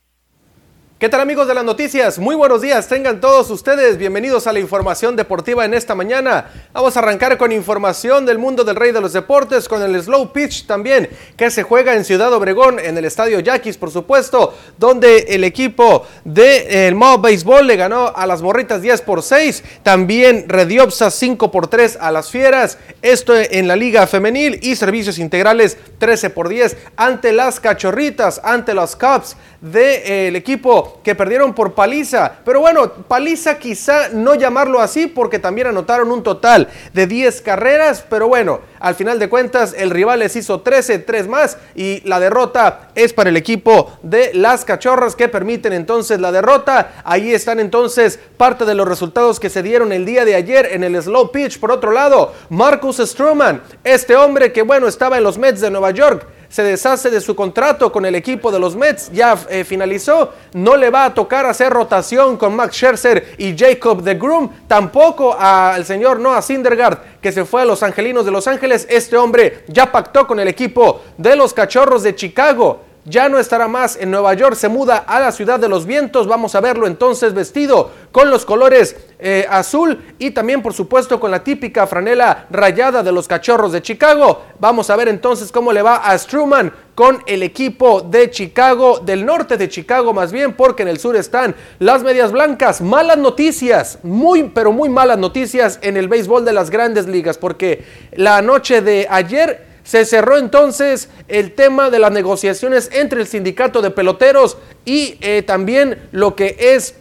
¿Qué 1.03 1.09
tal 1.09 1.21
amigos 1.21 1.49
de 1.49 1.55
las 1.55 1.65
noticias? 1.65 2.21
Muy 2.21 2.37
buenos 2.37 2.63
días, 2.63 2.87
tengan 2.87 3.21
todos 3.21 3.51
ustedes 3.51 3.99
bienvenidos 3.99 4.47
a 4.47 4.53
la 4.53 4.61
información 4.61 5.17
deportiva 5.17 5.65
en 5.65 5.75
esta 5.75 5.97
mañana. 5.97 6.49
Vamos 6.73 6.97
a 6.97 7.01
arrancar 7.01 7.37
con 7.39 7.51
información 7.51 8.25
del 8.25 8.39
mundo 8.39 8.63
del 8.63 8.77
rey 8.77 8.93
de 8.93 9.01
los 9.01 9.13
deportes, 9.13 9.69
con 9.69 9.83
el 9.83 10.01
slow 10.01 10.33
pitch 10.33 10.65
también, 10.65 11.11
que 11.37 11.51
se 11.51 11.65
juega 11.65 11.95
en 11.95 12.05
Ciudad 12.05 12.33
Obregón, 12.33 12.79
en 12.79 12.97
el 12.97 13.05
estadio 13.05 13.41
Yaquis, 13.41 13.79
por 13.79 13.91
supuesto, 13.91 14.55
donde 14.79 15.27
el 15.31 15.43
equipo 15.43 16.07
del 16.25 16.35
de, 16.67 16.87
eh, 16.91 17.17
Baseball 17.19 17.67
le 17.67 17.75
ganó 17.75 18.13
a 18.15 18.25
las 18.25 18.41
morritas 18.41 18.81
10 18.81 19.01
por 19.01 19.25
6, 19.25 19.65
también 19.83 20.45
Rediopsa 20.49 21.11
5 21.11 21.51
por 21.51 21.67
3 21.67 21.99
a 22.01 22.13
las 22.13 22.31
fieras, 22.31 22.79
esto 23.03 23.35
en 23.37 23.67
la 23.67 23.75
liga 23.75 24.07
femenil 24.07 24.61
y 24.63 24.77
servicios 24.77 25.19
integrales 25.19 25.77
13 25.99 26.31
por 26.31 26.49
10 26.49 26.77
ante 26.95 27.33
las 27.33 27.59
cachorritas, 27.59 28.41
ante 28.45 28.73
los 28.73 28.95
Cubs 28.95 29.37
del 29.63 29.73
de, 29.73 30.37
equipo 30.37 30.92
que 31.03 31.15
perdieron 31.15 31.55
por 31.55 31.75
paliza. 31.75 32.33
Pero 32.45 32.61
bueno, 32.61 32.93
paliza 33.09 33.59
quizá 33.59 34.09
no 34.11 34.35
llamarlo 34.35 34.81
así 34.81 35.07
porque 35.07 35.39
también 35.39 35.69
anotaron 35.69 36.11
un 36.11 36.23
total 36.23 36.69
de 36.93 37.07
10 37.07 37.43
carreras. 37.43 38.05
Pero 38.09 38.29
bueno, 38.29 38.61
al 38.79 38.95
final 38.95 39.19
de 39.19 39.29
cuentas 39.29 39.75
el 39.77 39.91
rival 39.91 40.21
les 40.21 40.37
hizo 40.37 40.61
13, 40.61 41.01
3 41.01 41.29
más 41.29 41.59
y 41.75 42.01
la 42.07 42.21
derrota 42.21 42.91
es 42.95 43.13
para 43.13 43.31
el 43.31 43.37
equipo 43.37 43.93
de 44.03 44.33
las 44.35 44.65
cachorras 44.65 45.17
que 45.17 45.29
permiten 45.29 45.73
entonces 45.73 46.21
la 46.21 46.33
derrota. 46.33 47.03
Ahí 47.05 47.33
están 47.33 47.61
entonces 47.61 48.19
parte 48.37 48.65
de 48.65 48.75
los 48.75 48.89
resultados 48.89 49.41
que 49.41 49.51
se 49.51 49.63
dieron 49.63 49.93
el 49.93 50.05
día 50.05 50.25
de 50.25 50.35
ayer 50.35 50.69
en 50.73 50.85
el 50.85 51.01
slow 51.03 51.31
pitch. 51.31 51.59
Por 51.61 51.71
otro 51.71 51.93
lado, 51.93 52.33
Marcus 52.49 52.99
Stroman, 52.99 53.63
este 53.85 54.17
hombre 54.17 54.53
que 54.53 54.63
bueno 54.63 54.89
estaba 54.89 55.19
en 55.19 55.25
los 55.25 55.39
Mets 55.39 55.61
de 55.61 55.71
Nueva 55.71 55.91
York 55.91 56.27
se 56.53 56.63
deshace 56.63 57.09
de 57.09 57.23
su 57.23 57.35
contrato 57.35 57.91
con 57.91 58.05
el 58.05 58.15
equipo 58.15 58.53
de 58.53 58.61
los 58.61 58.77
Mets, 58.77 59.11
ya 59.11 59.39
eh, 59.49 59.65
finalizó, 59.65 60.35
no 60.53 60.77
le 60.77 60.91
va 60.91 61.07
a 61.07 61.15
tocar 61.15 61.47
hacer 61.47 61.73
rotación 61.73 62.37
con 62.37 62.55
Max 62.55 62.77
Scherzer 62.77 63.37
y 63.39 63.57
Jacob 63.57 64.03
de 64.03 64.17
Groom, 64.17 64.51
tampoco 64.69 65.35
al 65.35 65.87
señor 65.87 66.21
Noah 66.21 66.43
Syndergaard 66.43 66.99
que 67.23 67.33
se 67.33 67.47
fue 67.47 67.63
a 67.63 67.65
los 67.65 67.83
Angelinos 67.83 68.27
de 68.27 68.33
Los 68.33 68.47
Ángeles, 68.49 68.87
este 68.91 69.17
hombre 69.17 69.65
ya 69.69 69.91
pactó 69.91 70.27
con 70.27 70.41
el 70.41 70.49
equipo 70.49 71.01
de 71.17 71.37
los 71.37 71.55
Cachorros 71.55 72.03
de 72.03 72.15
Chicago 72.15 72.92
ya 73.05 73.29
no 73.29 73.39
estará 73.39 73.67
más 73.67 73.97
en 73.97 74.11
Nueva 74.11 74.35
York, 74.35 74.55
se 74.55 74.69
muda 74.69 74.99
a 74.99 75.19
la 75.19 75.33
ciudad 75.33 75.59
de 75.59 75.69
los 75.69 75.87
vientos. 75.87 76.29
Vamos 76.29 76.55
a 76.55 76.61
verlo 76.61 76.87
entonces 76.87 77.35
vestido 77.35 77.91
con 78.13 78.31
los 78.31 78.45
colores 78.45 78.97
eh, 79.19 79.45
azul 79.51 80.15
y 80.19 80.31
también 80.31 80.63
por 80.63 80.73
supuesto 80.73 81.19
con 81.19 81.31
la 81.31 81.43
típica 81.43 81.87
franela 81.87 82.47
rayada 82.51 83.03
de 83.03 83.11
los 83.11 83.27
cachorros 83.27 83.73
de 83.73 83.83
Chicago. 83.83 84.43
Vamos 84.61 84.89
a 84.89 84.97
ver 84.97 85.09
entonces 85.09 85.51
cómo 85.51 85.73
le 85.73 85.83
va 85.83 85.97
a 85.97 86.17
Struman 86.17 86.73
con 86.95 87.23
el 87.27 87.43
equipo 87.43 88.03
de 88.03 88.31
Chicago, 88.31 89.01
del 89.01 89.25
norte 89.25 89.57
de 89.57 89.69
Chicago 89.69 90.13
más 90.13 90.31
bien, 90.31 90.55
porque 90.55 90.83
en 90.83 90.89
el 90.89 90.99
sur 90.99 91.17
están 91.17 91.57
las 91.81 92.05
medias 92.05 92.31
blancas. 92.31 92.81
Malas 92.81 93.19
noticias, 93.19 93.99
muy 94.05 94.45
pero 94.45 94.71
muy 94.71 94.89
malas 94.89 95.19
noticias 95.19 95.81
en 95.83 95.97
el 95.97 96.07
béisbol 96.09 96.45
de 96.45 96.53
las 96.53 96.71
grandes 96.71 97.07
ligas, 97.09 97.39
porque 97.39 97.85
la 98.13 98.43
noche 98.43 98.81
de 98.81 99.09
ayer 99.11 99.72
se 99.93 100.07
cerró 100.07 100.39
entonces 100.39 101.11
el 101.29 101.53
tema 101.53 101.91
de 101.91 101.99
las 101.99 102.11
negociaciones 102.11 102.89
entre 102.95 103.21
el 103.21 103.27
sindicato 103.27 103.83
de 103.83 103.91
peloteros 103.91 104.57
y 104.87 105.19
eh, 105.21 105.43
también 105.43 106.09
lo 106.13 106.35
que 106.35 106.57
es 106.59 106.95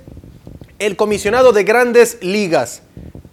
el 0.78 0.98
comisionado 0.98 1.54
de 1.54 1.64
grandes 1.64 2.18
ligas. 2.20 2.82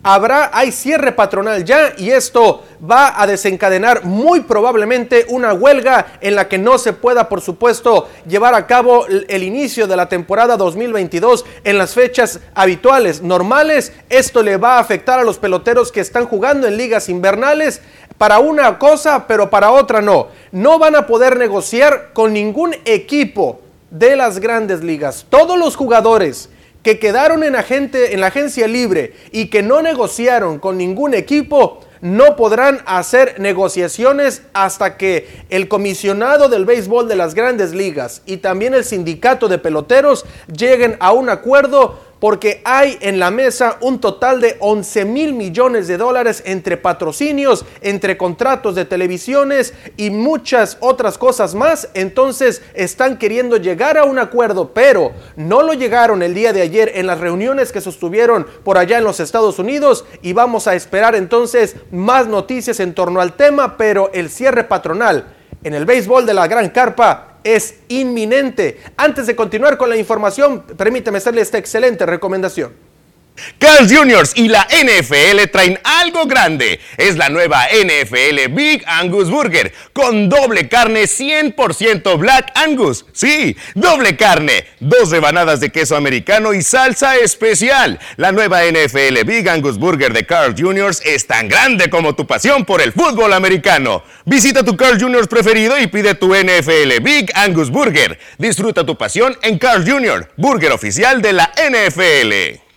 Habrá, 0.04 0.52
hay 0.54 0.70
cierre 0.70 1.10
patronal 1.10 1.64
ya 1.64 1.92
y 1.98 2.10
esto 2.10 2.62
va 2.88 3.20
a 3.20 3.26
desencadenar 3.26 4.04
muy 4.04 4.42
probablemente 4.42 5.26
una 5.28 5.52
huelga 5.52 6.18
en 6.20 6.36
la 6.36 6.46
que 6.46 6.56
no 6.56 6.78
se 6.78 6.92
pueda, 6.92 7.28
por 7.28 7.40
supuesto, 7.40 8.08
llevar 8.28 8.54
a 8.54 8.68
cabo 8.68 9.06
el 9.08 9.42
inicio 9.42 9.88
de 9.88 9.96
la 9.96 10.08
temporada 10.08 10.56
2022 10.56 11.44
en 11.64 11.78
las 11.78 11.94
fechas 11.94 12.38
habituales, 12.54 13.22
normales. 13.22 13.92
Esto 14.08 14.44
le 14.44 14.56
va 14.56 14.76
a 14.76 14.78
afectar 14.78 15.18
a 15.18 15.24
los 15.24 15.38
peloteros 15.38 15.90
que 15.90 16.00
están 16.00 16.26
jugando 16.26 16.68
en 16.68 16.76
ligas 16.76 17.08
invernales 17.08 17.82
para 18.18 18.40
una 18.40 18.78
cosa, 18.78 19.26
pero 19.26 19.48
para 19.48 19.70
otra 19.70 20.02
no. 20.02 20.28
No 20.52 20.78
van 20.78 20.96
a 20.96 21.06
poder 21.06 21.38
negociar 21.38 22.12
con 22.12 22.32
ningún 22.32 22.74
equipo 22.84 23.60
de 23.90 24.16
las 24.16 24.40
grandes 24.40 24.82
ligas. 24.82 25.24
Todos 25.30 25.58
los 25.58 25.76
jugadores 25.76 26.50
que 26.82 26.98
quedaron 26.98 27.44
en, 27.44 27.56
agente, 27.56 28.14
en 28.14 28.20
la 28.20 28.28
agencia 28.28 28.66
libre 28.66 29.14
y 29.30 29.46
que 29.46 29.62
no 29.62 29.82
negociaron 29.82 30.58
con 30.58 30.76
ningún 30.76 31.14
equipo, 31.14 31.80
no 32.00 32.36
podrán 32.36 32.80
hacer 32.86 33.40
negociaciones 33.40 34.42
hasta 34.52 34.96
que 34.96 35.28
el 35.50 35.68
comisionado 35.68 36.48
del 36.48 36.64
béisbol 36.64 37.08
de 37.08 37.16
las 37.16 37.34
grandes 37.34 37.72
ligas 37.72 38.22
y 38.24 38.36
también 38.38 38.74
el 38.74 38.84
sindicato 38.84 39.48
de 39.48 39.58
peloteros 39.58 40.24
lleguen 40.46 40.96
a 41.00 41.12
un 41.12 41.28
acuerdo 41.28 41.98
porque 42.20 42.60
hay 42.64 42.98
en 43.00 43.18
la 43.18 43.30
mesa 43.30 43.78
un 43.80 44.00
total 44.00 44.40
de 44.40 44.56
11 44.60 45.04
mil 45.04 45.34
millones 45.34 45.86
de 45.88 45.96
dólares 45.96 46.42
entre 46.46 46.76
patrocinios, 46.76 47.64
entre 47.80 48.16
contratos 48.16 48.74
de 48.74 48.84
televisiones 48.84 49.74
y 49.96 50.10
muchas 50.10 50.76
otras 50.80 51.18
cosas 51.18 51.54
más. 51.54 51.88
Entonces 51.94 52.62
están 52.74 53.18
queriendo 53.18 53.56
llegar 53.56 53.98
a 53.98 54.04
un 54.04 54.18
acuerdo, 54.18 54.72
pero 54.72 55.12
no 55.36 55.62
lo 55.62 55.74
llegaron 55.74 56.22
el 56.22 56.34
día 56.34 56.52
de 56.52 56.62
ayer 56.62 56.92
en 56.94 57.06
las 57.06 57.20
reuniones 57.20 57.72
que 57.72 57.80
sostuvieron 57.80 58.46
por 58.64 58.78
allá 58.78 58.98
en 58.98 59.04
los 59.04 59.20
Estados 59.20 59.58
Unidos 59.58 60.04
y 60.22 60.32
vamos 60.32 60.66
a 60.66 60.74
esperar 60.74 61.14
entonces 61.14 61.76
más 61.90 62.26
noticias 62.26 62.80
en 62.80 62.94
torno 62.94 63.20
al 63.20 63.34
tema, 63.34 63.76
pero 63.76 64.10
el 64.12 64.30
cierre 64.30 64.64
patronal 64.64 65.34
en 65.64 65.74
el 65.74 65.84
béisbol 65.84 66.26
de 66.26 66.34
la 66.34 66.46
Gran 66.46 66.68
Carpa 66.70 67.27
es 67.44 67.76
inminente. 67.88 68.78
Antes 68.96 69.26
de 69.26 69.36
continuar 69.36 69.76
con 69.78 69.88
la 69.88 69.96
información, 69.96 70.62
permíteme 70.76 71.18
hacerle 71.18 71.40
esta 71.40 71.58
excelente 71.58 72.06
recomendación. 72.06 72.87
Carl 73.58 73.88
Juniors 73.88 74.32
y 74.34 74.48
la 74.48 74.66
NFL 74.70 75.50
traen 75.50 75.78
algo 75.84 76.26
grande. 76.26 76.80
Es 76.96 77.16
la 77.16 77.28
nueva 77.28 77.66
NFL 77.66 78.52
Big 78.52 78.82
Angus 78.86 79.30
Burger 79.30 79.72
con 79.92 80.28
doble 80.28 80.68
carne 80.68 81.04
100% 81.04 82.18
Black 82.18 82.52
Angus. 82.54 83.04
Sí, 83.12 83.56
doble 83.74 84.16
carne, 84.16 84.64
dos 84.80 85.10
rebanadas 85.10 85.60
de 85.60 85.70
queso 85.70 85.96
americano 85.96 86.54
y 86.54 86.62
salsa 86.62 87.16
especial. 87.16 87.98
La 88.16 88.32
nueva 88.32 88.62
NFL 88.64 89.24
Big 89.24 89.48
Angus 89.48 89.78
Burger 89.78 90.12
de 90.12 90.26
Carl 90.26 90.54
Juniors 90.56 91.02
es 91.04 91.26
tan 91.26 91.48
grande 91.48 91.90
como 91.90 92.14
tu 92.14 92.26
pasión 92.26 92.64
por 92.64 92.80
el 92.80 92.92
fútbol 92.92 93.32
americano. 93.32 94.02
Visita 94.24 94.62
tu 94.62 94.76
Carl 94.76 95.00
Juniors 95.00 95.28
preferido 95.28 95.78
y 95.78 95.86
pide 95.86 96.14
tu 96.14 96.34
NFL 96.34 97.00
Big 97.02 97.30
Angus 97.34 97.70
Burger. 97.70 98.18
Disfruta 98.38 98.84
tu 98.84 98.96
pasión 98.96 99.36
en 99.42 99.58
Carl 99.58 99.88
Jr., 99.88 100.30
burger 100.36 100.72
oficial 100.72 101.22
de 101.22 101.32
la 101.32 101.50
NFL. 101.56 102.67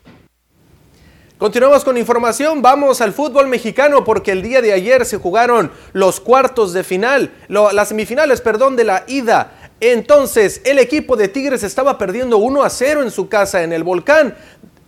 Continuamos 1.42 1.84
con 1.84 1.98
información, 1.98 2.62
vamos 2.62 3.02
al 3.02 3.14
fútbol 3.14 3.48
mexicano 3.48 4.04
porque 4.04 4.32
el 4.32 4.44
día 4.44 4.62
de 4.62 4.74
ayer 4.74 5.08
se 5.08 5.18
jugaron 5.18 5.72
los 5.92 6.20
cuartos 6.20 6.72
de 6.72 6.84
final, 6.84 7.34
las 7.48 7.88
semifinales, 7.88 8.42
perdón, 8.42 8.76
de 8.76 8.84
la 8.84 9.06
ida. 9.08 9.72
Entonces, 9.80 10.62
el 10.66 10.78
equipo 10.78 11.16
de 11.16 11.30
Tigres 11.30 11.64
estaba 11.64 11.98
perdiendo 11.98 12.38
1 12.38 12.62
a 12.62 12.70
0 12.70 13.02
en 13.02 13.10
su 13.10 13.28
casa 13.28 13.64
en 13.64 13.74
el 13.74 13.84
Volcán. 13.84 14.36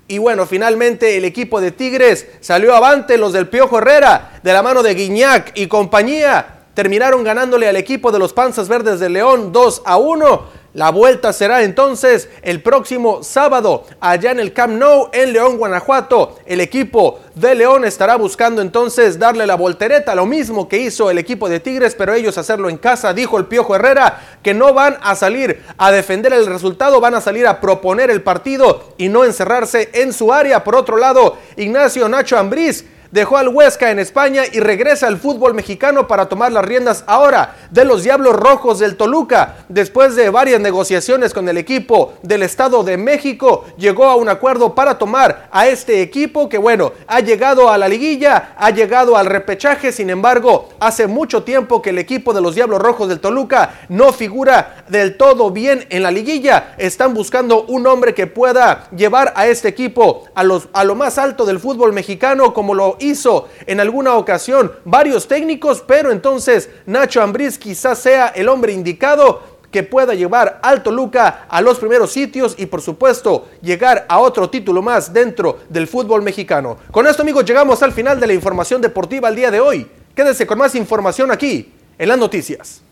Y 0.08 0.20
bueno, 0.20 0.46
finalmente 0.46 1.18
el 1.18 1.26
equipo 1.26 1.60
de 1.60 1.72
Tigres 1.72 2.28
salió 2.40 2.76
avante, 2.76 3.18
los 3.18 3.34
del 3.34 3.48
Piojo 3.48 3.80
Herrera, 3.80 4.40
de 4.44 4.54
la 4.54 4.62
mano 4.62 4.84
de 4.84 4.94
Guiñac 4.94 5.54
y 5.56 5.66
compañía. 5.66 6.66
Terminaron 6.76 7.24
ganándole 7.24 7.68
al 7.68 7.78
equipo 7.78 8.12
de 8.12 8.20
los 8.20 8.32
Panzas 8.32 8.68
Verdes 8.70 9.00
de 9.00 9.10
León 9.10 9.52
2 9.52 9.82
a 9.86 9.98
1. 9.98 10.63
La 10.74 10.90
vuelta 10.90 11.34
será 11.34 11.62
entonces 11.62 12.30
el 12.42 12.64
próximo 12.64 13.22
sábado 13.22 13.86
allá 14.00 14.32
en 14.32 14.40
el 14.40 14.54
Camp 14.54 14.74
Nou 14.74 15.10
en 15.14 15.32
León, 15.32 15.58
Guanajuato. 15.58 16.40
El 16.48 16.62
equipo 16.62 17.20
de 17.36 17.54
León 17.54 17.86
estará 17.86 18.16
buscando 18.16 18.60
entonces 18.60 19.20
darle 19.20 19.46
la 19.46 19.54
voltereta, 19.54 20.16
lo 20.16 20.26
mismo 20.26 20.68
que 20.68 20.80
hizo 20.80 21.12
el 21.12 21.20
equipo 21.20 21.48
de 21.48 21.60
Tigres, 21.60 21.94
pero 21.94 22.16
ellos 22.16 22.40
hacerlo 22.40 22.70
en 22.70 22.78
casa, 22.78 23.14
dijo 23.14 23.38
el 23.38 23.46
Piojo 23.46 23.76
Herrera, 23.76 24.40
que 24.42 24.56
no 24.56 24.74
van 24.74 24.98
a 25.04 25.14
salir 25.14 25.62
a 25.78 25.92
defender 25.92 26.34
el 26.34 26.48
resultado, 26.48 27.00
van 27.00 27.14
a 27.14 27.22
salir 27.22 27.46
a 27.46 27.62
proponer 27.62 28.10
el 28.10 28.24
partido 28.24 28.96
y 28.98 29.10
no 29.10 29.26
encerrarse 29.26 29.92
en 29.94 30.12
su 30.12 30.34
área. 30.34 30.64
Por 30.64 30.76
otro 30.76 30.98
lado, 30.98 31.38
Ignacio 31.56 32.10
Nacho 32.10 32.36
Ambriz 32.36 32.84
dejó 33.14 33.38
al 33.38 33.50
Huesca 33.50 33.92
en 33.92 34.00
España 34.00 34.42
y 34.52 34.60
regresa 34.60 35.06
al 35.06 35.20
fútbol 35.20 35.54
mexicano 35.54 36.08
para 36.08 36.26
tomar 36.26 36.52
las 36.52 36.66
riendas 36.66 37.04
ahora 37.06 37.56
de 37.70 37.86
los 37.86 38.02
Diablos 38.02 38.36
Rojos 38.36 38.80
del 38.80 38.98
Toluca. 38.98 39.58
Después 39.70 40.16
de 40.16 40.32
varias 40.32 40.60
negociaciones 40.60 41.32
con 41.32 41.48
el 41.48 41.58
equipo 41.58 42.16
del 42.24 42.42
Estado 42.42 42.84
de 42.84 42.98
México, 42.98 43.66
llegó 43.78 44.06
a 44.06 44.16
un 44.16 44.30
acuerdo 44.30 44.74
para 44.74 44.98
tomar 44.98 45.48
a 45.52 45.68
este 45.68 46.02
equipo 46.02 46.50
que 46.50 46.58
bueno, 46.58 46.92
ha 47.06 47.20
llegado 47.20 47.70
a 47.70 47.78
la 47.78 47.88
liguilla, 47.88 48.56
ha 48.58 48.72
llegado 48.72 49.16
al 49.16 49.28
repechaje, 49.28 49.92
sin 49.92 50.10
embargo, 50.10 50.70
hace 50.80 51.06
mucho 51.06 51.44
tiempo 51.44 51.84
que 51.84 51.92
el 51.92 52.00
equipo 52.00 52.34
de 52.34 52.42
los 52.42 52.56
Diablos 52.56 52.82
Rojos 52.82 53.10
del 53.10 53.20
Toluca 53.20 53.76
no 53.90 54.12
figura 54.12 54.86
del 54.90 55.18
todo 55.18 55.52
bien 55.52 55.86
en 55.92 56.02
la 56.02 56.10
liguilla. 56.10 56.74
Están 56.80 57.14
buscando 57.14 57.66
un 57.66 57.86
hombre 57.86 58.16
que 58.16 58.26
pueda 58.26 58.88
llevar 58.90 59.34
a 59.36 59.46
este 59.46 59.68
equipo 59.68 60.24
a, 60.34 60.44
los, 60.44 60.68
a 60.74 60.84
lo 60.84 60.96
más 60.96 61.20
alto 61.20 61.46
del 61.46 61.60
fútbol 61.60 61.94
mexicano 61.94 62.56
como 62.56 62.74
lo 62.74 62.98
hizo 63.04 63.48
en 63.66 63.80
alguna 63.80 64.16
ocasión 64.16 64.72
varios 64.86 65.28
técnicos, 65.28 65.84
pero 65.86 66.12
entonces 66.12 66.70
Nacho 66.86 67.22
Ambriz 67.22 67.58
quizás 67.58 68.00
sea 68.00 68.28
el 68.28 68.50
hombre 68.50 68.74
indicado 68.74 69.54
que 69.74 69.84
pueda 69.84 70.14
llevar 70.14 70.60
al 70.62 70.84
Toluca 70.84 71.48
a 71.50 71.60
los 71.60 71.80
primeros 71.80 72.12
sitios 72.12 72.56
y 72.58 72.68
por 72.68 72.82
supuesto 72.82 73.48
llegar 73.62 74.06
a 74.08 74.20
otro 74.20 74.50
título 74.50 74.82
más 74.82 75.12
dentro 75.12 75.60
del 75.68 75.88
fútbol 75.88 76.22
mexicano. 76.22 76.78
Con 76.92 77.08
esto 77.08 77.24
amigos 77.24 77.44
llegamos 77.44 77.82
al 77.82 77.92
final 77.92 78.20
de 78.20 78.28
la 78.28 78.34
información 78.34 78.82
deportiva 78.82 79.30
el 79.30 79.36
día 79.36 79.50
de 79.50 79.60
hoy. 79.60 79.88
Quédese 80.16 80.46
con 80.46 80.60
más 80.60 80.76
información 80.76 81.32
aquí 81.32 81.74
en 81.98 82.08
las 82.08 82.20
noticias. 82.20 82.84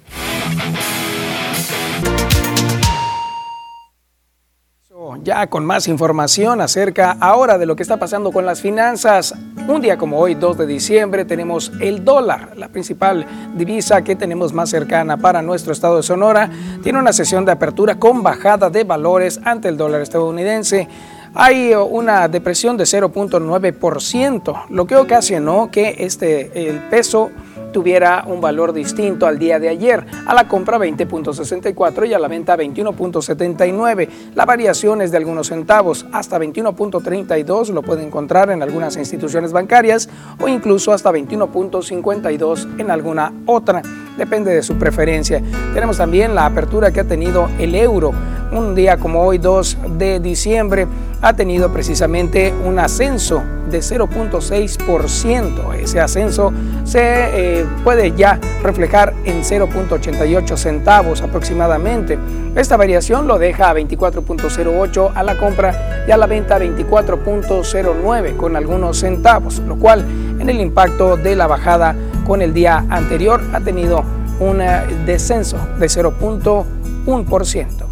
Ya 5.24 5.48
con 5.48 5.66
más 5.66 5.88
información 5.88 6.62
acerca 6.62 7.18
ahora 7.20 7.58
de 7.58 7.66
lo 7.66 7.76
que 7.76 7.84
está 7.84 7.98
pasando 7.98 8.32
con 8.32 8.46
las 8.46 8.62
finanzas. 8.62 9.34
Un 9.68 9.82
día 9.82 9.98
como 9.98 10.20
hoy, 10.20 10.36
2 10.36 10.58
de 10.58 10.66
diciembre, 10.66 11.26
tenemos 11.26 11.72
el 11.80 12.04
dólar, 12.04 12.58
la 12.58 12.70
principal 12.70 13.26
divisa 13.56 14.04
que 14.04 14.16
tenemos 14.16 14.54
más 14.54 14.70
cercana 14.70 15.18
para 15.18 15.42
nuestro 15.42 15.74
estado 15.74 15.98
de 15.98 16.04
Sonora. 16.04 16.50
Tiene 16.84 17.00
una 17.00 17.14
sesión 17.14 17.46
de 17.46 17.52
apertura 17.52 17.96
con 17.96 18.24
bajada 18.24 18.70
de 18.70 18.84
valores 18.84 19.40
ante 19.44 19.68
el 19.68 19.78
dólar 19.78 20.02
estadounidense. 20.02 20.88
Hay 21.34 21.74
una 21.74 22.28
depresión 22.28 22.76
de 22.76 22.84
0.9%, 22.84 24.66
lo 24.70 24.86
que 24.86 24.98
ocasionó 24.98 25.72
que 25.72 25.96
este, 26.00 26.70
el 26.70 26.80
peso 26.90 27.32
tuviera 27.72 28.24
un 28.28 28.42
valor 28.42 28.74
distinto 28.74 29.26
al 29.26 29.40
día 29.40 29.60
de 29.60 29.70
ayer. 29.70 30.06
A 30.26 30.34
la 30.34 30.48
compra 30.48 30.78
20.64 30.78 32.08
y 32.08 32.14
a 32.14 32.20
la 32.20 32.28
venta 32.28 32.58
21.79. 32.58 34.10
La 34.36 34.46
variación 34.46 35.02
es 35.02 35.12
de 35.12 35.18
algunos 35.18 35.48
centavos, 35.48 36.06
hasta 36.12 36.40
21.32 36.40 37.70
lo 37.70 37.82
puede 37.82 38.04
encontrar 38.04 38.50
en 38.50 38.62
algunas 38.62 38.98
instituciones 38.98 39.52
bancarias 39.52 40.10
o 40.40 40.48
incluso 40.48 40.94
hasta 40.94 41.12
21.52 41.12 42.80
en 42.80 42.92
alguna 42.92 43.34
otra. 43.46 43.82
Depende 44.18 44.54
de 44.54 44.64
su 44.64 44.76
preferencia. 44.76 45.42
Tenemos 45.74 45.98
también 45.98 46.36
la 46.36 46.46
apertura 46.46 46.92
que 46.92 47.00
ha 47.00 47.06
tenido 47.06 47.50
el 47.60 47.76
euro. 47.76 48.12
Un 48.52 48.76
día 48.76 48.98
como 48.98 49.24
hoy, 49.24 49.38
2 49.38 49.78
de 49.98 50.20
diciembre, 50.20 50.88
ha 51.22 51.34
tenido 51.34 51.72
precisamente 51.72 52.54
un 52.66 52.80
ascenso 52.80 53.42
de 53.72 53.80
0.6%. 53.80 55.74
Ese 55.76 56.00
ascenso 56.00 56.54
se 56.84 57.62
eh, 57.62 57.66
puede 57.84 58.12
ya 58.12 58.40
reflejar 58.62 59.14
en 59.26 59.42
0.88 59.42 60.58
centavos 60.58 61.22
aproximadamente. 61.22 62.20
Esta 62.56 62.78
variación 62.78 63.28
lo 63.28 63.40
deja 63.40 63.70
a 63.70 63.74
24.08 63.74 65.12
a 65.16 65.24
la 65.24 65.38
compra 65.38 66.06
y 66.08 66.12
a 66.12 66.18
la 66.18 66.28
venta 66.28 66.60
24.09 66.60 68.36
con 68.36 68.56
algunos 68.56 69.00
centavos, 69.00 69.60
lo 69.60 69.78
cual 69.78 70.06
en 70.40 70.50
el 70.50 70.60
impacto 70.60 71.18
de 71.18 71.36
la 71.36 71.48
bajada 71.48 71.96
con 72.26 72.42
el 72.42 72.54
día 72.54 72.86
anterior 72.90 73.42
ha 73.54 73.62
tenido 73.62 74.04
un 74.40 74.62
eh, 74.62 74.82
descenso 75.06 75.58
de 75.80 75.88
0.1%. 75.88 77.91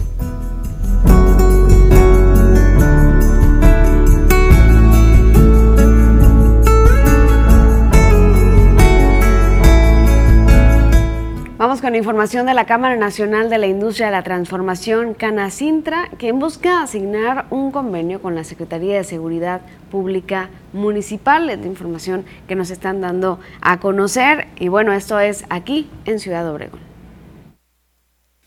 Vamos 11.59 11.81
con 11.81 11.93
información 11.93 12.45
de 12.45 12.53
la 12.53 12.65
Cámara 12.65 12.95
Nacional 12.95 13.49
de 13.49 13.57
la 13.57 13.67
Industria 13.67 14.05
de 14.05 14.13
la 14.13 14.23
Transformación, 14.23 15.13
Canacintra, 15.13 16.09
que 16.17 16.31
busca 16.31 16.81
asignar 16.81 17.47
un 17.49 17.73
convenio 17.73 18.21
con 18.21 18.33
la 18.33 18.45
Secretaría 18.45 18.95
de 18.95 19.03
Seguridad 19.03 19.59
Pública 19.91 20.49
Municipal. 20.71 21.49
Es 21.49 21.59
la 21.59 21.65
información 21.65 22.23
que 22.47 22.55
nos 22.55 22.69
están 22.69 23.01
dando 23.01 23.41
a 23.59 23.81
conocer. 23.81 24.47
Y 24.57 24.69
bueno, 24.69 24.93
esto 24.93 25.19
es 25.19 25.43
aquí 25.49 25.89
en 26.05 26.19
Ciudad 26.19 26.49
Obregón. 26.49 26.79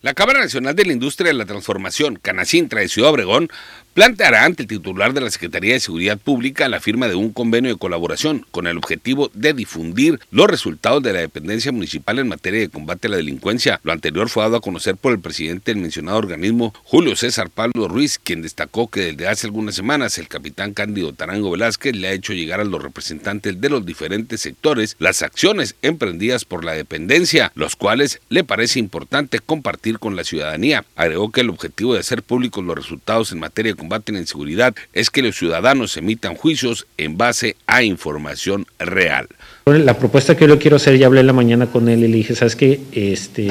La 0.00 0.14
Cámara 0.14 0.40
Nacional 0.40 0.74
de 0.74 0.86
la 0.86 0.94
Industria 0.94 1.28
de 1.28 1.34
la 1.34 1.44
Transformación, 1.44 2.16
Canacintra 2.16 2.80
de 2.80 2.88
Ciudad 2.88 3.10
Obregón, 3.10 3.50
planteará 3.94 4.44
ante 4.44 4.62
el 4.62 4.68
titular 4.68 5.12
de 5.12 5.20
la 5.20 5.30
Secretaría 5.30 5.74
de 5.74 5.80
Seguridad 5.80 6.18
Pública 6.18 6.68
la 6.68 6.80
firma 6.80 7.08
de 7.08 7.14
un 7.14 7.32
convenio 7.32 7.72
de 7.72 7.78
colaboración 7.78 8.46
con 8.50 8.66
el 8.66 8.78
objetivo 8.78 9.30
de 9.34 9.52
difundir 9.52 10.18
los 10.30 10.46
resultados 10.46 11.02
de 11.02 11.12
la 11.12 11.20
dependencia 11.20 11.72
municipal 11.72 12.18
en 12.18 12.28
materia 12.28 12.60
de 12.60 12.70
combate 12.70 13.08
a 13.08 13.10
la 13.10 13.16
delincuencia. 13.18 13.80
Lo 13.84 13.92
anterior 13.92 14.30
fue 14.30 14.44
dado 14.44 14.56
a 14.56 14.60
conocer 14.60 14.96
por 14.96 15.12
el 15.12 15.20
presidente 15.20 15.72
del 15.72 15.82
mencionado 15.82 16.18
organismo, 16.18 16.72
Julio 16.84 17.16
César 17.16 17.50
Pablo 17.50 17.86
Ruiz, 17.86 18.18
quien 18.18 18.40
destacó 18.40 18.88
que 18.88 19.12
desde 19.12 19.28
hace 19.28 19.46
algunas 19.46 19.74
semanas 19.74 20.16
el 20.16 20.28
capitán 20.28 20.72
Cándido 20.72 21.12
Tarango 21.12 21.50
Velázquez 21.50 21.94
le 21.94 22.08
ha 22.08 22.12
hecho 22.12 22.32
llegar 22.32 22.60
a 22.60 22.64
los 22.64 22.82
representantes 22.82 23.60
de 23.60 23.68
los 23.68 23.84
diferentes 23.84 24.40
sectores 24.40 24.96
las 24.98 25.22
acciones 25.22 25.74
emprendidas 25.82 26.46
por 26.46 26.64
la 26.64 26.72
dependencia, 26.72 27.52
los 27.54 27.76
cuales 27.76 28.20
le 28.30 28.42
parece 28.44 28.78
importante 28.78 29.38
compartir 29.38 29.98
con 29.98 30.16
la 30.16 30.24
ciudadanía. 30.24 30.84
Agregó 30.96 31.30
que 31.30 31.42
el 31.42 31.50
objetivo 31.50 31.92
de 31.92 32.00
hacer 32.00 32.22
públicos 32.22 32.64
los 32.64 32.76
resultados 32.76 33.32
en 33.32 33.40
materia 33.40 33.72
de 33.72 33.81
combate 33.82 34.12
a 34.12 34.14
la 34.14 34.20
inseguridad 34.20 34.74
es 34.92 35.10
que 35.10 35.22
los 35.22 35.36
ciudadanos 35.36 35.96
emitan 35.96 36.36
juicios 36.36 36.86
en 36.98 37.18
base 37.18 37.56
a 37.66 37.82
información 37.82 38.64
real. 38.78 39.26
La 39.66 39.98
propuesta 39.98 40.36
que 40.36 40.46
yo 40.46 40.54
le 40.54 40.58
quiero 40.58 40.76
hacer, 40.76 40.96
ya 40.98 41.06
hablé 41.06 41.20
en 41.20 41.26
la 41.26 41.32
mañana 41.32 41.66
con 41.66 41.88
él 41.88 42.04
y 42.04 42.08
le 42.08 42.16
dije, 42.18 42.36
¿sabes 42.36 42.54
qué? 42.54 42.80
Este, 42.92 43.50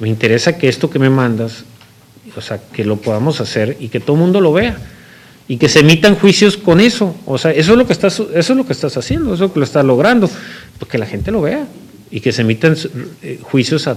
me 0.00 0.08
interesa 0.08 0.58
que 0.58 0.68
esto 0.68 0.90
que 0.90 0.98
me 0.98 1.08
mandas, 1.08 1.64
o 2.34 2.40
sea, 2.40 2.60
que 2.72 2.84
lo 2.84 2.96
podamos 2.96 3.40
hacer 3.40 3.76
y 3.78 3.90
que 3.90 4.00
todo 4.00 4.14
el 4.14 4.22
mundo 4.22 4.40
lo 4.40 4.52
vea 4.52 4.76
y 5.46 5.56
que 5.56 5.68
se 5.68 5.80
emitan 5.80 6.16
juicios 6.16 6.56
con 6.56 6.80
eso. 6.80 7.14
O 7.24 7.38
sea, 7.38 7.52
eso 7.52 7.72
es 7.72 7.78
lo 7.78 7.86
que 7.86 7.92
estás, 7.92 8.18
eso 8.18 8.52
es 8.52 8.56
lo 8.56 8.66
que 8.66 8.72
estás 8.72 8.96
haciendo, 8.96 9.26
eso 9.26 9.34
es 9.34 9.50
lo 9.50 9.52
que 9.52 9.60
lo 9.60 9.64
estás 9.64 9.84
logrando, 9.84 10.28
porque 10.80 10.98
la 10.98 11.06
gente 11.06 11.30
lo 11.30 11.42
vea 11.42 11.64
y 12.10 12.20
que 12.20 12.32
se 12.32 12.42
emitan 12.42 12.76
eh, 13.22 13.38
juicios 13.40 13.86
a, 13.86 13.96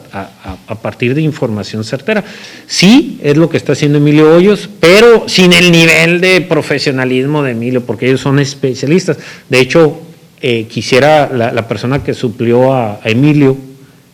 partir 0.82 1.16
de 1.16 1.22
información 1.22 1.84
certera. 1.84 2.24
Sí, 2.68 3.20
es 3.24 3.38
lo 3.38 3.50
que 3.50 3.58
está 3.58 3.74
haciendo 3.74 3.98
Emilio 3.98 4.36
Hoyos, 4.36 4.70
pero 4.80 5.28
sin 5.28 5.54
el 5.54 5.72
nivel 5.72 6.22
de 6.22 6.42
profesionalismo 6.42 7.42
de 7.42 7.52
Emilio, 7.52 7.84
porque 7.84 8.08
ellos 8.08 8.22
son 8.22 8.40
especialistas. 8.40 9.18
De 9.50 9.60
hecho, 9.60 10.00
eh, 10.42 10.68
quisiera 10.70 11.30
la, 11.34 11.68
persona 11.68 12.04
que 12.04 12.14
suplió 12.14 12.74
a, 12.74 13.00
Emilio 13.04 13.58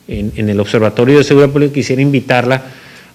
en, 0.08 0.32
en, 0.36 0.50
el 0.50 0.60
Observatorio 0.60 1.18
de 1.18 1.24
Seguridad 1.24 1.52
Pública, 1.52 1.74
quisiera 1.74 2.02
invitarla 2.02 2.64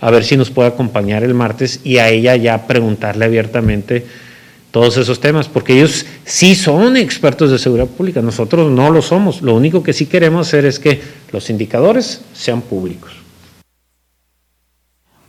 a 0.01 0.11
ver 0.11 0.25
si 0.25 0.37
nos 0.37 0.51
puede 0.51 0.69
acompañar 0.69 1.25
el 1.25 1.33
martes 1.33 1.81
y 1.83 1.97
a 1.97 2.11
ella 2.11 2.37
ya 2.37 2.67
preguntarle 2.67 3.25
abiertamente 3.25 4.05
todos 4.75 4.97
esos 4.97 5.21
temas, 5.21 5.47
porque 5.47 5.75
ellos 5.75 6.05
sí 6.25 6.57
son 6.57 6.97
expertos 6.97 7.49
de 7.49 7.61
seguridad 7.61 7.87
pública, 7.87 8.21
nosotros 8.21 8.73
no 8.73 8.91
lo 8.91 9.03
somos. 9.03 9.41
Lo 9.41 9.55
único 9.55 9.85
que 9.85 9.93
sí 9.93 10.07
queremos 10.07 10.49
hacer 10.49 10.65
es 10.65 10.81
que 10.81 11.01
los 11.31 11.49
indicadores 11.49 12.23
sean 12.33 12.61
públicos. 12.61 13.13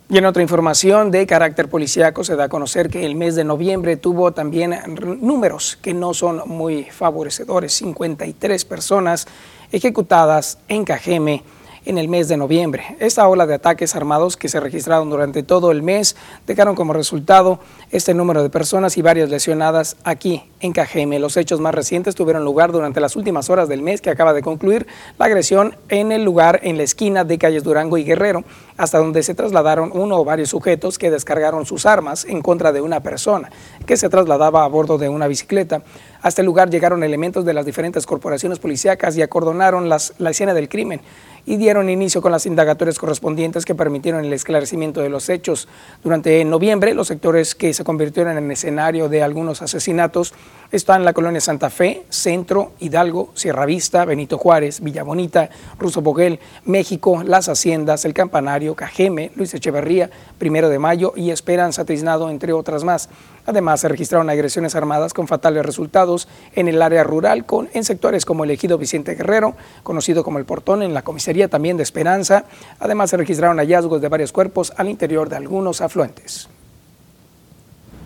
Y 0.08 0.18
en 0.18 0.26
otra 0.26 0.42
información 0.42 1.12
de 1.12 1.28
carácter 1.28 1.68
policíaco 1.68 2.24
se 2.24 2.34
da 2.34 2.44
a 2.44 2.48
conocer 2.48 2.88
que 2.88 3.06
el 3.06 3.14
mes 3.14 3.36
de 3.36 3.44
noviembre 3.44 3.96
tuvo 3.96 4.32
también 4.32 4.74
números 5.20 5.78
que 5.80 5.94
no 5.94 6.12
son 6.12 6.42
muy 6.46 6.82
favorecedores. 6.82 7.72
53 7.72 8.64
personas 8.64 9.28
ejecutadas 9.70 10.58
en 10.66 10.84
Cajeme 10.84 11.44
en 11.86 11.98
el 11.98 12.08
mes 12.08 12.28
de 12.28 12.36
noviembre. 12.36 12.96
Esta 12.98 13.26
ola 13.28 13.46
de 13.46 13.54
ataques 13.54 13.94
armados 13.94 14.36
que 14.36 14.48
se 14.48 14.60
registraron 14.60 15.08
durante 15.08 15.42
todo 15.42 15.70
el 15.70 15.82
mes 15.82 16.16
dejaron 16.46 16.74
como 16.74 16.92
resultado 16.92 17.60
este 17.92 18.12
número 18.12 18.42
de 18.42 18.50
personas 18.50 18.98
y 18.98 19.02
varias 19.02 19.30
lesionadas 19.30 19.96
aquí 20.04 20.42
en 20.60 20.72
Cajeme. 20.72 21.18
Los 21.20 21.36
hechos 21.36 21.60
más 21.60 21.74
recientes 21.74 22.16
tuvieron 22.16 22.44
lugar 22.44 22.72
durante 22.72 23.00
las 23.00 23.14
últimas 23.14 23.48
horas 23.50 23.68
del 23.68 23.82
mes 23.82 24.00
que 24.00 24.10
acaba 24.10 24.32
de 24.32 24.42
concluir 24.42 24.86
la 25.18 25.26
agresión 25.26 25.76
en 25.88 26.10
el 26.10 26.24
lugar 26.24 26.60
en 26.64 26.76
la 26.76 26.82
esquina 26.82 27.24
de 27.24 27.38
calles 27.38 27.62
Durango 27.62 27.96
y 27.98 28.04
Guerrero, 28.04 28.44
hasta 28.76 28.98
donde 28.98 29.22
se 29.22 29.34
trasladaron 29.34 29.90
uno 29.94 30.18
o 30.18 30.24
varios 30.24 30.50
sujetos 30.50 30.98
que 30.98 31.10
descargaron 31.10 31.66
sus 31.66 31.86
armas 31.86 32.24
en 32.24 32.42
contra 32.42 32.72
de 32.72 32.80
una 32.80 33.00
persona 33.00 33.50
que 33.86 33.96
se 33.96 34.08
trasladaba 34.08 34.64
a 34.64 34.68
bordo 34.68 34.98
de 34.98 35.08
una 35.08 35.28
bicicleta. 35.28 35.82
A 36.20 36.28
este 36.28 36.42
lugar 36.42 36.68
llegaron 36.68 37.04
elementos 37.04 37.44
de 37.44 37.54
las 37.54 37.64
diferentes 37.64 38.04
corporaciones 38.04 38.58
policíacas 38.58 39.16
y 39.16 39.22
acordonaron 39.22 39.88
la 39.88 40.30
escena 40.30 40.54
del 40.54 40.68
crimen 40.68 41.00
y 41.46 41.56
dieron 41.56 41.88
inicio 41.88 42.20
con 42.20 42.32
las 42.32 42.44
indagatorias 42.44 42.98
correspondientes 42.98 43.64
que 43.64 43.74
permitieron 43.74 44.24
el 44.24 44.32
esclarecimiento 44.32 45.00
de 45.00 45.08
los 45.08 45.28
hechos. 45.28 45.68
Durante 46.02 46.44
noviembre, 46.44 46.92
los 46.92 47.06
sectores 47.06 47.54
que 47.54 47.72
se 47.72 47.84
convirtieron 47.84 48.36
en 48.36 48.50
escenario 48.50 49.08
de 49.08 49.22
algunos 49.22 49.62
asesinatos 49.62 50.34
están 50.72 51.04
la 51.04 51.12
colonia 51.12 51.40
Santa 51.40 51.70
Fe, 51.70 52.04
Centro, 52.10 52.72
Hidalgo, 52.80 53.30
Sierra 53.34 53.64
Vista, 53.64 54.04
Benito 54.04 54.36
Juárez, 54.36 54.80
Villa 54.80 55.04
Bonita, 55.04 55.48
Ruso 55.78 56.02
Boguel, 56.02 56.40
México, 56.64 57.22
Las 57.24 57.48
Haciendas, 57.48 58.04
El 58.04 58.14
Campanario, 58.14 58.74
Cajeme, 58.74 59.30
Luis 59.36 59.54
Echeverría, 59.54 60.10
Primero 60.38 60.68
de 60.68 60.80
Mayo 60.80 61.12
y 61.14 61.30
Esperanza 61.30 61.84
Tiznado, 61.84 62.28
entre 62.28 62.52
otras 62.52 62.82
más. 62.82 63.08
Además, 63.46 63.80
se 63.80 63.88
registraron 63.88 64.28
agresiones 64.28 64.74
armadas 64.74 65.14
con 65.14 65.28
fatales 65.28 65.64
resultados 65.64 66.28
en 66.54 66.68
el 66.68 66.82
área 66.82 67.04
rural, 67.04 67.46
con, 67.46 67.68
en 67.72 67.84
sectores 67.84 68.24
como 68.24 68.44
el 68.44 68.50
ejido 68.50 68.76
Vicente 68.76 69.14
Guerrero, 69.14 69.56
conocido 69.82 70.24
como 70.24 70.38
el 70.38 70.44
Portón, 70.44 70.82
en 70.82 70.94
la 70.94 71.02
comisaría 71.02 71.48
también 71.48 71.76
de 71.76 71.82
Esperanza. 71.82 72.44
Además, 72.80 73.10
se 73.10 73.16
registraron 73.16 73.58
hallazgos 73.58 74.00
de 74.00 74.08
varios 74.08 74.32
cuerpos 74.32 74.72
al 74.76 74.88
interior 74.88 75.28
de 75.28 75.36
algunos 75.36 75.80
afluentes. 75.80 76.48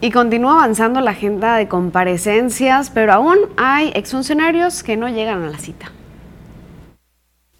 Y 0.03 0.11
continúa 0.11 0.55
avanzando 0.55 1.01
la 1.01 1.11
agenda 1.11 1.57
de 1.57 1.69
comparecencias, 1.69 2.91
pero 2.91 3.13
aún 3.13 3.39
hay 3.57 3.93
exfuncionarios 3.95 4.83
que 4.83 4.97
no 4.97 5.09
llegan 5.09 5.43
a 5.43 5.51
la 5.51 5.59
cita. 5.59 5.93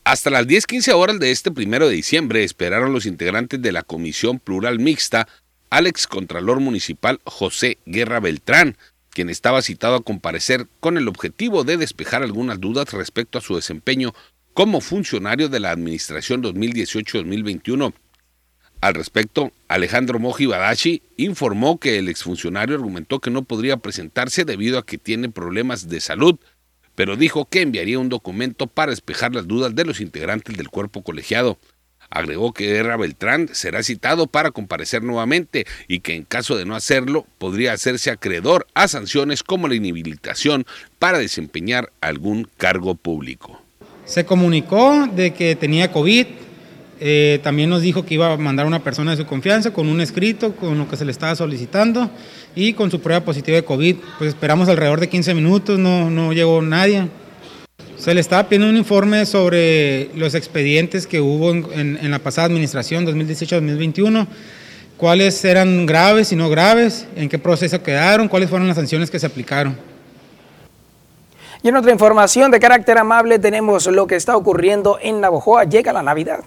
Hasta 0.05 0.31
las 0.31 0.47
10-15 0.47 0.95
horas 0.95 1.21
de 1.21 1.31
este 1.31 1.51
primero 1.51 1.87
de 1.87 1.95
diciembre 1.95 2.43
esperaron 2.43 2.93
los 2.93 3.05
integrantes 3.05 3.61
de 3.61 3.71
la 3.71 3.83
Comisión 3.83 4.41
Plural 4.41 4.79
Mixta 4.79 5.29
al 5.71 5.87
excontralor 5.87 6.61
municipal 6.61 7.21
José 7.25 7.79
Guerra 7.87 8.21
Beltrán, 8.21 8.77
quien 9.11 9.31
estaba 9.31 9.63
citado 9.63 9.97
a 9.97 10.03
comparecer 10.03 10.67
con 10.81 10.99
el 10.99 11.09
objetivo 11.09 11.65
de 11.65 11.77
despejar 11.77 12.23
algunas 12.23 12.61
dudas 12.61 12.93
respecto 12.93 13.39
a 13.39 13.41
su 13.41 13.57
desempeño 13.57 14.13
como 14.53 14.81
funcionario 14.81 15.49
de 15.49 15.61
la 15.61 15.71
Administración 15.71 16.43
2018-2021. 16.43 17.95
Al 18.81 18.95
respecto, 18.95 19.53
Alejandro 19.69 20.19
Moji 20.19 20.47
Badashi 20.47 21.03
informó 21.17 21.79
que 21.79 21.99
el 21.99 22.09
exfuncionario 22.09 22.77
argumentó 22.77 23.21
que 23.21 23.31
no 23.31 23.43
podría 23.43 23.77
presentarse 23.77 24.45
debido 24.45 24.79
a 24.79 24.87
que 24.87 24.99
tiene 24.99 25.29
problemas 25.29 25.89
de 25.89 26.01
salud, 26.01 26.39
pero 26.95 27.17
dijo 27.17 27.45
que 27.45 27.61
enviaría 27.61 27.99
un 27.99 28.09
documento 28.09 28.67
para 28.67 28.91
despejar 28.91 29.35
las 29.35 29.47
dudas 29.47 29.75
de 29.75 29.85
los 29.85 30.01
integrantes 30.01 30.57
del 30.57 30.69
cuerpo 30.69 31.03
colegiado. 31.03 31.59
Agregó 32.11 32.53
que 32.53 32.67
Guerra 32.67 32.97
Beltrán 32.97 33.49
será 33.53 33.83
citado 33.85 34.27
para 34.27 34.51
comparecer 34.51 35.03
nuevamente 35.03 35.65
y 35.87 36.01
que 36.01 36.15
en 36.15 36.25
caso 36.25 36.57
de 36.57 36.65
no 36.65 36.75
hacerlo 36.75 37.25
podría 37.39 37.73
hacerse 37.73 38.11
acreedor 38.11 38.67
a 38.75 38.89
sanciones 38.89 39.45
como 39.45 39.69
la 39.69 39.77
inhabilitación 39.77 40.67
para 40.99 41.19
desempeñar 41.19 41.93
algún 42.01 42.49
cargo 42.57 42.97
público. 42.97 43.63
Se 44.05 44.25
comunicó 44.25 45.07
de 45.15 45.33
que 45.33 45.55
tenía 45.55 45.93
COVID, 45.93 46.27
eh, 47.03 47.39
también 47.43 47.71
nos 47.71 47.81
dijo 47.81 48.05
que 48.05 48.15
iba 48.15 48.33
a 48.33 48.37
mandar 48.37 48.65
a 48.65 48.69
una 48.69 48.83
persona 48.83 49.13
de 49.13 49.17
su 49.17 49.27
confianza 49.27 49.73
con 49.73 49.89
un 49.89 50.01
escrito, 50.01 50.55
con 50.57 50.77
lo 50.77 50.89
que 50.89 50.97
se 50.97 51.05
le 51.05 51.13
estaba 51.13 51.35
solicitando 51.37 52.11
y 52.57 52.73
con 52.73 52.91
su 52.91 53.01
prueba 53.01 53.25
positiva 53.25 53.57
de 53.57 53.65
COVID. 53.65 53.97
Pues 54.19 54.29
esperamos 54.31 54.69
alrededor 54.69 54.99
de 54.99 55.09
15 55.09 55.33
minutos, 55.35 55.79
no, 55.79 56.11
no 56.11 56.33
llegó 56.33 56.61
nadie. 56.61 57.09
Se 57.97 58.15
le 58.15 58.21
estaba 58.21 58.49
pidiendo 58.49 58.69
un 58.69 58.77
informe 58.77 59.27
sobre 59.27 60.11
los 60.15 60.35
expedientes 60.35 61.07
que 61.07 61.21
hubo 61.21 61.53
en, 61.53 62.11
la 62.11 62.19
pasada 62.19 62.47
administración 62.47 63.07
2018-2021, 63.07 64.27
cuáles 64.97 65.45
eran 65.45 65.85
graves 65.85 66.33
y 66.33 66.37
no 66.37 66.49
graves, 66.49 67.07
en 67.17 67.29
qué 67.29 67.39
proceso 67.39 67.83
quedaron, 67.83 68.29
cuáles 68.29 68.49
fueron 68.49 68.69
las 68.69 68.77
sanciones 68.77 69.11
que 69.11 69.19
se 69.19 69.27
aplicaron. 69.27 69.77
Y 71.63 71.69
en 71.69 71.77
otra 71.77 71.93
información 71.93 72.51
de 72.51 72.59
carácter 72.59 72.97
amable 72.97 73.39
tenemos 73.39 73.87
lo 73.87 74.07
que 74.07 74.17
está 74.17 74.35
ocurriendo 74.35 74.99
en 75.03 75.21
Navojoa. 75.21 75.65
Llega 75.65 75.93
la 75.93 76.03
Navidad. 76.03 76.41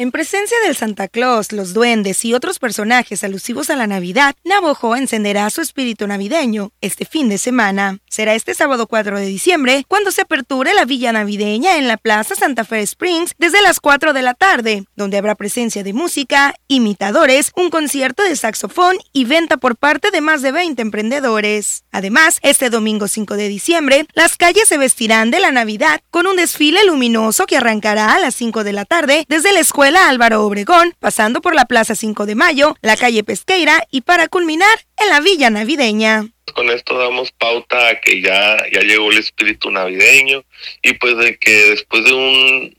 En 0.00 0.12
presencia 0.12 0.56
del 0.64 0.76
Santa 0.76 1.08
Claus, 1.08 1.50
los 1.50 1.74
duendes 1.74 2.24
y 2.24 2.32
otros 2.32 2.60
personajes 2.60 3.24
alusivos 3.24 3.68
a 3.68 3.74
la 3.74 3.88
Navidad, 3.88 4.36
Navojoa 4.44 4.96
encenderá 4.96 5.50
su 5.50 5.60
espíritu 5.60 6.06
navideño 6.06 6.70
este 6.80 7.04
fin 7.04 7.28
de 7.28 7.36
semana. 7.36 7.98
Será 8.08 8.36
este 8.36 8.54
sábado 8.54 8.86
4 8.86 9.18
de 9.18 9.26
diciembre 9.26 9.84
cuando 9.88 10.12
se 10.12 10.20
aperture 10.20 10.72
la 10.72 10.84
villa 10.84 11.10
navideña 11.10 11.78
en 11.78 11.88
la 11.88 11.96
Plaza 11.96 12.36
Santa 12.36 12.64
Fe 12.64 12.80
Springs 12.82 13.34
desde 13.38 13.60
las 13.60 13.80
4 13.80 14.12
de 14.12 14.22
la 14.22 14.34
tarde, 14.34 14.84
donde 14.94 15.18
habrá 15.18 15.34
presencia 15.34 15.82
de 15.82 15.92
música, 15.92 16.54
imitadores, 16.68 17.50
un 17.56 17.68
concierto 17.68 18.22
de 18.22 18.36
saxofón 18.36 18.98
y 19.12 19.24
venta 19.24 19.56
por 19.56 19.74
parte 19.74 20.12
de 20.12 20.20
más 20.20 20.42
de 20.42 20.52
20 20.52 20.80
emprendedores. 20.80 21.82
Además, 21.90 22.38
este 22.42 22.70
domingo 22.70 23.08
5 23.08 23.34
de 23.34 23.48
diciembre, 23.48 24.06
las 24.14 24.36
calles 24.36 24.68
se 24.68 24.78
vestirán 24.78 25.32
de 25.32 25.40
la 25.40 25.50
Navidad 25.50 26.02
con 26.12 26.28
un 26.28 26.36
desfile 26.36 26.84
luminoso 26.86 27.46
que 27.46 27.56
arrancará 27.56 28.14
a 28.14 28.20
las 28.20 28.36
5 28.36 28.62
de 28.62 28.72
la 28.72 28.84
tarde 28.84 29.24
desde 29.28 29.52
la 29.52 29.58
escuela 29.58 29.87
Álvaro 29.96 30.44
Obregón, 30.44 30.94
pasando 30.98 31.40
por 31.40 31.54
la 31.54 31.64
Plaza 31.64 31.94
5 31.94 32.26
de 32.26 32.34
Mayo, 32.34 32.76
la 32.82 32.96
calle 32.96 33.24
Pesqueira 33.24 33.86
y 33.90 34.02
para 34.02 34.28
culminar 34.28 34.78
en 34.98 35.08
la 35.08 35.20
Villa 35.20 35.50
Navideña. 35.50 36.26
Con 36.54 36.70
esto 36.70 36.98
damos 36.98 37.30
pauta 37.32 37.88
a 37.88 38.00
que 38.00 38.20
ya, 38.20 38.56
ya 38.72 38.80
llegó 38.80 39.10
el 39.10 39.18
espíritu 39.18 39.70
navideño 39.70 40.44
y 40.82 40.94
pues 40.94 41.16
de 41.18 41.38
que 41.38 41.50
después 41.50 42.04
de 42.04 42.12
un, 42.12 42.76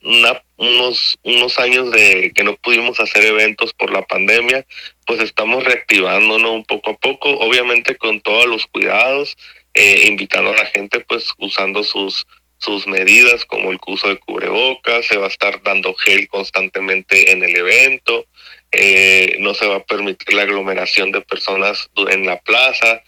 unos, 0.56 1.18
unos 1.22 1.58
años 1.58 1.90
de 1.90 2.32
que 2.34 2.44
no 2.44 2.56
pudimos 2.56 3.00
hacer 3.00 3.24
eventos 3.24 3.72
por 3.72 3.92
la 3.92 4.02
pandemia, 4.02 4.66
pues 5.06 5.20
estamos 5.20 5.64
reactivándonos 5.64 6.50
un 6.50 6.64
poco 6.64 6.90
a 6.90 6.96
poco, 6.96 7.30
obviamente 7.30 7.96
con 7.96 8.20
todos 8.20 8.46
los 8.46 8.66
cuidados, 8.66 9.36
eh, 9.74 10.06
invitando 10.08 10.50
a 10.50 10.56
la 10.56 10.66
gente 10.66 11.00
pues 11.00 11.32
usando 11.38 11.84
sus 11.84 12.26
sus 12.60 12.86
medidas 12.86 13.44
como 13.46 13.70
el 13.72 13.78
uso 13.86 14.08
de 14.08 14.18
cubrebocas, 14.18 15.06
se 15.06 15.16
va 15.16 15.26
a 15.26 15.30
estar 15.30 15.62
dando 15.62 15.94
gel 15.94 16.28
constantemente 16.28 17.32
en 17.32 17.42
el 17.42 17.56
evento, 17.56 18.26
eh, 18.70 19.36
no 19.40 19.54
se 19.54 19.66
va 19.66 19.76
a 19.76 19.84
permitir 19.84 20.34
la 20.34 20.42
aglomeración 20.42 21.10
de 21.10 21.22
personas 21.22 21.90
en 21.96 22.26
la 22.26 22.38
plaza, 22.38 23.02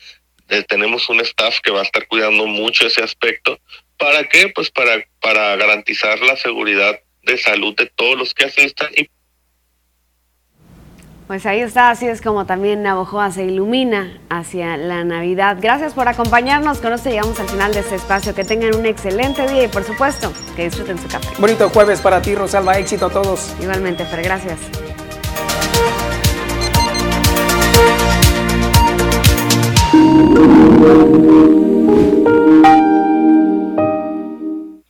eh, 0.49 0.65
tenemos 0.67 1.09
un 1.09 1.21
staff 1.21 1.61
que 1.61 1.71
va 1.71 1.81
a 1.81 1.85
estar 1.85 2.07
cuidando 2.09 2.47
mucho 2.47 2.87
ese 2.87 3.03
aspecto, 3.03 3.61
¿para 3.99 4.29
qué? 4.29 4.49
Pues 4.49 4.71
para, 4.71 5.07
para 5.21 5.55
garantizar 5.57 6.21
la 6.21 6.37
seguridad 6.37 6.99
de 7.23 7.37
salud 7.37 7.77
de 7.77 7.87
todos 7.87 8.19
los 8.19 8.35
que 8.35 8.47
asistan 8.47 8.91
y 8.97 9.09
pues 11.27 11.47
ahí 11.47 11.61
está, 11.61 11.91
así 11.91 12.07
es 12.07 12.21
como 12.21 12.47
también 12.47 12.83
Navojoa 12.83 13.31
se 13.31 13.45
ilumina 13.45 14.19
hacia 14.29 14.77
la 14.77 15.05
Navidad. 15.05 15.57
Gracias 15.61 15.95
por 15.95 16.09
acompañarnos, 16.09 16.79
con 16.79 16.93
esto 16.93 17.11
llegamos 17.11 17.39
al 17.41 17.49
final 17.49 17.73
de 17.73 17.81
este 17.81 17.97
espacio. 17.97 18.35
Que 18.35 18.45
tengan 18.45 18.75
un 18.75 18.87
excelente 18.87 19.47
día 19.49 19.65
y 19.65 19.69
por 19.69 19.85
supuesto 19.85 20.33
que 20.57 20.65
disfruten 20.65 20.99
su 20.99 21.09
café. 21.09 21.29
Bonito 21.39 21.69
jueves 21.71 22.01
para 22.01 22.21
ti, 22.21 22.35
Rosalba, 22.35 22.79
éxito 22.79 23.07
a 23.07 23.11
todos. 23.11 23.55
Igualmente, 23.61 24.05
Fer, 24.05 24.23
gracias. 24.23 24.59